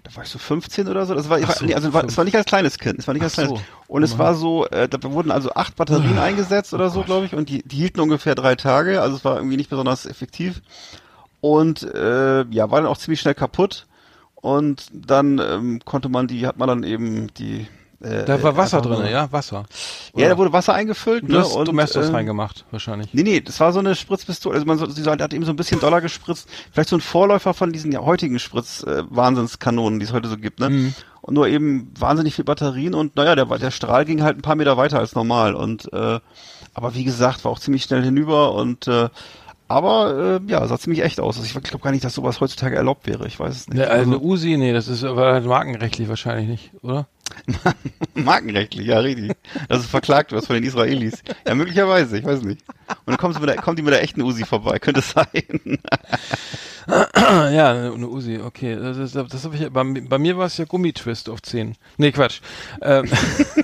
Da 0.09 0.15
war 0.15 0.23
ich 0.23 0.29
so 0.29 0.39
15 0.39 0.87
oder 0.87 1.05
so. 1.05 1.13
Das 1.13 1.29
war, 1.29 1.39
so, 1.39 1.65
nee, 1.65 1.75
also 1.75 1.93
war, 1.93 2.03
es 2.03 2.17
war 2.17 2.25
nicht 2.25 2.35
als 2.35 2.45
kleines 2.45 2.77
Kind. 2.79 2.99
Es 2.99 3.07
war 3.07 3.13
nicht 3.13 3.23
als 3.23 3.33
Ach 3.33 3.43
kleines. 3.43 3.59
so. 3.59 3.65
Und 3.87 4.03
es 4.03 4.17
war 4.17 4.33
so, 4.35 4.65
äh, 4.67 4.87
da 4.89 5.01
wurden 5.11 5.31
also 5.31 5.51
acht 5.53 5.75
Batterien 5.75 6.17
Ah. 6.17 6.23
eingesetzt 6.23 6.73
oder 6.73 6.87
Oh 6.87 6.89
so, 6.89 7.03
glaube 7.03 7.25
ich. 7.25 7.33
Und 7.35 7.49
die, 7.49 7.61
die 7.63 7.75
hielten 7.77 7.99
ungefähr 7.99 8.35
drei 8.35 8.55
Tage. 8.55 9.01
Also 9.01 9.17
es 9.17 9.25
war 9.25 9.35
irgendwie 9.37 9.57
nicht 9.57 9.69
besonders 9.69 10.05
effektiv. 10.05 10.61
Und 11.41 11.83
äh, 11.83 12.43
ja, 12.49 12.71
war 12.71 12.81
dann 12.81 12.89
auch 12.89 12.97
ziemlich 12.97 13.19
schnell 13.21 13.35
kaputt. 13.35 13.85
Und 14.35 14.85
dann 14.93 15.39
ähm, 15.39 15.81
konnte 15.85 16.09
man 16.09 16.27
die, 16.27 16.47
hat 16.47 16.57
man 16.57 16.67
dann 16.69 16.83
eben 16.83 17.33
die. 17.35 17.67
Äh, 18.01 18.23
Da 18.25 18.41
war 18.41 18.55
Wasser 18.55 18.81
drin, 18.81 18.99
nur- 18.99 19.09
ja? 19.09 19.29
Wasser. 19.31 19.65
Ja, 20.15 20.29
da 20.29 20.37
wurde 20.37 20.53
Wasser 20.53 20.73
eingefüllt. 20.73 21.23
Du 21.27 21.33
ne? 21.33 21.39
hast 21.39 21.53
Domestos 21.55 22.07
ähm, 22.07 22.15
reingemacht, 22.15 22.65
wahrscheinlich. 22.71 23.13
Nee, 23.13 23.23
nee, 23.23 23.41
das 23.41 23.59
war 23.59 23.73
so 23.73 23.79
eine 23.79 23.95
Spritzpistole. 23.95 24.55
Also 24.55 24.65
man 24.65 24.77
so, 24.77 24.89
sie 24.89 25.03
hat 25.03 25.33
eben 25.33 25.43
so 25.43 25.51
ein 25.51 25.57
bisschen 25.57 25.79
Dollar 25.79 25.99
gespritzt. 26.01 26.47
Vielleicht 26.71 26.89
so 26.89 26.95
ein 26.97 27.01
Vorläufer 27.01 27.53
von 27.53 27.73
diesen 27.73 27.91
ja, 27.91 27.99
heutigen 28.01 28.39
Spritz-Wahnsinnskanonen, 28.39 29.99
die 29.99 30.05
es 30.05 30.13
heute 30.13 30.29
so 30.29 30.37
gibt, 30.37 30.59
ne? 30.59 30.69
Mhm. 30.69 30.93
Und 31.21 31.33
nur 31.33 31.47
eben 31.47 31.91
wahnsinnig 31.99 32.35
viel 32.35 32.45
Batterien 32.45 32.95
und 32.95 33.15
naja, 33.17 33.35
der, 33.35 33.45
der 33.45 33.71
Strahl 33.71 34.05
ging 34.05 34.23
halt 34.23 34.37
ein 34.37 34.41
paar 34.41 34.55
Meter 34.55 34.77
weiter 34.77 34.99
als 34.99 35.15
normal. 35.15 35.53
Und 35.53 35.91
äh, 35.91 36.19
aber 36.73 36.95
wie 36.95 37.03
gesagt, 37.03 37.43
war 37.43 37.51
auch 37.51 37.59
ziemlich 37.59 37.83
schnell 37.83 38.03
hinüber 38.03 38.53
und 38.53 38.87
äh, 38.87 39.09
aber 39.67 40.39
äh, 40.47 40.51
ja, 40.51 40.65
sah 40.65 40.79
ziemlich 40.79 41.03
echt 41.03 41.19
aus. 41.19 41.37
Also 41.37 41.45
ich 41.45 41.63
glaube 41.63 41.83
gar 41.83 41.91
nicht, 41.91 42.03
dass 42.03 42.15
sowas 42.15 42.39
heutzutage 42.41 42.75
erlaubt 42.75 43.05
wäre. 43.05 43.27
Ich 43.27 43.39
weiß 43.39 43.55
es 43.55 43.67
nicht. 43.67 43.77
Ne, 43.77 43.87
also 43.87 44.09
eine 44.09 44.19
Uzi, 44.19 44.57
nee, 44.57 44.73
das 44.73 44.87
ist 44.87 45.03
aber 45.03 45.33
halt 45.33 45.45
markenrechtlich 45.45 46.09
wahrscheinlich 46.09 46.47
nicht, 46.47 46.71
oder? 46.81 47.05
markenrechtlich, 48.13 48.87
ja, 48.87 48.99
richtig. 48.99 49.31
Dass 49.67 49.81
es 49.81 49.87
verklagt 49.87 50.31
wird 50.31 50.45
von 50.45 50.55
den 50.55 50.63
Israelis. 50.63 51.23
Ja, 51.47 51.55
möglicherweise, 51.55 52.17
ich 52.17 52.25
weiß 52.25 52.41
nicht. 52.43 52.63
Und 53.05 53.21
dann 53.21 53.31
mit 53.31 53.49
der, 53.49 53.55
kommt 53.57 53.79
die 53.79 53.83
mit 53.83 53.93
der 53.93 54.03
echten 54.03 54.21
Uzi 54.21 54.45
vorbei, 54.45 54.79
könnte 54.79 54.99
es 55.01 55.11
sein. 55.11 55.27
ja, 56.87 57.71
eine, 57.71 57.93
eine 57.93 58.07
Uzi, 58.07 58.39
okay. 58.43 58.75
Das, 58.75 58.97
das, 58.97 59.27
das 59.27 59.45
habe 59.45 59.55
ich, 59.55 59.69
bei, 59.69 59.83
bei 59.83 60.17
mir 60.17 60.37
war 60.37 60.45
es 60.45 60.57
ja 60.57 60.65
Gummitwist 60.65 61.29
auf 61.29 61.41
10. 61.41 61.75
Nee, 61.97 62.11
Quatsch. 62.11 62.41
Ähm, 62.81 63.09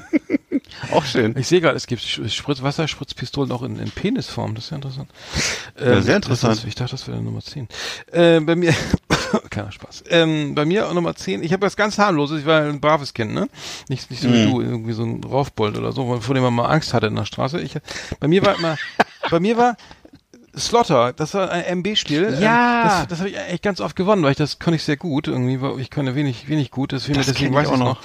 Auch 0.91 1.05
schön. 1.05 1.35
ich 1.37 1.47
sehe 1.47 1.61
gerade, 1.61 1.77
es 1.77 1.87
gibt 1.87 2.01
Spritz, 2.01 2.61
Wasserspritzpistolen 2.61 3.51
auch 3.51 3.63
in, 3.63 3.79
in 3.79 3.91
Penisform, 3.91 4.55
das 4.55 4.65
ist 4.65 4.69
ja 4.71 4.75
interessant. 4.77 5.09
Ja, 5.79 6.01
sehr 6.01 6.15
interessant. 6.17 6.57
ist- 6.57 6.65
ich 6.65 6.75
dachte, 6.75 6.91
das 6.91 7.07
wäre 7.07 7.21
Nummer 7.21 7.41
10. 7.41 7.67
Äh, 8.11 8.39
bei 8.41 8.55
mir, 8.55 8.73
keiner 9.49 9.71
Spaß. 9.71 10.03
Ähm, 10.09 10.53
bei 10.55 10.65
mir 10.65 10.87
auch 10.87 10.93
Nummer 10.93 11.15
10, 11.15 11.43
ich 11.43 11.53
habe 11.53 11.61
das 11.65 11.75
ganz 11.75 11.97
harmloses, 11.97 12.41
ich 12.41 12.45
war 12.45 12.61
ein 12.63 12.79
braves 12.81 13.13
Kind, 13.13 13.33
ne? 13.33 13.47
Nicht, 13.89 14.09
nicht 14.11 14.21
so 14.21 14.27
Mhm. 14.27 14.33
wie 14.33 14.43
du, 14.51 14.61
irgendwie 14.61 14.93
so 14.93 15.03
ein 15.03 15.23
Raufbold 15.23 15.77
oder 15.77 15.91
so, 15.91 16.19
vor 16.19 16.35
dem 16.35 16.43
man 16.43 16.53
mal 16.53 16.65
Angst 16.69 16.93
hatte 16.93 17.07
in 17.07 17.15
der 17.15 17.25
Straße. 17.25 17.59
Ich, 17.61 17.73
bei 18.19 18.27
mir 18.27 18.45
war 18.45 18.55
immer, 18.57 18.77
bei 19.31 19.39
mir 19.39 19.57
war 19.57 19.77
Slaughter, 20.57 21.13
das 21.13 21.33
war 21.33 21.49
ein 21.49 21.79
MB-Spiel. 21.79 22.37
Ja. 22.39 22.81
Ähm, 22.81 22.87
das 22.87 23.07
das 23.07 23.19
habe 23.19 23.29
ich 23.29 23.37
echt 23.37 23.63
ganz 23.63 23.81
oft 23.81 23.95
gewonnen, 23.95 24.23
weil 24.23 24.31
ich 24.31 24.37
das 24.37 24.59
konnte 24.59 24.75
ich 24.75 24.83
sehr 24.83 24.97
gut. 24.97 25.27
Irgendwie 25.27 25.61
war 25.61 25.77
ich 25.77 25.91
konnte 25.91 26.15
wenig, 26.15 26.47
wenig 26.49 26.71
gut, 26.71 26.91
deswegen, 26.91 27.17
Das 27.17 27.27
deswegen 27.27 27.53
weiß 27.53 27.67
ich 27.67 27.73
auch 27.73 27.77
noch. 27.77 28.01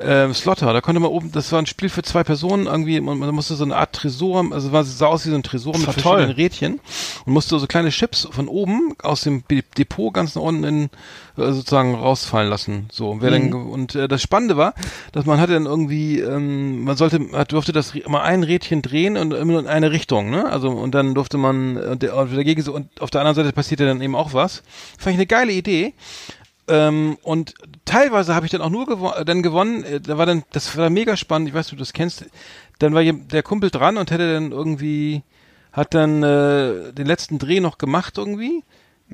Ähm, 0.00 0.34
Slaughter, 0.34 0.72
da 0.72 0.80
konnte 0.80 1.00
man 1.00 1.10
oben, 1.10 1.32
das 1.32 1.52
war 1.52 1.60
ein 1.60 1.66
Spiel 1.66 1.88
für 1.88 2.02
zwei 2.02 2.24
Personen, 2.24 2.66
irgendwie, 2.66 3.00
man, 3.00 3.18
man 3.18 3.34
musste 3.34 3.54
so 3.54 3.64
eine 3.64 3.76
Art 3.76 3.92
Tresor, 3.94 4.52
also 4.52 4.72
war, 4.72 4.84
sah 4.84 5.06
aus 5.06 5.24
wie 5.26 5.30
so 5.30 5.36
ein 5.36 5.42
Tresor 5.42 5.72
mit 5.76 5.84
verschiedenen 5.84 6.26
toll. 6.26 6.34
Rädchen 6.36 6.80
und 7.24 7.32
musste 7.32 7.58
so 7.58 7.66
kleine 7.66 7.90
Chips 7.90 8.28
von 8.30 8.48
oben 8.48 8.94
aus 9.02 9.22
dem 9.22 9.44
Depot 9.48 10.12
ganz 10.12 10.34
nach 10.34 10.42
unten 10.42 10.64
in, 10.64 10.90
sozusagen 11.36 11.94
rausfallen 11.94 12.48
lassen. 12.48 12.88
So, 12.92 13.10
und 13.10 13.22
wer 13.22 13.30
dann, 13.30 13.50
ge- 13.50 13.60
und 13.60 13.94
äh, 13.94 14.08
das 14.08 14.22
Spannende 14.22 14.56
war, 14.56 14.74
dass 15.12 15.26
man 15.26 15.40
hatte 15.40 15.54
dann 15.54 15.66
irgendwie, 15.66 16.20
ähm, 16.20 16.84
man 16.84 16.96
sollte, 16.96 17.18
man 17.18 17.44
durfte 17.46 17.72
das 17.72 17.94
mal 18.06 18.22
ein 18.22 18.42
Rädchen 18.42 18.82
drehen 18.82 19.16
und 19.16 19.32
immer 19.32 19.52
nur 19.52 19.60
in 19.60 19.66
eine 19.66 19.90
Richtung, 19.90 20.30
ne? 20.30 20.46
Also 20.50 20.70
und 20.70 20.94
dann 20.94 21.14
durfte 21.14 21.36
man 21.38 21.76
äh, 21.76 21.96
der, 21.96 22.24
der 22.24 22.44
Gegenseite 22.44 22.76
und 22.76 23.00
auf 23.00 23.10
der 23.10 23.20
anderen 23.20 23.34
Seite 23.36 23.52
passierte 23.52 23.86
dann 23.86 24.00
eben 24.00 24.14
auch 24.14 24.32
was. 24.32 24.62
Fand 24.98 25.14
ich 25.14 25.18
eine 25.18 25.26
geile 25.26 25.52
Idee. 25.52 25.94
Ähm, 26.66 27.18
und 27.22 27.54
teilweise 27.84 28.34
habe 28.34 28.46
ich 28.46 28.52
dann 28.52 28.62
auch 28.62 28.70
nur 28.70 28.86
gewo 28.86 29.10
äh, 29.10 29.24
dann 29.24 29.42
gewonnen. 29.42 29.84
Äh, 29.84 30.00
da 30.00 30.16
war 30.16 30.26
dann, 30.26 30.44
das 30.52 30.76
war 30.76 30.88
mega 30.88 31.16
spannend. 31.16 31.48
Ich 31.48 31.54
weiß, 31.54 31.68
du 31.68 31.76
das 31.76 31.92
kennst. 31.92 32.24
Dann 32.78 32.94
war 32.94 33.02
der 33.02 33.42
Kumpel 33.42 33.70
dran 33.70 33.96
und 33.98 34.10
hätte 34.10 34.32
dann 34.32 34.50
irgendwie, 34.50 35.22
hat 35.72 35.94
dann 35.94 36.22
äh, 36.22 36.92
den 36.92 37.06
letzten 37.06 37.38
Dreh 37.38 37.60
noch 37.60 37.78
gemacht 37.78 38.18
irgendwie. 38.18 38.62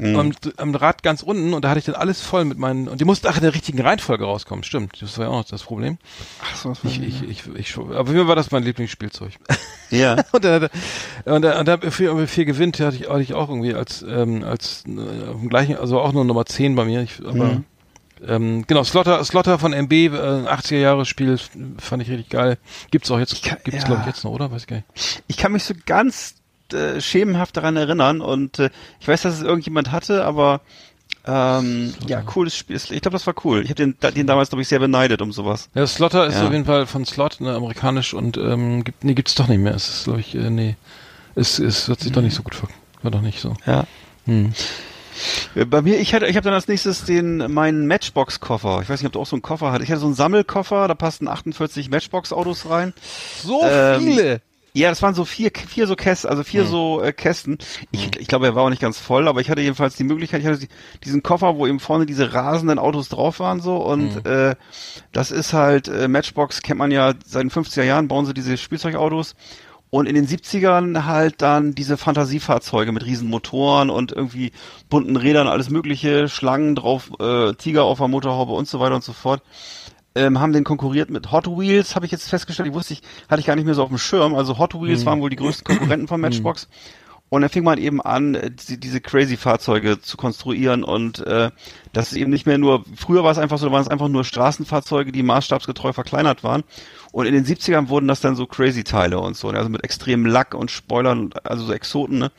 Am, 0.02 0.32
am 0.56 0.74
Rad 0.74 1.02
ganz 1.02 1.22
unten 1.22 1.52
und 1.54 1.64
da 1.64 1.70
hatte 1.70 1.78
ich 1.80 1.84
dann 1.84 1.94
alles 1.94 2.20
voll 2.20 2.44
mit 2.44 2.58
meinen 2.58 2.88
und 2.88 3.00
die 3.00 3.04
mussten 3.04 3.26
ach 3.26 3.36
in 3.36 3.42
der 3.42 3.54
richtigen 3.54 3.80
Reihenfolge 3.80 4.24
rauskommen. 4.24 4.64
Stimmt, 4.64 5.00
das 5.02 5.18
war 5.18 5.26
ja 5.26 5.30
auch 5.30 5.36
noch 5.38 5.44
das 5.44 5.62
Problem. 5.62 5.98
Ach 6.42 6.56
so, 6.56 6.70
was 6.70 6.84
Ich, 6.84 7.02
ich, 7.02 7.22
ich, 7.22 7.42
ich, 7.54 7.76
aber 7.76 8.06
für 8.06 8.12
mich 8.12 8.26
war 8.26 8.36
das 8.36 8.50
mein 8.50 8.62
Lieblingsspielzeug. 8.62 9.32
ja. 9.90 10.16
Und 10.32 10.44
er- 10.44 10.70
und 11.26 11.42
dann, 11.42 11.68
und 11.68 11.92
für, 11.92 12.26
für 12.26 12.44
gewinnt 12.44 12.80
hatte 12.80 12.96
ich, 12.96 13.08
hatte 13.08 13.22
ich 13.22 13.34
auch 13.34 13.48
irgendwie 13.50 13.74
als, 13.74 14.02
ähm, 14.08 14.42
als 14.44 14.84
äh, 14.86 15.28
auf 15.28 15.40
dem 15.40 15.48
gleichen, 15.48 15.76
also 15.76 16.00
auch 16.00 16.12
nur 16.12 16.24
Nummer 16.24 16.46
10 16.46 16.74
bei 16.74 16.84
mir. 16.84 17.02
Ich, 17.02 17.18
aber 17.24 17.44
Mhm. 17.44 17.64
ähm, 18.26 18.64
genau, 18.66 18.84
Slotter, 18.84 19.22
Slotter 19.24 19.58
von 19.58 19.72
MB, 19.72 19.92
äh, 19.92 20.08
80er 20.10 20.76
Jahre 20.78 21.04
Spiel, 21.06 21.38
fand 21.78 22.02
ich 22.02 22.10
richtig 22.10 22.28
geil. 22.30 22.58
Gibt's 22.90 23.10
auch 23.10 23.18
jetzt, 23.18 23.42
kann- 23.42 23.58
gibt's 23.64 23.80
ja. 23.82 23.86
glaube 23.86 24.00
ich 24.02 24.06
jetzt 24.06 24.24
noch, 24.24 24.30
oder? 24.32 24.50
Weiß 24.50 24.62
ich 24.62 24.66
gar 24.68 24.76
nicht. 24.76 25.22
Ich 25.26 25.36
kann 25.36 25.52
mich 25.52 25.64
so 25.64 25.74
ganz 25.86 26.34
äh, 26.74 27.00
schemenhaft 27.00 27.56
daran 27.56 27.76
erinnern 27.76 28.20
und 28.20 28.58
äh, 28.58 28.70
ich 29.00 29.08
weiß, 29.08 29.22
dass 29.22 29.34
es 29.34 29.42
irgendjemand 29.42 29.92
hatte, 29.92 30.24
aber 30.24 30.60
ähm, 31.26 31.92
ja, 32.06 32.22
cooles 32.22 32.56
Spiel. 32.56 32.76
Ich 32.76 32.86
glaube, 32.88 33.10
das 33.10 33.26
war 33.26 33.34
cool. 33.44 33.62
Ich 33.62 33.68
habe 33.70 33.74
den, 33.74 33.96
den 34.14 34.26
damals, 34.26 34.48
glaube 34.48 34.62
ich, 34.62 34.68
sehr 34.68 34.78
beneidet 34.78 35.20
um 35.20 35.32
sowas. 35.32 35.68
Ja, 35.74 35.86
Slotter 35.86 36.26
ist 36.26 36.36
Ja. 36.36 36.46
auf 36.46 36.52
jeden 36.52 36.64
Fall 36.64 36.86
von 36.86 37.04
Slot, 37.04 37.40
ne, 37.40 37.52
amerikanisch 37.54 38.14
und 38.14 38.36
ähm, 38.38 38.84
gibt, 38.84 39.04
nee, 39.04 39.14
gibt's 39.14 39.34
doch 39.34 39.46
nicht 39.48 39.58
mehr. 39.60 39.74
Es 39.74 39.88
ist, 39.88 40.04
glaube 40.04 40.20
ich, 40.20 40.34
äh, 40.34 40.48
nee. 40.50 40.76
Es, 41.34 41.58
es 41.58 41.88
hat 41.88 42.00
sich 42.00 42.12
doch 42.12 42.22
nicht 42.22 42.34
so 42.34 42.42
gut 42.42 42.54
ver 42.54 42.68
war 43.02 43.10
doch 43.10 43.22
nicht 43.22 43.40
so. 43.40 43.54
Ja. 43.66 43.84
Hm. 44.26 44.52
Äh, 45.54 45.64
Bei 45.64 45.82
mir, 45.82 45.98
ich 45.98 46.14
hatte, 46.14 46.26
ich 46.26 46.36
habe 46.36 46.44
dann 46.44 46.54
als 46.54 46.68
nächstes 46.68 47.04
den 47.04 47.52
meinen 47.52 47.86
Matchbox-Koffer. 47.86 48.80
Ich 48.82 48.88
weiß 48.88 49.00
nicht, 49.00 49.06
ob 49.06 49.12
du 49.12 49.20
auch 49.20 49.26
so 49.26 49.36
einen 49.36 49.42
Koffer 49.42 49.72
hattest. 49.72 49.84
Ich 49.88 49.90
hatte 49.90 50.00
so 50.00 50.06
einen 50.06 50.14
Sammelkoffer, 50.14 50.88
da 50.88 50.94
passten 50.94 51.28
48 51.28 51.90
Matchbox-Autos 51.90 52.68
rein. 52.68 52.92
So 53.42 53.62
Ähm, 53.64 54.00
viele! 54.02 54.40
Ja, 54.72 54.88
das 54.88 55.02
waren 55.02 55.14
so 55.14 55.24
vier, 55.24 55.50
vier 55.54 55.86
so 55.86 55.96
Kästen, 55.96 56.30
also 56.30 56.44
vier 56.44 56.64
so 56.64 57.02
äh, 57.02 57.12
Kästen. 57.12 57.58
Ich, 57.90 58.16
ich 58.16 58.28
glaube, 58.28 58.46
er 58.46 58.54
war 58.54 58.62
auch 58.64 58.70
nicht 58.70 58.82
ganz 58.82 58.98
voll, 58.98 59.26
aber 59.26 59.40
ich 59.40 59.50
hatte 59.50 59.62
jedenfalls 59.62 59.96
die 59.96 60.04
Möglichkeit, 60.04 60.40
ich 60.40 60.46
hatte 60.46 60.60
die, 60.60 60.68
diesen 61.04 61.22
Koffer, 61.22 61.56
wo 61.56 61.66
eben 61.66 61.80
vorne 61.80 62.06
diese 62.06 62.32
rasenden 62.32 62.78
Autos 62.78 63.08
drauf 63.08 63.40
waren 63.40 63.60
so. 63.60 63.76
Und 63.76 64.24
äh, 64.26 64.54
das 65.12 65.32
ist 65.32 65.52
halt 65.52 65.88
äh, 65.88 66.06
Matchbox 66.06 66.62
kennt 66.62 66.78
man 66.78 66.92
ja 66.92 67.14
seit 67.24 67.42
den 67.42 67.50
50er 67.50 67.82
Jahren 67.82 68.06
bauen 68.06 68.26
sie 68.26 68.34
diese 68.34 68.56
Spielzeugautos. 68.56 69.34
Und 69.90 70.06
in 70.06 70.14
den 70.14 70.28
70ern 70.28 71.04
halt 71.04 71.42
dann 71.42 71.74
diese 71.74 71.96
Fantasiefahrzeuge 71.96 72.92
mit 72.92 73.04
riesen 73.04 73.28
Motoren 73.28 73.90
und 73.90 74.12
irgendwie 74.12 74.52
bunten 74.88 75.16
Rädern, 75.16 75.48
alles 75.48 75.68
mögliche, 75.68 76.28
Schlangen 76.28 76.76
drauf, 76.76 77.10
äh, 77.18 77.54
Tiger 77.54 77.82
auf 77.82 77.98
der 77.98 78.06
Motorhaube 78.06 78.52
und 78.52 78.68
so 78.68 78.78
weiter 78.78 78.94
und 78.94 79.02
so 79.02 79.12
fort 79.12 79.42
ähm, 80.14 80.40
haben 80.40 80.52
den 80.52 80.64
konkurriert 80.64 81.10
mit 81.10 81.30
Hot 81.30 81.46
Wheels, 81.46 81.94
habe 81.94 82.06
ich 82.06 82.12
jetzt 82.12 82.28
festgestellt. 82.28 82.68
Die 82.68 82.74
wusste 82.74 82.94
ich, 82.94 83.02
hatte 83.28 83.40
ich 83.40 83.46
gar 83.46 83.56
nicht 83.56 83.64
mehr 83.64 83.74
so 83.74 83.82
auf 83.82 83.88
dem 83.88 83.98
Schirm. 83.98 84.34
Also 84.34 84.58
Hot 84.58 84.74
Wheels 84.74 85.06
waren 85.06 85.20
wohl 85.20 85.30
die 85.30 85.36
größten 85.36 85.64
Konkurrenten 85.64 86.08
von 86.08 86.20
Matchbox. 86.20 86.68
Und 87.30 87.42
dann 87.42 87.50
fing 87.50 87.62
man 87.62 87.78
eben 87.78 88.02
an, 88.02 88.34
äh, 88.34 88.50
diese, 88.50 88.76
diese 88.76 89.00
Crazy-Fahrzeuge 89.00 90.00
zu 90.00 90.16
konstruieren 90.16 90.82
und 90.82 91.24
äh, 91.26 91.50
das 91.92 92.10
ist 92.10 92.18
eben 92.18 92.30
nicht 92.30 92.44
mehr 92.44 92.58
nur, 92.58 92.84
früher 92.96 93.22
war 93.22 93.30
es 93.30 93.38
einfach 93.38 93.56
so, 93.56 93.66
da 93.66 93.72
waren 93.72 93.82
es 93.82 93.88
einfach 93.88 94.08
nur 94.08 94.24
Straßenfahrzeuge, 94.24 95.12
die 95.12 95.22
maßstabsgetreu 95.22 95.92
verkleinert 95.92 96.42
waren. 96.42 96.64
Und 97.12 97.26
in 97.26 97.34
den 97.34 97.46
70ern 97.46 97.88
wurden 97.88 98.08
das 98.08 98.20
dann 98.20 98.34
so 98.34 98.46
Crazy-Teile 98.46 99.20
und 99.20 99.36
so, 99.36 99.50
ne? 99.52 99.58
also 99.58 99.70
mit 99.70 99.84
extremem 99.84 100.26
Lack 100.26 100.54
und 100.54 100.72
Spoilern, 100.72 101.30
also 101.44 101.64
so 101.64 101.72
Exoten, 101.72 102.18
ne? 102.18 102.32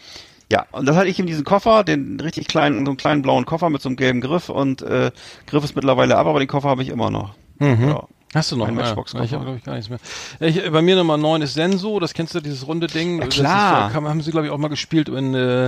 Ja, 0.52 0.65
und 0.73 0.85
das 0.85 0.98
hatte 0.98 1.07
ich 1.07 1.18
in 1.18 1.27
diesen 1.27 1.45
Koffer, 1.45 1.85
den 1.85 2.19
richtig 2.19 2.49
kleinen, 2.49 2.85
so 2.85 2.91
einen 2.91 2.98
kleinen 2.98 3.22
blauen 3.22 3.45
Koffer 3.45 3.69
mit 3.69 3.81
so 3.81 3.88
einem 3.88 3.95
gelben 3.95 4.19
Griff 4.19 4.49
und 4.49 4.81
äh, 4.81 5.11
Griff 5.48 5.64
ist 5.64 5.77
mittlerweile 5.77 6.18
ab, 6.18 6.27
aber 6.27 6.39
den 6.39 6.49
Koffer 6.49 6.68
habe 6.68 6.84
ich 6.84 6.89
immer 6.89 7.10
noch. 7.10 7.35
Ja. 7.62 8.08
Hast 8.34 8.49
du 8.52 8.56
noch 8.56 8.68
Ein 8.68 8.76
Ja, 8.78 8.82
Matchbox-Koffer. 8.84 9.26
Ich 9.26 9.34
habe 9.34 9.44
glaube 9.44 9.58
ich 9.58 9.64
gar 9.66 9.76
nichts 9.76 9.90
mehr. 9.90 9.99
Ja, 10.40 10.48
Ich, 10.48 10.72
bei 10.72 10.82
mir 10.82 10.95
Nummer 10.95 11.18
9 11.18 11.41
ist 11.41 11.53
Senso, 11.56 11.99
das 11.99 12.14
kennst 12.14 12.34
du, 12.34 12.40
dieses 12.40 12.66
runde 12.66 12.88
Ding. 12.88 13.20
Ja, 13.20 13.28
klar. 13.28 13.90
ist, 13.90 13.94
haben 13.95 14.22
sie 14.22 14.32
glaube 14.32 14.48
ich 14.48 14.53
auch 14.53 14.58
mal 14.58 14.70
gespielt 14.70 15.10
in 15.10 15.34
äh, 15.34 15.66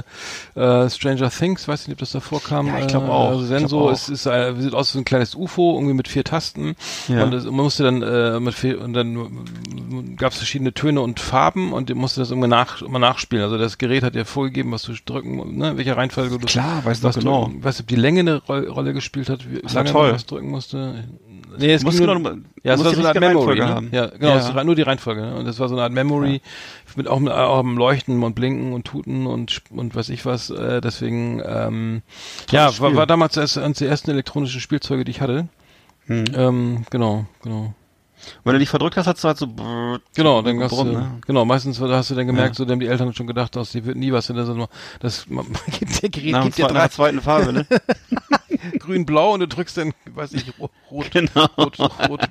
äh, 0.56 0.90
Stranger 0.90 1.30
Things, 1.30 1.68
weiß 1.68 1.88
nicht, 1.88 1.96
ob 1.96 2.00
das 2.00 2.12
davor 2.12 2.42
kam. 2.42 2.68
Ja, 2.68 2.80
ich 2.80 2.88
glaub 2.88 3.04
Äh, 3.06 3.10
auch. 3.10 3.30
Also 3.32 3.46
Senso 3.46 3.90
ist, 3.90 4.08
ist 4.08 4.26
äh, 4.28 4.54
sieht 4.58 4.74
aus 4.74 4.96
wie 4.96 5.00
ein 5.00 5.06
kleines 5.06 5.36
UFO, 5.36 5.74
irgendwie 5.76 5.94
mit 5.94 6.08
vier 6.08 6.24
Tasten. 6.24 6.76
Ja. 7.10 7.26
Und 7.26 7.32
das, 7.32 7.44
man 7.44 7.56
musste 7.56 7.84
dann 7.84 8.02
äh, 8.02 8.40
mit 8.40 8.54
vier, 8.54 8.80
und 8.82 8.94
dann 8.94 10.16
gab 10.16 10.32
es 10.32 10.38
verschiedene 10.38 10.74
Töne 10.74 11.02
und 11.02 11.20
Farben 11.20 11.74
und 11.74 11.90
du 11.90 11.96
musste 11.96 12.22
das 12.22 12.32
immer, 12.32 12.48
nach, 12.48 12.82
immer 12.82 13.00
nachspielen. 13.00 13.44
Also 13.44 13.58
das 13.58 13.78
Gerät 13.78 14.04
hat 14.04 14.16
dir 14.16 14.24
vorgegeben, 14.26 14.72
was 14.72 14.84
du 14.84 14.94
drücken, 15.06 15.58
ne, 15.58 15.76
welche 15.76 15.98
Reihenfolge 15.98 16.38
du 16.40 16.46
Klar, 16.46 16.86
weiß 16.86 17.04
was 17.04 17.16
doch 17.16 17.22
genau. 17.22 17.46
drücken- 17.48 17.64
Weißt 17.64 17.80
du, 17.80 17.84
ob 17.84 17.88
die 17.88 17.96
Länge 17.98 18.22
eine 18.22 18.38
Ro 18.38 18.54
Rolle 18.72 18.94
gespielt 18.94 19.30
hat, 19.30 19.52
wie 19.52 19.60
Das 19.62 19.74
lange 19.74 19.92
man 19.92 20.14
was 20.14 20.26
drücken 20.26 20.50
musste? 20.50 21.04
Nee, 21.58 21.74
es 21.74 21.84
ging 21.84 21.98
du 21.98 22.06
nur, 22.16 22.38
ja, 22.64 22.74
es 22.74 22.84
war 22.84 22.94
so 22.94 23.00
eine 23.00 23.10
Art 23.10 23.20
Memory. 23.20 23.60
Ne? 23.60 23.90
Ja, 23.92 24.06
genau, 24.08 24.28
Ja. 24.30 24.38
es 24.38 24.56
war 24.56 24.64
nur 24.64 24.76
die 24.76 24.82
Reihenfolge. 24.84 25.22
Ne? 25.22 25.36
Und 25.36 25.46
das 25.46 25.60
war 25.60 25.68
so 25.68 25.76
eine 25.76 25.84
Art 25.84 25.92
Memory, 25.92 26.42
mit 26.96 27.08
auch, 27.08 27.20
mit, 27.20 27.32
auch 27.34 27.60
am 27.60 27.78
Leuchten 27.78 28.24
und 28.24 28.36
Blinken 28.36 28.74
und 28.74 28.86
Tuten 28.86 29.28
und 29.28 29.62
und 29.70 29.96
weiß 29.96 30.10
ich 30.10 30.26
was. 30.26 30.50
Äh, 30.50 30.80
deswegen, 30.82 31.42
ähm, 31.46 32.02
ja, 32.52 32.78
war, 32.80 32.96
war 32.96 33.06
damals 33.06 33.38
eines 33.38 33.80
der 33.80 33.90
ersten 33.90 34.12
elektronischen 34.12 34.62
Spielzeuge, 34.62 35.04
die 35.04 35.12
ich 35.12 35.22
hatte. 35.22 35.48
Hm. 36.08 36.26
Ähm, 36.36 36.86
genau, 36.90 37.26
genau. 37.42 37.74
Wenn 38.44 38.54
du 38.54 38.60
dich 38.60 38.70
verdrückt 38.70 38.98
hast, 38.98 39.08
hast 39.08 39.24
du 39.24 39.28
halt 39.28 39.38
so 39.38 39.48
brrrt, 39.48 40.02
Genau, 40.16 40.42
dann 40.42 40.62
hast 40.62 40.72
du, 40.72 40.84
ne? 40.84 41.20
genau, 41.26 41.46
meistens 41.46 41.80
hast 41.80 42.10
du 42.10 42.16
dann 42.16 42.28
gemerkt, 42.28 42.56
so, 42.56 42.64
dann 42.64 42.74
haben 42.74 42.80
die 42.80 42.88
Eltern 42.88 43.14
schon 43.14 43.28
gedacht, 43.28 43.56
dass 43.56 43.72
die 43.72 43.86
wird 43.86 43.98
nie 43.98 44.12
was, 44.12 44.28
das, 44.28 44.50
das, 45.00 45.28
man, 45.30 45.46
man 45.52 45.62
gibt 45.78 46.02
der 46.02 46.10
Gerät, 46.10 46.32
Nach, 46.32 46.44
gibt 46.44 46.60
nach 46.60 46.68
drei, 46.68 46.80
der 46.80 46.92
zweiten 46.92 47.22
Farbe, 47.22 47.54
ne? 47.54 47.66
grün, 48.84 49.06
blau 49.06 49.34
und 49.34 49.40
du 49.40 49.48
drückst 49.48 49.78
dann, 49.78 49.94
weiß 50.06 50.34
ich, 50.34 50.54
rot, 50.60 50.72
rot, 50.92 51.10
Genau. 51.12 51.46
rot, 51.58 51.80
rot. 51.80 52.22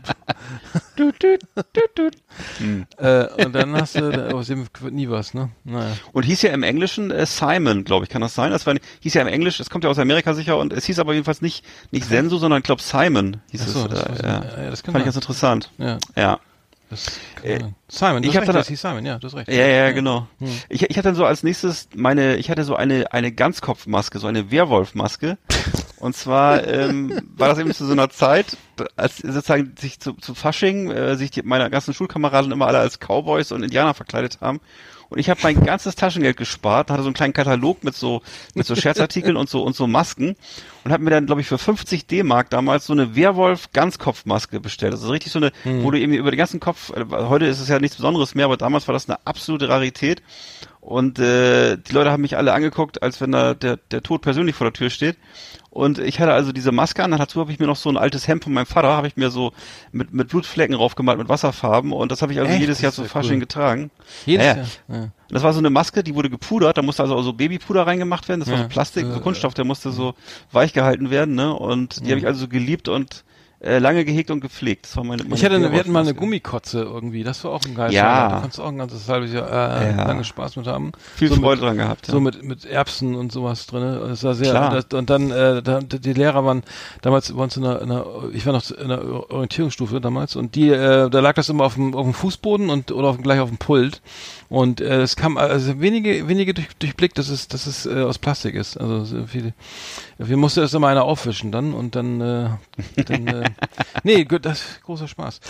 äh, 2.99 3.45
und 3.45 3.53
dann 3.55 3.75
hast 3.77 3.97
du, 3.97 4.35
aus 4.35 4.47
dem 4.47 4.67
wird 4.81 4.93
nie 4.95 5.09
was, 5.09 5.35
ne? 5.35 5.51
Naja. 5.65 5.93
Und 6.13 6.23
hieß 6.25 6.43
ja 6.43 6.51
im 6.51 6.63
Englischen 6.63 7.11
äh, 7.11 7.27
Simon, 7.27 7.85
glaube 7.85 8.05
ich, 8.05 8.11
kann 8.11 8.23
das 8.23 8.35
sein? 8.35 8.51
Das 8.51 8.67
war, 8.67 8.75
hieß 9.01 9.15
ja 9.15 9.23
im 9.23 9.29
Englisch, 9.29 9.61
es 9.61 9.71
kommt 9.71 9.85
ja 9.85 9.91
aus 9.91 9.99
Amerika 9.99 10.35
sicher 10.35 10.59
und 10.59 10.73
es 10.73 10.85
hieß 10.85 10.99
aber 10.99 11.13
jedenfalls 11.15 11.43
nicht 11.43 11.65
nicht 11.91 12.07
Senso, 12.07 12.39
sondern 12.39 12.59
ich 12.59 12.65
glaube 12.65 12.83
Simon 12.83 13.39
hieß 13.51 13.67
so, 13.67 13.87
es. 13.87 13.89
das 13.89 14.21
äh, 14.21 14.27
ja. 14.27 14.45
Ja, 14.65 14.71
das 14.71 14.83
kann 14.83 14.93
Fand 14.93 15.03
ich 15.03 15.07
ganz 15.07 15.17
interessant. 15.17 15.71
Ja, 15.79 15.99
Ja. 16.17 16.39
Äh. 17.43 17.59
Simon, 17.89 18.23
du 18.23 18.29
ich 18.29 18.37
hast 18.37 18.43
hab 18.43 18.43
recht, 18.43 18.49
da- 18.49 18.53
das 18.53 18.69
hieß 18.69 18.81
Simon, 18.83 19.07
ja, 19.07 19.19
du 19.19 19.27
hast 19.27 19.35
recht. 19.35 19.49
Ja, 19.49 19.67
ja, 19.67 19.93
genau. 19.93 20.27
Hm. 20.41 20.49
Ich, 20.69 20.83
ich 20.83 20.91
hatte 20.99 21.09
dann 21.09 21.15
so 21.15 21.25
als 21.25 21.43
nächstes 21.43 21.89
meine, 21.95 22.37
ich 22.37 22.51
hatte 22.51 22.65
so 22.65 22.77
eine, 22.77 23.11
eine 23.15 23.33
Ganzkopfmaske, 23.33 24.19
so 24.19 24.27
eine 24.27 24.51
Werwolfmaske. 24.51 25.39
Und 26.03 26.17
zwar 26.17 26.67
ähm, 26.67 27.17
war 27.37 27.47
das 27.47 27.61
eben 27.61 27.73
zu 27.73 27.87
so 27.87 27.93
einer 27.93 28.11
Zeit, 28.11 28.57
als 28.97 29.19
sozusagen 29.19 29.75
sich 29.79 30.01
zu, 30.01 30.15
zu 30.15 30.35
Fasching, 30.35 30.91
äh, 30.91 31.15
sich 31.15 31.31
die, 31.31 31.43
meine 31.43 31.71
ganzen 31.71 31.95
Schulkameraden 31.95 32.51
immer 32.51 32.67
alle 32.67 32.81
als 32.81 32.99
Cowboys 32.99 33.53
und 33.53 33.63
Indianer 33.63 33.95
verkleidet 33.95 34.41
haben. 34.41 34.61
Und 35.11 35.21
ich 35.21 35.31
habe 35.31 35.39
mein 35.45 35.63
ganzes 35.63 35.95
Taschengeld 35.95 36.37
gespart, 36.37 36.91
hatte 36.91 37.03
so 37.03 37.07
einen 37.07 37.15
kleinen 37.15 37.35
Katalog 37.35 37.85
mit 37.85 37.95
so 37.95 38.21
mit 38.57 38.67
so 38.67 38.75
Scherzartikeln 38.75 39.37
und 39.37 39.49
so 39.49 39.63
und 39.63 39.77
so 39.77 39.87
Masken 39.87 40.35
und 40.83 40.91
habe 40.91 41.05
mir 41.05 41.11
dann 41.11 41.27
glaube 41.27 41.41
ich 41.41 41.47
für 41.47 41.59
50 41.59 42.09
D-Mark 42.09 42.51
damals 42.51 42.87
so 42.87 42.95
eine 42.95 43.15
Werwolf 43.15 43.71
Ganzkopfmaske 43.73 44.59
bestellt. 44.59 44.95
Also 44.95 45.09
richtig 45.11 45.31
so 45.31 45.39
eine, 45.39 45.53
wo 45.83 45.93
du 45.93 46.01
eben 46.01 46.15
über 46.15 46.33
den 46.33 46.39
ganzen 46.39 46.59
Kopf, 46.59 46.91
äh, 46.97 47.05
heute 47.11 47.47
ist 47.47 47.61
es 47.61 47.69
ja 47.69 47.79
nichts 47.79 47.97
Besonderes 47.97 48.35
mehr, 48.35 48.47
aber 48.47 48.57
damals 48.57 48.89
war 48.89 48.93
das 48.93 49.09
eine 49.09 49.25
absolute 49.25 49.69
Rarität. 49.69 50.21
Und 50.81 51.21
äh, 51.21 51.77
die 51.77 51.93
Leute 51.93 52.11
haben 52.11 52.23
mich 52.23 52.37
alle 52.37 52.53
angeguckt, 52.53 53.05
als 53.05 53.21
wenn 53.21 53.31
da 53.31 53.55
der, 53.55 53.77
der 53.77 54.03
Tod 54.03 54.21
persönlich 54.21 54.57
vor 54.57 54.65
der 54.65 54.73
Tür 54.73 54.91
steht. 54.91 55.17
Und 55.73 55.99
ich 55.99 56.21
hatte 56.21 56.35
also 56.35 56.53
diese 56.53 56.71
Maske 56.71 57.03
an, 57.03 57.13
dazu 57.13 57.41
habe 57.41 57.51
ich 57.51 57.59
mir 57.59 57.67
noch 57.67 57.77
so 57.77 57.89
ein 57.89 57.97
altes 57.97 58.29
Hemd 58.29 58.45
von 58.45 58.53
meinem 58.53 58.67
Vater, 58.67 58.89
habe 58.95 59.07
ich 59.07 59.17
mir 59.17 59.31
so 59.31 59.53
mit, 59.91 60.13
mit 60.13 60.29
Blutflecken 60.29 60.77
raufgemalt, 60.77 61.17
mit 61.19 61.31
Wasserfarben. 61.31 61.93
Und 61.93 62.13
das 62.13 62.21
habe 62.21 62.31
ich 62.35 62.41
also 62.41 62.53
Echt? 62.53 62.61
jedes 62.61 62.83
Jahr 62.83 62.93
zu 62.93 63.03
ja 63.03 63.09
Fasching 63.09 63.37
cool. 63.37 63.41
getragen. 63.41 63.91
Jedes 64.27 64.45
Ja, 64.47 64.57
Jahr. 64.57 64.67
Ja. 64.89 64.97
Und 65.05 65.11
das 65.31 65.43
war 65.43 65.55
so 65.55 65.61
eine 65.61 65.71
Maske, 65.71 66.05
die 66.05 66.15
wurde 66.15 66.29
gepudert, 66.29 66.77
da 66.77 66.83
musste 66.83 67.03
also 67.03 67.17
auch 67.17 67.23
so 67.23 67.33
Babypuder 67.33 67.87
reingemacht 67.87 68.29
werden, 68.29 68.41
das 68.41 68.51
war 68.51 68.59
Ja. 68.59 68.63
so 68.65 68.69
Plastik, 68.69 69.07
so 69.07 69.15
Äh, 69.17 69.21
Kunststoff, 69.21 69.55
der 69.55 69.65
musste 69.65 69.93
so 69.93 70.15
weich 70.51 70.75
gehalten 70.75 71.09
werden, 71.11 71.35
ne? 71.35 71.55
Und 71.55 72.05
die 72.05 72.11
habe 72.11 72.19
ich 72.19 72.27
also 72.27 72.49
geliebt 72.49 72.89
und 72.89 73.25
äh, 73.63 73.79
lange 73.79 74.05
gehegt 74.05 74.31
und 74.31 74.41
gepflegt. 74.41 74.87
Das 74.87 74.97
war 74.97 75.05
meine, 75.05 75.23
meine 75.23 75.35
Ich 75.37 75.45
hatte, 75.45 75.61
wir 75.61 75.79
hatten 75.79 75.93
mal 75.93 76.01
eine. 76.01 76.15
Gummikotze 76.15 76.83
irgendwie, 76.83 77.23
das 77.23 77.45
war 77.45 77.53
auch 77.53 77.65
ein 77.65 77.75
geiles 77.75 77.95
Ja. 77.95 78.03
Jahr. 78.05 78.29
Da 78.29 78.35
konntest 78.41 78.59
du 78.59 78.63
auch 78.65 78.69
ein 78.69 78.79
ganzes 78.79 79.09
halbes 79.09 79.33
Jahr 79.33 79.49
äh, 79.49 79.97
Ja. 79.97 80.05
lange 80.07 80.25
Spaß 80.25 80.57
mit 80.57 80.67
haben. 80.67 80.93
Viel 81.17 81.29
so 81.29 81.37
Freude 81.37 81.61
mit, 81.61 81.69
dran 81.69 81.77
gehabt. 81.77 82.07
So 82.07 82.21
mit, 82.21 82.43
mit 82.43 82.65
Erbsen 82.65 83.15
und 83.15 83.31
sowas 83.33 83.67
drin. 83.67 83.83
Das 84.09 84.25
war 84.25 84.35
sehr, 84.35 84.51
Klar. 84.51 84.71
das, 84.75 84.87
und 84.99 85.09
dann, 85.11 85.31
äh, 85.31 85.63
da, 85.63 85.81
die 85.81 86.13
Lehrer 86.13 86.45
waren 86.45 86.63
damals 87.03 87.33
bei 87.33 87.43
uns 87.43 87.57
in 87.57 87.65
einer, 87.65 87.81
in 87.83 87.91
einer 87.91 88.05
ich 88.33 88.45
war 88.47 88.53
noch 88.53 88.69
in 88.71 88.91
einer 88.91 89.31
Orientierungsstufe 89.31 90.01
damals 90.01 90.35
und 90.37 90.55
die, 90.55 90.71
äh, 90.71 91.09
da 91.09 91.21
lag 91.21 91.35
das 91.35 91.49
immer 91.49 91.65
auf 91.65 91.75
dem, 91.75 91.95
auf 91.95 92.05
dem 92.05 92.15
Fußboden 92.15 92.69
und, 92.69 92.91
oder 92.93 93.09
auf, 93.09 93.19
gleich 93.23 93.41
auf 93.41 93.49
dem 93.49 93.59
Pult. 93.59 94.03
Und 94.53 94.83
äh, 94.83 95.01
es 95.01 95.17
kam, 95.17 95.39
also 95.39 95.81
wenige, 95.81 96.29
wenige 96.29 96.53
durch, 96.53 96.69
durchblickt, 96.79 97.17
dass 97.17 97.31
es, 97.31 97.49
dass 97.49 97.67
es 97.67 97.87
äh, 97.87 98.03
aus 98.03 98.19
Plastik 98.19 98.55
ist. 98.55 98.77
Also 98.77 99.03
so 99.07 99.27
viele, 99.27 99.55
wir 100.19 100.37
musste 100.37 100.61
erst 100.61 100.75
immer 100.75 100.89
einer 100.89 101.05
aufwischen 101.05 101.51
dann 101.53 101.73
und 101.73 101.97
dann, 101.97 102.21
äh, 102.21 102.51
dann 103.07 103.27
äh, 103.29 103.51
nee, 104.03 104.25
gut, 104.25 104.45
das 104.45 104.59
ist 104.59 104.83
großer 104.83 105.09
Spaß. 105.09 105.41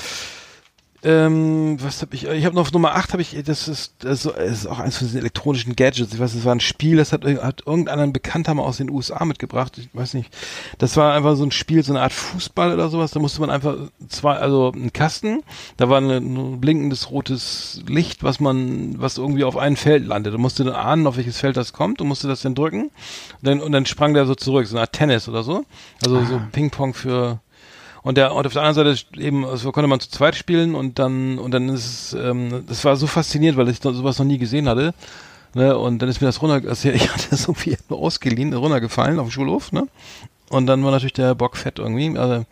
Ähm, 1.04 1.78
was 1.80 2.00
habe 2.00 2.14
ich? 2.14 2.28
Ich 2.28 2.44
habe 2.44 2.54
noch 2.54 2.62
auf 2.62 2.72
Nummer 2.72 2.94
8 2.94 3.12
habe 3.12 3.22
ich, 3.22 3.36
das 3.44 3.66
ist, 3.66 3.94
das 3.98 4.24
ist, 4.24 4.66
auch 4.68 4.78
eins 4.78 4.98
von 4.98 5.08
diesen 5.08 5.18
elektronischen 5.18 5.74
Gadgets. 5.74 6.14
Ich 6.14 6.20
weiß, 6.20 6.34
es 6.34 6.44
war 6.44 6.54
ein 6.54 6.60
Spiel, 6.60 6.96
das 6.96 7.12
hat, 7.12 7.24
hat 7.24 7.62
irgendein 7.66 8.12
Bekannter 8.12 8.54
mal 8.54 8.62
aus 8.62 8.76
den 8.76 8.88
USA 8.88 9.24
mitgebracht. 9.24 9.78
Ich 9.78 9.88
weiß 9.92 10.14
nicht. 10.14 10.32
Das 10.78 10.96
war 10.96 11.14
einfach 11.14 11.34
so 11.34 11.42
ein 11.42 11.50
Spiel, 11.50 11.82
so 11.82 11.92
eine 11.92 12.02
Art 12.02 12.12
Fußball 12.12 12.72
oder 12.72 12.88
sowas. 12.88 13.10
Da 13.10 13.18
musste 13.18 13.40
man 13.40 13.50
einfach 13.50 13.76
zwei, 14.08 14.36
also 14.36 14.70
ein 14.72 14.92
Kasten, 14.92 15.42
da 15.76 15.88
war 15.88 15.98
eine, 15.98 16.18
ein 16.18 16.60
blinkendes 16.60 17.10
rotes 17.10 17.82
Licht, 17.88 18.22
was 18.22 18.38
man, 18.38 19.00
was 19.00 19.18
irgendwie 19.18 19.42
auf 19.42 19.56
ein 19.56 19.74
Feld 19.74 20.06
landet. 20.06 20.34
Da 20.34 20.38
musste 20.38 20.62
dann 20.62 20.74
ahnen, 20.74 21.08
auf 21.08 21.16
welches 21.16 21.38
Feld 21.38 21.56
das 21.56 21.72
kommt 21.72 22.00
und 22.00 22.06
musste 22.06 22.28
das 22.28 22.42
dann 22.42 22.54
drücken. 22.54 22.84
Und 22.84 22.92
dann, 23.42 23.60
und 23.60 23.72
dann 23.72 23.86
sprang 23.86 24.14
der 24.14 24.26
so 24.26 24.36
zurück, 24.36 24.68
so 24.68 24.76
eine 24.76 24.82
Art 24.82 24.92
Tennis 24.92 25.28
oder 25.28 25.42
so. 25.42 25.64
Also 26.04 26.24
so 26.24 26.40
Ping-Pong 26.52 26.94
für, 26.94 27.40
und 28.02 28.16
der 28.16 28.34
und 28.34 28.46
auf 28.46 28.52
der 28.52 28.62
anderen 28.62 28.94
Seite 28.94 29.20
eben, 29.20 29.44
also 29.44 29.72
konnte 29.72 29.88
man 29.88 30.00
zu 30.00 30.10
zweit 30.10 30.34
spielen 30.34 30.74
und 30.74 30.98
dann 30.98 31.38
und 31.38 31.52
dann 31.52 31.68
ist 31.68 32.12
es, 32.12 32.12
ähm, 32.14 32.64
das 32.68 32.84
war 32.84 32.96
so 32.96 33.06
faszinierend, 33.06 33.58
weil 33.58 33.68
ich 33.68 33.80
sowas 33.82 34.18
noch 34.18 34.26
nie 34.26 34.38
gesehen 34.38 34.68
hatte. 34.68 34.94
Ne, 35.54 35.76
und 35.76 35.98
dann 36.00 36.08
ist 36.08 36.22
mir 36.22 36.26
das 36.28 36.40
runter, 36.40 36.66
also 36.66 36.88
ich 36.90 37.12
hatte 37.12 37.28
das 37.30 37.42
irgendwie 37.46 37.76
nur 37.90 37.98
ausgeliehen, 37.98 38.54
runtergefallen 38.54 39.18
auf 39.18 39.26
dem 39.28 39.30
Schulhof, 39.32 39.70
ne? 39.72 39.86
Und 40.48 40.66
dann 40.66 40.82
war 40.84 40.90
natürlich 40.90 41.12
der 41.14 41.34
Bock 41.34 41.56
fett 41.56 41.78
irgendwie, 41.78 42.16
also 42.18 42.44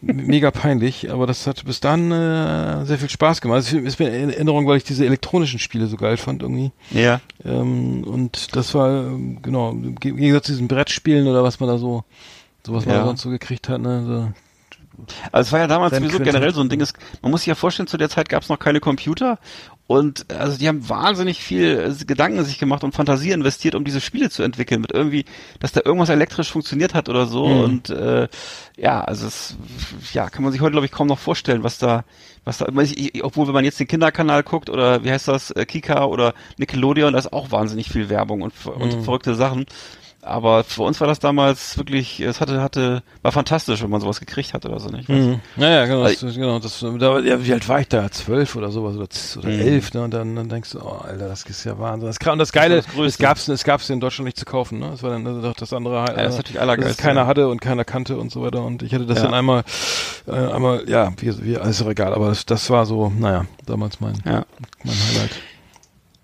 mega 0.00 0.50
peinlich, 0.50 1.10
aber 1.10 1.26
das 1.26 1.46
hat 1.46 1.64
bis 1.64 1.80
dann 1.80 2.10
äh, 2.10 2.84
sehr 2.86 2.98
viel 2.98 3.10
Spaß 3.10 3.40
gemacht. 3.42 3.58
Es 3.60 3.72
ist 3.72 3.98
mir 3.98 4.08
in 4.08 4.30
Erinnerung, 4.30 4.66
weil 4.66 4.78
ich 4.78 4.84
diese 4.84 5.04
elektronischen 5.04 5.58
Spiele 5.58 5.86
so 5.88 5.96
geil 5.96 6.16
fand 6.16 6.42
irgendwie. 6.42 6.70
Ja. 6.90 7.20
Ähm, 7.44 8.02
und 8.04 8.56
das 8.56 8.74
war, 8.74 8.88
ähm, 9.06 9.40
genau, 9.42 9.70
im 9.70 9.94
Ge- 9.96 10.12
im 10.12 10.16
Gegensatz 10.16 10.46
zu 10.46 10.52
diesen 10.52 10.68
Brettspielen 10.68 11.26
oder 11.26 11.42
was 11.42 11.60
man 11.60 11.68
da 11.68 11.76
so, 11.78 12.04
so 12.66 12.72
was 12.72 12.86
man 12.86 12.94
Ja. 12.94 13.00
da 13.00 13.06
sonst 13.06 13.22
so 13.22 13.28
gekriegt 13.30 13.68
hat, 13.68 13.80
ne? 13.82 14.04
So, 14.06 14.28
Also 15.32 15.48
es 15.48 15.52
war 15.52 15.60
ja 15.60 15.66
damals 15.68 15.94
sowieso 15.96 16.18
generell 16.20 16.52
so 16.52 16.60
ein 16.60 16.68
Ding, 16.68 16.80
es, 16.80 16.92
man 17.22 17.30
muss 17.30 17.42
sich 17.42 17.46
ja 17.48 17.54
vorstellen, 17.54 17.86
zu 17.86 17.96
der 17.96 18.08
Zeit 18.08 18.28
gab 18.28 18.42
es 18.42 18.48
noch 18.48 18.58
keine 18.58 18.80
Computer 18.80 19.38
und 19.86 20.30
also 20.32 20.58
die 20.58 20.68
haben 20.68 20.88
wahnsinnig 20.88 21.40
viel 21.42 21.94
äh, 22.00 22.04
Gedanken 22.04 22.44
sich 22.44 22.58
gemacht 22.58 22.84
und 22.84 22.94
Fantasie 22.94 23.30
investiert, 23.30 23.74
um 23.74 23.84
diese 23.84 24.00
Spiele 24.00 24.28
zu 24.28 24.42
entwickeln, 24.42 24.80
mit 24.80 24.92
irgendwie, 24.92 25.24
dass 25.60 25.72
da 25.72 25.80
irgendwas 25.84 26.08
elektrisch 26.10 26.50
funktioniert 26.50 26.94
hat 26.94 27.08
oder 27.08 27.26
so 27.26 27.46
Mhm. 27.46 27.60
und 27.60 27.90
äh, 27.90 28.28
ja, 28.76 29.00
also 29.02 29.26
es 29.26 29.56
ja, 30.12 30.28
kann 30.30 30.42
man 30.42 30.52
sich 30.52 30.60
heute 30.60 30.72
glaube 30.72 30.86
ich 30.86 30.92
kaum 30.92 31.06
noch 31.06 31.18
vorstellen, 31.18 31.62
was 31.62 31.78
da 31.78 32.04
was 32.44 32.58
da, 32.58 32.66
ich, 32.82 33.14
ich, 33.16 33.24
obwohl 33.24 33.46
wenn 33.46 33.54
man 33.54 33.64
jetzt 33.64 33.78
den 33.80 33.88
Kinderkanal 33.88 34.42
guckt 34.42 34.70
oder 34.70 35.04
wie 35.04 35.10
heißt 35.10 35.28
das, 35.28 35.50
äh, 35.52 35.64
Kika 35.66 36.04
oder 36.06 36.34
Nickelodeon, 36.56 37.12
da 37.12 37.18
ist 37.18 37.32
auch 37.32 37.50
wahnsinnig 37.50 37.88
viel 37.90 38.08
Werbung 38.08 38.42
und, 38.42 38.52
und 38.66 38.98
Mhm. 38.98 39.02
verrückte 39.04 39.34
Sachen. 39.34 39.66
Aber 40.20 40.64
für 40.64 40.82
uns 40.82 41.00
war 41.00 41.06
das 41.06 41.20
damals 41.20 41.78
wirklich, 41.78 42.18
es 42.20 42.40
hatte, 42.40 42.60
hatte, 42.60 43.02
war 43.22 43.30
fantastisch, 43.30 43.80
wenn 43.82 43.88
man 43.90 44.00
sowas 44.00 44.18
gekriegt 44.18 44.52
hat 44.52 44.66
oder 44.66 44.80
so, 44.80 44.88
nicht? 44.90 45.08
Mhm. 45.08 45.40
Ja, 45.56 45.68
ja, 45.70 45.84
genau. 45.86 46.02
Also 46.02 46.26
Das, 46.26 46.34
genau 46.34 46.58
das, 46.58 46.80
da, 46.98 47.20
ja, 47.20 47.44
wie 47.46 47.52
alt 47.52 47.68
war 47.68 47.80
ich 47.80 47.88
da? 47.88 48.10
Zwölf 48.10 48.56
oder 48.56 48.70
sowas 48.70 48.96
oder, 48.96 49.06
oder 49.38 49.48
Mhm. 49.54 49.60
elf, 49.60 49.94
ne? 49.94 50.02
Und 50.02 50.12
dann, 50.12 50.34
dann 50.34 50.48
denkst 50.48 50.70
du, 50.72 50.80
oh, 50.80 50.98
Alter, 51.04 51.28
das 51.28 51.44
ist 51.44 51.62
ja 51.64 51.78
Wahnsinn. 51.78 52.08
Das, 52.08 52.18
und 52.32 52.38
das 52.38 52.50
Geile, 52.52 52.76
Das 52.76 52.86
das 52.86 52.96
es 53.06 53.18
gab's, 53.18 53.46
es 53.46 53.62
gab's 53.62 53.88
in 53.90 54.00
Deutschland 54.00 54.26
nicht 54.26 54.36
zu 54.38 54.44
kaufen, 54.44 54.80
ne? 54.80 54.88
Das 54.90 55.04
war 55.04 55.10
dann 55.10 55.24
also 55.24 55.40
doch 55.40 55.54
das 55.54 55.72
andere, 55.72 56.04
das 56.06 56.10
ist 56.32 56.36
natürlich 56.36 56.52
dass 56.54 56.62
allergeilste, 56.62 56.90
es 57.00 57.04
keiner 57.06 57.20
ja. 57.20 57.26
hatte 57.28 57.48
und 57.48 57.60
keiner 57.60 57.84
kannte 57.84 58.16
und 58.18 58.32
so 58.32 58.42
weiter. 58.42 58.62
Und 58.64 58.82
ich 58.82 58.92
hatte 58.92 59.06
das 59.06 59.18
Ja. 59.18 59.24
dann 59.24 59.34
einmal, 59.34 59.62
äh, 60.26 60.32
einmal, 60.32 60.82
ja, 60.90 61.12
wie, 61.18 61.44
wie, 61.44 61.54
ist 61.54 61.80
doch 61.80 61.88
egal, 61.88 62.12
aber 62.12 62.28
das, 62.30 62.44
das 62.44 62.68
war 62.70 62.86
so, 62.86 63.12
naja, 63.16 63.44
damals 63.66 64.00
mein, 64.00 64.14
Ja. 64.24 64.44
mein 64.82 64.96
Highlight. 64.96 65.30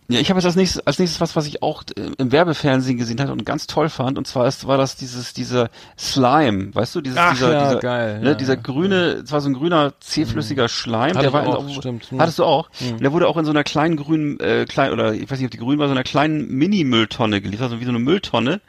Ja, 0.09 0.21
ich 0.21 0.29
habe 0.29 0.39
jetzt 0.39 0.45
als 0.45 0.57
nächstes, 0.57 0.87
als 0.87 0.99
nächstes 0.99 1.21
was, 1.23 1.35
was 1.35 1.47
ich 1.47 1.63
auch 1.63 1.83
äh, 1.97 2.11
im 2.19 2.31
Werbefernsehen 2.31 2.99
gesehen 2.99 3.21
hatte 3.21 3.33
und 3.33 3.47
ganz 3.47 3.67
toll 3.67 3.89
fand, 3.89 4.19
und 4.19 4.27
zwar 4.27 4.47
ist, 4.47 4.67
war 4.67 4.77
das 4.77 4.97
dieses, 4.97 5.33
dieser 5.33 5.71
Slime, 5.99 6.75
weißt 6.75 6.95
du, 6.95 7.01
dieses, 7.01 7.17
Ach 7.19 7.33
dieser, 7.33 7.53
ja, 7.53 7.69
dieser, 7.69 7.81
geil, 7.81 8.21
ne, 8.21 8.29
ja, 8.31 8.35
dieser 8.35 8.59
grüne, 8.59 9.23
es 9.25 9.33
war 9.33 9.41
so 9.41 9.49
ein 9.49 9.55
grüner, 9.55 9.95
zähflüssiger 10.01 10.69
Schleim, 10.69 11.15
Hatte 11.15 11.23
der 11.23 11.33
war 11.33 11.47
auch, 11.47 11.67
in, 11.67 11.75
stimmt. 11.75 12.11
Hm. 12.11 12.21
hattest 12.21 12.39
du 12.39 12.45
auch? 12.45 12.69
Mhm. 12.81 12.93
Und 12.93 13.03
der 13.03 13.13
wurde 13.13 13.29
auch 13.29 13.39
in 13.39 13.47
so 13.47 13.51
einer 13.51 13.65
kleinen 13.65 13.97
grünen, 13.97 14.39
äh, 14.41 14.67
klein, 14.69 14.93
oder 14.93 15.15
ich 15.15 15.31
weiß 15.31 15.39
nicht, 15.39 15.47
ob 15.47 15.53
die 15.53 15.59
grün 15.59 15.79
war, 15.79 15.87
so 15.87 15.93
einer 15.93 16.05
kleinen 16.05 16.49
Mini-Mülltonne 16.49 17.41
geliefert, 17.41 17.65
also 17.65 17.81
wie 17.81 17.85
so 17.85 17.91
eine 17.91 17.99
Mülltonne. 17.99 18.61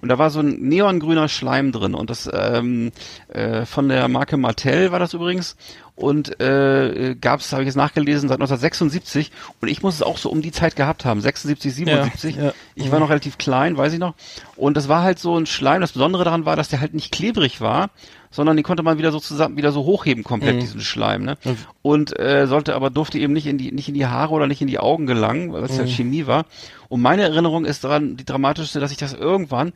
Und 0.00 0.08
da 0.08 0.16
war 0.16 0.30
so 0.30 0.40
ein 0.40 0.58
neongrüner 0.60 1.28
Schleim 1.28 1.70
drin 1.70 1.94
und 1.94 2.08
das, 2.08 2.30
ähm, 2.32 2.92
äh, 3.28 3.66
von 3.66 3.90
der 3.90 4.08
Marke 4.08 4.38
Martell 4.38 4.90
war 4.90 4.98
das 4.98 5.12
übrigens. 5.12 5.54
Und 5.98 6.40
äh, 6.40 7.16
gab 7.20 7.40
es, 7.40 7.52
habe 7.52 7.62
ich 7.62 7.66
jetzt 7.66 7.74
nachgelesen, 7.74 8.28
seit 8.28 8.36
1976. 8.36 9.32
Und 9.60 9.66
ich 9.68 9.82
muss 9.82 9.94
es 9.96 10.02
auch 10.02 10.16
so 10.16 10.30
um 10.30 10.42
die 10.42 10.52
Zeit 10.52 10.76
gehabt 10.76 11.04
haben, 11.04 11.20
76, 11.20 11.74
77. 11.74 12.36
Ja, 12.36 12.44
ja. 12.44 12.52
Ich 12.76 12.92
war 12.92 13.00
noch 13.00 13.10
relativ 13.10 13.36
klein, 13.36 13.76
weiß 13.76 13.92
ich 13.94 13.98
noch. 13.98 14.14
Und 14.54 14.76
das 14.76 14.88
war 14.88 15.02
halt 15.02 15.18
so 15.18 15.36
ein 15.36 15.46
Schleim. 15.46 15.80
Das 15.80 15.90
Besondere 15.92 16.22
daran 16.22 16.44
war, 16.44 16.54
dass 16.54 16.68
der 16.68 16.80
halt 16.80 16.94
nicht 16.94 17.10
klebrig 17.10 17.60
war, 17.60 17.90
sondern 18.30 18.56
den 18.56 18.62
konnte 18.62 18.84
man 18.84 18.98
wieder 18.98 19.10
so 19.10 19.18
zusammen, 19.18 19.56
wieder 19.56 19.72
so 19.72 19.84
hochheben 19.84 20.22
komplett, 20.22 20.56
Mhm. 20.56 20.60
diesen 20.60 20.80
Schleim. 20.82 21.24
Ne? 21.24 21.36
Und 21.82 22.16
äh, 22.16 22.46
sollte 22.46 22.76
aber 22.76 22.90
durfte 22.90 23.18
eben 23.18 23.32
nicht 23.32 23.46
in 23.46 23.58
die 23.58 23.72
nicht 23.72 23.88
in 23.88 23.94
die 23.94 24.06
Haare 24.06 24.34
oder 24.34 24.46
nicht 24.46 24.60
in 24.62 24.68
die 24.68 24.78
Augen 24.78 25.06
gelangen, 25.06 25.52
weil 25.52 25.64
es 25.64 25.72
Mhm. 25.72 25.78
ja 25.80 25.86
Chemie 25.86 26.26
war. 26.28 26.44
Und 26.88 27.00
meine 27.02 27.22
Erinnerung 27.22 27.64
ist 27.64 27.82
daran 27.82 28.16
die 28.16 28.24
dramatischste, 28.24 28.78
dass 28.78 28.92
ich 28.92 28.98
das 28.98 29.14
irgendwann 29.14 29.72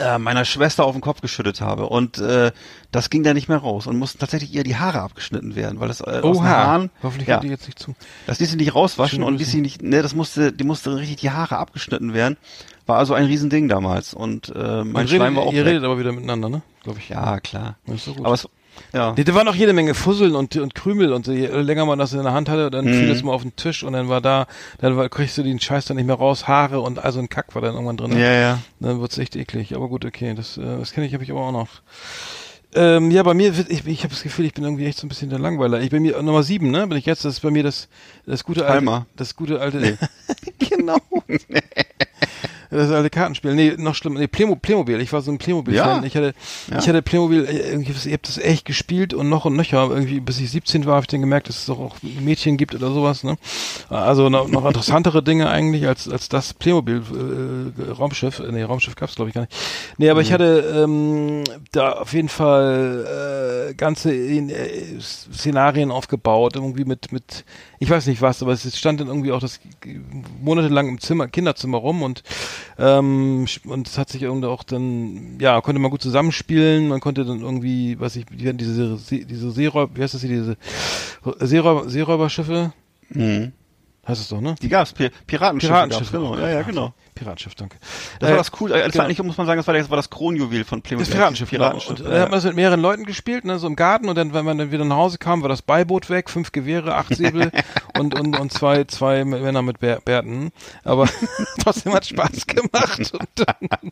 äh, 0.00 0.18
meiner 0.18 0.44
Schwester 0.44 0.84
auf 0.84 0.94
den 0.94 1.00
Kopf 1.00 1.20
geschüttet 1.20 1.60
habe 1.60 1.86
und 1.86 2.18
äh, 2.18 2.52
das 2.92 3.10
ging 3.10 3.22
da 3.22 3.34
nicht 3.34 3.48
mehr 3.48 3.58
raus 3.58 3.86
und 3.86 3.98
mussten 3.98 4.18
tatsächlich 4.18 4.52
ihr 4.54 4.62
die 4.62 4.76
Haare 4.76 5.00
abgeschnitten 5.00 5.56
werden, 5.56 5.80
weil 5.80 5.88
das 5.88 6.00
äh, 6.00 6.20
aus 6.22 6.36
den 6.38 6.46
Haaren, 6.46 6.90
Hoffentlich 7.02 7.28
ja, 7.28 7.38
die 7.40 7.48
jetzt 7.48 7.66
nicht 7.66 7.78
zu. 7.78 7.94
das 8.26 8.38
ließ 8.40 8.50
sie 8.50 8.56
nicht 8.56 8.74
rauswaschen 8.74 9.22
und 9.22 9.36
ließ 9.38 9.50
sie 9.50 9.60
nicht, 9.60 9.82
ne, 9.82 10.02
das 10.02 10.14
musste, 10.14 10.52
die 10.52 10.64
musste 10.64 10.96
richtig 10.96 11.16
die 11.16 11.30
Haare 11.30 11.56
abgeschnitten 11.58 12.14
werden. 12.14 12.36
War 12.86 12.98
also 12.98 13.14
ein 13.14 13.26
Riesending 13.26 13.68
damals 13.68 14.14
und 14.14 14.52
äh, 14.54 14.82
mein 14.84 15.06
Ihr 15.06 15.16
Schleim 15.16 15.22
redet, 15.22 15.36
war 15.36 15.42
auch 15.44 15.52
ihr 15.52 15.64
weg. 15.64 15.72
redet 15.74 15.84
aber 15.84 15.98
wieder 15.98 16.12
miteinander, 16.12 16.48
ne? 16.48 16.62
Glaube 16.82 16.98
ich. 16.98 17.08
Ja, 17.08 17.38
klar. 17.40 17.76
Aber 18.22 18.34
es, 18.34 18.48
ja. 18.92 19.14
Nee, 19.16 19.24
da 19.24 19.34
war 19.34 19.44
noch 19.44 19.54
jede 19.54 19.72
Menge 19.72 19.94
Fusseln 19.94 20.34
und, 20.34 20.56
und 20.56 20.74
Krümel 20.74 21.12
und 21.12 21.26
so. 21.26 21.32
je 21.32 21.46
länger 21.46 21.86
man 21.86 21.98
das 21.98 22.12
in 22.12 22.22
der 22.22 22.32
Hand 22.32 22.48
hatte, 22.48 22.70
dann 22.70 22.84
Mhm. 22.86 22.94
fiel 22.94 23.08
das 23.08 23.22
mal 23.22 23.32
auf 23.32 23.42
den 23.42 23.54
Tisch 23.56 23.82
und 23.82 23.92
dann 23.92 24.08
war 24.08 24.20
da, 24.20 24.46
dann 24.78 24.96
war, 24.96 25.08
kriegst 25.08 25.36
du 25.38 25.42
den 25.42 25.60
Scheiß 25.60 25.84
dann 25.86 25.96
nicht 25.96 26.06
mehr 26.06 26.16
raus, 26.16 26.48
Haare 26.48 26.80
und 26.80 26.98
also 26.98 27.18
ein 27.20 27.28
Kack 27.28 27.54
war 27.54 27.62
dann 27.62 27.74
irgendwann 27.74 27.96
drin. 27.96 28.12
Ja, 28.18 28.32
ja. 28.32 28.58
Dann 28.80 29.00
wird's 29.00 29.18
echt 29.18 29.36
eklig. 29.36 29.74
Aber 29.74 29.88
gut, 29.88 30.04
okay, 30.04 30.34
das, 30.34 30.56
äh, 30.58 30.62
das 30.78 30.92
kenne 30.92 31.06
ich, 31.06 31.14
habe 31.14 31.24
ich 31.24 31.30
aber 31.30 31.40
auch 31.40 31.52
noch. 31.52 31.68
Ähm, 32.72 33.10
ja, 33.10 33.24
bei 33.24 33.34
mir, 33.34 33.52
ich, 33.68 33.84
ich 33.86 33.98
habe 34.04 34.14
das 34.14 34.22
Gefühl, 34.22 34.44
ich 34.44 34.54
bin 34.54 34.62
irgendwie 34.62 34.86
echt 34.86 34.96
so 34.98 35.04
ein 35.04 35.08
bisschen 35.08 35.28
der 35.28 35.40
Langweiler. 35.40 35.80
Ich 35.80 35.90
bin 35.90 36.02
mir 36.02 36.22
Nummer 36.22 36.44
sieben, 36.44 36.70
ne? 36.70 36.86
Bin 36.86 36.96
ich 36.98 37.04
jetzt? 37.06 37.24
Das 37.24 37.34
ist 37.34 37.40
bei 37.40 37.50
mir 37.50 37.64
das, 37.64 37.88
das 38.26 38.44
gute 38.44 38.60
alte, 38.64 38.74
Palmer. 38.74 39.06
das 39.16 39.34
gute 39.34 39.60
alte, 39.60 39.98
genau. 40.70 40.98
Das 42.70 42.90
alte 42.90 43.10
Kartenspiel. 43.10 43.54
Nee, 43.54 43.74
noch 43.76 43.94
schlimmer. 43.94 44.20
Nee, 44.20 44.26
Playmo 44.28 44.54
Playmobil. 44.56 45.00
Ich 45.00 45.12
war 45.12 45.20
so 45.22 45.30
ein 45.32 45.38
Playmobil-Fan. 45.38 46.02
Ja. 46.02 46.06
Ich 46.06 46.14
hatte, 46.16 46.34
Ja. 46.70 46.78
ich 46.78 46.88
hatte 46.88 47.02
Playmobil, 47.02 47.44
äh, 47.44 47.76
ich 47.80 48.12
hab 48.12 48.22
das 48.22 48.38
echt 48.38 48.64
gespielt 48.64 49.12
und 49.14 49.28
noch 49.28 49.44
und 49.44 49.56
nöcher. 49.56 49.88
Irgendwie, 49.90 50.20
bis 50.20 50.38
ich 50.40 50.50
17 50.50 50.86
war, 50.86 50.94
habe 50.94 51.04
ich 51.04 51.08
dann 51.08 51.20
gemerkt, 51.20 51.48
dass 51.48 51.58
es 51.58 51.66
doch 51.66 51.78
auch 51.80 51.96
Mädchen 52.02 52.56
gibt 52.56 52.74
oder 52.74 52.92
sowas, 52.92 53.24
ne? 53.24 53.36
Also 53.88 54.28
noch, 54.28 54.48
noch 54.48 54.64
interessantere 54.66 55.22
Dinge 55.22 55.48
eigentlich 55.50 55.86
als, 55.88 56.08
als 56.08 56.28
das 56.28 56.54
Playmobil, 56.54 57.02
äh, 57.78 57.90
Raumschiff. 57.92 58.38
Äh, 58.38 58.50
Nee, 58.52 58.62
Raumschiff 58.62 58.94
gab's 58.96 59.14
glaube 59.14 59.28
ich 59.30 59.34
gar 59.34 59.42
nicht. 59.42 59.54
Nee, 59.98 60.10
aber 60.10 60.20
ich 60.20 60.32
hatte, 60.32 60.84
ähm, 60.84 61.44
da 61.72 61.92
auf 61.92 62.12
jeden 62.12 62.28
Fall, 62.28 63.68
äh, 63.70 63.74
ganze 63.74 64.12
äh, 64.14 65.00
Szenarien 65.00 65.90
aufgebaut, 65.90 66.56
irgendwie 66.56 66.84
mit, 66.84 67.12
mit, 67.12 67.44
ich 67.78 67.88
weiß 67.90 68.06
nicht 68.06 68.20
was, 68.22 68.42
aber 68.42 68.52
es 68.52 68.76
stand 68.78 69.00
dann 69.00 69.08
irgendwie 69.08 69.32
auch 69.32 69.40
das 69.40 69.60
monatelang 70.42 70.88
im 70.88 71.00
Zimmer, 71.00 71.28
Kinderzimmer 71.28 71.78
rum 71.78 72.02
und 72.02 72.22
ähm, 72.78 73.46
und 73.64 73.88
es 73.88 73.98
hat 73.98 74.08
sich 74.10 74.22
irgendwie 74.22 74.48
auch 74.48 74.62
dann, 74.62 75.38
ja, 75.40 75.60
konnte 75.60 75.80
man 75.80 75.90
gut 75.90 76.02
zusammenspielen, 76.02 76.88
man 76.88 77.00
konnte 77.00 77.24
dann 77.24 77.40
irgendwie, 77.40 77.98
weiß 77.98 78.16
ich, 78.16 78.26
die 78.26 78.48
hatten 78.48 78.58
diese, 78.58 78.98
diese 79.10 79.50
Seeräuber, 79.50 79.96
wie 79.96 80.02
heißt 80.02 80.14
das 80.14 80.20
hier, 80.22 80.30
diese 80.30 80.56
Seeräuber, 81.46 81.88
Seeräuberschiffe, 81.88 82.72
Mhm. 83.12 83.52
heißt 84.06 84.20
es 84.20 84.28
doch, 84.28 84.40
ne? 84.40 84.54
Die 84.62 84.68
gab's, 84.68 84.92
Pi 84.92 85.10
Piratenschiffe. 85.26 85.72
Piratenschiffe. 85.72 86.12
Gab's, 86.18 86.30
genau. 86.30 86.38
Ja, 86.38 86.48
ja, 86.48 86.62
genau. 86.62 86.94
Piratenschiff, 87.20 87.54
danke. 87.54 87.76
Das 88.18 88.28
Äh, 88.28 88.32
war 88.32 88.38
das 88.38 88.50
cool. 88.60 88.72
Äh, 88.72 88.82
Das 88.82 88.92
genau. 88.92 89.04
eigentlich, 89.04 89.22
muss 89.22 89.36
man 89.36 89.46
sagen, 89.46 89.58
das 89.58 89.66
war, 89.66 89.74
das 89.74 89.90
war 89.90 89.96
das 89.96 90.10
Kronjuwel 90.10 90.64
von 90.64 90.82
Playmobil. 90.82 91.06
Das 91.06 91.14
Piratenschiff, 91.14 91.50
genau. 91.50 91.64
Piratenschiff. 91.70 92.00
Und 92.00 92.04
dann 92.06 92.20
hat 92.22 92.30
man 92.30 92.38
das 92.38 92.44
mit 92.44 92.56
mehreren 92.56 92.80
Leuten 92.80 93.04
gespielt, 93.04 93.44
ne, 93.44 93.58
so 93.58 93.66
im 93.66 93.76
Garten 93.76 94.08
und 94.08 94.16
dann, 94.16 94.32
wenn 94.32 94.44
man 94.44 94.58
dann 94.58 94.72
wieder 94.72 94.84
nach 94.84 94.96
Hause 94.96 95.18
kam, 95.18 95.42
war 95.42 95.48
das 95.48 95.62
Beiboot 95.62 96.08
weg, 96.10 96.30
fünf 96.30 96.50
Gewehre, 96.52 96.94
acht 96.96 97.14
Säbel 97.14 97.52
und, 97.98 98.18
und, 98.18 98.38
und 98.38 98.52
zwei, 98.52 98.84
zwei 98.84 99.24
Männer 99.24 99.62
mit 99.62 99.80
Bär, 99.80 100.00
Bärten. 100.00 100.50
Aber 100.82 101.08
trotzdem 101.62 101.92
hat 101.92 102.06
Spaß 102.06 102.46
gemacht. 102.46 103.12
Und, 103.12 103.28
dann, 103.36 103.90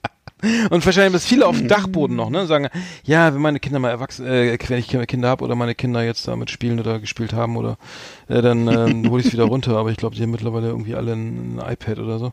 und 0.70 0.86
wahrscheinlich 0.86 1.15
ist 1.15 1.27
viele 1.27 1.47
auf 1.47 1.59
dem 1.59 1.69
Dachboden 1.69 2.16
noch, 2.16 2.31
ne, 2.31 2.47
sagen, 2.47 2.69
ja, 3.05 3.35
wenn 3.35 3.40
meine 3.40 3.60
Kinder 3.60 3.78
mal 3.78 3.90
erwachsen, 3.90 4.27
äh, 4.27 4.56
wenn 4.69 4.78
ich 4.78 4.89
Kinder 4.89 5.28
habe 5.28 5.44
oder 5.44 5.55
meine 5.55 5.74
Kinder 5.74 6.02
jetzt 6.02 6.28
damit 6.28 6.51
spielen 6.51 6.78
oder 6.78 7.01
gespielt 7.01 7.32
haben 7.32 7.56
oder 7.56 7.77
äh, 8.28 8.43
dann 8.43 8.69
ähm, 8.69 9.10
hole 9.10 9.20
ich 9.20 9.27
es 9.27 9.32
wieder 9.32 9.44
runter. 9.48 9.77
Aber 9.77 9.90
ich 9.90 9.97
glaube, 9.97 10.15
die 10.15 10.23
haben 10.23 10.31
mittlerweile 10.31 10.69
irgendwie 10.69 10.94
alle 10.94 11.12
ein, 11.12 11.59
ein 11.59 11.73
iPad 11.73 11.98
oder 11.98 12.19
so. 12.19 12.32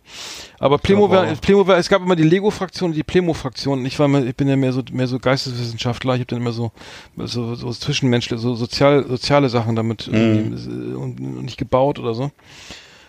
Aber 0.59 0.77
Playmobil, 0.77 1.17
auch. 1.17 1.41
Playmobil, 1.41 1.75
es 1.75 1.89
gab 1.89 2.01
immer 2.01 2.15
die 2.15 2.23
Lego-Fraktion 2.23 2.91
und 2.91 2.95
die 2.95 3.03
Playmo-Fraktion. 3.03 3.85
Ich 3.85 3.97
war, 3.99 4.07
mal, 4.07 4.27
ich 4.27 4.35
bin 4.35 4.47
ja 4.47 4.55
mehr 4.55 4.73
so 4.73 4.83
mehr 4.91 5.07
so 5.07 5.19
Geisteswissenschaftler. 5.19 6.13
Ich 6.13 6.19
habe 6.19 6.27
dann 6.27 6.39
immer 6.39 6.51
so 6.51 6.71
so, 7.17 7.55
so 7.55 7.71
zwischenmenschliche, 7.71 8.37
so 8.37 8.55
sozial, 8.55 9.05
soziale 9.07 9.49
Sachen 9.49 9.75
damit 9.75 10.07
irgendwie, 10.07 10.55
äh, 10.69 10.95
und, 10.95 11.19
und 11.19 11.45
nicht 11.45 11.57
gebaut 11.57 11.99
oder 11.99 12.13
so. 12.13 12.31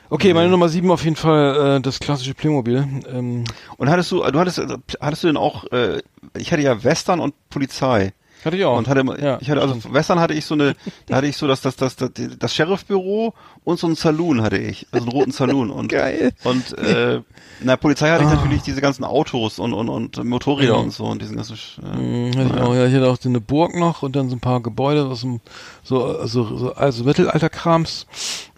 Okay, 0.08 0.32
meine 0.34 0.48
Nummer 0.48 0.68
sieben 0.68 0.90
auf 0.90 1.02
jeden 1.02 1.16
Fall 1.16 1.78
äh, 1.78 1.80
das 1.80 1.98
klassische 1.98 2.34
Playmobil. 2.34 2.86
Ähm, 3.12 3.44
Und 3.76 3.90
hattest 3.90 4.12
du, 4.12 4.22
du 4.22 4.38
hattest, 4.38 4.60
hattest 5.00 5.22
du 5.24 5.26
denn 5.26 5.36
auch, 5.36 5.64
äh, 5.72 6.00
ich 6.36 6.52
hatte 6.52 6.62
ja 6.62 6.84
Western 6.84 7.20
und 7.20 7.34
Polizei. 7.50 8.12
Hatte 8.46 8.56
ich 8.56 8.64
auch. 8.64 8.78
Und 8.78 8.88
hatte, 8.88 9.00
immer- 9.00 9.20
ja, 9.20 9.38
ich 9.40 9.50
hatte, 9.50 9.60
also. 9.60 9.76
Western 9.92 10.18
hatte 10.20 10.32
ich 10.34 10.44
so 10.46 10.54
eine, 10.54 10.74
da 11.06 11.16
hatte 11.16 11.26
ich 11.26 11.36
so 11.36 11.46
das, 11.46 11.60
das, 11.60 11.76
das, 11.76 11.96
das, 11.96 12.10
das 12.38 12.54
Sheriffbüro 12.54 13.34
und 13.64 13.78
so 13.78 13.86
einen 13.86 13.96
Saloon 13.96 14.40
hatte 14.42 14.56
ich, 14.58 14.86
also 14.92 15.04
einen 15.06 15.12
roten 15.12 15.32
Saloon 15.32 15.70
und, 15.70 15.88
Geil. 15.88 16.32
und, 16.44 16.76
äh, 16.78 17.16
in 17.60 17.66
der 17.66 17.76
Polizei 17.76 18.10
hatte 18.10 18.24
ich 18.24 18.30
natürlich 18.30 18.62
diese 18.62 18.80
ganzen 18.80 19.04
Autos 19.04 19.58
und, 19.58 19.72
und, 19.72 19.88
und 19.88 20.24
Motorräder 20.24 20.74
Ja. 20.74 20.78
und 20.80 20.92
so 20.92 21.04
und 21.04 21.20
diesen 21.22 21.36
ganzen, 21.36 21.56
äh, 21.82 21.96
Mhm, 21.96 22.36
hatte 22.38 22.50
ich, 22.54 22.60
auch, 22.62 22.74
ja, 22.74 22.86
ich 22.86 22.94
hatte 22.94 23.08
auch 23.10 23.18
so 23.20 23.28
eine 23.28 23.40
Burg 23.40 23.74
noch 23.76 24.02
und 24.02 24.14
dann 24.16 24.28
so 24.28 24.36
ein 24.36 24.40
paar 24.40 24.60
Gebäude 24.60 25.04
aus 25.06 25.20
dem 25.22 25.40
so 25.82 26.24
so, 26.26 26.56
so 26.56 26.74
also 26.74 27.04
Mittelalterkrams 27.04 28.06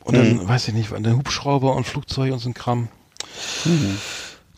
und 0.05 0.17
dann 0.17 0.35
Mhm. 0.39 0.49
weiß 0.49 0.69
ich 0.69 0.75
nicht, 0.75 0.91
der 0.99 1.17
Hubschrauber 1.17 1.75
und 1.77 1.87
Flugzeug 1.87 2.33
und 2.33 2.39
so 2.41 2.49
ein 2.51 2.55
Kram. 2.55 2.89
Mhm. 3.65 3.99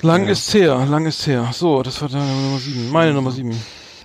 Lang 0.02 0.26
ist 0.28 0.54
her, 0.54 0.86
lang 0.88 1.04
ist 1.04 1.26
her. 1.26 1.50
So, 1.52 1.82
das 1.82 2.00
war 2.00 2.08
deine 2.08 2.24
Nummer 2.24 2.58
sieben. 2.58 2.90
Meine 2.90 3.12
Nummer 3.12 3.30
sieben. 3.32 3.54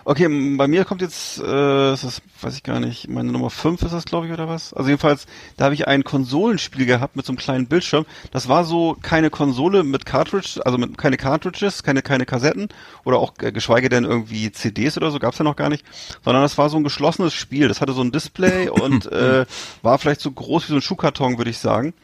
Okay, 0.07 0.27
bei 0.55 0.67
mir 0.67 0.85
kommt 0.85 1.01
jetzt, 1.01 1.39
äh, 1.39 1.93
ist 1.93 2.03
das 2.03 2.21
weiß 2.39 2.55
ich 2.55 2.61
gar 2.61 2.79
nicht, 2.79 3.09
meine 3.09 3.31
Nummer 3.31 3.49
5 3.49 3.81
ist 3.81 3.91
das, 3.91 4.05
glaube 4.05 4.27
ich, 4.27 4.33
oder 4.33 4.47
was? 4.47 4.71
Also 4.71 4.89
jedenfalls, 4.89 5.25
da 5.57 5.65
habe 5.65 5.73
ich 5.73 5.87
ein 5.87 6.03
Konsolenspiel 6.03 6.85
gehabt 6.85 7.15
mit 7.15 7.25
so 7.25 7.31
einem 7.31 7.39
kleinen 7.39 7.65
Bildschirm. 7.65 8.05
Das 8.29 8.47
war 8.47 8.65
so 8.65 8.95
keine 9.01 9.31
Konsole 9.31 9.83
mit 9.83 10.05
Cartridge, 10.05 10.61
also 10.63 10.77
mit 10.77 10.95
keine 10.99 11.17
Cartridges, 11.17 11.81
keine 11.81 12.03
keine 12.03 12.27
Kassetten 12.27 12.69
oder 13.03 13.17
auch 13.17 13.33
äh, 13.41 13.51
geschweige 13.51 13.89
denn 13.89 14.03
irgendwie 14.03 14.51
CDs 14.51 14.95
oder 14.95 15.09
so, 15.09 15.17
gab's 15.17 15.39
ja 15.39 15.43
noch 15.43 15.55
gar 15.55 15.69
nicht, 15.69 15.83
sondern 16.23 16.43
das 16.43 16.55
war 16.59 16.69
so 16.69 16.77
ein 16.77 16.83
geschlossenes 16.83 17.33
Spiel. 17.33 17.67
Das 17.67 17.81
hatte 17.81 17.93
so 17.93 18.01
ein 18.01 18.11
Display 18.11 18.69
und 18.69 19.11
äh, 19.11 19.47
war 19.81 19.97
vielleicht 19.97 20.21
so 20.21 20.29
groß 20.29 20.65
wie 20.65 20.73
so 20.73 20.75
ein 20.75 20.83
Schuhkarton, 20.83 21.39
würde 21.39 21.49
ich 21.49 21.57
sagen. 21.57 21.95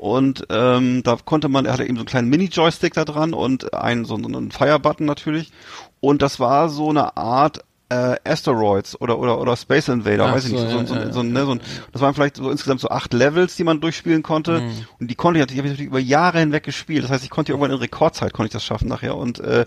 Und 0.00 0.46
ähm, 0.48 1.02
da 1.02 1.18
konnte 1.22 1.50
man, 1.50 1.66
er 1.66 1.74
hatte 1.74 1.84
eben 1.84 1.96
so 1.96 2.00
einen 2.00 2.06
kleinen 2.06 2.30
Mini-Joystick 2.30 2.94
da 2.94 3.04
dran 3.04 3.34
und 3.34 3.74
einen 3.74 4.06
so 4.06 4.14
einen 4.14 4.50
Fire-Button 4.50 5.04
natürlich. 5.04 5.52
Und 6.00 6.22
das 6.22 6.40
war 6.40 6.68
so 6.68 6.90
eine 6.90 7.16
Art 7.16 7.64
äh, 7.90 8.16
Asteroids 8.24 8.98
oder 9.00 9.18
oder 9.18 9.40
oder 9.40 9.56
Space 9.56 9.88
Invader, 9.88 10.26
Ach 10.26 10.34
weiß 10.34 10.44
ich 10.44 10.52
so, 10.52 10.62
nicht, 10.62 10.70
so, 10.70 10.78
ja, 10.78 10.86
so, 10.86 10.94
ja, 10.94 11.12
so, 11.12 11.22
ne, 11.22 11.44
so 11.44 11.58
das 11.92 12.00
waren 12.00 12.14
vielleicht 12.14 12.36
so 12.36 12.50
insgesamt 12.50 12.80
so 12.80 12.88
acht 12.88 13.12
Levels, 13.12 13.56
die 13.56 13.64
man 13.64 13.80
durchspielen 13.80 14.22
konnte. 14.22 14.60
Mhm. 14.60 14.86
Und 15.00 15.10
die 15.10 15.16
konnte 15.16 15.38
ich 15.38 15.42
natürlich, 15.42 15.58
hab 15.58 15.64
ich 15.66 15.72
natürlich 15.72 15.90
über 15.90 15.98
Jahre 15.98 16.38
hinweg 16.38 16.62
gespielt. 16.62 17.04
Das 17.04 17.10
heißt, 17.10 17.24
ich 17.24 17.30
konnte 17.30 17.52
irgendwann 17.52 17.72
in 17.72 17.78
Rekordzeit 17.78 18.32
konnte 18.32 18.46
ich 18.46 18.52
das 18.52 18.64
schaffen 18.64 18.88
nachher 18.88 19.16
und 19.16 19.40
äh, 19.40 19.66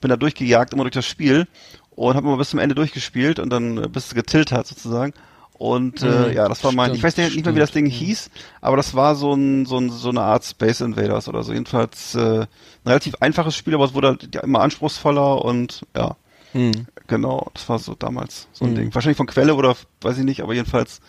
bin 0.00 0.10
da 0.10 0.16
durchgejagt 0.16 0.74
immer 0.74 0.84
durch 0.84 0.94
das 0.94 1.06
Spiel 1.06 1.48
und 1.90 2.14
habe 2.14 2.26
immer 2.26 2.36
bis 2.36 2.50
zum 2.50 2.58
Ende 2.58 2.74
durchgespielt 2.74 3.38
und 3.38 3.50
dann 3.50 3.78
äh, 3.78 3.88
bis 3.88 4.06
es 4.06 4.14
getillt 4.14 4.52
hat 4.52 4.66
sozusagen. 4.66 5.14
Und 5.54 6.02
äh, 6.02 6.30
Mhm, 6.30 6.34
ja, 6.34 6.48
das 6.48 6.64
war 6.64 6.72
mein, 6.72 6.92
ich 6.94 7.00
stimmt, 7.00 7.04
weiß 7.04 7.16
nicht, 7.18 7.44
mehr, 7.44 7.54
wie 7.54 7.60
das 7.60 7.70
Ding 7.70 7.86
hieß, 7.86 8.30
aber 8.60 8.76
das 8.76 8.94
war 8.94 9.14
so 9.14 9.32
ein, 9.34 9.64
so 9.66 9.78
ein 9.78 9.90
so 9.90 10.08
eine 10.08 10.22
Art 10.22 10.44
Space 10.44 10.80
Invaders 10.80 11.28
oder 11.28 11.42
so. 11.44 11.52
Jedenfalls 11.52 12.14
äh, 12.14 12.40
ein 12.40 12.48
relativ 12.86 13.14
einfaches 13.20 13.54
Spiel, 13.56 13.74
aber 13.74 13.84
es 13.84 13.94
wurde 13.94 14.08
halt 14.08 14.34
ja 14.34 14.40
immer 14.42 14.60
anspruchsvoller 14.60 15.44
und 15.44 15.82
ja, 15.96 16.16
Hm. 16.52 16.86
genau, 17.06 17.50
das 17.54 17.68
war 17.68 17.78
so 17.78 17.94
damals 17.94 18.48
so 18.52 18.64
ein 18.66 18.72
Mhm. 18.72 18.74
Ding. 18.74 18.94
Wahrscheinlich 18.94 19.16
von 19.16 19.26
Quelle 19.26 19.54
oder 19.54 19.76
weiß 20.02 20.18
ich 20.18 20.24
nicht, 20.24 20.42
aber 20.42 20.54
jedenfalls 20.54 21.00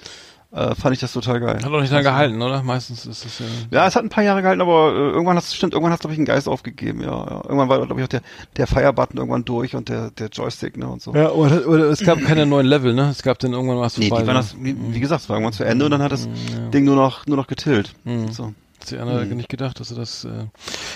äh, 0.54 0.76
fand 0.76 0.94
ich 0.94 1.00
das 1.00 1.14
total 1.14 1.40
geil. 1.40 1.60
Hat 1.64 1.72
auch 1.72 1.82
nicht 1.82 1.92
lange 1.92 2.04
gehalten, 2.04 2.42
oder? 2.42 2.62
Meistens 2.62 3.06
ist 3.06 3.26
es 3.26 3.40
ja. 3.40 3.46
Ja, 3.72 3.88
es 3.88 3.96
hat 3.96 4.04
ein 4.04 4.10
paar 4.10 4.24
Jahre 4.24 4.42
gehalten, 4.42 4.62
aber 4.62 4.94
äh, 4.94 5.12
irgendwann 5.12 5.36
hat 5.36 5.44
es 5.44 5.56
stimmt, 5.56 5.74
irgendwann 5.74 5.94
hat 5.94 6.02
glaube 6.02 6.14
ich 6.14 6.20
einen 6.20 6.28
Geist 6.28 6.48
aufgegeben, 6.48 7.02
ja, 7.02 7.08
ja. 7.08 7.42
Irgendwann 7.44 7.70
war 7.70 7.84
glaube 7.84 8.00
ich 8.00 8.06
auch 8.06 8.10
der 8.10 8.22
der 8.58 8.68
Fire-Button 8.68 9.18
irgendwann 9.18 9.46
durch 9.46 9.76
und 9.76 9.90
der 9.90 10.12
der 10.12 10.28
Joystick, 10.28 10.78
ne 10.78 10.88
und 10.88 11.02
so. 11.02 11.14
Ja, 11.16 11.32
oder, 11.32 11.68
oder 11.68 11.86
es 11.86 12.02
gab 12.02 12.22
keine 12.26 12.46
neuen 12.46 12.68
Level, 12.68 12.94
ne? 12.94 13.10
Es 13.10 13.24
gab 13.24 13.40
dann 13.40 13.54
irgendwann 13.54 13.80
was 13.80 13.98
Nee, 13.98 14.06
die 14.06 14.10
vorbei. 14.10 14.28
waren 14.28 14.36
ne? 14.36 14.42
das, 14.42 14.56
wie, 14.60 14.76
wie 14.94 15.00
gesagt, 15.00 15.22
es 15.22 15.30
war 15.30 15.38
irgendwann 15.38 15.54
zu 15.54 15.64
Ende 15.64 15.86
und 15.86 15.92
dann 15.92 16.04
hat 16.04 16.12
das 16.12 16.26
ja. 16.26 16.70
Ding 16.70 16.86
nur 16.86 16.96
noch 16.96 17.26
nur 17.26 17.38
noch 17.38 17.48
getillt. 17.48 17.94
Mhm. 18.04 18.32
So. 18.32 18.54
Hat 18.80 18.88
sich 18.90 19.00
einer 19.00 19.24
nicht 19.24 19.50
gedacht, 19.50 19.80
dass 19.80 19.90
er 19.92 19.98
das. 19.98 20.26
Äh 20.26 20.46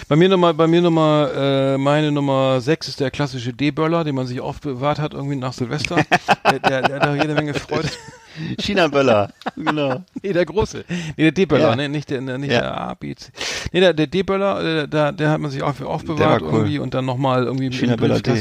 bei 0.08 0.16
mir 0.16 0.30
Nummer, 0.30 0.54
bei 0.54 0.68
mir 0.68 0.82
Nummer, 0.82 1.32
äh, 1.34 1.78
meine 1.78 2.12
Nummer 2.12 2.62
6 2.62 2.90
ist 2.90 3.00
der 3.00 3.10
klassische 3.12 3.54
D-Böller, 3.54 4.04
den 4.04 4.14
man 4.14 4.28
sich 4.28 4.42
aufbewahrt 4.42 5.00
hat 5.00 5.14
irgendwie 5.14 5.38
nach 5.38 5.54
Silvester. 5.54 5.96
der, 6.52 6.60
der, 6.60 6.82
der 6.82 6.96
hat 7.00 7.08
auch 7.08 7.16
jede 7.16 7.34
Menge 7.34 7.54
Freude. 7.54 7.90
China-Böller, 8.60 9.32
genau. 9.56 10.04
Nee, 10.22 10.34
der 10.34 10.46
große. 10.46 10.86
Nee, 11.16 11.24
der 11.24 11.32
D-Böller, 11.32 11.70
Ja. 11.70 11.76
ne? 11.76 11.90
Nicht 11.90 12.10
der, 12.10 12.22
nicht 12.22 12.52
Ja. 12.52 12.62
der 12.62 12.78
A, 12.82 12.94
B, 12.94 13.16
C. 13.16 13.32
Nee, 13.72 13.80
der, 13.80 13.94
der 13.94 14.08
D-Böller, 14.08 14.84
äh, 14.84 14.88
da, 14.88 15.12
der 15.12 15.30
hat 15.32 15.40
man 15.40 15.52
sich 15.52 15.64
auf, 15.64 15.82
aufbewahrt 15.82 16.20
Der 16.20 16.30
war 16.30 16.42
cool. 16.42 16.60
irgendwie 16.60 16.80
und 16.80 16.94
dann 16.94 17.06
nochmal 17.06 17.44
irgendwie 17.46 17.70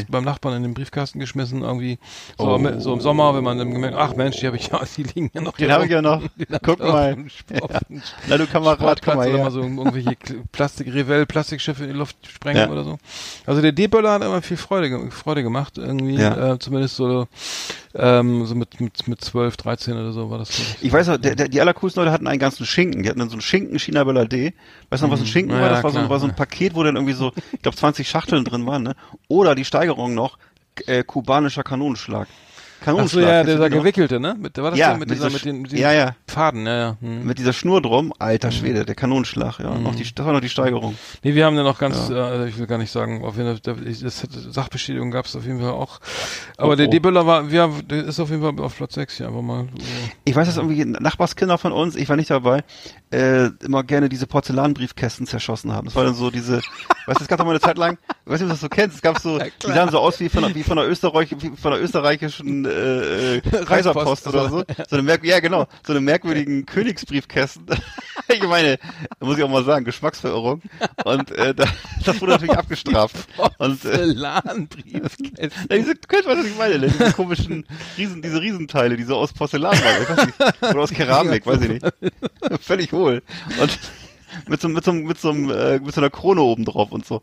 beim 0.09 0.25
Nachbarn 0.25 0.57
in 0.57 0.63
den 0.63 0.75
Briefkasten 0.75 1.19
geschmissen 1.21 1.63
irgendwie. 1.63 1.99
So, 2.39 2.47
Oh. 2.55 2.59
mit, 2.59 2.81
so 2.83 2.93
im 2.93 3.01
Sommer, 3.01 3.35
wenn 3.35 3.45
man 3.45 3.59
dann 3.59 3.71
gemerkt, 3.73 3.97
ach 3.99 4.15
Mensch, 4.17 4.37
die 4.41 4.47
habe 4.47 4.57
ich 4.57 4.69
ja, 4.69 4.81
die 4.97 5.03
liegen 5.03 5.31
ja 5.35 5.41
noch 5.41 5.57
Den 5.57 5.71
habe 5.73 5.85
ich 5.85 5.91
ja 5.91 6.03
noch. 6.03 6.23
Guck 6.63 6.79
mal. 6.81 7.15
dem 7.15 7.29
Na 8.29 8.37
du 8.37 8.47
Kamerad, 8.47 8.79
Sportplatz 8.79 9.17
mal 9.17 9.29
oder 9.29 9.39
mal 9.45 9.51
so 9.51 9.61
irgendwelche 9.63 10.11
Kl- 10.11 10.43
Plastik, 10.53 10.93
Revell, 10.93 11.27
Plastikschiffe 11.27 11.85
in 11.85 11.91
die 11.93 11.97
Luft 11.97 12.17
sprengen 12.27 12.63
Ja. 12.63 12.71
oder 12.71 12.85
so. 12.85 12.99
Also 13.47 13.61
der 13.63 13.73
D-Böller 13.73 14.13
hat 14.13 14.23
immer 14.23 14.43
viel 14.43 14.57
Freude, 14.57 15.11
Freude 15.11 15.43
gemacht 15.43 15.79
irgendwie, 15.79 16.17
Ja. 16.17 16.53
äh, 16.55 16.59
zumindest 16.59 16.97
so, 16.97 17.27
ähm, 17.99 18.47
so 18.47 18.55
mit, 18.55 18.81
mit, 18.81 19.09
mit 19.09 19.21
12, 19.21 19.57
13 19.57 19.95
oder 19.95 20.13
so 20.13 20.31
war 20.31 20.39
das. 20.39 20.51
ich. 20.51 20.77
Ich 20.83 20.93
weiß 20.93 21.09
noch, 21.09 21.17
der, 21.17 21.35
der, 21.35 21.49
die 21.49 21.61
allercoolsten 21.61 22.03
Leute 22.03 22.13
hatten 22.13 22.27
einen 22.27 22.39
ganzen 22.39 22.67
Schinken. 22.67 23.03
Die 23.03 23.09
hatten 23.09 23.19
dann 23.19 23.29
so 23.29 23.35
einen 23.35 23.43
Schinken 23.43 23.79
China 23.79 24.05
D. 24.05 24.53
Weißt 24.91 25.03
du 25.03 25.07
noch, 25.07 25.13
was 25.13 25.21
ein 25.21 25.27
Schinken 25.27 25.57
Ja, 25.57 25.63
war? 25.63 25.69
Das 25.71 25.83
war 25.83 25.91
so, 25.91 26.09
war 26.09 26.21
so 26.21 26.27
ein 26.27 26.37
Paket, 26.37 26.75
wo 26.75 26.83
dann 26.83 26.97
irgendwie 26.97 27.15
so, 27.15 27.33
ich 27.53 27.63
glaube 27.63 27.77
20 27.77 28.09
Schachteln 28.09 28.45
drin 28.45 28.67
waren, 28.67 28.83
ne? 28.83 28.95
Oder 29.29 29.55
die 29.55 29.65
Steigerung 29.65 30.15
noch, 30.15 30.39
äh, 30.87 31.03
kubanischer 31.05 31.63
Kanonenschlag. 31.63 32.29
Kanonenschlag. 32.81 33.23
ja, 33.25 33.45
dieser 33.45 33.71
gewickelte, 33.71 34.21
ne? 34.21 34.37
Mit, 34.39 34.57
war 34.59 34.71
das 34.71 34.79
Ja, 34.79 34.91
der 34.91 34.99
mit, 34.99 35.09
mit 35.09 35.19
dieser, 35.19 35.29
dieser 35.29 35.37
mit 35.37 35.45
den, 35.45 35.63
mit 35.63 35.73
ja, 35.73 35.93
ja. 35.93 36.15
Pfaden, 36.27 36.67
ja, 36.67 36.77
ja. 36.77 36.97
Hm. 37.01 37.25
Mit 37.25 37.39
dieser 37.39 37.53
Schnur 37.53 37.83
drum, 37.83 38.13
alter 38.19 38.51
Schwede, 38.51 38.85
der 38.85 38.95
Kanonenschlag, 38.95 39.59
ja. 39.59 39.77
Noch 39.79 39.95
die, 39.95 40.05
das 40.15 40.27
war 40.27 40.33
noch 40.33 40.41
die 40.41 40.49
Steigerung. 40.49 40.97
Nee, 41.23 41.35
wir 41.35 41.47
haben 41.47 41.57
dann 41.57 41.65
noch 41.65 41.79
ganz, 41.79 42.11
äh, 42.11 42.49
ich 42.49 42.59
will 42.59 42.67
gar 42.67 42.79
nicht 42.79 42.91
sagen, 42.91 43.25
auf 43.25 43.37
jeden 43.37 43.59
Fall, 43.59 43.75
das, 43.85 44.03
das 44.03 44.27
Sachbestätigung 44.55 45.11
gab 45.11 45.27
es 45.27 45.37
auf 45.37 45.45
jeden 45.45 45.61
Fall 45.61 45.71
auch. 45.71 46.01
Aber 46.57 46.73
Oh, 46.73 46.75
der 46.77 46.89
oh. 46.89 46.91
D-Böller 46.91 47.27
war, 47.27 47.51
wir, 47.51 47.71
der 47.89 48.05
ist 48.05 48.21
auf 48.21 48.31
jeden 48.31 48.43
Fall 48.43 48.65
auf 48.65 48.77
Platz 48.77 48.95
6 48.95 49.17
hier, 49.17 49.29
einfach 49.29 49.43
mal. 49.43 49.69
So. 49.75 49.85
Ich 50.25 50.35
weiß, 50.37 50.47
dass 50.47 50.57
irgendwie 50.57 50.85
Nachbarskinder 50.85 51.59
von 51.59 51.73
uns, 51.73 51.97
ich 51.97 52.09
war 52.09 52.17
nicht 52.17 52.31
dabei, 52.31 52.65
äh, 53.11 53.47
immer 53.65 53.83
gerne 53.85 54.09
diese 54.09 54.27
Porzellanbriefkästen 54.27 55.27
zerschossen 55.27 55.73
haben. 55.73 55.87
Das 55.87 55.95
war 55.95 56.05
dann 56.05 56.15
so 56.15 56.31
diese, 56.31 56.57
weißt 57.07 57.21
du, 57.21 57.23
es 57.23 57.29
gab 57.29 57.39
doch 57.39 57.45
mal 57.45 57.53
eine 57.53 57.61
Zeit 57.61 57.79
lang, 57.79 57.99
ich 58.25 58.33
weiß 58.33 58.41
nicht, 58.41 58.43
ob 58.43 58.49
du 58.49 58.53
das 58.55 58.61
so 58.61 58.69
kennst, 58.69 58.97
es 58.97 59.03
gab 59.03 59.19
so, 59.21 59.39
die 59.39 59.67
sahen 59.73 59.91
so 59.91 60.01
aus 60.01 60.21
wie 60.21 60.29
von, 60.29 60.55
wie 60.55 60.63
von 60.63 60.79
einer 60.79 60.89
Österreich, 60.89 61.35
von 61.61 61.73
einer 61.73 61.81
österreichischen 61.83 62.66
äh, 62.67 63.37
äh, 63.37 63.65
Kaiserpost 63.65 64.27
oder 64.27 64.49
so. 64.49 64.65
so 64.89 64.97
eine 64.97 65.03
merk 65.03 65.25
ja, 65.25 65.41
genau. 65.41 65.67
So 65.87 65.93
eine 65.93 66.01
merkwürdigen 66.01 66.67
Königsbriefkästen. 66.67 67.67
ich 68.29 68.43
meine, 68.43 68.79
muss 69.21 69.39
ich 69.39 69.45
auch 69.45 69.51
mal 69.51 69.65
sagen, 69.65 69.85
Geschmacksverirrung. 69.85 70.63
Und 71.05 71.31
äh, 71.33 71.55
da, 71.55 71.65
das 72.05 72.21
wurde 72.21 72.33
natürlich 72.33 72.59
abgestraft. 72.59 73.17
Und 73.59 73.85
äh, 73.85 73.89
Porzellanbriefkästen. 73.89 75.69
diese, 75.71 75.95
du 75.95 76.09
kennst 76.09 76.27
was 76.27 76.45
ich 76.45 76.57
meine, 76.57 76.79
ne? 76.79 76.89
diese 76.89 77.13
komischen 77.13 77.65
Riesen, 77.97 78.23
diese 78.23 78.41
Riesenteile, 78.41 78.97
die 78.97 79.05
so 79.05 79.17
aus 79.17 79.33
Porzellan 79.33 79.79
waren, 79.79 80.27
nicht, 80.27 80.63
oder 80.63 80.81
aus 80.81 80.91
Keramik, 80.91 81.47
weiß 81.47 81.61
ich 81.63 81.69
nicht. 81.69 81.87
Völlig 82.61 82.93
hohl. 82.93 83.23
Und 83.61 83.79
mit 84.49 84.61
so, 84.61 84.69
mit 84.69 84.85
so, 84.85 84.93
mit 84.93 85.19
so, 85.19 85.31
äh, 85.31 85.79
mit 85.81 85.95
so 85.95 86.01
einer 86.01 86.11
Krone 86.11 86.43
oben 86.43 86.65
drauf 86.65 86.93
und 86.93 87.07
so. 87.07 87.23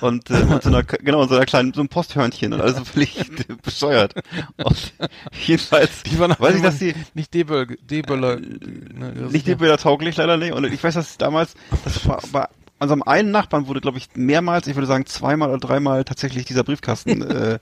Und 0.00 0.30
äh, 0.30 0.44
mit 0.44 0.62
so 0.62 0.68
einer, 0.68 0.82
genau, 0.82 1.26
so 1.26 1.34
einer 1.34 1.46
kleinen, 1.46 1.72
so 1.72 1.80
einem 1.80 1.88
Posthörnchen 1.88 2.52
und 2.52 2.60
alles 2.60 2.76
so 2.76 2.84
völlig 2.84 3.18
bescheuert. 3.62 4.14
Und 4.56 4.92
jedenfalls, 5.46 6.02
Die 6.04 6.18
waren 6.18 6.34
weiß 6.38 6.56
ich, 6.56 6.62
dass 6.62 6.78
die, 6.78 6.94
nicht 7.14 7.34
Deböller, 7.34 7.66
Deböller, 7.66 8.36
ne, 8.36 9.14
das 9.14 9.32
nicht 9.32 9.46
Bilder 9.46 9.76
tauglich 9.76 10.16
leider 10.16 10.36
nicht. 10.36 10.52
Und 10.52 10.64
ich 10.64 10.82
weiß, 10.82 10.94
dass 10.94 11.18
damals, 11.18 11.54
das 11.84 12.06
war 12.06 12.22
bei 12.32 12.46
unserem 12.78 13.02
einen 13.02 13.30
Nachbarn 13.30 13.66
wurde, 13.66 13.80
glaube 13.80 13.98
ich, 13.98 14.08
mehrmals, 14.14 14.66
ich 14.66 14.76
würde 14.76 14.86
sagen 14.86 15.06
zweimal 15.06 15.48
oder 15.48 15.58
dreimal 15.58 16.04
tatsächlich 16.04 16.44
dieser 16.44 16.62
Briefkasten 16.62 17.22
äh, 17.22 17.58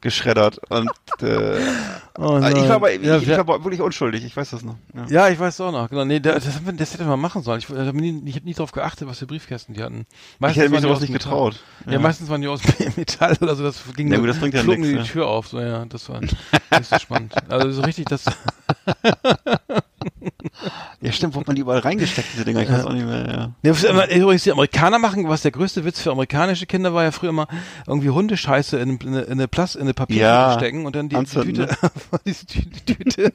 geschreddert. 0.00 0.58
Und 0.70 0.90
äh, 1.22 1.58
Oh 2.18 2.38
ich 2.38 2.54
war 2.68 2.76
aber, 2.76 2.92
ich, 2.92 3.02
ja, 3.02 3.18
ich 3.18 3.28
war 3.28 3.40
aber 3.40 3.62
wirklich 3.62 3.82
unschuldig, 3.82 4.24
ich 4.24 4.34
weiß 4.34 4.50
das 4.50 4.62
noch. 4.62 4.76
Ja. 4.94 5.04
Ja, 5.08 5.28
ich 5.28 5.38
weiß 5.38 5.60
auch 5.60 5.72
noch. 5.72 5.90
Genau, 5.90 6.04
nee, 6.06 6.18
das, 6.18 6.44
das, 6.44 6.60
das 6.76 6.94
hätte 6.94 7.04
man 7.04 7.20
machen 7.20 7.42
sollen. 7.42 7.58
Ich, 7.58 7.68
ich 7.68 7.76
habe 7.76 7.98
nie, 7.98 8.32
hab 8.32 8.44
nie 8.44 8.54
drauf 8.54 8.72
geachtet, 8.72 9.06
was 9.06 9.18
für 9.18 9.26
Briefkästen 9.26 9.74
die 9.74 9.82
hatten. 9.82 10.06
Ich 10.40 10.56
hätte 10.56 10.70
mich 10.70 10.80
sowas 10.80 11.00
nicht 11.00 11.10
Metall. 11.10 11.30
getraut. 11.30 11.60
Ja. 11.86 11.98
meistens 11.98 12.30
waren 12.30 12.40
die 12.40 12.48
aus 12.48 12.62
Metall 12.96 13.36
oder 13.42 13.54
so. 13.54 13.64
Das 13.64 13.82
ging 13.94 14.10
Ja, 14.10 14.18
gut, 14.18 14.30
das 14.30 14.38
bringt 14.38 14.54
ja 14.54 14.62
nix, 14.62 14.88
ja. 14.88 15.02
die 15.02 15.08
Tür 15.08 15.26
auf. 15.26 15.48
So, 15.48 15.60
ja, 15.60 15.84
das 15.84 16.08
war 16.08 16.20
nicht 16.22 16.36
so 16.82 16.98
spannend. 16.98 17.34
Also 17.50 17.70
so 17.70 17.82
richtig, 17.82 18.06
das. 18.06 18.24
Ja, 21.00 21.12
stimmt, 21.12 21.34
wo 21.34 21.40
hat 21.40 21.46
man 21.46 21.56
die 21.56 21.62
überall 21.62 21.80
reingesteckt, 21.80 22.28
diese 22.32 22.44
Dinger? 22.44 22.62
Ich 22.62 22.70
weiß 22.70 22.84
auch 22.86 22.92
nicht 22.92 23.04
mehr, 23.06 23.52
ja. 23.62 23.72
Ja, 23.74 24.06
übrigens, 24.16 24.42
die 24.44 24.52
Amerikaner 24.52 24.98
machen, 24.98 25.28
was 25.28 25.42
der 25.42 25.50
größte 25.50 25.84
Witz 25.84 26.00
für 26.00 26.10
amerikanische 26.10 26.66
Kinder 26.66 26.94
war 26.94 27.04
ja 27.04 27.10
früher 27.12 27.30
immer 27.30 27.46
irgendwie 27.86 28.10
Hundescheiße 28.10 28.78
in, 28.78 28.96
in, 28.98 29.08
eine- 29.08 29.20
in 29.22 29.32
eine 29.32 29.48
Plast, 29.48 29.76
in 29.76 29.82
eine 29.82 29.94
Papiertüte 29.94 30.22
Ja, 30.24 30.52
stecken 30.56 30.86
und 30.86 30.96
dann 30.96 31.08
die, 31.08 31.16
die 31.16 31.24
Tüte, 31.26 31.68
die, 32.24 32.94
Tüte, 32.94 33.32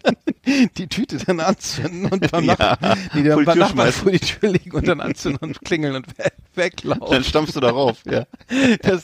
die 0.77 0.88
Tüte 0.88 1.18
dann 1.18 1.39
anzünden 1.39 2.06
und 2.07 2.31
beim 2.31 2.45
Ja, 2.45 2.56
Nachbarn, 2.57 2.98
die 3.14 3.23
dann 3.23 3.45
beim 3.45 3.57
Nachbarn 3.60 3.91
vor 3.91 4.11
die 4.11 4.19
Tür 4.19 4.49
liegen 4.49 4.72
und 4.72 4.88
dann 4.88 4.99
anzünden 5.02 5.49
und 5.49 5.61
klingeln 5.61 5.95
und 5.95 6.07
weglaufen. 6.56 7.07
Dann 7.10 7.23
stampfst 7.23 7.56
du 7.56 7.60
darauf, 7.60 7.98
ja. 8.06 8.26
Das, 8.82 9.03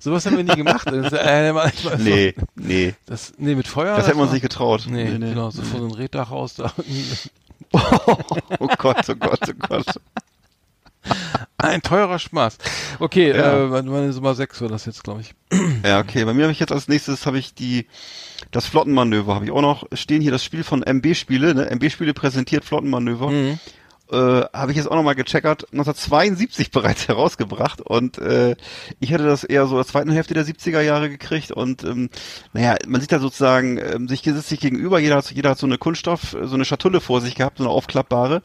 sowas 0.00 0.26
haben 0.26 0.36
wir 0.36 0.44
nie 0.44 0.54
gemacht. 0.56 0.86
Das, 0.90 1.12
äh, 1.12 1.52
manchmal 1.54 1.98
Nee, 1.98 2.34
nee. 2.54 2.94
Das, 3.06 3.32
nee, 3.38 3.54
mit 3.54 3.68
Feuer. 3.68 3.96
Das 3.96 4.06
hätten 4.06 4.18
wir 4.18 4.22
uns 4.24 4.32
nicht 4.32 4.42
getraut. 4.42 4.86
Nee, 4.88 5.04
nee, 5.04 5.18
nee. 5.18 5.28
genau, 5.30 5.50
so 5.50 5.62
vor 5.62 5.80
so 5.80 5.86
ein 5.86 5.92
Reddach 5.92 6.30
raus 6.30 6.54
da. 6.54 6.72
Oh 8.58 8.68
Gott, 8.78 9.08
oh 9.08 9.14
Gott, 9.16 9.40
oh 9.48 9.52
Gott. 9.68 9.86
Ein 11.58 11.82
teurer 11.82 12.18
Spaß. 12.18 12.58
Okay, 13.00 13.30
Ja. 13.36 13.64
äh, 13.64 13.82
meine 13.82 14.08
Nummer 14.12 14.34
6 14.34 14.60
war 14.62 14.68
das 14.68 14.84
jetzt, 14.86 15.02
glaube 15.04 15.22
ich. 15.22 15.34
Ja, 15.84 16.00
okay. 16.00 16.24
Bei 16.24 16.32
mir 16.32 16.42
habe 16.44 16.52
ich 16.52 16.60
jetzt 16.60 16.72
als 16.72 16.88
nächstes 16.88 17.26
habe 17.26 17.38
ich 17.38 17.54
die 17.54 17.86
das 18.50 18.66
Flottenmanöver 18.66 19.34
habe 19.34 19.44
ich 19.46 19.50
auch 19.50 19.62
noch 19.62 19.84
stehen 19.92 20.20
hier 20.22 20.30
das 20.30 20.44
Spiel 20.44 20.62
von 20.64 20.82
MB 20.82 21.14
Spiele, 21.14 21.54
ne? 21.54 21.70
MB 21.70 21.90
Spiele 21.90 22.14
präsentiert 22.14 22.64
Flottenmanöver. 22.64 23.30
Mhm. 23.30 23.58
Äh, 24.10 24.16
habe 24.52 24.70
ich 24.70 24.76
jetzt 24.76 24.88
auch 24.88 24.94
noch 24.94 25.02
mal 25.02 25.16
gecheckert, 25.16 25.64
1972 25.72 26.70
bereits 26.72 27.08
herausgebracht 27.08 27.80
und 27.80 28.18
äh, 28.18 28.54
ich 29.00 29.10
hätte 29.10 29.24
das 29.24 29.42
eher 29.42 29.66
so 29.66 29.74
der 29.74 29.84
zweiten 29.84 30.12
Hälfte 30.12 30.32
der 30.32 30.46
70er 30.46 30.80
Jahre 30.80 31.10
gekriegt 31.10 31.50
und 31.50 31.82
ähm, 31.82 32.10
naja, 32.52 32.76
man 32.86 33.00
sieht 33.00 33.10
da 33.10 33.18
sozusagen 33.18 33.78
ähm, 33.78 34.06
sich 34.06 34.22
sitzt 34.22 34.48
sich 34.48 34.60
gegenüber, 34.60 35.00
jeder 35.00 35.16
hat, 35.16 35.32
jeder 35.32 35.50
hat 35.50 35.58
so 35.58 35.66
eine 35.66 35.76
Kunststoff, 35.76 36.36
so 36.40 36.54
eine 36.54 36.64
Schatulle 36.64 37.00
vor 37.00 37.20
sich 37.20 37.34
gehabt, 37.34 37.58
so 37.58 37.64
eine 37.64 37.72
aufklappbare 37.72 38.42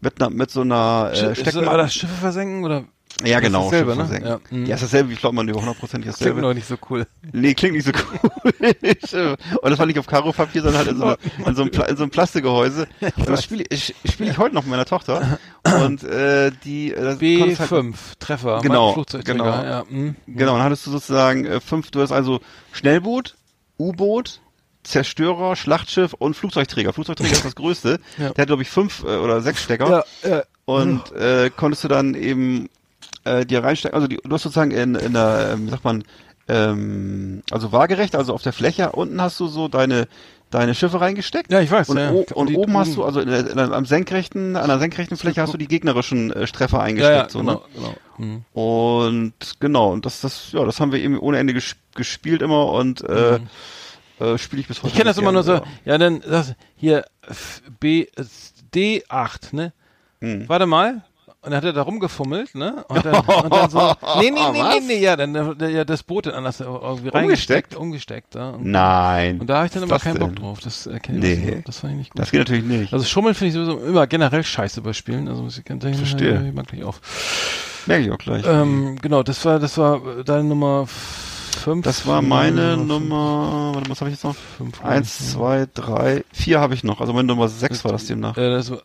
mit 0.00 0.20
einer, 0.20 0.30
mit 0.30 0.52
so 0.52 0.60
einer 0.60 1.10
äh, 1.12 1.34
das, 1.34 1.56
war 1.56 1.76
das 1.76 1.92
Schiffe 1.92 2.14
versenken 2.14 2.64
oder? 2.64 2.84
Ja, 3.24 3.40
das 3.40 3.46
genau. 3.46 3.64
ist 3.66 3.72
dasselbe, 3.72 3.96
ne? 3.96 4.20
Ja, 4.28 4.40
mhm. 4.50 4.66
Ja, 4.66 4.74
ist 4.76 4.82
dasselbe 4.82 5.10
wie 5.10 5.16
Flottenmanöver, 5.16 5.60
hundertprozentig 5.60 6.06
Klingt 6.10 6.20
dasselbe. 6.20 6.40
noch 6.40 6.54
nicht 6.54 6.66
so 6.66 6.76
cool. 6.88 7.06
Nee, 7.32 7.54
klingt 7.54 7.74
nicht 7.76 7.86
so 7.86 7.92
cool. 7.92 8.30
und 9.62 9.70
das 9.70 9.78
war 9.78 9.86
nicht 9.86 9.98
auf 9.98 10.06
Karo-Papier, 10.06 10.62
sondern 10.62 10.78
halt 10.78 10.88
in 10.88 10.98
so, 10.98 11.16
in 11.46 11.54
so 11.54 11.62
einem, 11.62 11.70
Pla 11.70 11.84
in 11.86 11.96
so 11.96 12.02
einem 12.04 12.10
Plastikgehäuse. 12.10 12.88
Und 13.16 13.28
das 13.28 13.44
spiele 13.44 13.64
ich, 13.68 13.94
spiele 14.10 14.30
ich 14.30 14.38
heute 14.38 14.54
noch 14.54 14.62
mit 14.62 14.70
meiner 14.70 14.86
Tochter. 14.86 15.38
Und 15.82 16.02
äh, 16.02 16.50
die 16.64 16.92
äh, 16.92 16.96
das 16.96 17.18
konntest 17.18 17.60
halt- 17.60 17.70
B5 17.70 17.94
Treffer. 18.18 18.60
Genau, 18.62 19.04
genau. 19.24 19.44
Ja, 19.44 19.84
mhm. 19.88 20.16
Genau, 20.26 20.54
dann 20.54 20.62
hattest 20.62 20.86
du 20.86 20.90
sozusagen 20.90 21.44
äh, 21.44 21.60
fünf, 21.60 21.90
du 21.90 22.00
hast 22.00 22.12
also 22.12 22.40
Schnellboot, 22.72 23.36
U-Boot, 23.78 24.40
Zerstörer, 24.82 25.56
Schlachtschiff 25.56 26.14
und 26.14 26.34
Flugzeugträger. 26.34 26.92
Flugzeugträger 26.94 27.32
ist 27.32 27.44
das 27.44 27.54
größte. 27.54 28.00
Ja. 28.16 28.30
Der 28.30 28.42
hat, 28.42 28.46
glaube 28.48 28.62
ich, 28.62 28.70
fünf 28.70 29.02
äh, 29.04 29.16
oder 29.16 29.42
sechs 29.42 29.62
Stecker. 29.62 30.04
Ja, 30.22 30.30
ja. 30.30 30.42
Und 30.64 31.12
äh, 31.12 31.50
konntest 31.54 31.84
du 31.84 31.88
dann 31.88 32.14
eben 32.14 32.70
äh, 33.24 33.44
dir 33.46 33.62
reinstecken, 33.62 33.94
also 33.94 34.06
die, 34.06 34.16
du 34.16 34.30
hast 34.34 34.42
sozusagen 34.42 34.70
in, 34.70 34.94
in 34.94 35.12
der, 35.12 35.50
ähm, 35.54 35.68
sagt 35.68 35.84
man, 35.84 36.04
ähm, 36.48 37.42
also 37.50 37.72
waagerecht, 37.72 38.14
also 38.16 38.34
auf 38.34 38.42
der 38.42 38.52
Fläche, 38.52 38.92
unten 38.92 39.20
hast 39.20 39.38
du 39.40 39.46
so 39.46 39.68
deine 39.68 40.08
deine 40.50 40.74
Schiffe 40.74 41.00
reingesteckt. 41.00 41.52
Ja, 41.52 41.60
ich 41.60 41.70
weiß, 41.70 41.90
Und, 41.90 41.98
ja. 41.98 42.10
Und 42.10 42.32
und 42.32 42.48
die- 42.48 42.56
oben 42.56 42.76
hast 42.76 42.96
du, 42.96 43.04
also 43.04 43.20
in 43.20 43.28
in 43.28 43.56
am 43.58 43.84
senkrechten, 43.86 44.56
an 44.56 44.66
der 44.68 44.80
senkrechten 44.80 45.16
Fläche 45.16 45.42
hast 45.42 45.54
du 45.54 45.58
die 45.58 45.68
gegnerischen 45.68 46.32
äh, 46.32 46.44
Treffer 46.46 46.80
eingesteckt. 46.82 47.14
ja, 47.16 47.22
ja, 47.22 47.28
so, 47.28 47.38
genau, 47.38 47.52
ne? 47.52 47.60
genau. 47.72 47.94
Mhm. 48.18 48.44
Und 48.52 49.34
genau, 49.60 49.92
und 49.92 50.04
das, 50.06 50.20
das, 50.22 50.50
ja, 50.50 50.64
das 50.64 50.80
haben 50.80 50.90
wir 50.90 50.98
eben 51.00 51.16
ohne 51.20 51.38
Ende 51.38 51.54
ges 51.54 51.76
gespielt 51.94 52.42
immer 52.42 52.66
und 52.72 53.00
äh, 53.08 53.38
äh, 54.18 54.38
spiele 54.38 54.62
ich 54.62 54.66
bis 54.68 54.78
heute. 54.78 54.86
Mhm. 54.86 54.88
Ich 54.88 54.94
kenne 54.96 55.10
das 55.10 55.18
immer 55.18 55.30
nur 55.32 55.44
so, 55.44 55.60
ja, 55.84 55.98
dann 55.98 56.20
das 56.20 56.54
hier 56.74 57.04
B 57.78 58.06
äh, 58.16 58.24
D8, 58.74 59.54
ne? 59.54 59.72
Hm. 60.20 60.48
Warte 60.48 60.66
mal. 60.66 61.02
Und 61.42 61.52
dann 61.52 61.56
hat 61.56 61.64
er 61.64 61.72
da 61.72 61.80
rumgefummelt, 61.82 62.54
ne? 62.54 62.84
Und 62.88 63.02
dann, 63.04 63.14
und 63.44 63.50
dann 63.50 63.70
so, 63.70 63.94
nee, 64.20 64.30
nee, 64.30 64.40
nee, 64.52 64.62
nee, 64.62 64.80
nee, 64.86 64.98
ja, 64.98 65.16
dann 65.16 65.34
äh, 65.34 65.70
ja, 65.70 65.84
das 65.86 66.02
Boot 66.02 66.26
dann 66.26 66.34
anders 66.34 66.60
irgendwie 66.60 67.08
reingesteckt, 67.08 67.74
umgesteckt, 67.74 68.34
ja. 68.34 68.50
Und, 68.50 68.66
Nein. 68.66 69.40
und 69.40 69.46
da 69.48 69.56
habe 69.56 69.66
ich 69.66 69.72
dann 69.72 69.82
immer 69.84 69.98
keinen 69.98 70.18
Bock 70.18 70.36
drauf. 70.36 70.60
Das 70.60 70.86
erkenne 70.86 71.18
ich 71.26 71.38
Nee. 71.38 71.54
so. 71.56 71.62
Das 71.64 71.78
fand 71.78 71.92
ich 71.94 71.98
nicht 71.98 72.10
gut. 72.12 72.20
Das 72.20 72.30
geht 72.30 72.40
natürlich 72.40 72.64
nicht. 72.64 72.92
Also 72.92 73.06
Schummeln 73.06 73.34
finde 73.34 73.48
ich 73.48 73.54
sowieso 73.54 73.78
immer 73.78 74.06
generell 74.06 74.44
scheiße 74.44 74.82
bei 74.82 74.92
Spielen. 74.92 75.28
Also 75.28 75.42
muss 75.42 75.56
ich 75.56 75.64
ganz 75.64 75.82
ehrlich 75.82 75.96
Verstehe. 75.98 76.46
ich 76.46 76.54
mag 76.54 76.66
gleich 76.66 76.84
auf. 76.84 77.00
Merke 77.86 78.04
ich 78.04 78.10
auch 78.12 78.18
gleich. 78.18 78.44
Ähm, 78.46 78.98
genau, 79.00 79.22
das 79.22 79.42
war, 79.46 79.58
das 79.58 79.78
war 79.78 79.96
äh, 80.18 80.24
deine 80.24 80.44
Nummer 80.44 80.86
5. 80.86 81.84
das 81.84 82.06
war 82.06 82.20
meine 82.20 82.76
Nummer, 82.76 83.72
warte, 83.74 83.88
was 83.90 84.00
habe 84.00 84.10
ich 84.10 84.16
jetzt 84.16 84.24
noch? 84.24 84.36
Fünf, 84.58 84.84
Eins, 84.84 85.32
zwei, 85.32 85.66
drei, 85.72 86.22
vier 86.32 86.60
habe 86.60 86.74
ich 86.74 86.84
noch. 86.84 87.00
Also 87.00 87.14
meine 87.14 87.26
Nummer 87.28 87.48
sechs 87.48 87.82
war 87.84 87.92
das 87.92 88.06
demnach. 88.06 88.36
Äh, 88.36 88.50
das 88.50 88.70
war, 88.70 88.82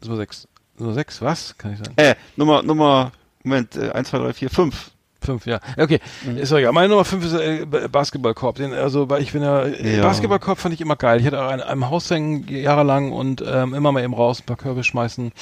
das 0.00 0.10
war 0.10 0.16
6. 0.16 0.48
Nummer 0.78 0.94
6, 0.94 1.22
was? 1.22 1.56
Kann 1.58 1.72
ich 1.72 1.78
sagen? 1.78 1.92
Äh, 1.96 2.14
Nummer, 2.36 2.62
Nummer, 2.62 3.12
Moment, 3.42 3.76
äh, 3.76 3.90
eins, 3.90 4.10
zwei, 4.10 4.18
drei, 4.18 4.32
vier, 4.32 4.50
fünf. 4.50 4.90
Fünf, 5.20 5.46
ja. 5.46 5.58
Okay, 5.78 6.00
Mhm. 6.26 6.36
ist 6.36 6.52
doch 6.52 6.58
egal. 6.58 6.72
Meine 6.72 6.88
Nummer 6.90 7.06
fünf 7.06 7.24
ist 7.24 7.32
äh, 7.32 7.64
Basketballkorb. 7.90 8.56
Den, 8.56 8.74
also, 8.74 9.08
weil 9.08 9.22
ich 9.22 9.32
bin 9.32 9.42
ja, 9.42 9.62
äh, 9.62 9.96
Ja. 9.96 10.02
Basketballkorb 10.02 10.58
fand 10.58 10.74
ich 10.74 10.82
immer 10.82 10.96
geil. 10.96 11.18
Ich 11.18 11.26
hatte 11.26 11.42
auch 11.42 11.48
einen, 11.48 11.62
einem 11.62 11.88
Haus 11.88 12.10
hängen 12.10 12.46
jahrelang 12.46 13.10
und 13.10 13.42
ähm, 13.46 13.72
immer 13.72 13.90
mal 13.90 14.04
eben 14.04 14.12
raus, 14.12 14.40
ein 14.40 14.44
paar 14.46 14.58
Körbe 14.58 14.84
schmeißen. 14.84 15.32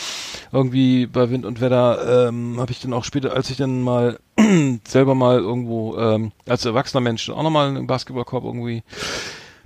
Irgendwie 0.52 1.06
bei 1.06 1.30
Wind 1.30 1.44
und 1.44 1.60
Wetter 1.60 2.28
ähm, 2.28 2.60
habe 2.60 2.70
ich 2.70 2.78
dann 2.80 2.92
auch 2.92 3.02
später, 3.02 3.32
als 3.32 3.50
ich 3.50 3.56
dann 3.56 3.82
mal 3.82 4.20
selber 4.86 5.16
mal 5.16 5.38
irgendwo 5.40 5.96
ähm, 5.98 6.30
als 6.46 6.64
erwachsener 6.64 7.00
Mensch 7.00 7.28
auch 7.30 7.42
nochmal 7.42 7.68
einen 7.68 7.88
Basketballkorb 7.88 8.44
irgendwie 8.44 8.84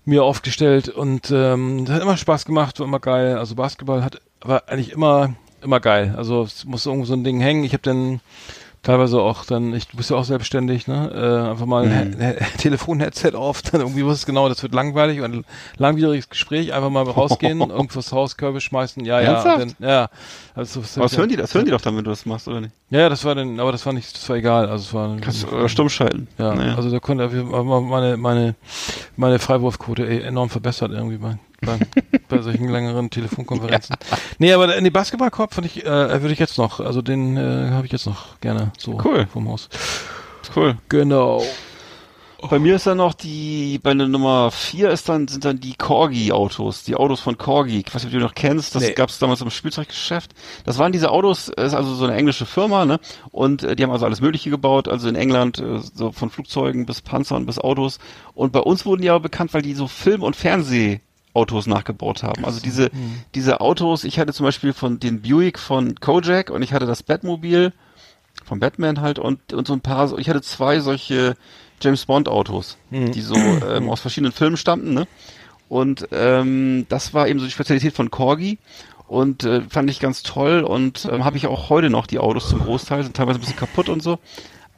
mir 0.06 0.24
aufgestellt 0.24 0.88
und 0.88 1.30
ähm, 1.30 1.84
das 1.84 1.96
hat 1.96 2.02
immer 2.02 2.16
Spaß 2.16 2.44
gemacht, 2.46 2.78
war 2.80 2.86
immer 2.86 3.00
geil. 3.00 3.36
Also 3.36 3.54
Basketball 3.54 4.02
hat 4.04 4.22
war 4.40 4.62
eigentlich 4.68 4.92
immer 4.92 5.34
immer 5.66 5.80
geil. 5.80 6.14
Also 6.16 6.42
es 6.42 6.64
muss 6.64 6.86
irgendwo 6.86 7.04
so 7.06 7.12
ein 7.14 7.24
Ding 7.24 7.40
hängen. 7.40 7.64
Ich 7.64 7.72
habe 7.72 7.82
dann 7.82 8.20
teilweise 8.82 9.20
auch 9.20 9.44
dann, 9.44 9.74
ich 9.74 9.88
du 9.88 9.96
bist 9.96 10.10
ja 10.10 10.16
auch 10.16 10.24
selbstständig, 10.24 10.86
ne? 10.86 11.10
Äh, 11.12 11.50
einfach 11.50 11.66
mal 11.66 11.84
ein, 11.88 12.10
Mhm. 12.10 12.20
He- 12.20 12.34
Telefon-Headset 12.58 13.32
auf, 13.34 13.60
dann 13.62 13.80
irgendwie 13.80 14.04
wusste 14.04 14.14
es 14.22 14.26
genau, 14.26 14.48
das 14.48 14.62
wird 14.62 14.74
langweilig 14.74 15.20
und 15.22 15.34
ein 15.34 15.44
langwieriges 15.76 16.28
Gespräch, 16.28 16.72
einfach 16.72 16.88
mal 16.90 17.02
rausgehen, 17.02 17.58
irgendwas 17.70 18.12
Haus, 18.12 18.36
Körbe 18.36 18.60
schmeißen, 18.60 19.04
ja, 19.04 19.20
ja, 19.20 19.32
Ernsthaft? 19.32 19.60
dann, 19.80 19.88
ja. 19.88 20.08
Also, 20.54 20.82
das- 20.82 20.96
Aber 20.98 21.06
das 21.08 21.18
hören 21.18 21.28
die, 21.28 21.34
das 21.36 21.52
hören 21.52 21.64
die 21.64 21.72
doch 21.72 21.80
dann, 21.80 21.96
wenn 21.96 22.04
du 22.04 22.10
das 22.10 22.26
machst, 22.26 22.46
oder 22.46 22.60
nicht? 22.60 22.72
Ja, 22.90 23.00
ja, 23.00 23.08
das 23.08 23.24
war 23.24 23.34
dann, 23.34 23.58
aber 23.58 23.72
das 23.72 23.84
war 23.84 23.92
nicht, 23.92 24.14
das 24.14 24.28
war 24.28 24.36
egal. 24.36 24.68
Also 24.68 24.84
es 24.84 24.94
war 24.94 25.16
Kannst 25.20 25.42
du 25.42 25.48
oder 25.48 25.68
stumm 25.68 25.88
schalten. 25.88 26.28
ja, 26.38 26.54
Naja. 26.54 26.76
also 26.76 26.88
da 26.88 27.00
konnte 27.00 27.26
meine, 27.28 28.16
meine, 28.16 28.54
meine 29.16 29.38
Freiwurfquote 29.40 30.04
eh 30.06 30.20
enorm 30.20 30.48
verbessert 30.48 30.92
irgendwie 30.92 31.16
bei, 31.16 31.36
bei, 31.60 31.78
bei 32.28 32.42
solchen 32.42 32.68
längeren 32.68 33.10
Telefonkonferenzen. 33.10 33.96
Nee, 34.38 34.52
aber 34.52 34.76
in 34.76 34.84
die 34.84 34.90
Basketballkorb 34.90 35.54
fand 35.54 35.66
ich, 35.66 35.84
äh, 35.84 36.20
würde 36.22 36.32
ich 36.32 36.38
jetzt 36.38 36.58
noch, 36.58 36.80
also 36.80 37.00
den 37.02 37.36
äh, 37.36 37.70
habe 37.70 37.86
ich 37.86 37.92
jetzt 37.92 38.06
noch 38.06 38.38
gerne 38.40 38.72
so 38.78 39.00
Cool. 39.02 39.26
vom 39.32 39.48
Haus. 39.48 39.68
cool. 40.54 40.76
Genau. 40.88 41.42
Bei 42.50 42.58
mir 42.58 42.76
ist 42.76 42.86
dann 42.86 42.98
noch 42.98 43.14
die, 43.14 43.80
bei 43.82 43.94
der 43.94 44.06
Nummer 44.08 44.50
vier 44.50 44.90
ist 44.90 45.08
dann, 45.08 45.26
sind 45.26 45.44
dann 45.46 45.58
die 45.58 45.74
Corgi-Autos, 45.74 46.84
die 46.84 46.94
Autos 46.94 47.18
von 47.20 47.38
Corgi. 47.38 47.82
Ich 47.84 47.92
weiß 47.94 48.04
nicht, 48.04 48.06
ob 48.08 48.12
du 48.12 48.18
die 48.18 48.22
noch 48.24 48.34
kennst, 48.34 48.74
das 48.74 48.82
Nee. 48.82 48.92
gab 48.92 49.08
es 49.08 49.18
damals 49.18 49.40
im 49.40 49.50
Spielzeuggeschäft. 49.50 50.32
Das 50.64 50.78
waren 50.78 50.92
diese 50.92 51.10
Autos, 51.10 51.48
ist 51.48 51.74
also 51.74 51.94
so 51.94 52.04
eine 52.04 52.14
englische 52.14 52.44
Firma, 52.44 52.84
ne? 52.84 53.00
Und 53.32 53.62
äh, 53.62 53.74
die 53.74 53.82
haben 53.82 53.90
also 53.90 54.04
alles 54.04 54.20
Mögliche 54.20 54.50
gebaut, 54.50 54.86
also 54.86 55.08
in 55.08 55.16
England, 55.16 55.58
äh, 55.60 55.78
so 55.94 56.12
von 56.12 56.28
Flugzeugen 56.30 56.84
bis 56.84 57.00
Panzern 57.00 57.46
bis 57.46 57.58
Autos. 57.58 57.98
Und 58.34 58.52
bei 58.52 58.60
uns 58.60 58.84
wurden 58.84 59.00
die 59.02 59.10
aber 59.10 59.20
bekannt, 59.20 59.54
weil 59.54 59.62
die 59.62 59.74
so 59.74 59.88
Film- 59.88 60.22
und 60.22 60.36
Fernsehautos 61.36 61.66
nachgebaut 61.66 62.22
haben. 62.22 62.44
Also 62.44 62.60
diese, 62.60 62.90
diese 63.34 63.60
Autos, 63.60 64.04
ich 64.04 64.18
hatte 64.18 64.32
zum 64.32 64.44
Beispiel 64.44 64.72
von 64.72 64.98
den 64.98 65.22
Buick 65.22 65.58
von 65.58 65.94
Kojak 65.96 66.50
und 66.50 66.62
ich 66.62 66.72
hatte 66.72 66.86
das 66.86 67.02
Batmobil 67.02 67.72
vom 68.44 68.58
Batman 68.60 69.00
halt 69.00 69.18
und, 69.18 69.52
und 69.52 69.66
so 69.66 69.72
ein 69.74 69.80
paar, 69.80 70.18
ich 70.18 70.28
hatte 70.28 70.42
zwei 70.42 70.80
solche 70.80 71.36
James 71.80 72.06
Bond 72.06 72.28
Autos, 72.28 72.78
die 72.90 73.20
so 73.20 73.34
ähm, 73.34 73.90
aus 73.90 74.00
verschiedenen 74.00 74.32
Filmen 74.32 74.56
stammten, 74.56 74.94
ne? 74.94 75.06
Und 75.68 76.08
ähm, 76.12 76.86
das 76.88 77.12
war 77.12 77.26
eben 77.26 77.40
so 77.40 77.44
die 77.44 77.50
Spezialität 77.50 77.92
von 77.92 78.10
Corgi 78.10 78.58
und 79.08 79.42
äh, 79.44 79.62
fand 79.62 79.90
ich 79.90 79.98
ganz 79.98 80.22
toll 80.22 80.62
und 80.62 81.08
ähm, 81.10 81.24
habe 81.24 81.36
ich 81.36 81.48
auch 81.48 81.70
heute 81.70 81.90
noch 81.90 82.06
die 82.06 82.20
Autos 82.20 82.48
zum 82.48 82.60
Großteil, 82.60 83.02
sind 83.02 83.16
teilweise 83.16 83.38
ein 83.38 83.40
bisschen 83.40 83.56
kaputt 83.56 83.88
und 83.88 84.00
so. 84.02 84.18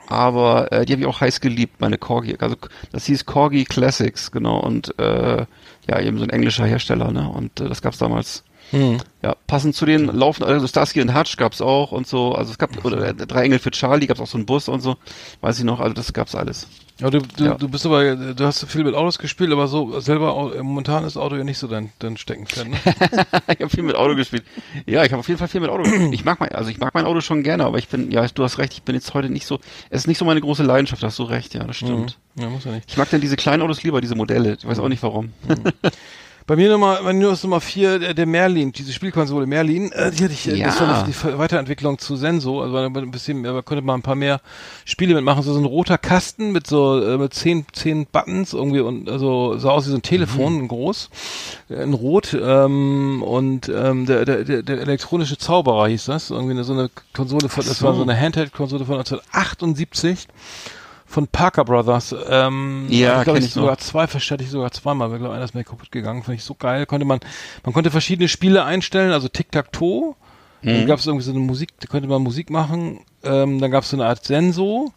Aber 0.09 0.73
äh, 0.73 0.87
die 0.87 0.95
habe 0.95 1.03
ich 1.03 1.07
auch 1.07 1.21
heiß 1.21 1.41
geliebt, 1.41 1.81
meine 1.81 1.99
Corgi. 1.99 2.37
Also 2.41 2.57
das 2.93 3.05
hieß 3.05 3.27
Corgi 3.27 3.65
Classics, 3.65 4.31
genau. 4.31 4.59
Und 4.59 4.99
äh, 4.99 5.45
ja, 5.87 6.01
eben 6.01 6.19
so 6.19 6.25
ein 6.25 6.31
englischer 6.31 6.65
Hersteller, 6.65 7.11
ne? 7.11 7.29
Und 7.29 7.61
äh, 7.61 7.69
das 7.69 7.83
gab's 7.83 7.99
damals. 7.99 8.43
Ja, 8.73 9.35
passend 9.47 9.75
zu 9.75 9.87
den 9.87 10.07
laufen, 10.07 10.45
also 10.45 10.67
Starsky 10.67 11.01
und 11.01 11.15
Hutch 11.15 11.37
gab's 11.37 11.61
auch 11.61 11.91
und 11.93 12.07
so. 12.07 12.33
Also 12.35 12.53
es 12.53 12.59
gab 12.59 12.85
oder 12.85 13.09
äh, 13.09 13.15
drei 13.15 13.45
Engel 13.45 13.59
für 13.59 13.71
Charlie, 13.71 14.07
gab's 14.07 14.21
auch 14.21 14.27
so 14.27 14.37
einen 14.39 14.47
Bus 14.47 14.69
und 14.69 14.81
so. 14.81 14.97
Weiß 15.41 15.59
ich 15.59 15.65
noch, 15.65 15.81
also 15.81 15.95
das 15.95 16.13
gab's 16.13 16.35
alles. 16.35 16.69
Ja, 17.01 17.11
du, 17.11 17.21
du, 17.21 17.45
Ja. 17.45 17.55
du 17.55 17.69
bist 17.69 17.87
aber, 17.87 18.17
du 18.17 18.45
hast 18.45 18.65
viel 18.69 18.83
mit 18.85 18.95
Autos 18.95 19.19
gespielt, 19.19 19.53
aber 19.53 19.69
so 19.69 20.01
selber 20.01 20.53
äh, 20.57 20.63
momentan 20.63 21.05
ist 21.05 21.17
Auto 21.17 21.37
ja 21.37 21.45
nicht 21.45 21.59
so 21.59 21.67
dein, 21.69 21.93
dein 22.01 22.17
Steckenpferd. 22.17 22.69
Ne? 22.69 22.77
ich 23.49 23.61
habe 23.61 23.69
viel 23.71 23.85
mit 23.85 23.95
Auto 23.97 24.17
gespielt. 24.17 24.43
Ja, 24.85 25.05
ich 25.05 25.13
habe 25.13 25.21
auf 25.21 25.29
jeden 25.29 25.39
Fall 25.39 25.49
viel 25.49 25.61
mit 25.61 25.71
Auto 25.71 25.85
gespielt. 25.85 26.13
Ich 26.13 26.25
mag 26.25 26.41
mein, 26.41 26.51
also 26.53 26.71
ich 26.71 26.79
mag 26.79 26.93
mein 26.95 27.05
Auto 27.07 27.21
schon 27.21 27.43
gerne, 27.45 27.65
aber 27.65 27.79
ich 27.79 27.89
bin, 27.89 28.11
ja, 28.11 28.27
du 28.27 28.43
hast 28.45 28.59
recht, 28.59 28.73
ich 28.73 28.83
bin 28.83 28.95
jetzt 28.97 29.15
heute 29.15 29.31
nicht 29.31 29.47
so, 29.47 29.61
es 29.91 30.03
ist 30.03 30.07
nicht 30.09 30.19
so 30.19 30.25
meine 30.25 30.41
große 30.41 30.63
Leidenschaft, 30.65 31.03
hast 31.05 31.19
du 31.19 31.23
recht, 31.23 31.55
ja, 31.55 31.65
das 31.65 31.77
stimmt. 31.77 32.19
ja, 32.35 32.49
muss 32.51 32.65
ja 32.65 32.73
nicht. 32.73 32.91
Ich 32.91 32.97
mag 32.97 33.09
dann 33.11 33.21
diese 33.21 33.37
kleinen 33.37 33.63
Autos 33.63 33.83
lieber, 33.85 34.01
diese 34.01 34.17
Modelle. 34.17 34.57
Ich 34.59 34.67
weiß 34.67 34.79
auch 34.81 34.89
nicht 34.89 35.03
warum. 35.03 35.33
Bei 36.49 36.57
mir 36.57 36.71
Nummer, 36.71 37.03
bei 37.03 37.13
mir 37.13 37.31
ist 37.31 37.45
Nummer 37.45 37.61
vier 37.61 37.99
der, 37.99 38.15
der 38.15 38.25
Merlin, 38.25 38.73
diese 38.73 38.95
Spielkonsole 38.95 39.47
Merlin. 39.47 39.93
Äh, 39.93 40.11
die 40.13 40.25
hatte 40.25 40.33
ich, 40.33 40.49
äh, 40.49 40.59
das 40.63 40.81
Ja. 40.81 40.89
war 40.89 41.05
die 41.07 41.39
Weiterentwicklung 41.39 41.99
zu 41.99 42.17
Senso. 42.17 42.63
Also 42.63 42.75
ein 42.75 43.11
bisschen, 43.11 43.43
da 43.43 43.61
konnte 43.61 43.85
man 43.85 44.01
ein 44.01 44.03
paar 44.03 44.15
mehr 44.15 44.41
Spiele 44.87 45.15
mitmachen. 45.15 45.43
So, 45.43 45.53
so 45.53 45.59
ein 45.59 45.67
roter 45.67 45.99
Kasten 45.99 46.51
mit 46.51 46.67
so 46.67 47.05
äh, 47.05 47.19
mit 47.19 47.35
zehn, 47.35 47.67
zehn 47.75 48.07
Buttons 48.07 48.55
irgendwie 48.55 48.81
und 48.81 49.11
also 49.11 49.59
sah 49.59 49.73
aus 49.73 49.85
wie 49.89 49.91
so 49.91 49.97
ein 49.97 50.03
Telefon, 50.03 50.57
ein 50.61 50.69
groß, 50.69 51.11
äh, 51.69 51.83
in 51.83 51.93
Rot. 51.93 52.35
Ähm, 52.41 53.23
und 53.23 53.69
ähm, 53.69 54.07
der, 54.07 54.25
der, 54.25 54.45
der, 54.45 54.63
der 54.63 54.81
elektronische 54.81 55.37
Zauberer 55.37 55.89
hieß 55.89 56.07
das. 56.07 56.31
Irgendwie 56.31 56.53
eine, 56.53 56.65
so 56.65 56.73
eine 56.73 56.89
Konsole 57.13 57.51
von, 57.51 57.63
das 57.63 57.81
so. 57.81 57.87
war 57.87 57.95
so 57.95 58.01
eine 58.01 58.19
Handheld-Konsole 58.19 58.87
von 58.87 58.97
1978 58.97 60.29
von 61.09 61.27
Parker 61.27 61.65
Brothers. 61.65 62.15
Ähm, 62.29 62.87
Ja, 62.91 63.25
glaube 63.25 63.39
ich 63.41 63.47
ich 63.47 63.53
sogar 63.53 63.73
noch. 63.73 63.79
zwei, 63.81 64.07
verstärkte 64.07 64.45
ich 64.45 64.51
sogar 64.51 64.71
zweimal, 64.71 65.11
weil 65.11 65.19
glaube 65.19 65.35
einer 65.35 65.45
ist 65.45 65.55
mir 65.55 65.65
kaputt 65.65 65.91
gegangen, 65.91 66.23
fand 66.23 66.37
ich 66.39 66.45
so 66.45 66.55
geil. 66.55 66.85
Konnte 66.87 67.07
man, 67.07 67.19
man 67.65 67.73
konnte 67.73 67.91
verschiedene 67.91 68.29
Spiele 68.29 68.65
einstellen, 68.65 69.11
also 69.13 69.27
Tic-Tac-Toe. 69.29 70.15
Mhm. 70.63 70.67
Dann 70.67 70.87
gab 70.87 70.99
es 70.99 71.07
irgendwie 71.07 71.25
so 71.25 71.31
eine 71.31 71.41
Musik, 71.41 71.71
da 71.81 71.87
konnte 71.87 72.07
man 72.09 72.23
Musik 72.23 72.51
machen. 72.51 73.01
Ähm, 73.25 73.59
dann 73.61 73.71
gab 73.71 73.85
es 73.85 73.91
so 73.91 73.97
eine 73.97 74.07
Art 74.07 74.25
Senso. 74.25 74.93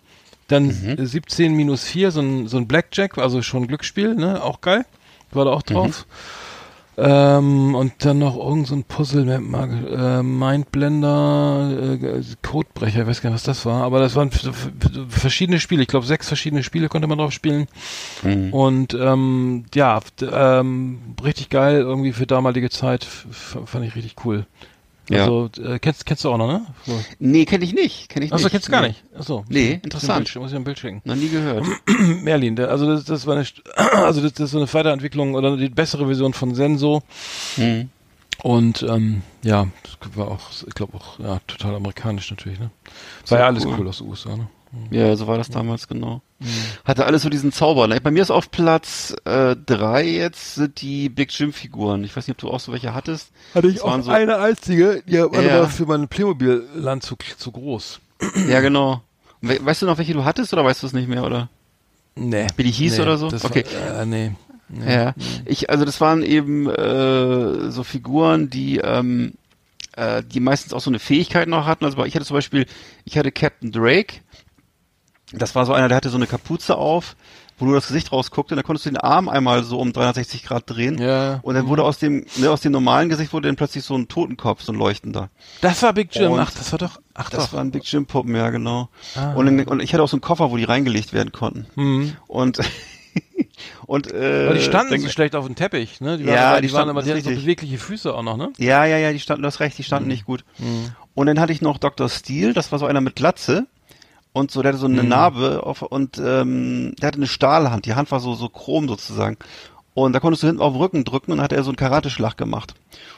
Dann 0.47 0.65
Mhm. 0.65 0.97
äh, 0.99 1.05
17 1.05 1.53
minus 1.55 1.85
4, 1.85 2.11
so 2.11 2.19
ein, 2.19 2.47
so 2.49 2.57
ein 2.57 2.67
Blackjack, 2.67 3.17
also 3.17 3.41
schon 3.41 3.63
ein 3.63 3.67
Glücksspiel, 3.67 4.15
ne? 4.15 4.43
Auch 4.43 4.59
geil. 4.59 4.85
War 5.31 5.45
da 5.45 5.51
auch 5.51 5.61
Mhm. 5.69 5.75
Ähm, 6.97 7.73
und 7.73 7.93
dann 7.99 8.19
noch 8.19 8.35
irgend 8.37 8.67
so 8.67 8.75
ein 8.75 8.83
Puzzle, 8.83 9.27
äh, 9.29 10.21
Mindblender, 10.21 11.97
äh, 12.01 12.21
Codebrecher, 12.41 13.01
ich 13.01 13.07
weiß 13.07 13.21
gar 13.21 13.29
nicht, 13.29 13.35
was 13.35 13.43
das 13.43 13.65
war, 13.65 13.83
aber 13.83 13.99
das 13.99 14.15
waren 14.15 14.29
verschiedene 15.09 15.59
Spiele. 15.61 15.83
Ich 15.83 15.87
glaube, 15.87 16.05
sechs 16.05 16.27
verschiedene 16.27 16.63
Spiele 16.63 16.89
konnte 16.89 17.07
man 17.07 17.17
drauf 17.17 17.31
spielen. 17.31 17.67
Mhm. 18.23 18.53
Und 18.53 18.93
ähm, 18.93 19.65
ja, 19.73 20.01
ähm, 20.21 20.99
richtig 21.23 21.49
geil, 21.49 21.77
irgendwie 21.77 22.11
für 22.11 22.27
damalige 22.27 22.69
Zeit, 22.69 23.05
fand 23.05 23.85
ich 23.85 23.95
richtig 23.95 24.15
cool. 24.25 24.45
Ja. 25.11 25.21
Also, 25.21 25.49
äh, 25.63 25.79
kennst, 25.79 26.05
kennst 26.05 26.23
du 26.23 26.29
auch 26.31 26.37
noch, 26.37 26.47
ne? 26.47 26.65
So. 26.85 26.99
Nee, 27.19 27.45
kenne 27.45 27.63
ich 27.65 27.73
nicht. 27.73 28.09
Kenn 28.09 28.23
ich 28.23 28.31
Achso, 28.33 28.45
nicht. 28.45 28.51
kennst 28.51 28.67
du 28.67 28.71
gar 28.71 28.81
Nee. 28.81 28.87
nicht. 28.89 29.03
Achso. 29.15 29.45
Nee, 29.49 29.79
interessant. 29.83 30.35
muss 30.35 30.51
ich 30.51 30.55
ein 30.57 30.63
Bild 30.63 30.79
schicken. 30.79 31.01
Noch 31.05 31.15
nie 31.15 31.29
gehört. 31.29 31.65
Merlin, 32.23 32.55
der, 32.55 32.69
also 32.69 32.85
das, 32.87 33.05
das 33.05 33.25
war 33.27 33.35
eine, 33.35 33.45
also 33.75 34.21
das, 34.21 34.33
das 34.33 34.45
ist 34.45 34.51
so 34.51 34.57
eine 34.59 34.71
Weiterentwicklung 34.73 35.35
oder 35.35 35.57
die 35.57 35.69
bessere 35.69 36.05
Version 36.05 36.33
von 36.33 36.55
Senso. 36.55 37.03
Mhm. 37.57 37.89
Und 38.43 38.83
ähm, 38.83 39.21
ja, 39.43 39.67
das 39.83 40.17
war 40.17 40.29
auch, 40.29 40.39
ich 40.67 40.73
glaube 40.73 40.97
auch, 40.97 41.19
ja, 41.19 41.39
total 41.45 41.75
amerikanisch 41.75 42.31
natürlich, 42.31 42.59
ne? 42.59 42.71
War 43.27 43.39
ja 43.39 43.45
alles 43.45 43.65
cool. 43.65 43.75
cool 43.77 43.87
aus 43.87 43.99
den 43.99 44.07
USA, 44.07 44.35
ne? 44.35 44.47
Ja, 44.89 45.15
so 45.15 45.27
war 45.27 45.37
das 45.37 45.49
damals 45.49 45.87
genau. 45.87 46.21
Hatte 46.85 47.05
alles 47.05 47.23
so 47.23 47.29
diesen 47.29 47.51
Zauber. 47.51 47.87
Ne? 47.87 47.99
Bei 48.01 48.09
mir 48.09 48.21
ist 48.21 48.31
auf 48.31 48.49
Platz 48.51 49.13
äh, 49.25 49.55
drei 49.65 50.05
jetzt 50.07 50.61
die 50.77 51.09
Big 51.09 51.37
Jim 51.37 51.51
Figuren. 51.53 52.03
Ich 52.03 52.15
weiß 52.15 52.27
nicht, 52.27 52.35
ob 52.35 52.39
du 52.39 52.49
auch 52.49 52.59
so 52.59 52.71
welche 52.71 52.93
hattest. 52.93 53.31
Hatte 53.53 53.67
ich 53.67 53.81
auch 53.81 54.01
so- 54.01 54.11
eine 54.11 54.37
einzige, 54.37 55.03
die 55.05 55.19
war 55.19 55.41
Ja. 55.41 55.57
aber 55.59 55.67
für 55.69 55.85
mein 55.85 56.07
Playmobil-Land 56.07 57.03
zu, 57.03 57.15
zu 57.37 57.51
groß. 57.51 57.99
Ja, 58.47 58.61
genau. 58.61 59.01
We 59.41 59.59
weißt 59.63 59.81
du 59.81 59.85
noch, 59.87 59.97
welche 59.97 60.13
du 60.13 60.23
hattest 60.23 60.53
oder 60.53 60.63
weißt 60.63 60.83
du 60.83 60.87
es 60.87 60.93
nicht 60.93 61.09
mehr, 61.09 61.23
oder? 61.25 61.49
Nee. 62.15 62.47
Wie 62.55 62.63
die 62.63 62.71
hieß 62.71 62.97
nee, 62.97 63.01
oder 63.03 63.17
so? 63.17 63.27
Okay. 63.27 63.65
War, 63.87 64.01
äh, 64.01 64.05
nee. 64.05 64.31
nee. 64.69 64.93
Ja. 64.93 65.13
Ich, 65.45 65.69
also 65.69 65.83
das 65.85 65.99
waren 65.99 66.23
eben 66.23 66.69
äh, 66.69 67.71
so 67.71 67.83
Figuren, 67.83 68.49
die 68.49 68.77
ähm, 68.77 69.33
äh, 69.97 70.23
die 70.23 70.39
meistens 70.39 70.73
auch 70.73 70.81
so 70.81 70.89
eine 70.89 70.99
Fähigkeit 70.99 71.47
noch 71.47 71.65
hatten. 71.65 71.85
Also 71.85 72.03
ich 72.05 72.15
hatte 72.15 72.25
zum 72.25 72.35
Beispiel, 72.35 72.65
ich 73.05 73.17
hatte 73.17 73.31
Captain 73.31 73.71
Drake. 73.71 74.17
Das 75.33 75.55
war 75.55 75.65
so 75.65 75.73
einer, 75.73 75.87
der 75.87 75.97
hatte 75.97 76.09
so 76.09 76.17
eine 76.17 76.27
Kapuze 76.27 76.75
auf, 76.77 77.15
wo 77.57 77.65
nur 77.65 77.75
das 77.75 77.87
Gesicht 77.87 78.11
rausguckte. 78.11 78.53
Und 78.53 78.57
dann 78.57 78.65
konntest 78.65 78.85
du 78.85 78.89
den 78.89 78.97
Arm 78.97 79.29
einmal 79.29 79.63
so 79.63 79.79
um 79.79 79.93
360 79.93 80.43
Grad 80.43 80.63
drehen. 80.69 80.97
Ja. 80.97 81.39
Und 81.43 81.55
dann 81.55 81.67
wurde 81.67 81.83
aus 81.83 81.99
dem, 81.99 82.25
ne, 82.37 82.49
aus 82.49 82.61
dem 82.61 82.71
normalen 82.71 83.07
Gesicht 83.09 83.31
wurde 83.33 83.47
dann 83.47 83.55
plötzlich 83.55 83.83
so 83.83 83.95
ein 83.95 84.07
Totenkopf, 84.07 84.61
so 84.63 84.73
ein 84.73 84.77
leuchtender. 84.77 85.29
Das 85.61 85.81
war 85.83 85.93
Big 85.93 86.13
Jim. 86.13 86.31
Und 86.31 86.39
Ach, 86.39 86.51
das 86.51 86.71
war 86.71 86.79
doch. 86.79 86.99
Ach 87.13 87.29
Das 87.29 87.45
doch. 87.47 87.53
waren 87.53 87.71
Big 87.71 87.83
Jim 87.85 88.05
Puppen, 88.05 88.35
ja 88.35 88.49
genau. 88.49 88.89
Ah. 89.15 89.33
Und, 89.33 89.67
und 89.67 89.79
ich 89.81 89.93
hatte 89.93 90.03
auch 90.03 90.09
so 90.09 90.15
einen 90.17 90.21
Koffer, 90.21 90.51
wo 90.51 90.57
die 90.57 90.63
reingelegt 90.63 91.13
werden 91.13 91.31
konnten. 91.31 91.65
Mhm. 91.75 92.15
Und 92.27 92.59
und 93.85 94.11
äh, 94.13 94.45
Aber 94.47 94.55
die 94.55 94.61
standen 94.63 94.99
so 94.99 95.09
schlecht 95.09 95.35
auf 95.35 95.45
dem 95.45 95.55
Teppich, 95.55 96.01
ne? 96.01 96.17
Die 96.17 96.23
Ja, 96.23 96.31
waren, 96.33 96.39
aber- 96.45 96.61
die 96.61 96.67
die 96.67 96.73
waren 96.73 96.77
standen 96.79 96.89
aber 96.91 97.03
die 97.03 97.11
hatten 97.11 97.23
so 97.23 97.29
bewegliche 97.29 97.77
Füße 97.77 98.13
auch 98.13 98.23
noch, 98.23 98.37
ne? 98.37 98.51
Ja, 98.57 98.85
ja, 98.85 98.97
ja, 98.97 99.11
die 99.11 99.19
standen, 99.19 99.43
du 99.43 99.47
hast 99.47 99.59
recht, 99.59 99.77
die 99.77 99.83
standen 99.83 100.05
Mhm. 100.07 100.11
nicht 100.13 100.25
gut. 100.25 100.43
Und 101.13 101.27
dann 101.27 101.39
hatte 101.39 101.51
ich 101.53 101.61
noch 101.61 101.77
Dr. 101.77 102.07
Steel, 102.09 102.53
das 102.53 102.71
war 102.71 102.79
so 102.79 102.85
einer 102.85 103.01
mit 103.01 103.15
Glatze. 103.15 103.67
Und 104.33 104.51
so, 104.51 104.61
der 104.61 104.69
hatte 104.69 104.79
so 104.79 104.87
eine 104.87 105.03
Narbe 105.03 105.63
auf, 105.65 105.81
und 105.81 106.17
ähm, 106.17 106.95
der 107.01 107.07
hatte 107.07 107.17
eine 107.17 107.27
Stahlhand. 107.27 107.85
Die 107.85 107.95
Hand 107.95 108.11
war 108.11 108.21
so, 108.21 108.33
so 108.33 108.47
chrom 108.47 108.87
sozusagen. 108.87 109.37
Und 109.93 110.13
da 110.13 110.21
konntest 110.21 110.43
du 110.43 110.47
hinten 110.47 110.61
auf 110.61 110.71
den 110.71 110.81
Rücken 110.81 111.03
drücken 111.03 111.31
und 111.31 111.37
dann 111.39 111.43
hat 111.43 111.51
er 111.51 111.63
so 111.63 111.69
einen 111.69 111.75
Karateschlag 111.75 112.37
gemacht. 112.37 112.75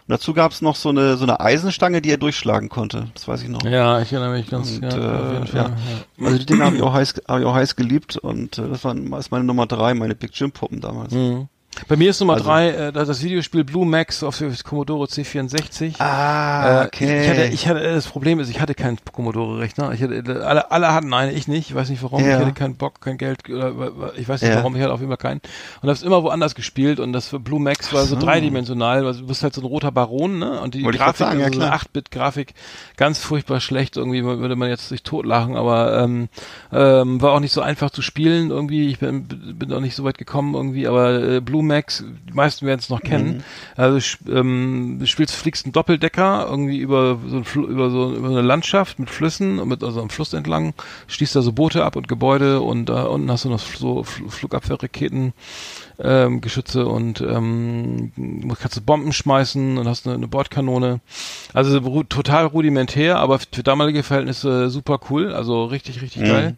Und 0.08 0.12
dazu 0.12 0.34
gab's 0.34 0.62
noch 0.62 0.76
so 0.76 0.90
eine, 0.90 1.18
so 1.18 1.24
eine 1.24 1.40
Eisenstange, 1.40 2.02
die 2.02 2.10
er 2.10 2.18
durchschlagen 2.18 2.68
konnte. 2.68 3.10
Das 3.14 3.28
weiß 3.28 3.44
ich 3.44 3.50
noch. 3.50 3.64
Ja, 3.64 4.02
ich 4.02 4.12
erinnere 4.12 4.34
mich 4.38 4.50
ganz, 4.50 4.72
Und, 4.72 4.82
ja, 4.82 4.90
äh, 4.90 5.46
ja. 5.54 5.54
Ja. 5.54 5.76
Also 6.26 6.40
die 6.40 6.48
Dinge 6.48 6.66
habe 6.66 6.76
ich 6.76 6.82
auch 6.82 6.94
heiß, 6.94 7.22
habe 7.28 7.42
ich 7.42 7.46
auch 7.46 7.54
heiß 7.54 7.76
geliebt 7.76 8.18
und 8.18 8.58
äh, 8.58 8.70
das 8.70 8.84
war 8.84 8.96
ist 9.20 9.30
meine 9.30 9.44
Nummer 9.44 9.68
drei, 9.68 9.94
meine 9.94 10.16
Big 10.16 10.32
Jim 10.34 10.52
Puppen 10.52 10.82
damals. 10.82 11.14
Mhm. 11.14 11.48
Bei 11.88 11.96
mir 11.96 12.10
ist 12.12 12.20
Nummer 12.20 12.34
Also- 12.34 12.46
drei 12.46 12.70
äh, 12.70 12.92
das 12.94 13.24
Videospiel 13.24 13.64
Blue 13.64 13.86
Max 13.86 14.24
auf 14.24 14.38
der 14.38 14.52
Commodore 14.64 15.08
C64. 15.08 16.00
Ah, 16.00 16.84
Äh, 16.84 16.90
Ich 17.24 17.30
hatte, 17.30 17.44
ich 17.46 17.68
hatte, 17.68 17.80
das 17.82 18.08
Problem 18.08 18.40
ist, 18.40 18.50
ich 18.50 18.60
hatte 18.62 18.76
keinen 18.76 18.98
Commodore-Rechner. 19.12 19.92
Ich 19.94 20.02
hatte, 20.02 20.46
alle, 20.46 20.72
alle 20.72 20.94
hatten 20.94 21.14
einen, 21.14 21.36
ich 21.36 21.48
nicht. 21.48 21.70
Ich 21.70 21.76
weiß 21.76 21.90
nicht 21.90 22.02
warum. 22.04 22.24
Ja. 22.24 22.32
Ich 22.40 22.46
hatte 22.46 22.54
keinen 22.54 22.76
Bock, 22.76 23.02
kein 23.02 23.18
Geld. 23.18 23.50
Oder, 23.50 23.74
ich 24.18 24.28
weiß 24.30 24.42
nicht 24.42 24.52
Ja. 24.52 24.58
warum. 24.58 24.76
Ich 24.76 24.82
hatte 24.82 24.94
auf 24.94 25.00
jeden 25.00 25.10
Fall 25.10 25.18
keinen. 25.18 25.42
Und 25.82 25.90
hab's 25.90 26.04
immer 26.04 26.24
woanders 26.24 26.56
gespielt. 26.56 27.00
Und 27.00 27.12
das 27.14 27.28
für 27.28 27.40
Blue 27.40 27.60
Max 27.60 27.92
war 27.94 28.04
so 28.06 28.16
so. 28.16 28.22
dreidimensional. 28.26 29.06
Also 29.06 29.22
du 29.22 29.28
bist 29.28 29.44
halt 29.44 29.54
so 29.54 29.62
ein 29.62 29.68
roter 29.68 29.92
Baron, 29.92 30.40
ne? 30.40 30.62
Und 30.62 30.76
die 30.76 30.84
Wollte 30.84 31.00
Grafik, 31.00 31.18
sagen, 31.18 31.40
ja, 31.40 31.46
also 31.48 31.60
so 31.60 31.66
eine 31.66 31.72
klar. 31.72 31.82
8-Bit-Grafik, 31.82 32.54
ganz 32.98 33.20
furchtbar 33.20 33.60
schlecht. 33.60 33.98
Irgendwie 33.98 34.24
würde 34.24 34.56
man 34.56 34.70
jetzt 34.70 34.90
sich 34.90 35.04
totlachen. 35.04 35.56
Aber 35.58 35.98
ähm, 36.02 36.30
ähm, 36.72 37.22
war 37.22 37.32
auch 37.34 37.40
nicht 37.40 37.54
so 37.54 37.62
einfach 37.62 37.90
zu 37.90 38.02
spielen. 38.02 38.52
Irgendwie, 38.52 38.90
ich 38.90 39.00
bin, 39.00 39.24
bin 39.28 39.74
auch 39.74 39.80
nicht 39.82 39.96
so 39.96 40.04
weit 40.04 40.18
gekommen 40.18 40.54
irgendwie. 40.54 40.88
Aber 40.88 41.14
äh, 41.22 41.40
Blue 41.42 41.63
Max, 41.68 42.04
die 42.30 42.34
meisten 42.34 42.66
werden 42.66 42.80
es 42.80 42.90
noch 42.90 43.02
kennen. 43.02 43.38
Mhm. 43.38 43.44
Also 43.76 44.00
ähm, 44.30 44.98
du 45.00 45.08
spielst, 45.08 45.36
fliegst 45.36 45.66
einen 45.66 45.74
Doppeldecker 45.74 46.48
irgendwie 46.50 46.78
über 46.78 47.20
so, 47.28 47.38
ein 47.38 47.46
über 47.70 47.90
so 47.90 48.14
über 48.14 48.30
eine 48.30 48.42
Landschaft 48.42 49.00
mit 49.00 49.10
Flüssen, 49.10 49.60
und 49.60 49.70
mit 49.70 49.84
also 49.84 50.02
am 50.02 50.10
Fluss 50.10 50.34
entlang, 50.34 50.74
schließt 51.08 51.36
da 51.36 51.42
so 51.42 51.52
Boote 51.52 51.84
ab 51.84 51.96
und 51.96 52.08
Gebäude 52.08 52.62
und 52.62 52.88
da 52.88 53.04
unten 53.04 53.32
hast 53.32 53.46
du 53.46 53.50
noch 53.50 53.60
so 53.60 54.04
Fl 54.04 54.30
Flugabwehrraketen, 54.30 55.34
ähm, 56.00 56.42
Geschütze 56.42 56.86
und 56.86 57.22
ähm, 57.22 58.12
kannst 58.60 58.78
du 58.78 58.82
Bomben 58.82 59.14
schmeißen 59.14 59.78
und 59.78 59.88
hast 59.88 60.06
eine, 60.08 60.16
eine 60.16 60.28
Bordkanone. 60.28 61.00
Also 61.54 61.78
ru 61.80 62.04
total 62.04 62.46
rudimentär, 62.46 63.18
aber 63.20 63.40
für 63.40 63.64
damalige 63.64 64.04
Verhältnisse 64.04 64.70
super 64.70 65.00
cool, 65.10 65.34
also 65.34 65.66
richtig, 65.66 66.02
richtig 66.02 66.24
Mhm. 66.24 66.28
geil. 66.28 66.56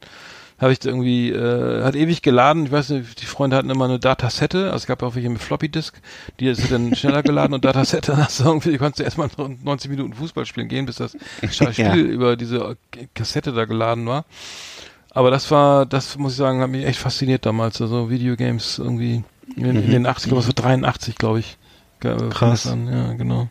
Habe 0.58 0.72
ich 0.72 0.84
irgendwie, 0.86 1.32
äh, 1.32 1.84
hat 1.84 1.96
ewig 1.96 2.22
geladen. 2.22 2.66
Ich 2.66 2.72
weiß 2.72 2.90
nicht, 2.92 3.22
die 3.22 3.26
Freunde 3.26 3.58
hatten 3.58 3.70
immer 3.70 3.86
eine 3.86 4.00
Datasette, 4.00 4.66
also 4.66 4.78
es 4.78 4.86
gab 4.88 5.04
auch 5.04 5.16
welche 5.16 5.30
mit 5.30 5.42
Floppy 5.42 5.70
Disk, 5.70 6.00
die 6.40 6.48
ist 6.48 6.72
dann 6.72 6.96
schneller 6.96 7.24
geladen 7.24 7.54
und 7.54 7.66
Datasette 7.66 8.16
hast 8.18 8.40
du 8.40 8.46
irgendwie, 8.46 8.78
konntest 8.78 9.00
du 9.00 9.04
erstmal 9.04 9.30
90 9.38 9.92
Minuten 9.92 10.14
Fußball 10.14 10.46
spielen 10.46 10.70
gehen, 10.70 10.86
bis 10.86 10.96
das 10.98 11.18
Spiel 11.52 11.74
Ja. 11.78 11.96
über 11.96 12.36
diese 12.38 12.78
Kassette 13.14 13.52
da 13.52 13.66
geladen 13.66 14.06
war. 14.06 14.26
Aber 15.12 15.32
das 15.32 15.50
war, 15.52 15.86
das 15.86 16.18
muss 16.18 16.34
ich 16.34 16.38
sagen, 16.38 16.60
hat 16.62 16.70
mich 16.70 16.86
echt 16.86 17.00
fasziniert 17.00 17.46
damals. 17.46 17.82
Also 17.82 18.10
Videogames 18.10 18.80
irgendwie 18.80 19.24
in, 19.56 19.66
in 19.66 19.90
den 19.92 20.06
80 20.06 20.30
glaube 20.30 20.42
ich, 20.42 20.48
das 20.54 20.64
war 20.64 20.70
83, 20.72 21.16
glaube 21.16 21.40
ich. 21.40 21.58
Krass. 22.30 22.68
An. 22.68 22.88
Ja, 22.92 23.14
genau. 23.14 23.48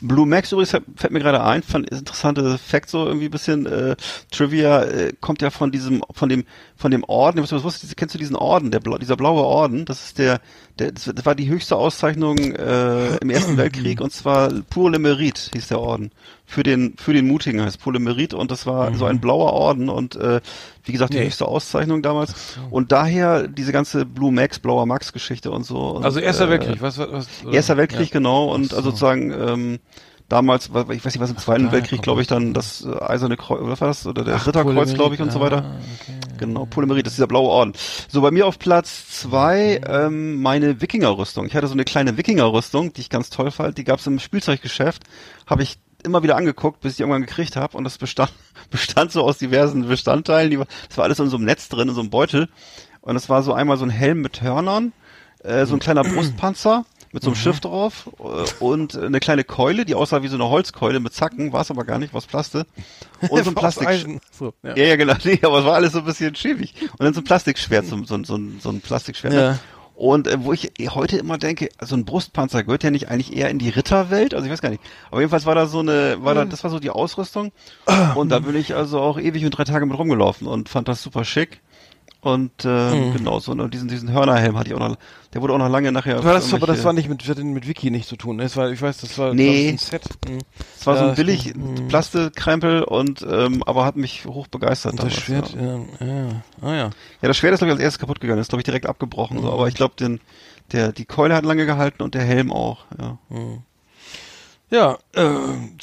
Blue 0.00 0.26
Max 0.26 0.52
übrigens 0.52 0.70
fällt 0.70 1.12
mir 1.12 1.20
gerade 1.20 1.42
ein, 1.42 1.62
fand 1.62 1.88
ist 1.88 1.98
interessante 1.98 2.58
Fact 2.58 2.90
so 2.90 3.06
irgendwie 3.06 3.26
ein 3.26 3.30
bisschen 3.30 3.66
äh, 3.66 3.96
Trivia 4.30 4.84
äh, 4.84 5.12
kommt 5.20 5.42
ja 5.42 5.50
von 5.50 5.70
diesem 5.70 6.02
von 6.12 6.28
dem 6.28 6.44
von 6.76 6.90
dem 6.90 7.04
Orden, 7.04 7.42
was, 7.42 7.52
was 7.52 7.94
kennst 7.96 8.14
du 8.14 8.18
diesen 8.18 8.36
Orden, 8.36 8.70
der 8.70 8.80
dieser 8.80 9.16
blaue 9.16 9.42
Orden, 9.42 9.84
das 9.84 10.04
ist 10.04 10.18
der 10.18 10.40
der 10.78 10.92
das 10.92 11.24
war 11.24 11.34
die 11.34 11.48
höchste 11.48 11.76
Auszeichnung 11.76 12.38
äh, 12.38 13.16
im 13.16 13.30
Ersten 13.30 13.56
Weltkrieg 13.56 14.00
und 14.00 14.12
zwar 14.12 14.50
Pour 14.70 14.90
le 14.90 14.98
Mérite 14.98 15.52
hieß 15.52 15.68
der 15.68 15.80
Orden. 15.80 16.10
Für 16.50 16.64
den 16.64 16.94
für 16.96 17.12
den 17.12 17.28
Mutigen 17.28 17.62
heißt 17.62 17.80
Mérite 17.80 18.34
und 18.34 18.50
das 18.50 18.66
war 18.66 18.92
so 18.96 19.04
ein 19.04 19.20
blauer 19.20 19.52
Orden 19.52 19.88
und 19.88 20.16
äh, 20.16 20.40
wie 20.82 20.90
gesagt 20.90 21.12
die 21.12 21.18
Nee. 21.18 21.26
höchste 21.26 21.46
Auszeichnung 21.46 22.02
damals 22.02 22.34
und 22.72 22.90
daher 22.90 23.46
diese 23.46 23.70
ganze 23.70 24.04
Blue 24.04 24.32
Max, 24.32 24.58
blauer 24.58 24.84
Max 24.84 25.12
Geschichte 25.12 25.52
und 25.52 25.62
so. 25.64 25.78
Und, 25.78 26.04
Also 26.04 26.18
Erster 26.18 26.46
äh, 26.46 26.50
Weltkrieg, 26.50 26.82
was, 26.82 26.98
was, 26.98 27.08
was 27.44 27.52
Erster 27.54 27.76
Weltkrieg, 27.76 28.08
ja. 28.08 28.12
genau, 28.14 28.52
und 28.52 28.64
Ach 28.66 28.70
so. 28.70 28.76
also 28.78 28.90
sozusagen 28.90 29.30
ähm, 29.30 29.78
damals, 30.28 30.66
ich 30.68 30.74
weiß 30.74 31.04
nicht, 31.04 31.20
was 31.20 31.30
im 31.30 31.38
Zweiten 31.38 31.64
daher 31.66 31.72
Weltkrieg, 31.78 32.02
glaube 32.02 32.20
ich, 32.22 32.26
dann 32.26 32.52
das 32.52 32.84
äh, 32.84 33.00
Eiserne 33.00 33.36
Kreuz, 33.36 33.60
oder 33.60 33.70
was 33.70 33.80
war 33.80 33.88
das? 33.88 34.06
Oder 34.08 34.24
der 34.24 34.34
Ach, 34.36 34.46
Ritterkreuz, 34.46 34.74
Polymerit, 34.74 34.94
glaube 34.96 35.14
ich, 35.14 35.20
und 35.20 35.30
so 35.32 35.40
weiter. 35.40 35.64
ah, 35.64 35.76
okay. 36.02 36.12
Genau, 36.38 36.66
Polymerit, 36.66 37.06
das 37.06 37.12
ist 37.12 37.18
dieser 37.18 37.26
blaue 37.28 37.48
Orden. 37.48 37.74
So, 38.08 38.20
bei 38.22 38.30
mir 38.32 38.46
auf 38.46 38.58
Platz 38.58 39.08
zwei 39.08 39.80
ähm, 39.86 40.40
meine 40.42 40.80
Wikingerrüstung. 40.80 41.46
Ich 41.46 41.54
hatte 41.54 41.66
so 41.68 41.74
eine 41.74 41.84
kleine 41.84 42.16
Wikingerrüstung, 42.16 42.92
die 42.92 43.02
ich 43.02 43.08
ganz 43.10 43.30
toll 43.30 43.50
fand. 43.52 43.76
Die 43.78 43.84
gab's 43.84 44.06
im 44.06 44.18
Spielzeuggeschäft. 44.18 45.02
Habe 45.46 45.62
ich 45.62 45.78
immer 46.04 46.22
wieder 46.22 46.36
angeguckt, 46.36 46.80
bis 46.80 46.94
ich 46.94 47.00
irgendwann 47.00 47.22
gekriegt 47.22 47.56
habe. 47.56 47.76
Und 47.76 47.84
das 47.84 47.98
bestand, 47.98 48.32
bestand 48.70 49.12
so 49.12 49.22
aus 49.22 49.38
diversen 49.38 49.86
Bestandteilen. 49.86 50.50
Die, 50.50 50.56
das 50.56 50.96
war 50.96 51.04
alles 51.04 51.18
in 51.18 51.28
so 51.28 51.36
einem 51.36 51.46
Netz 51.46 51.68
drin, 51.68 51.88
in 51.88 51.94
so 51.94 52.00
einem 52.00 52.10
Beutel. 52.10 52.48
Und 53.00 53.16
es 53.16 53.28
war 53.28 53.42
so 53.42 53.52
einmal 53.52 53.76
so 53.78 53.84
ein 53.84 53.90
Helm 53.90 54.20
mit 54.20 54.42
Hörnern, 54.42 54.92
äh, 55.42 55.64
so 55.66 55.74
ein 55.74 55.80
kleiner 55.80 56.02
Brustpanzer 56.04 56.84
mit 57.12 57.24
so 57.24 57.30
einem 57.30 57.36
Schiff 57.36 57.58
drauf 57.58 58.08
äh, 58.20 58.62
und 58.62 58.96
eine 58.96 59.18
kleine 59.18 59.42
Keule, 59.42 59.84
die 59.84 59.96
aussah 59.96 60.22
wie 60.22 60.28
so 60.28 60.36
eine 60.36 60.48
Holzkeule 60.48 61.00
mit 61.00 61.12
Zacken, 61.12 61.52
war 61.52 61.62
es 61.62 61.70
aber 61.70 61.82
gar 61.84 61.98
nicht, 61.98 62.14
was 62.14 62.26
Plaste. 62.26 62.66
Und 63.30 63.42
so 63.44 63.50
ein 63.50 63.54
Plastik. 63.56 63.88
So, 64.30 64.52
ja. 64.62 64.76
Ja, 64.76 64.84
ja, 64.84 64.96
genau. 64.96 65.14
Nee, 65.24 65.40
aber 65.42 65.58
es 65.58 65.64
war 65.64 65.74
alles 65.74 65.92
so 65.92 65.98
ein 66.00 66.04
bisschen 66.04 66.34
schäbig. 66.36 66.72
Und 66.92 67.00
dann 67.00 67.12
so 67.12 67.20
ein 67.20 67.24
Plastikschwert, 67.24 67.86
so, 67.86 67.96
so, 68.04 68.22
so, 68.22 68.36
ein- 68.36 68.60
so 68.62 68.70
ein 68.70 68.80
Plastikschwert. 68.80 69.34
Ja. 69.34 69.58
Und 70.00 70.28
äh, 70.28 70.42
wo 70.42 70.54
ich 70.54 70.72
heute 70.94 71.18
immer 71.18 71.36
denke, 71.36 71.68
so 71.82 71.94
ein 71.94 72.06
Brustpanzer 72.06 72.64
gehört 72.64 72.82
ja 72.82 72.90
nicht 72.90 73.10
eigentlich 73.10 73.36
eher 73.36 73.50
in 73.50 73.58
die 73.58 73.68
Ritterwelt? 73.68 74.32
Also 74.32 74.46
ich 74.46 74.50
weiß 74.50 74.62
gar 74.62 74.70
nicht. 74.70 74.82
Aber 75.10 75.20
jedenfalls 75.20 75.44
war 75.44 75.54
da 75.54 75.66
so 75.66 75.80
eine, 75.80 76.16
war 76.24 76.34
da, 76.34 76.46
das 76.46 76.64
war 76.64 76.70
so 76.70 76.78
die 76.78 76.88
Ausrüstung. 76.88 77.52
Und 78.14 78.30
da 78.30 78.38
bin 78.38 78.56
ich 78.56 78.74
also 78.74 78.98
auch 78.98 79.20
ewig 79.20 79.44
und 79.44 79.50
drei 79.50 79.64
Tage 79.64 79.84
mit 79.84 79.98
rumgelaufen 79.98 80.46
und 80.46 80.70
fand 80.70 80.88
das 80.88 81.02
super 81.02 81.26
schick. 81.26 81.60
Und 82.22 82.66
äh, 82.66 83.12
genau 83.12 83.40
so 83.40 83.52
und 83.52 83.72
diesen 83.72 83.88
diesen 83.88 84.12
Hörnerhelm 84.12 84.58
hatte 84.58 84.68
ich 84.68 84.74
auch 84.74 84.78
noch, 84.78 84.96
der 85.32 85.40
wurde 85.40 85.54
auch 85.54 85.58
noch 85.58 85.70
lange 85.70 85.90
nachher. 85.90 86.22
War 86.22 86.34
das, 86.34 86.52
aber 86.52 86.66
das 86.66 86.84
war 86.84 86.92
nicht 86.92 87.08
mit, 87.08 87.26
hat 87.26 87.38
mit 87.38 87.66
Wiki 87.66 87.90
nichts 87.90 88.08
zu 88.10 88.16
tun. 88.16 88.36
ne? 88.36 88.42
Das 88.42 88.58
war, 88.58 88.70
ich 88.70 88.82
weiß, 88.82 88.98
das 88.98 89.16
war, 89.16 89.32
Nee. 89.32 89.72
das 89.72 89.90
war 89.90 89.98
ein 90.00 90.02
Set. 90.02 90.42
Es 90.78 90.86
war 90.86 90.96
so 90.98 91.04
Ja, 91.04 91.08
ein 91.10 91.14
billig. 91.16 91.54
Plastikkrempel 91.88 92.82
und 92.82 93.22
ähm, 93.22 93.62
aber 93.64 93.86
hat 93.86 93.96
mich 93.96 94.26
hoch 94.26 94.48
begeistert. 94.48 94.92
Und 94.92 95.02
das 95.02 95.14
damals, 95.14 95.22
Schwert, 95.24 95.54
ja. 95.54 96.06
ja. 96.06 96.28
ja. 96.28 96.42
Ah 96.60 96.74
ja. 96.74 96.90
Ja, 97.22 97.28
das 97.28 97.38
Schwert 97.38 97.54
ist 97.54 97.60
glaube 97.60 97.70
ich 97.70 97.76
als 97.76 97.82
erstes 97.84 97.98
kaputt 98.00 98.20
gegangen, 98.20 98.40
ist 98.40 98.48
glaube 98.50 98.60
ich 98.60 98.64
direkt 98.66 98.84
abgebrochen, 98.84 99.40
so, 99.40 99.50
aber 99.50 99.68
ich 99.68 99.74
glaube 99.74 99.94
den 99.98 100.20
der 100.72 100.92
die 100.92 101.06
Keule 101.06 101.34
hat 101.34 101.44
lange 101.46 101.64
gehalten 101.64 102.02
und 102.02 102.14
der 102.14 102.22
Helm 102.22 102.52
auch, 102.52 102.84
ja. 103.00 103.18
Ja, 104.70 104.98
äh, 105.14 105.28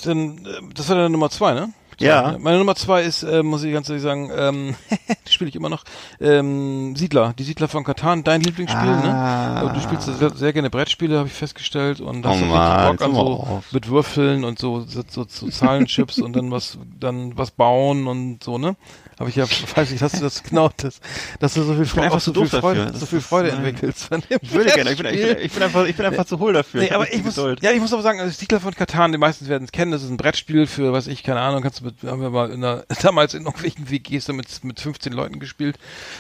dann, 0.04 0.38
äh, 0.46 0.74
das 0.74 0.88
war 0.88 0.96
deine 0.96 1.10
Nummer 1.10 1.30
zwei, 1.30 1.54
ne? 1.54 1.74
Ja. 2.00 2.38
Meine 2.40 2.58
Nummer 2.58 2.76
zwei 2.76 3.04
ist, 3.04 3.24
äh, 3.24 3.44
muss 3.44 3.64
ich 3.64 3.74
ganz 3.74 3.90
ehrlich 3.90 4.04
sagen, 4.04 4.32
ähm, 4.36 4.76
die 5.28 5.32
spiele 5.32 5.50
ich 5.50 5.56
immer 5.56 5.70
noch, 5.70 5.84
ähm, 6.20 6.96
Siedler, 6.96 7.34
die 7.38 7.44
Siedler 7.44 7.68
von 7.68 7.84
Katan, 7.84 8.24
dein 8.24 8.42
Lieblingsspiel, 8.42 8.98
ne? 8.98 9.14
Ah. 9.14 9.62
Aber 9.62 9.70
du 9.72 9.80
spielst 9.82 10.06
sehr, 10.06 10.30
sehr 10.32 10.54
gerne 10.54 10.70
Brettspiele, 10.70 11.18
habe 11.18 11.28
ich 11.28 11.34
festgestellt, 11.34 12.00
und 12.00 12.26
hast 12.26 12.42
Oh 12.42 12.46
Mann, 12.46 12.88
richtig 12.90 13.00
Bock 13.00 13.08
an 13.08 13.16
so 13.16 13.64
mit 13.72 13.90
Würfeln 13.90 14.44
und 14.44 14.60
so, 14.60 14.82
so, 14.82 15.02
so, 15.08 15.26
so 15.28 15.48
Zahlenchips 15.48 16.20
und 16.20 16.36
dann 16.36 16.52
was, 16.52 16.78
dann 17.00 17.38
was 17.38 17.52
bauen 17.52 18.08
und 18.08 18.44
so, 18.44 18.58
ne? 18.58 18.76
Habe 19.20 19.30
ich 19.30 19.36
ja, 19.36 19.46
weiß 19.76 19.92
ich, 19.92 20.00
dass 20.00 20.12
du 20.12 20.20
das 20.20 20.44
genau, 20.44 20.70
das, 20.78 21.00
dass 21.40 21.56
du 21.56 21.64
so 21.64 21.74
viel 21.74 21.86
Freude, 21.86 22.06
einfach 22.06 22.22
so 22.22 22.34
viel 22.34 22.48
Freude, 22.48 22.86
dafür. 22.86 23.00
so 23.00 23.06
viel 23.08 23.22
Freude 23.22 23.52
entwickelst. 23.52 24.04
von 24.04 24.22
dem 24.22 24.40
Ich 24.42 24.54
würde 24.54 24.72
gerne, 24.72 24.92
ich 24.92 24.98
bin, 24.98 25.08
ich, 25.08 25.22
bin, 25.22 25.38
ich 25.40 25.52
bin 25.52 25.64
einfach 25.64 25.86
ich 25.86 25.96
bin 25.96 26.06
einfach 26.06 26.26
zu 26.26 26.38
hohl 26.40 26.54
dafür. 26.54 26.82
Nee, 26.82 26.88
Ich 26.88 26.94
aber 26.94 27.06
nicht 27.06 27.16
ich 27.16 27.24
muss, 27.24 27.36
Geduld. 27.36 27.64
ja, 27.64 27.72
ich 27.72 27.80
muss 27.80 27.94
aber 27.94 28.04
sagen, 28.04 28.20
also 28.20 28.32
Siedler 28.32 28.60
von 28.60 28.76
Katan, 28.76 29.12
die 29.12 29.18
meisten 29.18 29.48
werden 29.48 29.64
es 29.64 29.72
kennen, 29.72 29.92
das 29.92 30.04
ist 30.04 30.10
ein 30.10 30.18
Brettspiel 30.18 30.68
für, 30.68 30.94
was 30.94 31.08
ich, 31.08 31.24
keine 31.24 31.40
Ahnung, 31.40 31.64
kannst 31.64 31.80
du 31.82 31.86
mit, 31.86 31.96
haben 32.04 32.22
wir 32.22 32.30
mal 32.30 32.52
in 32.52 32.62
der, 32.62 32.86
damals 33.02 33.34
in 33.34 33.46
irgendwelchen 33.46 33.90
WGs 33.90 34.26
damit 34.26 34.64
mit 34.64 34.80
15 34.80 35.14
Leuten 35.14 35.40
gespielt. 35.40 35.80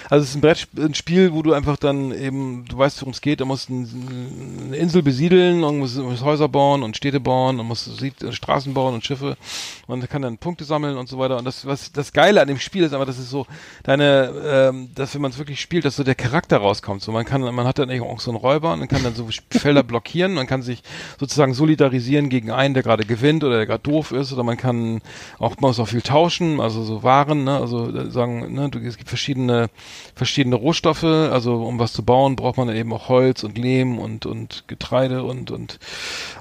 Also 0.09 0.23
es 0.23 0.29
ist 0.31 0.35
ein 0.35 0.41
Brettspiel, 0.41 0.85
ein 0.85 0.95
Spiel, 0.95 1.33
wo 1.33 1.43
du 1.43 1.53
einfach 1.53 1.77
dann 1.77 2.11
eben, 2.11 2.65
du 2.67 2.77
weißt, 2.79 3.01
worum 3.01 3.13
es 3.13 3.21
geht, 3.21 3.41
du 3.41 3.45
musst 3.45 3.69
ein, 3.69 4.65
eine 4.67 4.75
Insel 4.77 5.03
besiedeln 5.03 5.63
und 5.63 5.77
musst, 5.77 5.97
musst 5.97 6.23
Häuser 6.23 6.49
bauen 6.49 6.81
und 6.81 6.97
Städte 6.97 7.19
bauen 7.19 7.59
und 7.59 7.67
musst 7.67 7.87
äh, 8.01 8.31
Straßen 8.31 8.73
bauen 8.73 8.95
und 8.95 9.05
Schiffe 9.05 9.37
und 9.85 10.09
kann 10.09 10.21
dann 10.23 10.37
Punkte 10.39 10.63
sammeln 10.63 10.97
und 10.97 11.09
so 11.09 11.19
weiter. 11.19 11.37
Und 11.37 11.45
das, 11.45 11.65
was 11.65 11.91
das 11.91 12.11
Geile 12.11 12.41
an 12.41 12.47
dem 12.47 12.59
Spiel 12.59 12.86
ist, 12.87 12.93
aber 12.93 13.05
das 13.05 13.19
ist 13.19 13.29
so 13.29 13.45
deine, 13.83 14.33
ähm, 14.45 14.89
dass 14.95 15.13
wenn 15.13 15.21
man 15.21 15.31
es 15.31 15.37
wirklich 15.37 15.61
spielt, 15.61 15.85
dass 15.85 15.95
so 15.95 16.03
der 16.03 16.15
Charakter 16.15 16.57
rauskommt. 16.57 17.01
So 17.01 17.11
man 17.11 17.25
kann, 17.25 17.41
man 17.41 17.67
hat 17.67 17.79
dann 17.79 17.91
auch 18.01 18.19
so 18.19 18.31
einen 18.31 18.39
Räuber 18.39 18.73
und 18.73 18.87
kann 18.87 19.03
dann 19.03 19.15
so 19.15 19.27
Felder 19.51 19.83
blockieren, 19.83 20.33
man 20.33 20.47
kann 20.47 20.61
sich 20.61 20.81
sozusagen 21.19 21.53
solidarisieren 21.53 22.29
gegen 22.29 22.51
einen, 22.51 22.73
der 22.73 22.83
gerade 22.83 23.05
gewinnt 23.05 23.43
oder 23.43 23.57
der 23.57 23.65
gerade 23.65 23.83
doof 23.83 24.11
ist, 24.11 24.33
oder 24.33 24.43
man 24.43 24.57
kann 24.57 25.01
auch, 25.39 25.55
man 25.59 25.69
muss 25.69 25.79
auch 25.79 25.87
viel 25.87 26.01
tauschen, 26.01 26.59
also 26.59 26.83
so 26.83 27.03
Waren, 27.03 27.43
ne, 27.43 27.57
also 27.57 27.89
äh, 27.89 28.09
sagen, 28.09 28.53
ne, 28.53 28.69
du, 28.69 28.79
es 28.79 28.97
gibt 28.97 29.09
verschiedene, 29.09 29.69
verschiedene 30.15 30.55
Rohstoffe, 30.55 31.03
also 31.03 31.63
um 31.63 31.79
was 31.79 31.93
zu 31.93 32.03
bauen, 32.03 32.35
braucht 32.35 32.57
man 32.57 32.69
eben 32.69 32.91
auch 32.93 33.09
Holz 33.09 33.43
und 33.43 33.57
Lehm 33.57 33.99
und, 33.99 34.25
und 34.25 34.63
Getreide 34.67 35.23
und, 35.23 35.51
und 35.51 35.79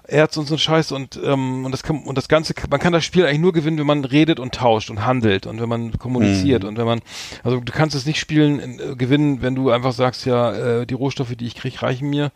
Erz 0.08 0.36
und 0.36 0.46
so 0.46 0.54
ein 0.54 0.58
Scheiß. 0.58 0.92
Und, 0.92 1.18
ähm, 1.22 1.64
und 1.64 1.72
das 1.72 1.82
kann, 1.82 2.02
und 2.04 2.16
das 2.16 2.28
Ganze, 2.28 2.54
man 2.70 2.80
kann 2.80 2.92
das 2.92 3.04
Spiel 3.04 3.24
eigentlich 3.24 3.40
nur 3.40 3.52
gewinnen, 3.52 3.78
wenn 3.78 3.86
man 3.86 4.04
redet 4.04 4.40
und 4.40 4.54
tauscht 4.54 4.90
und 4.90 5.04
handelt. 5.04 5.46
Und 5.46 5.60
wenn 5.60 5.68
man 5.68 5.98
kommuniziert 5.98 6.35
und 6.64 6.76
wenn 6.76 6.86
man, 6.86 7.00
also 7.42 7.60
du 7.60 7.72
kannst 7.72 7.94
es 7.96 8.06
nicht 8.06 8.18
spielen, 8.18 8.78
äh, 8.78 8.96
gewinnen, 8.96 9.42
wenn 9.42 9.54
du 9.54 9.70
einfach 9.70 9.92
sagst, 9.92 10.26
ja, 10.26 10.52
äh, 10.80 10.86
die 10.86 10.94
Rohstoffe, 10.94 11.34
die 11.36 11.46
ich 11.46 11.54
krieg, 11.54 11.82
reichen 11.82 12.10
mir, 12.10 12.32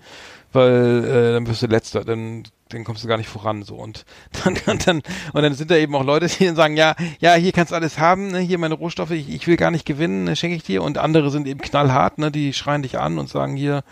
weil 0.52 1.04
äh, 1.04 1.32
dann 1.34 1.46
wirst 1.46 1.62
du 1.62 1.66
letzter, 1.66 2.04
dann 2.04 2.44
dann 2.70 2.84
kommst 2.84 3.04
du 3.04 3.08
gar 3.08 3.16
nicht 3.18 3.28
voran 3.28 3.62
so 3.62 3.74
und 3.76 4.04
dann 4.44 4.56
und 4.66 4.86
dann 4.86 5.02
und 5.32 5.42
dann 5.42 5.54
sind 5.54 5.70
da 5.70 5.76
eben 5.76 5.94
auch 5.94 6.04
Leute, 6.04 6.26
die 6.26 6.46
dann 6.46 6.56
sagen, 6.56 6.76
ja, 6.76 6.94
ja, 7.20 7.34
hier 7.34 7.52
kannst 7.52 7.72
du 7.72 7.76
alles 7.76 7.98
haben, 7.98 8.28
ne, 8.28 8.38
hier 8.38 8.58
meine 8.58 8.74
Rohstoffe, 8.74 9.10
ich, 9.10 9.28
ich 9.28 9.46
will 9.46 9.56
gar 9.56 9.70
nicht 9.70 9.84
gewinnen, 9.86 10.24
ne, 10.24 10.36
schenke 10.36 10.56
ich 10.56 10.62
dir 10.62 10.82
und 10.82 10.98
andere 10.98 11.30
sind 11.30 11.46
eben 11.46 11.60
knallhart, 11.60 12.18
ne, 12.18 12.30
die 12.30 12.52
schreien 12.52 12.82
dich 12.82 12.98
an 12.98 13.18
und 13.18 13.28
sagen 13.28 13.56
hier, 13.56 13.82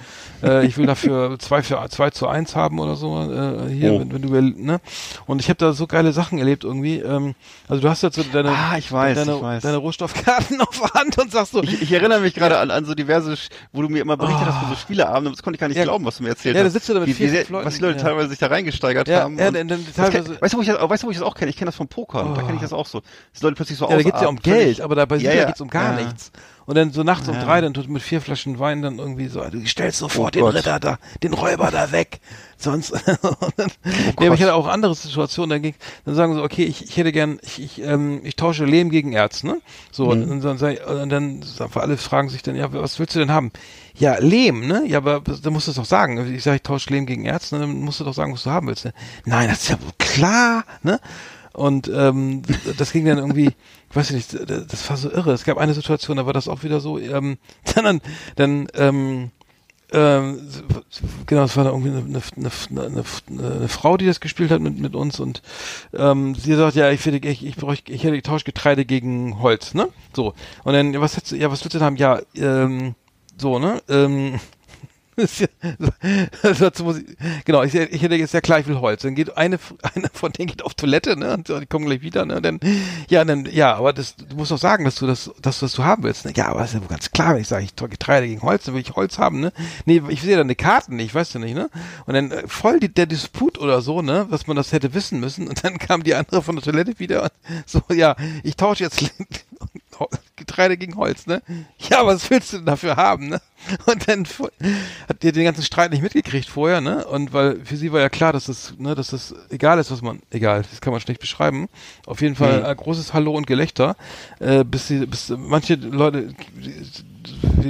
äh, 0.43 0.65
ich 0.67 0.77
will 0.79 0.87
dafür 0.87 1.39
zwei 1.39 1.63
für 1.63 1.85
zwei 1.91 2.11
zu 2.11 2.27
eins 2.29 2.57
haben 2.57 2.79
oder 2.79 2.97
so, 2.97 3.21
äh, 3.21 3.69
hier, 3.73 3.93
Oh. 3.93 4.01
wenn, 4.01 4.13
wenn 4.13 4.23
du 4.55 4.63
ne? 4.63 4.81
Und 5.27 5.41
ich 5.41 5.49
habe 5.49 5.59
da 5.59 5.73
so 5.73 5.87
geile 5.87 6.13
Sachen 6.13 6.39
erlebt 6.39 6.65
irgendwie, 6.65 6.99
ähm, 6.99 7.35
also 7.69 7.83
du 7.83 7.89
hast 7.89 8.03
jetzt 8.03 8.17
so 8.17 8.23
deine 8.23 8.51
Ah, 8.51 8.77
ich 8.79 8.91
weiß, 8.91 9.17
deine, 9.19 9.37
ich 9.37 9.43
weiß. 9.43 9.63
deine 9.63 9.77
Rohstoffkarten 9.79 10.61
auf 10.63 10.79
der 10.81 11.01
Hand 11.01 11.19
und 11.19 11.31
sagst 11.33 11.53
so, 11.53 11.63
Ich, 11.63 11.83
ich 11.83 11.93
erinnere 11.93 12.21
mich 12.21 12.35
gerade 12.35 12.59
an, 12.59 12.71
an 12.71 12.85
so 12.85 12.95
diverse, 12.95 13.35
wo 13.73 13.83
du 13.83 13.89
mir 13.89 14.01
immer 14.03 14.17
berichtet 14.17 14.47
hast 14.47 14.59
von 14.61 14.69
so 14.71 14.77
Spieleabenden, 14.77 15.33
das 15.33 15.43
konnte 15.43 15.57
ich 15.57 15.61
gar 15.61 15.69
nicht 15.69 15.77
Ja. 15.79 15.85
glauben, 15.85 16.05
was 16.05 16.19
du 16.19 16.23
mir 16.23 16.31
erzählt 16.31 16.55
Ja, 16.57 16.63
da 16.63 16.67
hast. 16.67 16.75
sitzt 16.75 16.89
du 16.89 16.95
da 16.95 17.01
mit 17.01 17.09
Wie- 17.09 17.15
vier, 17.15 17.33
wie 17.33 17.53
Was 17.53 17.75
die 17.77 17.81
Leute 17.83 17.99
ja. 17.99 18.05
teilweise 18.05 18.29
sich 18.29 18.39
da 18.39 18.47
reingesteigert 18.69 19.09
Ja, 19.09 19.23
haben. 19.23 19.39
ja, 19.39 19.49
und 19.49 19.55
denn- 19.55 19.69
denn 19.69 19.87
teilweise- 19.95 20.41
weißt 20.41 20.55
du, 20.55 20.59
wo 20.59 20.63
ich 20.63 20.69
das, 20.69 20.77
weißt 20.91 21.03
du, 21.03 21.07
wo 21.07 21.11
ich 21.11 21.17
das 21.19 21.27
auch 21.27 21.35
kenne? 21.35 21.51
Ich 21.51 21.57
kenne 21.57 21.69
das 21.69 21.77
vom 21.77 21.89
Pokern, 21.89 22.35
da 22.35 22.43
kenne 22.43 22.55
ich 22.57 22.61
das 22.61 22.73
auch 22.73 22.87
so. 22.87 23.03
Dass 23.33 23.43
Leute 23.43 23.57
plötzlich 23.57 23.79
so 23.79 23.89
Ja, 23.89 23.97
da 23.97 24.03
geht's 24.03 24.21
ja 24.21 24.29
um 24.29 24.37
Geld, 24.37 24.81
aber 24.81 24.95
da 24.95 25.05
bei 25.07 25.17
Ja, 25.17 25.33
ja. 25.33 25.45
geht's 25.47 25.61
um 25.61 25.69
gar 25.69 25.99
Ja. 25.99 26.05
nichts. 26.07 26.31
Und 26.67 26.75
dann 26.77 26.93
so 26.93 27.03
nachts 27.03 27.27
um 27.29 27.35
drei, 27.35 27.63
dann 27.63 27.73
tut 27.73 27.89
mit 27.89 28.03
vier 28.03 28.21
Flaschen 28.21 28.59
Wein 28.59 28.83
dann 28.83 28.99
irgendwie 28.99 29.29
so, 29.29 29.41
du 29.43 29.65
stellst 29.67 30.01
sofort 30.01 30.29
Oh 30.37 30.39
den 30.39 30.43
Gott. 30.43 30.55
Ritter 30.55 30.79
da, 30.79 30.99
den 31.23 31.33
Räuber 31.33 31.71
da 31.71 31.93
weg. 31.93 32.21
Sonst. 32.59 32.91
und 33.23 33.53
dann, 33.57 33.71
Oh 33.85 34.21
nee, 34.21 34.27
aber 34.27 34.35
ich 34.35 34.43
hatte 34.43 34.53
auch 34.55 34.67
andere 34.67 34.95
Situationen, 34.95 35.49
dann 35.51 35.63
ging, 35.63 35.75
dann 36.05 36.15
sagen 36.15 36.35
sie, 36.35 36.43
okay, 36.43 36.65
ich, 36.65 36.85
ich 36.85 36.97
hätte 36.99 37.11
gern, 37.13 37.39
ich, 37.43 37.63
ich, 37.63 37.81
ähm, 37.83 38.21
ich 38.23 38.37
tausche 38.37 38.67
Lehm 38.67 38.91
gegen 38.91 39.13
Erz, 39.15 39.45
ne? 39.45 39.59
So, 39.91 40.07
Mhm. 40.15 40.31
und, 40.31 40.41
dann, 40.45 40.59
sag 40.59 40.75
ich- 40.75 40.87
und 40.87 41.09
dann 41.09 41.43
alle 41.75 41.97
fragen 41.97 42.29
sich 42.29 42.43
dann, 42.43 42.55
ja, 42.55 42.71
was 42.71 42.99
willst 42.99 43.15
du 43.15 43.19
denn 43.21 43.31
haben? 43.33 43.51
Ja, 43.99 44.19
Lehm, 44.19 44.67
ne? 44.67 44.85
Ja, 44.87 44.99
aber 44.99 45.21
dann 45.21 45.53
musst 45.53 45.67
du 45.67 45.73
es 45.73 45.77
doch 45.77 45.85
sagen. 45.85 46.35
Ich 46.35 46.43
sage, 46.43 46.57
ich 46.57 46.63
tausche 46.63 46.91
Lehm 46.91 47.07
gegen 47.07 47.25
Erz, 47.25 47.53
ne? 47.53 47.61
dann 47.61 47.81
musst 47.81 48.01
du 48.01 48.05
doch 48.05 48.15
sagen, 48.15 48.33
was 48.33 48.45
du 48.45 48.51
haben 48.51 48.69
willst. 48.69 48.85
Ne? 48.85 48.93
Nein, 49.25 49.49
das 49.49 49.63
ist 49.63 49.69
ja 49.69 49.81
wohl 49.81 49.93
klar, 49.99 50.65
ne? 50.83 51.01
Und 51.53 51.91
ähm, 51.93 52.43
das 52.77 52.93
ging 52.93 53.05
dann 53.05 53.19
irgendwie, 53.19 53.47
ich 53.47 53.97
weiß 53.97 54.13
nicht, 54.13 54.33
das 54.49 54.89
war 54.89 54.97
so 54.97 55.11
irre. 55.11 55.33
Es 55.33 55.43
gab 55.43 55.59
eine 55.59 55.75
Situation, 55.75 56.17
da 56.17 56.25
war 56.27 56.33
das 56.33 56.47
auch 56.47 56.63
wieder 56.63 56.79
so, 56.79 57.01
ähm, 57.01 57.39
dann, 57.75 58.01
dann 58.37 58.69
ähm, 58.75 59.33
ähm, 59.91 60.49
genau, 61.27 61.45
es 61.45 61.57
war 61.57 61.65
da 61.65 61.71
irgendwie 61.71 61.91
eine, 61.91 62.23
eine, 62.37 62.51
eine, 62.71 63.05
eine, 63.41 63.69
Frau, 63.69 63.97
die 63.97 64.07
das 64.07 64.21
gespielt 64.21 64.51
hat 64.51 64.61
mit, 64.61 64.79
mit 64.79 64.95
uns 64.95 65.19
und 65.19 65.41
ähm, 65.95 66.35
sie 66.35 66.55
sagt, 66.55 66.77
ja, 66.77 66.91
ich 66.91 67.01
finde, 67.01 67.27
ich, 67.27 67.45
ich 67.45 67.57
brauche, 67.57 67.79
ich 67.89 68.05
hätte 68.05 68.17
getauscht 68.17 68.45
Getreide 68.45 68.85
gegen 68.85 69.41
Holz, 69.41 69.73
ne? 69.73 69.89
So. 70.15 70.35
Und 70.65 70.75
dann, 70.75 71.01
was 71.01 71.17
hättest 71.17 71.33
du, 71.33 71.37
ja, 71.37 71.51
was 71.51 71.65
willst 71.65 71.75
du 71.75 71.79
denn 71.79 71.87
haben? 71.87 71.97
Ja, 71.97 72.21
ähm, 72.37 72.95
so, 73.41 73.59
ne? 73.59 73.83
Ähm, 73.89 74.41
dazu 76.61 76.85
muss 76.85 76.99
ich, 76.99 77.07
genau, 77.45 77.63
ich, 77.63 77.75
ich 77.75 78.03
hätte 78.03 78.15
jetzt 78.15 78.35
ja 78.35 78.41
klar, 78.41 78.61
ich 78.61 78.67
will 78.67 78.79
Holz. 78.79 79.03
Dann 79.03 79.15
geht 79.15 79.37
eine, 79.37 79.59
eine 79.95 80.09
von 80.13 80.33
denen 80.33 80.49
geht 80.49 80.65
auf 80.65 80.75
Toilette, 80.75 81.17
ne? 81.17 81.35
Und 81.35 81.49
die 81.49 81.67
kommen 81.67 81.87
gleich 81.87 82.03
wieder, 82.03 82.25
ne? 82.25 82.41
Dann, 82.41 82.61
ja, 83.09 83.25
dann, 83.25 83.47
ja, 83.47 83.75
aber 83.75 83.93
das, 83.93 84.17
du 84.17 84.37
musst 84.37 84.51
doch 84.51 84.59
sagen, 84.59 84.85
dass 84.85 84.97
du 84.97 85.07
das, 85.07 85.31
dass 85.43 85.59
du 85.59 85.67
das 85.67 85.73
du 85.73 85.85
haben 85.85 86.05
willst. 86.05 86.25
Ne? 86.25 86.33
Ja, 86.37 86.49
aber 86.49 86.61
das 86.61 86.71
ist 86.71 86.75
ja 86.75 86.81
wohl 86.81 86.89
ganz 86.89 87.11
klar, 87.11 87.35
wenn 87.35 87.43
ich 87.43 87.49
sage, 87.49 87.65
ich 87.65 87.75
Getreide 87.75 88.27
gegen 88.27 88.43
Holz, 88.43 88.65
dann 88.65 88.75
will 88.75 88.83
ich 88.83 88.95
Holz 88.95 89.19
haben, 89.19 89.41
ne? 89.41 89.53
Nee, 89.87 90.03
ich 90.09 90.21
sehe 90.21 90.37
da 90.37 90.43
eine 90.43 90.55
Karte 90.55 90.95
nicht, 90.95 91.15
weißt 91.15 91.35
du 91.35 91.39
nicht, 91.39 91.55
ne? 91.55 91.71
Und 92.07 92.15
dann 92.15 92.31
äh, 92.31 92.47
voll 92.47 92.81
die, 92.81 92.93
der 92.93 93.07
Disput 93.07 93.59
oder 93.59 93.81
so, 93.81 94.03
ne? 94.03 94.27
Dass 94.31 94.47
man 94.47 94.57
das 94.57 94.73
hätte 94.73 94.95
wissen 94.95 95.21
müssen. 95.21 95.49
Und 95.49 95.65
dann 95.65 95.79
kam 95.79 96.03
die 96.03 96.15
andere 96.15 96.43
von 96.43 96.57
der 96.57 96.65
Toilette 96.65 96.99
wieder 96.99 97.25
und 97.25 97.33
so, 97.67 97.83
ja, 97.93 98.17
ich 98.43 98.57
tausche 98.57 98.85
jetzt 98.85 99.03
Getreide 100.49 100.77
gegen 100.77 100.97
Holz, 100.97 101.27
ne? 101.27 101.43
Ja, 101.79 102.05
was 102.05 102.29
willst 102.31 102.53
du 102.53 102.57
denn 102.57 102.67
dafür 102.67 102.97
haben, 102.97 103.29
ne? 103.29 103.41
Und 103.87 104.09
dann 104.09 104.27
hat 105.09 105.23
die 105.23 105.33
den 105.33 105.45
ganzen 105.45 105.63
Streit 105.63 105.93
nicht 105.93 106.03
mitgekriegt 106.03 106.49
vorher, 106.49 106.81
ne? 106.81 107.07
Und 107.07 107.33
weil 107.33 107.65
für 107.65 107.77
sie 107.77 107.93
war 107.93 108.01
ja 108.01 108.09
klar, 108.09 108.33
dass 108.33 108.47
das, 108.47 108.75
ne, 108.79 108.95
dass 108.95 109.09
das 109.09 109.35
egal 109.51 109.79
ist, 109.79 109.91
was 109.91 110.03
man, 110.03 110.21
egal, 110.31 110.65
das 110.69 110.81
kann 110.81 110.93
man 110.93 111.01
schlecht 111.01 111.21
beschreiben. 111.21 111.69
Auf 112.07 112.21
jeden 112.21 112.35
Fall 112.35 112.61
mhm. 112.61 112.67
ein 112.67 112.77
großes 112.77 113.15
Hallo 113.15 113.33
und 113.33 113.47
Gelächter, 113.47 113.97
äh, 114.41 114.65
bis 114.65 114.89
sie, 114.89 115.07
bis 115.07 115.29
manche 115.37 115.75
Leute 115.75 116.35
die 116.57 116.85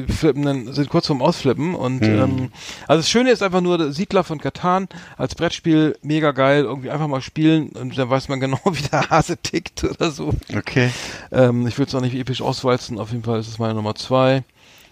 flippen 0.08 0.42
dann, 0.42 0.72
sind 0.72 0.88
kurz 0.88 1.06
vorm 1.06 1.22
Ausflippen 1.22 1.74
und 1.74 2.02
mhm. 2.02 2.18
ähm, 2.18 2.52
also 2.86 3.00
das 3.00 3.08
Schöne 3.10 3.30
ist 3.30 3.42
einfach 3.42 3.60
nur 3.60 3.92
Siedler 3.92 4.24
von 4.24 4.40
Katan 4.40 4.88
als 5.16 5.34
Brettspiel 5.34 5.96
mega 6.02 6.32
geil, 6.32 6.64
irgendwie 6.64 6.90
einfach 6.90 7.08
mal 7.08 7.22
spielen 7.22 7.70
und 7.70 7.96
dann 7.96 8.10
weiß 8.10 8.28
man 8.28 8.40
genau, 8.40 8.60
wie 8.64 8.82
der 8.82 9.10
Hase 9.10 9.36
tickt 9.36 9.84
oder 9.84 10.10
so. 10.10 10.32
Okay. 10.54 10.90
Ähm, 11.32 11.66
ich 11.66 11.78
würde 11.78 11.88
es 11.88 11.94
auch 11.94 12.00
nicht 12.00 12.14
episch 12.14 12.42
auswalzen, 12.42 12.98
auf 12.98 13.12
jeden 13.12 13.24
Fall 13.24 13.40
ist 13.40 13.48
es 13.48 13.58
meine 13.58 13.74
Nummer 13.74 13.94
zwei. 13.94 14.44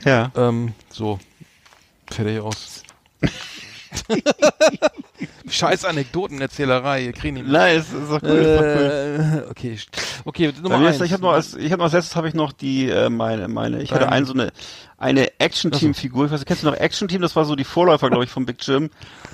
Ja. 0.05 0.31
Ähm, 0.37 0.73
so, 0.91 1.19
fertig 2.11 2.41
aus. 2.41 2.83
Scheiß 5.49 5.85
Anekdotenerzählerei, 5.85 7.13
kriegen 7.13 7.37
die 7.37 7.43
Nein, 7.43 7.79
es 7.79 7.93
ist 7.93 8.11
doch 8.11 8.23
cool. 8.23 8.31
Äh, 8.31 8.43
ist 8.43 8.61
doch 8.61 9.41
cool. 9.43 9.47
Okay, 9.51 9.79
okay, 10.25 10.53
Nummer 10.61 10.87
eins. 10.87 11.01
Ich 11.01 11.13
habe 11.13 11.23
noch 11.23 11.33
als 11.33 11.55
ich 11.55 11.73
habe 11.73 11.79
noch 11.79 11.85
als 11.85 11.95
letztes 11.95 12.17
habe 12.17 12.29
ich 12.29 12.35
noch 12.35 12.53
die 12.53 12.89
äh, 12.89 13.09
meine 13.09 13.49
meine 13.49 13.83
ich 13.83 13.93
hatte 13.93 14.09
einen 14.11 14.27
so 14.27 14.33
eine 14.33 14.53
eine 14.99 15.39
Action 15.39 15.71
Team 15.73 15.95
Figur. 15.95 16.27
Ich 16.27 16.33
weiß, 16.33 16.45
kennst 16.47 16.63
du 16.63 16.67
noch 16.67 16.77
Action 16.77 17.09
Team? 17.09 17.21
Das 17.21 17.37
war 17.37 17.45
so 17.45 17.55
die 17.55 17.65
Vorläufer, 17.65 18.09
glaube 18.09 18.25
ich, 18.25 18.31
vom 18.31 18.47
Big 18.47 18.57
Jim. 18.67 18.91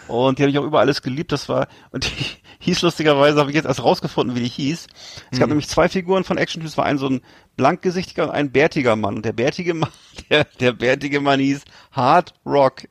Und 0.09 0.39
die 0.39 0.43
habe 0.43 0.51
ich 0.51 0.59
auch 0.59 0.65
über 0.65 0.81
alles 0.81 1.03
geliebt. 1.03 1.33
Das 1.33 1.49
war 1.49 1.69
und 1.91 2.05
die 2.05 2.25
hieß 2.63 2.83
lustigerweise, 2.83 3.41
habe 3.41 3.51
ich 3.51 3.57
jetzt 3.57 3.67
erst 3.67 3.83
rausgefunden, 3.83 4.37
wie 4.37 4.41
die 4.41 4.49
hieß. 4.49 4.87
Es 5.31 5.39
gab 5.39 5.49
mhm. 5.49 5.53
nämlich 5.53 5.69
zwei 5.69 5.89
Figuren 5.89 6.23
von 6.23 6.39
Action. 6.39 6.65
Es 6.65 6.79
war 6.79 6.85
ein 6.85 6.97
so 6.97 7.09
ein 7.09 7.21
blankgesichtiger 7.57 8.25
und 8.25 8.31
ein 8.31 8.53
bärtiger 8.53 8.95
Mann. 8.95 9.17
Und 9.17 9.25
der 9.25 9.33
bärtige 9.33 9.75
Mann, 9.75 9.91
der, 10.31 10.45
der 10.61 10.73
bärtige 10.73 11.21
Mann 11.21 11.41
hieß 11.41 11.65
Hard 11.91 12.35
Rock. 12.47 12.83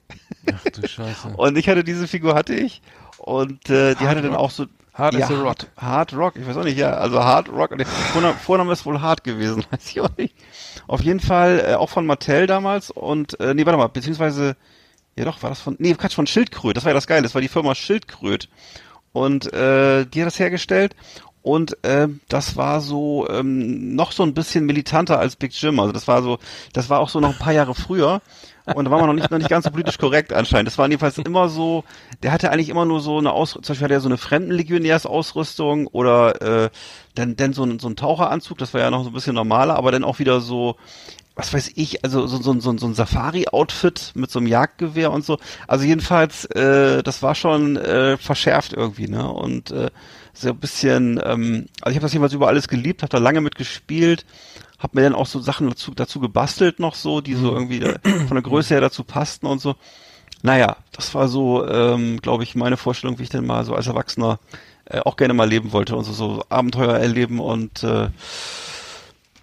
Ach 0.54 0.64
du 0.64 0.88
Scheiße. 0.88 1.30
und 1.38 1.58
ich 1.58 1.70
hatte 1.70 1.86
diese 1.86 2.08
Figur 2.08 2.36
hatte 2.36 2.54
ich 2.54 2.82
und 3.18 3.70
äh, 3.70 3.96
die 3.96 4.00
Hard 4.00 4.10
hatte 4.10 4.22
dann 4.24 4.32
Rock. 4.32 4.42
auch 4.42 4.52
so 4.52 4.66
Hard 4.94 5.14
ja, 5.14 5.26
as 5.26 5.32
a 5.32 5.36
Rock. 5.36 5.46
Hard, 5.46 5.68
Hard 5.78 6.14
Rock, 6.14 6.36
ich 6.36 6.46
weiß 6.46 6.58
auch 6.58 6.64
nicht, 6.66 6.78
ja, 6.78 6.92
also 6.92 7.24
Hard 7.24 7.48
Rock, 7.48 7.78
der 7.78 7.86
Vorname, 7.86 8.34
Vorname 8.34 8.74
ist 8.74 8.86
wohl 8.86 9.00
Hard 9.00 9.24
gewesen, 9.24 9.64
weiß 9.72 9.90
ich 9.90 10.02
auch 10.02 10.18
nicht. 10.18 10.36
Auf 10.88 11.02
jeden 11.02 11.22
Fall 11.22 11.64
äh, 11.66 11.74
auch 11.76 11.90
von 11.90 12.06
Mattel 12.06 12.46
damals 12.46 12.92
und, 12.92 13.40
äh, 13.40 13.54
nee, 13.54 13.66
warte 13.66 13.78
mal, 13.78 13.88
beziehungsweise, 13.88 14.58
ja 15.16 15.24
doch, 15.24 15.42
war 15.44 15.50
das 15.50 15.62
von, 15.62 15.78
nee, 15.80 15.94
Quatsch, 15.94 16.16
von 16.16 16.28
Schildkröt, 16.28 16.76
das 16.76 16.84
war 16.84 16.90
ja 16.90 16.96
das 16.96 17.08
Geile, 17.08 17.22
das 17.22 17.34
war 17.34 17.42
die 17.42 17.48
Firma 17.48 17.74
Schildkröt 17.74 18.50
und 19.14 19.52
äh, 19.54 20.06
die 20.06 20.22
hat 20.22 20.28
das 20.28 20.40
hergestellt 20.40 20.96
und 21.44 21.84
äh, 21.84 22.08
das 22.30 22.56
war 22.56 22.82
so 22.82 23.28
ähm, 23.30 23.96
noch 23.96 24.12
so 24.12 24.24
ein 24.24 24.34
bisschen 24.34 24.66
militanter 24.66 25.20
als 25.20 25.36
Big 25.36 25.60
Jim. 25.60 25.80
Also 25.80 25.92
das 25.92 26.08
war 26.08 26.22
so, 26.22 26.38
das 26.74 26.90
war 26.90 27.00
auch 27.00 27.10
so 27.10 27.20
noch 27.20 27.34
ein 27.34 27.40
paar 27.40 27.54
Jahre 27.54 27.74
früher. 27.74 28.22
Und 28.76 28.86
da 28.86 28.92
war 28.92 29.00
man 29.00 29.08
noch 29.08 29.16
nicht, 29.16 29.32
noch 29.32 29.40
nicht 29.40 29.50
ganz 29.50 29.66
so 29.66 29.72
politisch 29.72 29.98
korrekt 29.98 30.32
anscheinend. 30.32 30.68
Das 30.68 30.78
war 30.78 30.88
jedenfalls 30.88 31.18
immer 31.18 31.50
so, 31.50 31.84
der 32.22 32.32
hatte 32.32 32.52
eigentlich 32.52 32.70
immer 32.70 32.86
nur 32.86 33.02
so 33.02 33.18
eine 33.18 33.32
Aus, 33.32 33.54
zum 33.54 33.62
Beispiel 33.62 33.86
hatte 33.86 33.96
er 33.96 34.02
so 34.02 34.08
eine 34.08 34.18
Fremdenlegionärsausrüstung 34.18 35.88
oder 35.88 36.66
äh, 36.66 36.70
dann, 37.16 37.36
dann 37.36 37.54
so 37.54 37.64
ein, 37.64 37.80
so 37.80 37.90
ein 37.90 37.96
Taucheranzug, 37.96 38.60
das 38.60 38.76
war 38.76 38.82
ja 38.82 38.92
noch 38.92 39.04
so 39.04 39.10
ein 39.10 39.14
bisschen 39.14 39.34
normaler, 39.34 39.76
aber 39.76 39.92
dann 39.92 40.04
auch 40.04 40.20
wieder 40.20 40.42
so, 40.42 40.76
was 41.36 41.54
weiß 41.54 41.72
ich, 41.76 42.04
also 42.04 42.28
so, 42.28 42.38
so, 42.42 42.60
so, 42.60 42.78
so 42.78 42.88
ein 42.88 42.94
Safari-Outfit 42.94 44.12
mit 44.16 44.30
so 44.32 44.40
einem 44.40 44.48
Jagdgewehr 44.48 45.12
und 45.12 45.26
so. 45.26 45.40
Also 45.68 45.86
jedenfalls, 45.86 46.46
äh, 46.46 47.04
das 47.04 47.24
war 47.24 47.36
schon 47.36 47.78
äh, 47.78 48.18
verschärft 48.18 48.74
irgendwie, 48.74 49.08
ne? 49.08 49.32
Und 49.32 49.72
äh, 49.72 49.90
so 50.34 50.50
ein 50.50 50.58
bisschen, 50.58 51.22
ähm, 51.24 51.68
also 51.82 51.92
ich 51.92 51.96
habe 51.96 52.02
das 52.02 52.14
jedenfalls 52.14 52.34
über 52.34 52.48
alles 52.48 52.68
geliebt, 52.68 53.02
habe 53.02 53.12
da 53.12 53.18
lange 53.18 53.42
mit 53.42 53.56
gespielt, 53.56 54.26
habe 54.80 54.98
mir 54.98 55.04
dann 55.04 55.16
auch 55.16 55.28
so 55.28 55.40
Sachen 55.40 55.70
dazu, 55.70 55.92
dazu 55.94 56.20
gebastelt 56.20 56.80
noch 56.80 56.96
so, 56.96 57.22
die 57.22 57.36
so 57.36 57.54
irgendwie 57.54 57.82
äh, 57.82 58.00
von 58.28 58.36
der 58.36 58.44
Größe 58.44 58.74
her 58.74 58.82
dazu 58.82 59.04
passten 59.04 59.46
und 59.46 59.60
so. 59.60 59.76
Naja, 60.44 60.78
das 60.92 61.14
war 61.14 61.28
so, 61.28 61.68
ähm, 61.68 62.20
glaube 62.22 62.44
ich, 62.44 62.56
meine 62.56 62.78
Vorstellung, 62.78 63.20
wie 63.20 63.24
ich 63.24 63.30
denn 63.30 63.46
mal 63.46 63.64
so 63.64 63.76
als 63.76 63.88
Erwachsener 63.88 64.40
äh, 64.86 65.00
auch 65.00 65.16
gerne 65.16 65.34
mal 65.34 65.48
leben 65.48 65.72
wollte 65.72 65.96
und 65.96 66.04
so, 66.04 66.14
so 66.14 66.44
Abenteuer 66.50 66.98
erleben 66.98 67.40
und 67.40 67.84
äh, 67.84 68.10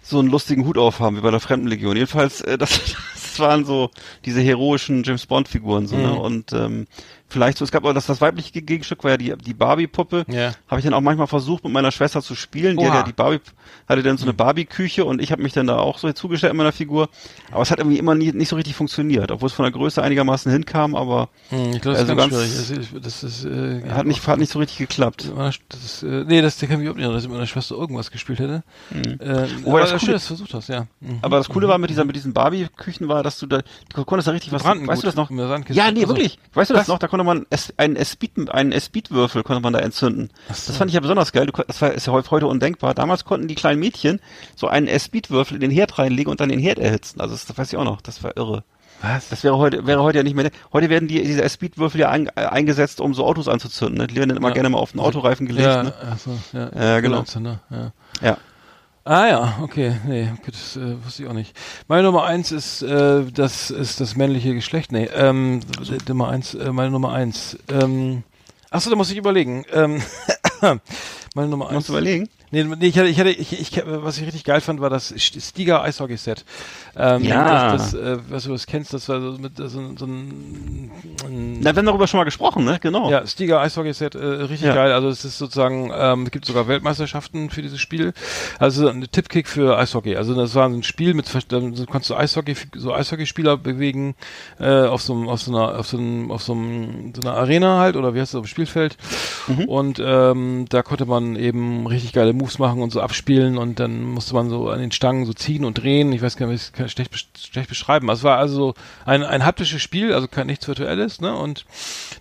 so 0.09 0.19
einen 0.19 0.29
lustigen 0.29 0.65
Hut 0.65 0.77
aufhaben 0.77 1.17
wie 1.17 1.21
bei 1.21 1.31
der 1.31 1.39
Fremdenlegion. 1.39 1.95
Jedenfalls, 1.95 2.41
äh, 2.41 2.57
das, 2.57 2.79
das 3.13 3.39
waren 3.39 3.65
so 3.65 3.89
diese 4.25 4.41
heroischen 4.41 5.03
James 5.03 5.25
Bond 5.25 5.47
Figuren 5.47 5.87
so, 5.87 5.95
ne? 5.95 6.13
Mhm. 6.13 6.17
Und 6.17 6.53
ähm, 6.53 6.87
vielleicht 7.29 7.57
so, 7.57 7.63
es 7.65 7.71
gab 7.71 7.83
aber 7.83 7.93
das, 7.93 8.05
das 8.07 8.19
weibliche 8.21 8.61
Gegenstück 8.61 9.03
war 9.03 9.11
ja 9.11 9.17
die, 9.17 9.33
die 9.37 9.53
Barbie-Puppe. 9.53 10.25
Ja. 10.27 10.53
Habe 10.67 10.79
ich 10.79 10.83
dann 10.85 10.93
auch 10.93 11.01
manchmal 11.01 11.27
versucht, 11.27 11.63
mit 11.63 11.71
meiner 11.73 11.91
Schwester 11.91 12.21
zu 12.21 12.35
spielen. 12.35 12.77
Die 12.77 12.83
Oha. 12.85 12.89
hat 12.93 12.99
ja 12.99 13.03
die 13.03 13.13
Barbie, 13.13 13.39
hatte 13.87 14.03
dann 14.03 14.17
so 14.17 14.25
eine 14.25 14.33
Barbie-Küche 14.33 15.05
und 15.05 15.21
ich 15.21 15.31
habe 15.31 15.41
mich 15.43 15.53
dann 15.53 15.67
da 15.67 15.77
auch 15.77 15.97
so 15.99 16.11
zugestellt 16.11 16.51
in 16.51 16.57
meiner 16.57 16.71
Figur. 16.71 17.09
Aber 17.51 17.61
es 17.61 17.71
hat 17.71 17.79
irgendwie 17.79 17.97
immer 17.99 18.15
nie, 18.15 18.31
nicht 18.31 18.49
so 18.49 18.55
richtig 18.55 18.75
funktioniert, 18.75 19.31
obwohl 19.31 19.47
es 19.47 19.53
von 19.53 19.63
der 19.63 19.71
Größe 19.71 20.01
einigermaßen 20.01 20.51
hinkam, 20.51 20.95
aber 20.95 21.29
Hm, 21.49 21.71
ich 21.73 21.81
glaube, 21.81 21.97
das 21.97 22.09
Also 22.09 22.13
ist 22.13 22.17
ganz, 22.17 22.33
schwierig. 22.33 22.89
Das 23.03 23.23
ist, 23.23 23.43
das 23.43 23.45
äh, 23.45 23.89
hat 23.91 24.05
nicht, 24.07 24.27
hat 24.27 24.39
nicht 24.39 24.51
so 24.51 24.59
richtig 24.59 24.77
geklappt. 24.79 25.31
Das 25.69 25.83
ist, 25.83 26.03
äh, 26.03 26.25
nee, 26.27 26.41
das 26.41 26.59
kann 26.59 26.69
ich 26.71 26.77
mich 26.77 26.81
überhaupt 26.81 26.97
nicht 26.97 27.03
erinnern, 27.05 27.13
dass 27.13 27.23
ich 27.23 27.29
mit 27.29 27.37
meiner 27.37 27.47
Schwester 27.47 27.75
irgendwas 27.75 28.11
gespielt 28.11 28.39
hätte. 28.39 28.63
Äh, 28.91 29.47
Wobei 29.63 29.81
aber 29.81 29.81
das 29.81 29.89
schön, 29.91 29.99
coole- 29.99 30.13
dass 30.13 30.23
du 30.23 30.27
versucht 30.27 30.53
hast, 30.53 30.69
ja. 30.69 30.87
Mhm. 30.99 31.19
Aber 31.21 31.37
das 31.37 31.49
Coole 31.49 31.67
war 31.67 31.77
mit 31.77 31.89
dieser, 31.89 32.05
mit 32.05 32.15
diesen 32.15 32.33
Barbie-Küchen 32.33 33.07
war, 33.07 33.23
dass 33.23 33.37
du 33.39 33.45
da, 33.47 33.61
du 33.93 34.05
konntest 34.05 34.27
da 34.27 34.31
richtig 34.31 34.51
was, 34.51 34.63
weißt 34.63 35.03
du 35.03 35.05
das 35.07 35.15
noch? 35.15 35.29
Ja, 35.29 35.91
nee, 35.91 36.01
Also, 36.01 36.07
wirklich. 36.09 36.39
Weißt 36.53 36.69
du 36.69 36.73
das 36.73 36.81
was? 36.83 36.87
noch? 36.87 36.99
Da 36.99 37.07
konnte 37.25 37.45
man 37.45 37.45
einen 37.77 38.05
Speed, 38.05 38.49
einen 38.51 38.79
Speedwürfel 38.79 39.43
konnte 39.43 39.61
man 39.61 39.73
da 39.73 39.79
entzünden. 39.79 40.29
Das 40.47 40.75
fand 40.77 40.89
ich 40.89 40.95
ja 40.95 41.01
besonders 41.01 41.31
geil. 41.31 41.49
Das 41.67 41.81
war, 41.81 41.91
ist 41.91 42.07
ja 42.07 42.13
heu- 42.13 42.23
heute 42.29 42.47
undenkbar. 42.47 42.93
Damals 42.93 43.25
konnten 43.25 43.47
die 43.47 43.55
kleinen 43.55 43.79
Mädchen 43.79 44.19
so 44.55 44.67
einen 44.67 44.87
Speedwürfel 44.99 45.55
in 45.55 45.61
den 45.61 45.71
Herd 45.71 45.97
reinlegen 45.99 46.31
und 46.31 46.39
dann 46.39 46.49
den 46.49 46.59
Herd 46.59 46.79
erhitzen. 46.79 47.19
Also 47.21 47.35
das, 47.35 47.57
weiß 47.57 47.71
ich 47.73 47.77
auch 47.77 47.83
noch. 47.83 48.01
Das 48.01 48.23
war 48.23 48.35
irre. 48.37 48.63
Was? 49.01 49.29
Das 49.29 49.43
wäre 49.45 49.57
heute, 49.57 49.87
wäre 49.87 50.03
heute 50.03 50.17
ja 50.17 50.23
nicht 50.23 50.35
mehr. 50.35 50.49
Heute 50.73 50.89
werden 50.89 51.07
die, 51.07 51.23
diese 51.23 51.47
Speedwürfel 51.49 52.01
ja 52.01 52.09
ein, 52.09 52.27
äh, 52.27 52.45
eingesetzt, 52.45 52.99
um 52.99 53.13
so 53.13 53.25
Autos 53.25 53.47
anzuzünden. 53.47 53.97
Ne? 53.97 54.07
Die 54.07 54.15
werden 54.15 54.29
dann 54.29 54.37
immer 54.37 54.49
Ja. 54.49 54.53
gerne 54.55 54.69
mal 54.69 54.77
auf 54.77 54.91
den 54.91 54.99
Autoreifen 54.99 55.47
gelegt. 55.47 55.65
ja, 55.67 55.83
Ne? 55.83 55.93
ach 56.11 56.17
so, 56.19 56.37
ja, 56.51 56.69
Ja, 56.75 56.99
genau. 56.99 57.23
Ja. 57.69 57.91
Ja. 58.21 58.37
Ah 59.05 59.27
ja, 59.27 59.59
okay, 59.63 59.95
nee, 60.05 60.29
okay, 60.33 60.51
das 60.51 60.75
äh, 60.75 61.03
wusste 61.03 61.23
ich 61.23 61.29
auch 61.29 61.33
nicht. 61.33 61.57
Meine 61.87 62.03
Nummer 62.03 62.25
eins 62.25 62.51
ist, 62.51 62.81
äh, 62.81 63.23
das 63.31 63.71
ist 63.71 63.99
das 63.99 64.15
männliche 64.15 64.53
Geschlecht. 64.53 64.91
Nee, 64.91 65.05
ähm, 65.15 65.61
äh, 65.79 65.97
Nummer 66.07 66.29
eins, 66.29 66.53
äh, 66.53 66.71
meine 66.71 66.91
Nummer 66.91 67.13
eins. 67.13 67.57
Ähm, 67.71 68.23
achso, 68.69 68.89
da 68.89 68.95
muss 68.95 69.09
ich 69.09 69.17
überlegen. 69.17 69.65
Ähm, 69.71 70.01
meine 71.33 71.47
Nummer 71.49 71.67
eins. 71.67 71.75
Musst 71.75 71.89
du 71.89 71.93
überlegen? 71.93 72.29
Nee, 72.51 72.63
nee, 72.63 72.87
ich 72.87 72.97
hatte, 72.97 73.07
ich 73.09 73.19
hatte, 73.19 73.29
ich, 73.29 73.59
ich, 73.59 73.83
was 73.85 74.17
ich 74.17 74.25
richtig 74.25 74.43
geil 74.43 74.61
fand, 74.61 74.81
war 74.81 74.89
das 74.89 75.13
Stiga 75.17 75.81
Eishockey 75.83 76.17
Set. 76.17 76.45
Ähm, 76.97 77.23
Ja. 77.23 77.71
Das, 77.73 77.91
das, 77.91 77.93
äh, 78.01 78.17
was 78.29 78.43
du 78.45 78.51
das 78.51 78.65
kennst, 78.65 78.93
das 78.93 79.07
war 79.09 79.21
so 79.21 79.37
mit 79.39 79.57
so, 79.57 79.79
ein- 79.79 79.97
so 79.97 80.05
ein, 80.05 80.91
ein 81.25 81.59
Na, 81.61 81.73
wir 81.73 81.77
haben 81.79 81.85
darüber 81.85 82.07
schon 82.07 82.17
mal 82.17 82.23
gesprochen, 82.23 82.65
ne? 82.65 82.79
Genau. 82.81 83.09
ja, 83.11 83.25
Stiga 83.27 83.61
Eishockey 83.61 83.93
Set, 83.93 84.15
äh, 84.15 84.19
richtig 84.25 84.67
Ja. 84.67 84.73
geil. 84.75 84.91
Also 84.91 85.09
es 85.09 85.23
ist 85.25 85.37
sozusagen, 85.37 85.91
ähm, 85.95 86.23
es 86.23 86.31
gibt 86.31 86.45
sogar 86.45 86.67
Weltmeisterschaften 86.67 87.49
für 87.49 87.61
dieses 87.61 87.79
Spiel. 87.79 88.13
Also 88.57 88.87
ein 88.87 89.05
Tippkick 89.11 89.47
für 89.47 89.77
Eishockey. 89.77 90.15
Also 90.15 90.33
das 90.35 90.55
war 90.55 90.67
ein 90.67 90.83
Spiel 90.83 91.13
mit, 91.13 91.25
dann 91.49 91.75
kannst 91.91 92.09
du 92.09 92.15
Eishockey, 92.15 92.55
so 92.75 92.93
Eishockeyspieler 92.93 93.57
bewegen 93.57 94.15
äh, 94.59 94.85
auf 94.85 95.01
so 95.01 95.13
einem, 95.13 95.29
auf 95.29 95.41
so 95.41 95.51
einer, 95.55 95.77
auf 95.79 95.87
so 95.87 95.97
einem, 95.97 96.31
auf 96.31 96.41
so 96.43 96.53
einem, 96.53 97.13
so 97.15 97.21
einer 97.21 97.37
Arena 97.37 97.79
halt 97.79 97.95
oder 97.95 98.15
wie 98.15 98.19
heißt 98.21 98.33
das, 98.33 98.39
auf 98.39 98.45
dem 98.45 98.49
Spielfeld. 98.49 98.97
Mhm. 99.47 99.65
Und 99.65 100.01
ähm, 100.03 100.65
da 100.69 100.81
konnte 100.81 101.05
man 101.05 101.35
eben 101.35 101.85
richtig 101.87 102.13
geile 102.13 102.33
Moves 102.39 102.57
machen 102.57 102.81
und 102.81 102.91
so 102.91 103.01
abspielen 103.01 103.57
und 103.57 103.79
dann 103.79 104.03
musste 104.03 104.33
man 104.33 104.49
so 104.49 104.69
an 104.69 104.79
den 104.79 104.91
Stangen 104.91 105.25
so 105.25 105.33
ziehen 105.33 105.65
und 105.65 105.75
drehen. 105.75 106.11
Ich 106.11 106.21
weiß 106.21 106.37
gar 106.37 106.47
nicht, 106.47 106.63
ich 106.63 106.73
kann 106.73 106.87
es 106.87 106.91
schlecht, 106.91 107.11
schlecht 107.37 107.69
beschreiben. 107.69 108.09
Also 108.09 108.21
es 108.21 108.23
war 108.23 108.37
also 108.37 108.73
ein, 109.05 109.23
ein 109.23 109.45
haptisches 109.45 109.81
Spiel, 109.81 110.13
also 110.13 110.27
kein 110.27 110.47
nichts 110.47 110.67
Virtuelles, 110.67 111.21
ne? 111.21 111.35
Und 111.35 111.65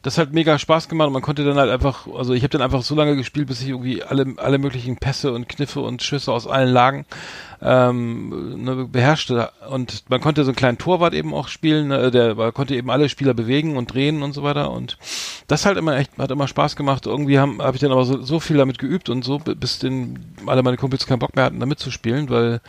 das 0.02 0.18
hat 0.18 0.32
mega 0.32 0.58
Spaß 0.58 0.88
gemacht 0.88 1.06
und 1.06 1.14
man 1.14 1.22
konnte 1.22 1.44
dann 1.44 1.56
halt 1.56 1.70
einfach, 1.70 2.06
also 2.06 2.34
ich 2.34 2.42
habe 2.42 2.50
dann 2.50 2.62
einfach 2.62 2.82
so 2.82 2.94
lange 2.94 3.16
gespielt, 3.16 3.48
bis 3.48 3.62
ich 3.62 3.68
irgendwie 3.68 4.02
alle, 4.02 4.34
alle 4.36 4.58
möglichen 4.58 4.98
Pässe 4.98 5.32
und 5.32 5.48
Kniffe 5.48 5.80
und 5.80 6.02
Schüsse 6.02 6.32
aus 6.32 6.46
allen 6.46 6.72
Lagen 6.72 7.06
ähm, 7.60 8.62
ne, 8.64 8.88
beherrschte 8.90 9.50
und 9.70 10.04
man 10.08 10.20
konnte 10.20 10.44
so 10.44 10.50
einen 10.50 10.56
kleinen 10.56 10.78
Torwart 10.78 11.14
eben 11.14 11.34
auch 11.34 11.48
spielen, 11.48 11.88
ne, 11.88 12.10
der 12.10 12.34
konnte 12.52 12.76
eben 12.76 12.90
alle 12.90 13.08
Spieler 13.08 13.34
bewegen 13.34 13.76
und 13.76 13.92
drehen 13.92 14.22
und 14.22 14.32
so 14.32 14.42
weiter 14.42 14.70
und 14.70 14.96
das 15.48 15.66
halt 15.66 15.78
immer 15.78 15.96
echt 15.96 16.16
hat 16.18 16.30
immer 16.30 16.46
Spaß 16.46 16.76
gemacht. 16.76 17.06
Irgendwie 17.06 17.38
habe 17.38 17.72
ich 17.72 17.80
dann 17.80 17.92
aber 17.92 18.04
so, 18.04 18.22
so 18.22 18.38
viel 18.38 18.56
damit 18.56 18.78
geübt 18.78 19.08
und 19.08 19.24
so 19.24 19.38
bis 19.38 19.78
den 19.78 20.18
alle 20.46 20.62
meine 20.62 20.76
Kumpels 20.76 21.06
keinen 21.06 21.18
Bock 21.18 21.34
mehr 21.34 21.46
hatten, 21.46 21.60
da 21.60 21.66
mitzuspielen, 21.66 22.28
weil 22.28 22.60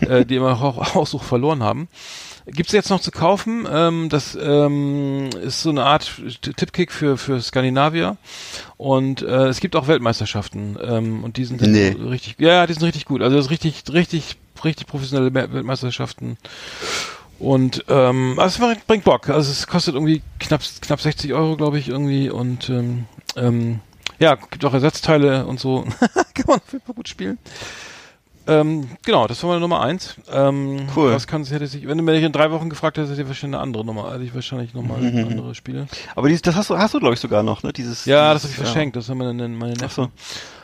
äh, 0.00 0.24
die 0.26 0.36
immer 0.36 0.52
auch 0.62 0.96
Aussuch 0.96 1.22
verloren 1.22 1.62
haben. 1.62 1.88
Gibt's 2.46 2.72
jetzt 2.72 2.90
noch 2.90 3.00
zu 3.00 3.10
kaufen. 3.10 3.66
Ähm, 3.70 4.08
das 4.10 4.36
ähm, 4.40 5.30
ist 5.42 5.62
so 5.62 5.70
eine 5.70 5.84
Art 5.84 6.12
Tippkick 6.42 6.92
für 6.92 7.16
für 7.16 7.40
Skandinavier 7.40 8.18
und 8.76 9.22
äh, 9.22 9.46
es 9.46 9.60
gibt 9.60 9.74
auch 9.76 9.86
Weltmeisterschaften 9.88 10.76
ähm, 10.82 11.24
und 11.24 11.38
die 11.38 11.44
sind 11.46 11.62
Nee. 11.62 11.96
richtig, 11.98 12.36
ja, 12.38 12.66
die 12.66 12.74
sind 12.74 12.82
richtig 12.82 13.06
gut. 13.06 13.22
Also 13.22 13.36
das 13.36 13.46
ist 13.46 13.50
richtig, 13.50 13.82
richtig, 13.90 14.36
richtig 14.62 14.86
professionelle 14.86 15.30
Me- 15.30 15.50
Weltmeisterschaften. 15.52 16.36
Und 17.38 17.84
ähm, 17.88 18.38
also 18.38 18.62
es 18.62 18.68
bringt- 18.70 18.86
bringt 18.86 19.04
Bock. 19.04 19.28
Also 19.30 19.50
es 19.50 19.66
kostet 19.66 19.94
irgendwie 19.94 20.22
knapp 20.38 20.60
knapp 20.82 21.00
60 21.00 21.32
Euro, 21.32 21.56
glaube 21.56 21.78
ich, 21.78 21.88
irgendwie. 21.88 22.28
Und 22.30 22.68
ähm, 22.68 23.06
ähm, 23.36 23.80
ja, 24.18 24.34
gibt 24.36 24.64
auch 24.66 24.74
Ersatzteile 24.74 25.46
und 25.46 25.58
so. 25.58 25.82
Kann 26.34 26.44
man 26.46 26.56
auf 26.58 26.72
jeden 26.72 26.84
Fall 26.84 26.94
gut 26.94 27.08
spielen. 27.08 27.38
Ähm, 28.46 28.88
genau, 29.04 29.26
das 29.26 29.42
war 29.42 29.48
meine 29.50 29.60
Nummer 29.60 29.80
eins. 29.80 30.16
Ähm, 30.30 30.86
Cool. 30.94 31.12
Was 31.12 31.26
kann 31.26 31.44
hätte 31.44 31.66
sich, 31.66 31.86
wenn 31.88 31.96
du 31.96 32.04
mich 32.04 32.22
in 32.22 32.32
drei 32.32 32.50
Wochen 32.50 32.68
gefragt 32.68 32.98
hättest, 32.98 33.12
hätte 33.12 33.22
ich 33.22 33.28
wahrscheinlich 33.28 33.56
eine 33.56 33.62
andere 33.62 33.84
Nummer, 33.84 34.12
hätte 34.12 34.24
ich 34.24 34.34
wahrscheinlich 34.34 34.74
nochmal 34.74 35.00
Mhm. 35.00 35.28
andere 35.28 35.54
Spiele. 35.54 35.86
Aber 36.14 36.28
dieses, 36.28 36.42
das 36.42 36.54
hast 36.54 36.68
du, 36.70 36.76
hast 36.76 36.92
du 36.92 36.98
glaube 37.00 37.14
ich 37.14 37.20
sogar 37.20 37.42
noch, 37.42 37.62
ne? 37.62 37.72
Dieses. 37.72 38.04
Ja, 38.04 38.32
das 38.34 38.42
dieses, 38.42 38.56
habe 38.56 38.64
ich 38.66 38.70
verschenkt. 38.72 38.96
Das 38.96 39.08
haben 39.08 39.18
meine, 39.18 39.48
meine 39.48 39.74
Ach 39.78 39.80
Neffen. 39.82 40.04
so. 40.04 40.10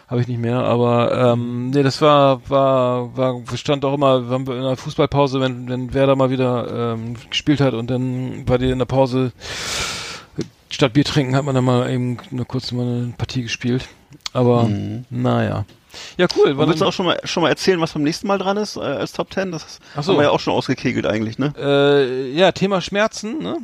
Habe 0.08 0.20
ich 0.22 0.26
nicht 0.28 0.40
mehr, 0.40 0.58
aber 0.58 1.32
ähm, 1.34 1.70
nee, 1.70 1.84
das 1.84 2.02
war, 2.02 2.40
war, 2.50 3.16
war, 3.16 3.40
stand 3.54 3.84
auch 3.84 3.94
immer, 3.94 4.28
wir 4.48 4.56
in 4.56 4.62
der 4.62 4.76
Fußballpause, 4.76 5.40
wenn, 5.40 5.68
wenn 5.68 5.94
Werder 5.94 6.16
mal 6.16 6.30
wieder 6.30 6.94
ähm, 6.94 7.14
gespielt 7.30 7.60
hat 7.60 7.74
und 7.74 7.88
dann 7.88 8.42
war 8.48 8.58
die 8.58 8.70
in 8.70 8.78
der 8.80 8.86
Pause 8.86 9.30
statt 10.68 10.94
Bier 10.94 11.04
trinken, 11.04 11.36
hat 11.36 11.44
man 11.44 11.54
dann 11.54 11.64
mal 11.64 11.88
eben 11.90 12.18
nur 12.32 12.44
kurz 12.44 12.72
mal 12.72 12.82
eine 12.84 13.14
Partie 13.16 13.42
gespielt. 13.42 13.88
Aber 14.32 14.64
Mhm. 14.64 15.04
naja. 15.10 15.64
Ja, 16.16 16.26
cool. 16.36 16.52
Und 16.52 16.68
willst 16.68 16.80
du 16.80 16.86
auch 16.86 16.92
schon 16.92 17.06
mal, 17.06 17.20
schon 17.24 17.42
mal 17.42 17.48
erzählen, 17.48 17.80
was 17.80 17.92
beim 17.92 18.02
nächsten 18.02 18.26
Mal 18.26 18.38
dran 18.38 18.56
ist 18.56 18.76
äh, 18.76 18.80
als 18.80 19.12
Top 19.12 19.30
Ten? 19.30 19.52
Das 19.52 19.78
so. 20.00 20.12
haben 20.12 20.18
wir 20.18 20.24
ja 20.24 20.30
auch 20.30 20.40
schon 20.40 20.54
ausgekegelt 20.54 21.06
eigentlich, 21.06 21.38
ne? 21.38 21.52
äh, 21.58 22.30
ja, 22.32 22.52
Thema 22.52 22.80
Schmerzen, 22.80 23.38
ne? 23.42 23.58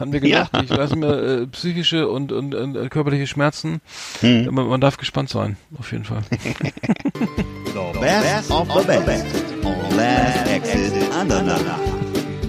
Hatten 0.00 0.12
wir 0.14 0.20
gedacht. 0.20 0.50
Ja. 0.54 0.62
Ich 0.62 0.70
weiß 0.70 0.94
mir, 0.96 1.42
äh, 1.42 1.46
psychische 1.48 2.08
und, 2.08 2.32
und, 2.32 2.54
und 2.54 2.74
äh, 2.74 2.88
körperliche 2.88 3.26
Schmerzen. 3.26 3.82
Hm. 4.20 4.48
Man, 4.50 4.66
man 4.66 4.80
darf 4.80 4.96
gespannt 4.96 5.28
sein, 5.28 5.58
auf 5.78 5.92
jeden 5.92 6.04
Fall. 6.04 6.22
The 6.30 8.00
best 8.00 8.50
of 8.50 8.66
the 8.72 8.98
best 9.04 9.26
on 9.62 9.96
Last 9.96 10.48
Exit. 10.48 10.92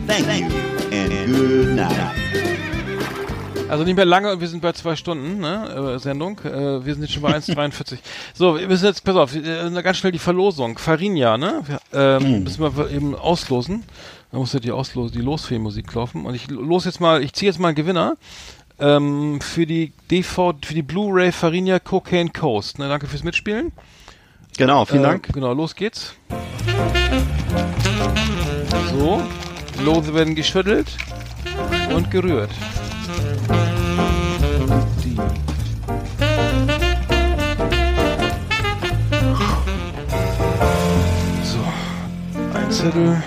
Thank 0.08 0.52
you 0.52 0.60
and 0.92 1.28
good 1.28 1.76
night. 1.76 2.51
Also 3.72 3.85
nicht 3.85 3.95
mehr 3.95 4.03
lange 4.03 4.34
und 4.34 4.41
wir 4.41 4.49
sind 4.49 4.61
bei 4.61 4.73
zwei 4.73 4.98
Stunden, 4.98 5.39
ne, 5.39 5.93
äh, 5.95 5.99
Sendung. 5.99 6.38
Äh, 6.39 6.85
wir 6.85 6.93
sind 6.93 7.03
jetzt 7.03 7.14
schon 7.14 7.23
bei 7.23 7.34
1,43. 7.38 7.99
so, 8.34 8.60
wir 8.60 8.68
müssen 8.68 8.84
jetzt, 8.84 9.06
pass 9.06 9.15
auf, 9.15 9.34
äh, 9.34 9.81
ganz 9.81 9.95
schnell 9.95 10.11
die 10.11 10.19
Verlosung. 10.19 10.77
Farinja, 10.77 11.38
ne? 11.38 11.64
Ähm, 11.93 12.43
Müssen 12.43 12.76
wir 12.76 12.91
eben 12.91 13.15
auslosen. 13.15 13.85
Da 14.30 14.39
muss 14.39 14.52
ja 14.52 14.60
die 14.60 14.73
Auslos 14.73 15.14
die 15.14 15.22
Losfee-Musik 15.22 15.93
laufen. 15.93 16.26
Und 16.26 16.35
ich 16.35 16.49
los 16.49 16.84
jetzt 16.84 16.99
mal, 16.99 17.23
ich 17.23 17.31
ziehe 17.31 17.49
jetzt 17.49 17.60
mal 17.60 17.69
einen 17.69 17.76
Gewinner. 17.76 18.18
Ähm, 18.77 19.39
für 19.39 19.65
die 19.65 19.93
DV, 20.11 20.53
für 20.65 20.73
die 20.73 20.81
Blu-ray 20.81 21.31
Farinja 21.31 21.80
Cocaine 21.80 22.30
Coast. 22.30 22.77
Ne, 22.77 22.89
danke 22.89 23.07
fürs 23.07 23.23
Mitspielen. 23.23 23.72
Genau, 24.57 24.84
vielen 24.84 25.06
Äh, 25.06 25.07
Dank. 25.07 25.30
Genau, 25.31 25.53
los 25.53 25.76
geht's. 25.76 26.14
So, 28.91 29.22
Lose 29.85 30.14
werden 30.14 30.35
geschüttelt 30.35 30.98
und 31.95 32.11
gerührt. 32.11 32.52
Zettel. 42.72 43.22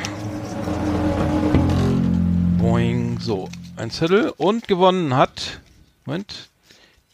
Boing, 2.59 3.19
so, 3.21 3.51
ein 3.77 3.91
Zettel 3.91 4.33
und 4.39 4.67
gewonnen 4.67 5.15
hat, 5.15 5.61
Moment, 6.07 6.49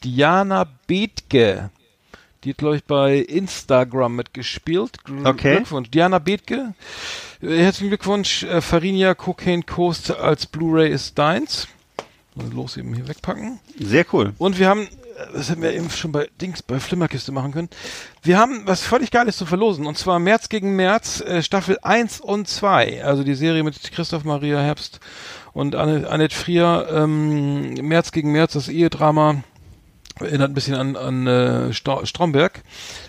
Diana 0.04 0.64
Bethke. 0.86 1.70
Die 2.44 2.50
hat, 2.50 2.58
glaube 2.58 2.76
ich, 2.76 2.84
bei 2.84 3.16
Instagram 3.16 4.14
mitgespielt. 4.14 4.98
Okay. 5.24 5.56
Glückwunsch. 5.56 5.90
Diana 5.90 6.20
Bethke. 6.20 6.74
Äh, 7.42 7.64
Herzlichen 7.64 7.88
Glückwunsch. 7.88 8.44
Äh, 8.44 8.60
Farinia 8.60 9.14
Cocaine 9.14 9.64
Coast 9.64 10.12
als 10.12 10.46
Blu-ray 10.46 10.88
ist 10.88 11.18
deins. 11.18 11.66
Los 12.54 12.76
eben 12.76 12.94
hier 12.94 13.08
wegpacken. 13.08 13.58
Sehr 13.78 14.06
cool. 14.12 14.34
Und 14.38 14.58
wir 14.58 14.68
haben, 14.68 14.86
das 15.32 15.50
hätten 15.50 15.62
wir 15.62 15.72
eben 15.72 15.90
schon 15.90 16.12
bei 16.12 16.28
Dings, 16.40 16.62
bei 16.62 16.80
Flimmerkiste 16.80 17.32
machen 17.32 17.52
können. 17.52 17.68
Wir 18.22 18.38
haben 18.38 18.62
was 18.66 18.82
völlig 18.82 19.10
Geiles 19.10 19.36
zu 19.36 19.46
verlosen. 19.46 19.86
Und 19.86 19.98
zwar 19.98 20.18
März 20.18 20.48
gegen 20.48 20.76
März, 20.76 21.20
äh, 21.20 21.42
Staffel 21.42 21.78
1 21.82 22.20
und 22.20 22.48
2. 22.48 23.04
Also 23.04 23.24
die 23.24 23.34
Serie 23.34 23.62
mit 23.62 23.92
Christoph 23.92 24.24
Maria 24.24 24.60
Herbst 24.60 25.00
und 25.52 25.74
Anne, 25.74 26.08
Annette 26.08 26.34
Frier. 26.34 26.88
Ähm, 26.90 27.74
März 27.74 28.12
gegen 28.12 28.32
März, 28.32 28.54
das 28.54 28.68
Ehedrama. 28.68 29.42
Erinnert 30.18 30.50
ein 30.50 30.54
bisschen 30.54 30.74
an, 30.74 30.96
an 30.96 31.26
äh, 31.26 31.72
Stromberg. 31.72 32.62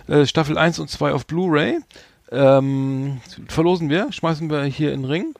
Äh, 0.07 0.25
Staffel 0.25 0.57
1 0.57 0.79
und 0.79 0.89
2 0.89 1.11
auf 1.13 1.25
Blu-ray. 1.25 1.79
Ähm, 2.31 3.19
verlosen 3.49 3.89
wir, 3.89 4.09
schmeißen 4.11 4.49
wir 4.49 4.63
hier 4.63 4.93
in 4.93 5.01
den 5.01 5.11
Ring. 5.11 5.33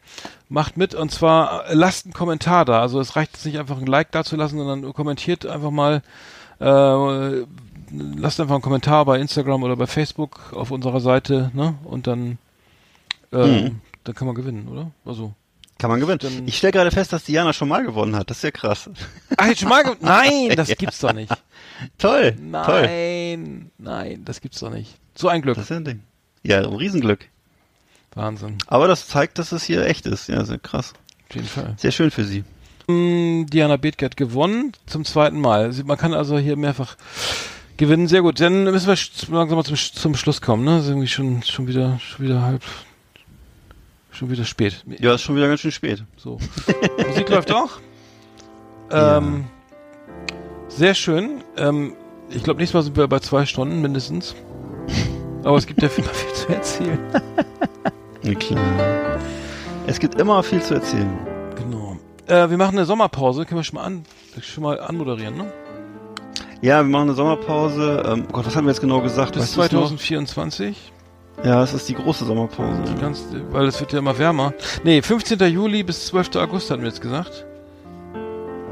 Macht 0.49 0.75
mit 0.75 0.93
und 0.93 1.09
zwar 1.09 1.69
äh, 1.69 1.73
lasst 1.73 2.05
einen 2.05 2.13
Kommentar 2.13 2.65
da. 2.65 2.81
Also 2.81 2.99
es 2.99 3.15
reicht 3.15 3.31
jetzt 3.33 3.45
nicht 3.45 3.59
einfach 3.59 3.77
ein 3.77 3.85
Like 3.85 4.11
da 4.11 4.25
zu 4.25 4.35
lassen, 4.35 4.57
sondern 4.57 4.91
kommentiert 4.93 5.45
einfach 5.45 5.71
mal, 5.71 6.01
äh, 6.61 7.45
lasst 8.17 8.39
einfach 8.39 8.55
einen 8.55 8.61
Kommentar 8.61 9.05
bei 9.05 9.19
Instagram 9.19 9.63
oder 9.63 9.75
bei 9.75 9.87
Facebook 9.87 10.53
auf 10.53 10.71
unserer 10.71 10.99
Seite, 11.01 11.51
ne? 11.53 11.75
Und 11.83 12.07
dann, 12.07 12.37
äh, 13.33 13.63
Mhm. 13.69 13.81
dann 14.03 14.15
kann 14.15 14.27
man 14.27 14.35
gewinnen, 14.35 14.67
oder? 14.67 14.91
Also. 15.05 15.33
Kann 15.77 15.89
man 15.89 15.99
gewinnen. 15.99 16.19
Dann- 16.21 16.47
ich 16.47 16.57
stelle 16.59 16.73
gerade 16.73 16.91
fest, 16.91 17.11
dass 17.11 17.23
Diana 17.23 17.53
schon 17.53 17.67
mal 17.67 17.83
gewonnen 17.83 18.15
hat. 18.15 18.29
Das 18.29 18.37
ist 18.37 18.43
ja 18.43 18.51
krass. 18.51 18.87
Ach, 19.35 19.47
jetzt 19.47 19.61
schon 19.61 19.69
mal 19.69 19.83
ge 19.83 19.95
Nein, 19.99 20.49
das 20.55 20.69
gibt's 20.77 20.99
doch 20.99 21.11
nicht. 21.13 21.33
Toll. 21.97 22.33
Toll. 22.33 22.81
Nein, 22.83 23.71
nein, 23.79 24.21
das 24.23 24.41
gibt's 24.41 24.59
doch 24.59 24.69
nicht. 24.69 24.95
So 25.15 25.27
ein 25.27 25.41
Glück. 25.41 25.55
Das 25.55 25.63
ist 25.65 25.69
ja 25.71 25.77
ein 25.77 25.85
Ding. 25.85 26.03
Ja, 26.43 26.59
ein 26.59 26.65
Riesenglück. 26.75 27.27
Wahnsinn. 28.13 28.57
Aber 28.67 28.87
das 28.87 29.07
zeigt, 29.07 29.39
dass 29.39 29.51
es 29.53 29.63
hier 29.63 29.85
echt 29.85 30.05
ist. 30.05 30.27
Ja, 30.27 30.43
sehr 30.45 30.59
krass. 30.59 30.93
Auf 31.29 31.35
jeden 31.35 31.47
Fall. 31.47 31.73
Sehr 31.77 31.91
schön 31.91 32.11
für 32.11 32.25
sie. 32.25 32.43
Diana 32.87 33.77
Bethke 33.77 34.05
hat 34.05 34.17
gewonnen 34.17 34.73
zum 34.85 35.05
zweiten 35.05 35.39
Mal. 35.39 35.71
Man 35.85 35.97
kann 35.97 36.13
also 36.13 36.37
hier 36.37 36.55
mehrfach 36.55 36.97
gewinnen. 37.77 38.07
Sehr 38.07 38.21
gut. 38.21 38.39
Dann 38.39 38.65
müssen 38.65 38.87
wir 38.87 38.97
langsam 39.35 39.57
mal 39.57 39.63
zum, 39.63 39.75
zum 39.75 40.15
Schluss 40.15 40.41
kommen. 40.41 40.63
Ne? 40.63 40.79
Ist 40.79 40.87
irgendwie 40.87 41.07
schon 41.07 41.43
schon 41.43 41.67
wieder 41.67 41.99
schon 41.99 42.25
wieder 42.25 42.41
halb 42.41 42.63
schon 44.11 44.29
wieder 44.29 44.45
spät. 44.45 44.83
Ja, 44.99 45.15
ist 45.15 45.21
schon 45.21 45.35
wieder 45.35 45.47
ganz 45.47 45.61
schön 45.61 45.71
spät. 45.71 46.03
So. 46.17 46.37
Musik 47.07 47.29
läuft 47.29 47.51
auch. 47.51 47.79
Ähm, 48.91 49.45
Sehr 50.67 50.93
schön. 50.93 51.43
Ähm, 51.57 51.93
ich 52.29 52.43
glaube, 52.43 52.59
nächstes 52.59 52.73
Mal 52.73 52.83
sind 52.83 52.97
wir 52.97 53.07
bei 53.07 53.19
zwei 53.19 53.45
Stunden 53.45 53.81
mindestens. 53.81 54.35
Aber 55.43 55.57
es 55.57 55.65
gibt 55.65 55.81
ja 55.81 55.89
viel, 55.89 56.03
viel 56.13 56.33
zu 56.33 56.49
erzählen. 56.49 56.99
Ja, 58.23 58.33
klar. 58.35 59.19
Es 59.87 59.99
gibt 59.99 60.15
immer 60.15 60.43
viel 60.43 60.61
zu 60.61 60.75
erzählen. 60.75 61.30
Äh, 62.27 62.49
wir 62.49 62.57
machen 62.57 62.77
eine 62.77 62.85
Sommerpause. 62.85 63.45
Können 63.45 63.59
wir 63.59 63.63
schon 63.63 63.75
mal 63.79 63.85
an, 63.85 64.03
schon 64.41 64.63
mal 64.63 64.79
anmoderieren, 64.79 65.35
ne? 65.37 65.51
Ja, 66.61 66.77
wir 66.83 66.89
machen 66.89 67.03
eine 67.09 67.13
Sommerpause. 67.13 68.03
Ähm, 68.05 68.25
oh 68.29 68.33
Gott, 68.33 68.45
was 68.45 68.55
haben 68.55 68.65
wir 68.65 68.71
jetzt 68.71 68.81
genau 68.81 69.01
gesagt? 69.01 69.33
Bis 69.33 69.57
Weißt 69.57 69.73
du's 69.73 69.81
noch? 69.81 69.87
2024. 69.89 70.91
Ja, 71.43 71.63
es 71.63 71.73
ist 71.73 71.89
die 71.89 71.95
große 71.95 72.23
Sommerpause. 72.25 72.83
Ganz, 72.99 73.25
weil 73.49 73.65
es 73.65 73.79
wird 73.79 73.93
ja 73.93 73.99
immer 73.99 74.17
wärmer. 74.17 74.53
Nee, 74.83 75.01
15. 75.01 75.39
Juli 75.51 75.81
bis 75.83 76.05
12. 76.07 76.35
August 76.35 76.69
hatten 76.69 76.81
wir 76.83 76.89
jetzt 76.89 77.01
gesagt. 77.01 77.45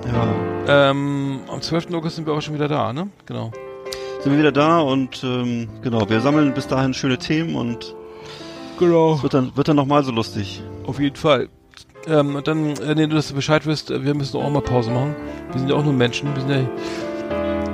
Ja. 0.05 0.89
Ähm, 0.91 1.39
am 1.51 1.61
12. 1.61 1.93
August 1.93 2.17
sind 2.17 2.27
wir 2.27 2.33
auch 2.33 2.41
schon 2.41 2.53
wieder 2.53 2.67
da, 2.67 2.93
ne? 2.93 3.09
Genau. 3.25 3.51
Sind 4.21 4.33
wir 4.33 4.39
wieder 4.39 4.51
da 4.51 4.79
und 4.81 5.23
ähm, 5.23 5.69
genau, 5.81 6.07
wir 6.09 6.19
sammeln 6.21 6.53
bis 6.53 6.67
dahin 6.67 6.93
schöne 6.93 7.17
Themen 7.17 7.55
und 7.55 7.95
Genau. 8.77 9.15
es 9.15 9.23
wird 9.23 9.33
dann, 9.33 9.55
wird 9.57 9.67
dann 9.67 9.75
nochmal 9.77 10.03
so 10.03 10.11
lustig. 10.11 10.61
Auf 10.85 10.99
jeden 10.99 11.15
Fall. 11.15 11.49
Ähm, 12.09 12.35
und 12.35 12.47
dann, 12.47 12.75
äh, 12.77 12.95
nee, 12.95 13.07
du, 13.07 13.15
dass 13.15 13.27
du 13.29 13.35
Bescheid 13.35 13.65
wirst, 13.65 13.91
äh, 13.91 14.03
wir 14.03 14.15
müssen 14.15 14.37
auch 14.37 14.49
mal 14.49 14.61
Pause 14.61 14.91
machen. 14.91 15.15
Wir 15.51 15.59
sind 15.59 15.69
ja 15.69 15.75
auch 15.75 15.83
nur 15.83 15.93
Menschen. 15.93 16.33
Wir 16.35 16.41
sind 16.41 16.51
ja 16.51 16.69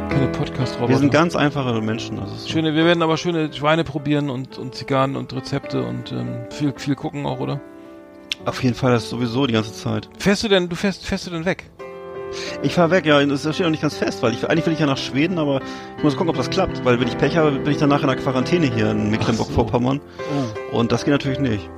keine 0.09 0.27
Podcast-Roboter. 0.29 0.89
Wir 0.89 0.97
sind 0.97 1.11
ganz 1.11 1.35
einfache 1.35 1.81
Menschen. 1.81 2.19
Also 2.19 2.35
so. 2.35 2.47
Schöne, 2.49 2.73
wir 2.75 2.85
werden 2.85 3.01
aber 3.01 3.17
schöne 3.17 3.51
Schweine 3.53 3.83
probieren 3.83 4.29
und, 4.29 4.57
und 4.57 4.75
Zigarren 4.75 5.15
und 5.15 5.33
Rezepte 5.33 5.83
und 5.83 6.11
ähm, 6.11 6.45
viel, 6.51 6.73
viel 6.77 6.95
gucken 6.95 7.25
auch, 7.25 7.39
oder? 7.39 7.59
Auf 8.45 8.63
jeden 8.63 8.75
Fall 8.75 8.91
das 8.91 9.09
sowieso 9.09 9.47
die 9.47 9.53
ganze 9.53 9.73
Zeit. 9.73 10.09
Fährst 10.19 10.43
du 10.43 10.47
denn, 10.47 10.69
du 10.69 10.75
fährst, 10.75 11.05
fährst 11.05 11.27
du 11.27 11.31
denn 11.31 11.45
weg? 11.45 11.69
Ich 12.63 12.73
fahr 12.73 12.91
weg, 12.91 13.05
ja, 13.05 13.25
das 13.25 13.41
steht 13.41 13.61
noch 13.61 13.69
nicht 13.69 13.81
ganz 13.81 13.95
fest, 13.95 14.21
weil 14.21 14.33
ich 14.33 14.49
eigentlich 14.49 14.65
will 14.65 14.73
ich 14.73 14.79
ja 14.79 14.85
nach 14.85 14.97
Schweden, 14.97 15.37
aber 15.37 15.61
ich 15.97 16.03
muss 16.03 16.15
gucken, 16.17 16.29
ob 16.29 16.35
das 16.35 16.49
klappt, 16.49 16.83
weil 16.83 16.99
wenn 16.99 17.07
ich 17.07 17.17
Pech 17.17 17.37
habe, 17.37 17.51
bin 17.51 17.71
ich 17.71 17.77
danach 17.77 18.01
in 18.01 18.07
der 18.07 18.17
Quarantäne 18.17 18.65
hier 18.65 18.91
in 18.91 19.09
Mecklenburg-Vorpommern 19.09 20.01
Oh. 20.73 20.77
und 20.77 20.91
das 20.91 21.05
geht 21.05 21.13
natürlich 21.13 21.39
nicht. 21.39 21.69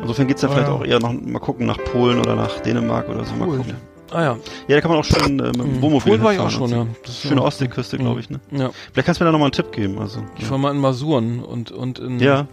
Insofern 0.00 0.26
geht's 0.28 0.42
ja 0.42 0.48
Ah, 0.48 0.52
vielleicht 0.52 0.68
ja. 0.68 0.74
auch 0.74 0.84
eher 0.84 1.00
noch 1.00 1.12
mal 1.12 1.38
gucken 1.38 1.66
nach 1.66 1.78
Polen 1.84 2.18
oder 2.18 2.34
nach 2.36 2.60
Dänemark 2.60 3.08
oder 3.08 3.24
so 3.24 3.34
mal 3.34 3.46
Polen. 3.46 3.58
gucken. 3.62 3.76
Ah 4.12 4.22
ja. 4.22 4.36
Ja, 4.68 4.76
da 4.76 4.80
kann 4.80 4.90
man 4.92 5.00
auch 5.00 5.04
schön 5.04 5.38
äh, 5.40 5.46
mit 5.48 5.56
dem 5.56 5.76
Mhm. 5.76 5.82
Wohnmobil 5.82 6.00
Polen 6.12 6.22
war 6.22 6.32
ich 6.32 6.38
auch 6.38 6.50
schon, 6.50 6.70
ja. 6.70 6.86
Das 7.04 7.20
Schöne 7.22 7.36
ja- 7.36 7.42
Ostseeküste, 7.42 7.98
glaube 7.98 8.20
ich, 8.20 8.30
ne? 8.30 8.40
Ja. 8.52 8.70
Vielleicht 8.92 9.06
kannst 9.06 9.20
du 9.20 9.24
mir 9.24 9.28
da 9.28 9.32
nochmal 9.32 9.46
einen 9.46 9.52
Tipp 9.52 9.72
geben, 9.72 9.98
also. 9.98 10.20
Ich 10.38 10.48
war 10.50 10.58
mal 10.58 10.72
in 10.72 10.80
Masuren 10.80 11.40
und, 11.42 11.72
und 11.72 11.98
in, 11.98 12.20
Ja. 12.20 12.46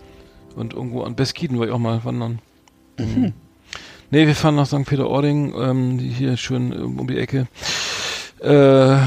und 0.56 0.74
irgendwo 0.74 1.03
an 1.03 1.15
Beskiden 1.15 1.60
war 1.60 1.68
ich 1.68 1.72
auch 1.72 1.78
mal 1.80 2.03
wandern. 2.06 2.40
Mhm. 2.98 3.34
Nee, 4.10 4.28
wir 4.28 4.36
fahren 4.36 4.56
nach 4.56 4.65
St. 4.68 4.86
Peter-Ording, 4.86 5.53
ähm, 5.60 5.98
die 5.98 6.10
hier 6.10 6.38
schön 6.38 6.72
ähm, 6.72 6.99
um 6.99 7.07
die 7.07 7.18
Ecke. 7.18 7.48
Äh, 8.40 8.98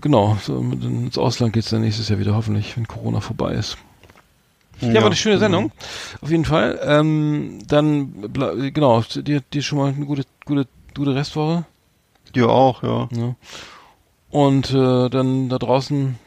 genau, 0.00 0.36
so 0.42 0.58
ins 0.58 1.18
Ausland 1.18 1.52
geht's 1.52 1.70
dann 1.70 1.80
nächstes 1.80 2.08
Jahr 2.08 2.18
wieder, 2.18 2.34
hoffentlich, 2.34 2.76
wenn 2.76 2.86
Corona 2.86 3.20
vorbei 3.20 3.52
ist. 3.54 3.76
Ja, 4.80 4.94
war 4.94 5.06
eine 5.06 5.16
schöne 5.16 5.38
Sendung, 5.38 5.72
auf 6.20 6.30
jeden 6.30 6.44
Fall. 6.44 6.78
Ähm, 6.82 7.58
dann, 7.66 8.32
genau, 8.72 9.02
dir, 9.02 9.40
dir 9.40 9.62
schon 9.62 9.78
mal 9.78 9.92
eine 9.94 10.06
gute, 10.06 10.22
gute, 10.44 10.66
gute 10.96 11.14
Restwoche. 11.14 11.64
Dir 12.34 12.48
auch, 12.48 12.82
ja. 12.82 13.08
Ja. 13.12 13.34
Und 14.30 14.70
äh, 14.72 15.08
dann 15.08 15.48
da 15.48 15.58
draußen, 15.58 16.18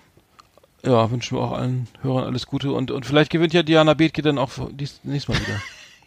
ja, 0.83 1.11
wünschen 1.11 1.37
wir 1.37 1.43
auch 1.43 1.51
allen 1.51 1.87
Hörern 2.01 2.23
alles 2.25 2.47
Gute 2.47 2.71
und, 2.71 2.91
und 2.91 3.05
vielleicht 3.05 3.31
gewinnt 3.31 3.53
ja 3.53 3.63
Diana 3.63 3.93
Bethke 3.93 4.21
dann 4.21 4.37
auch 4.37 4.49
dies, 4.71 4.99
nächstes 5.03 5.33
Mal 5.35 5.41
wieder. 5.45 5.61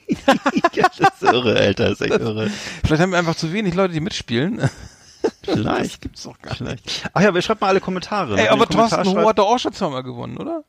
ja. 0.74 0.86
Das 0.98 1.22
ist 1.22 1.22
irre, 1.22 1.56
Alter, 1.56 1.84
das 1.90 2.00
ist 2.00 2.02
echt 2.02 2.20
irre. 2.20 2.50
vielleicht 2.84 3.02
haben 3.02 3.12
wir 3.12 3.18
einfach 3.18 3.36
zu 3.36 3.52
wenig 3.52 3.74
Leute, 3.74 3.94
die 3.94 4.00
mitspielen. 4.00 4.60
Vielleicht. 5.42 6.02
gibt's 6.02 6.24
doch 6.24 6.38
gar 6.42 6.54
Vielleicht. 6.54 7.08
Ach 7.14 7.22
ja, 7.22 7.32
wir 7.32 7.40
schreibt 7.40 7.62
mal 7.62 7.68
alle 7.68 7.80
Kommentare. 7.80 8.32
Ey, 8.32 8.36
Wenn 8.38 8.44
ihr 8.44 8.52
aber 8.52 8.66
Thorsten 8.66 9.04
Ho 9.06 9.12
schreibt- 9.12 9.28
hat 9.28 9.38
doch 9.38 9.46
auch 9.48 9.58
schon 9.58 9.72
zweimal 9.72 10.02
gewonnen, 10.02 10.36
oder? 10.36 10.64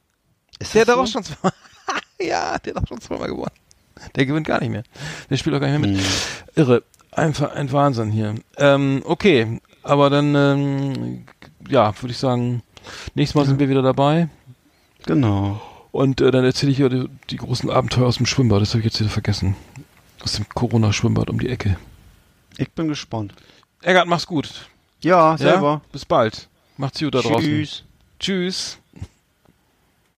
Ist 0.60 0.74
Der 0.74 0.82
hat 0.82 0.90
doch 0.90 0.98
auch 0.98 1.06
so? 1.06 1.14
schon 1.14 1.24
zweimal. 1.24 1.54
ja, 2.20 2.58
der 2.60 2.76
hat 2.76 2.84
auch 2.84 2.88
schon 2.88 3.02
zweimal 3.02 3.28
gewonnen. 3.28 3.52
Der 4.16 4.26
gewinnt 4.26 4.48
gar 4.48 4.60
nicht 4.60 4.70
mehr. 4.70 4.84
Der 5.30 5.38
spielt 5.38 5.56
auch 5.56 5.60
gar 5.60 5.70
nicht 5.70 5.80
mehr 5.80 5.90
mit. 5.90 6.00
Hm. 6.00 6.08
Irre. 6.56 6.84
Einfach 7.12 7.54
ein 7.54 7.72
Wahnsinn 7.72 8.12
hier. 8.12 8.36
Ähm, 8.58 9.02
okay, 9.06 9.62
aber 9.84 10.10
dann, 10.10 10.36
ähm, 10.36 11.26
ja, 11.70 11.94
würde 12.02 12.12
ich 12.12 12.18
sagen, 12.18 12.62
nächstes 13.14 13.36
Mal 13.36 13.46
sind 13.46 13.60
wir 13.60 13.70
wieder 13.70 13.82
dabei. 13.82 14.28
Genau. 15.06 15.62
Und 15.94 16.20
äh, 16.20 16.30
dann 16.30 16.44
erzähle 16.44 16.74
ich 16.74 16.80
ja 16.80 16.90
die, 16.90 17.08
die 17.30 17.38
großen 17.38 17.70
Abenteuer 17.70 18.08
aus 18.08 18.18
dem 18.18 18.26
Schwimmbad. 18.26 18.62
Das 18.62 18.72
habe 18.72 18.80
ich 18.80 18.86
jetzt 18.86 19.00
wieder 19.00 19.10
vergessen. 19.10 19.56
Aus 20.22 20.34
dem 20.34 20.50
Corona-Schwimmbad 20.50 21.30
um 21.30 21.40
die 21.40 21.48
Ecke. 21.48 21.78
Ich 22.58 22.70
bin 22.72 22.90
gespannt. 22.90 23.34
Eggert, 23.82 24.08
mach's 24.08 24.28
gut. 24.28 24.68
Ja, 25.02 25.38
selber. 25.38 25.72
Ja? 25.72 25.82
Bis 25.94 26.04
bald. 26.04 26.50
Macht's 26.76 27.00
gut 27.00 27.16
da 27.16 27.22
draußen. 27.22 27.40
Tschüss. 27.40 27.84
Tschüss. 28.20 28.78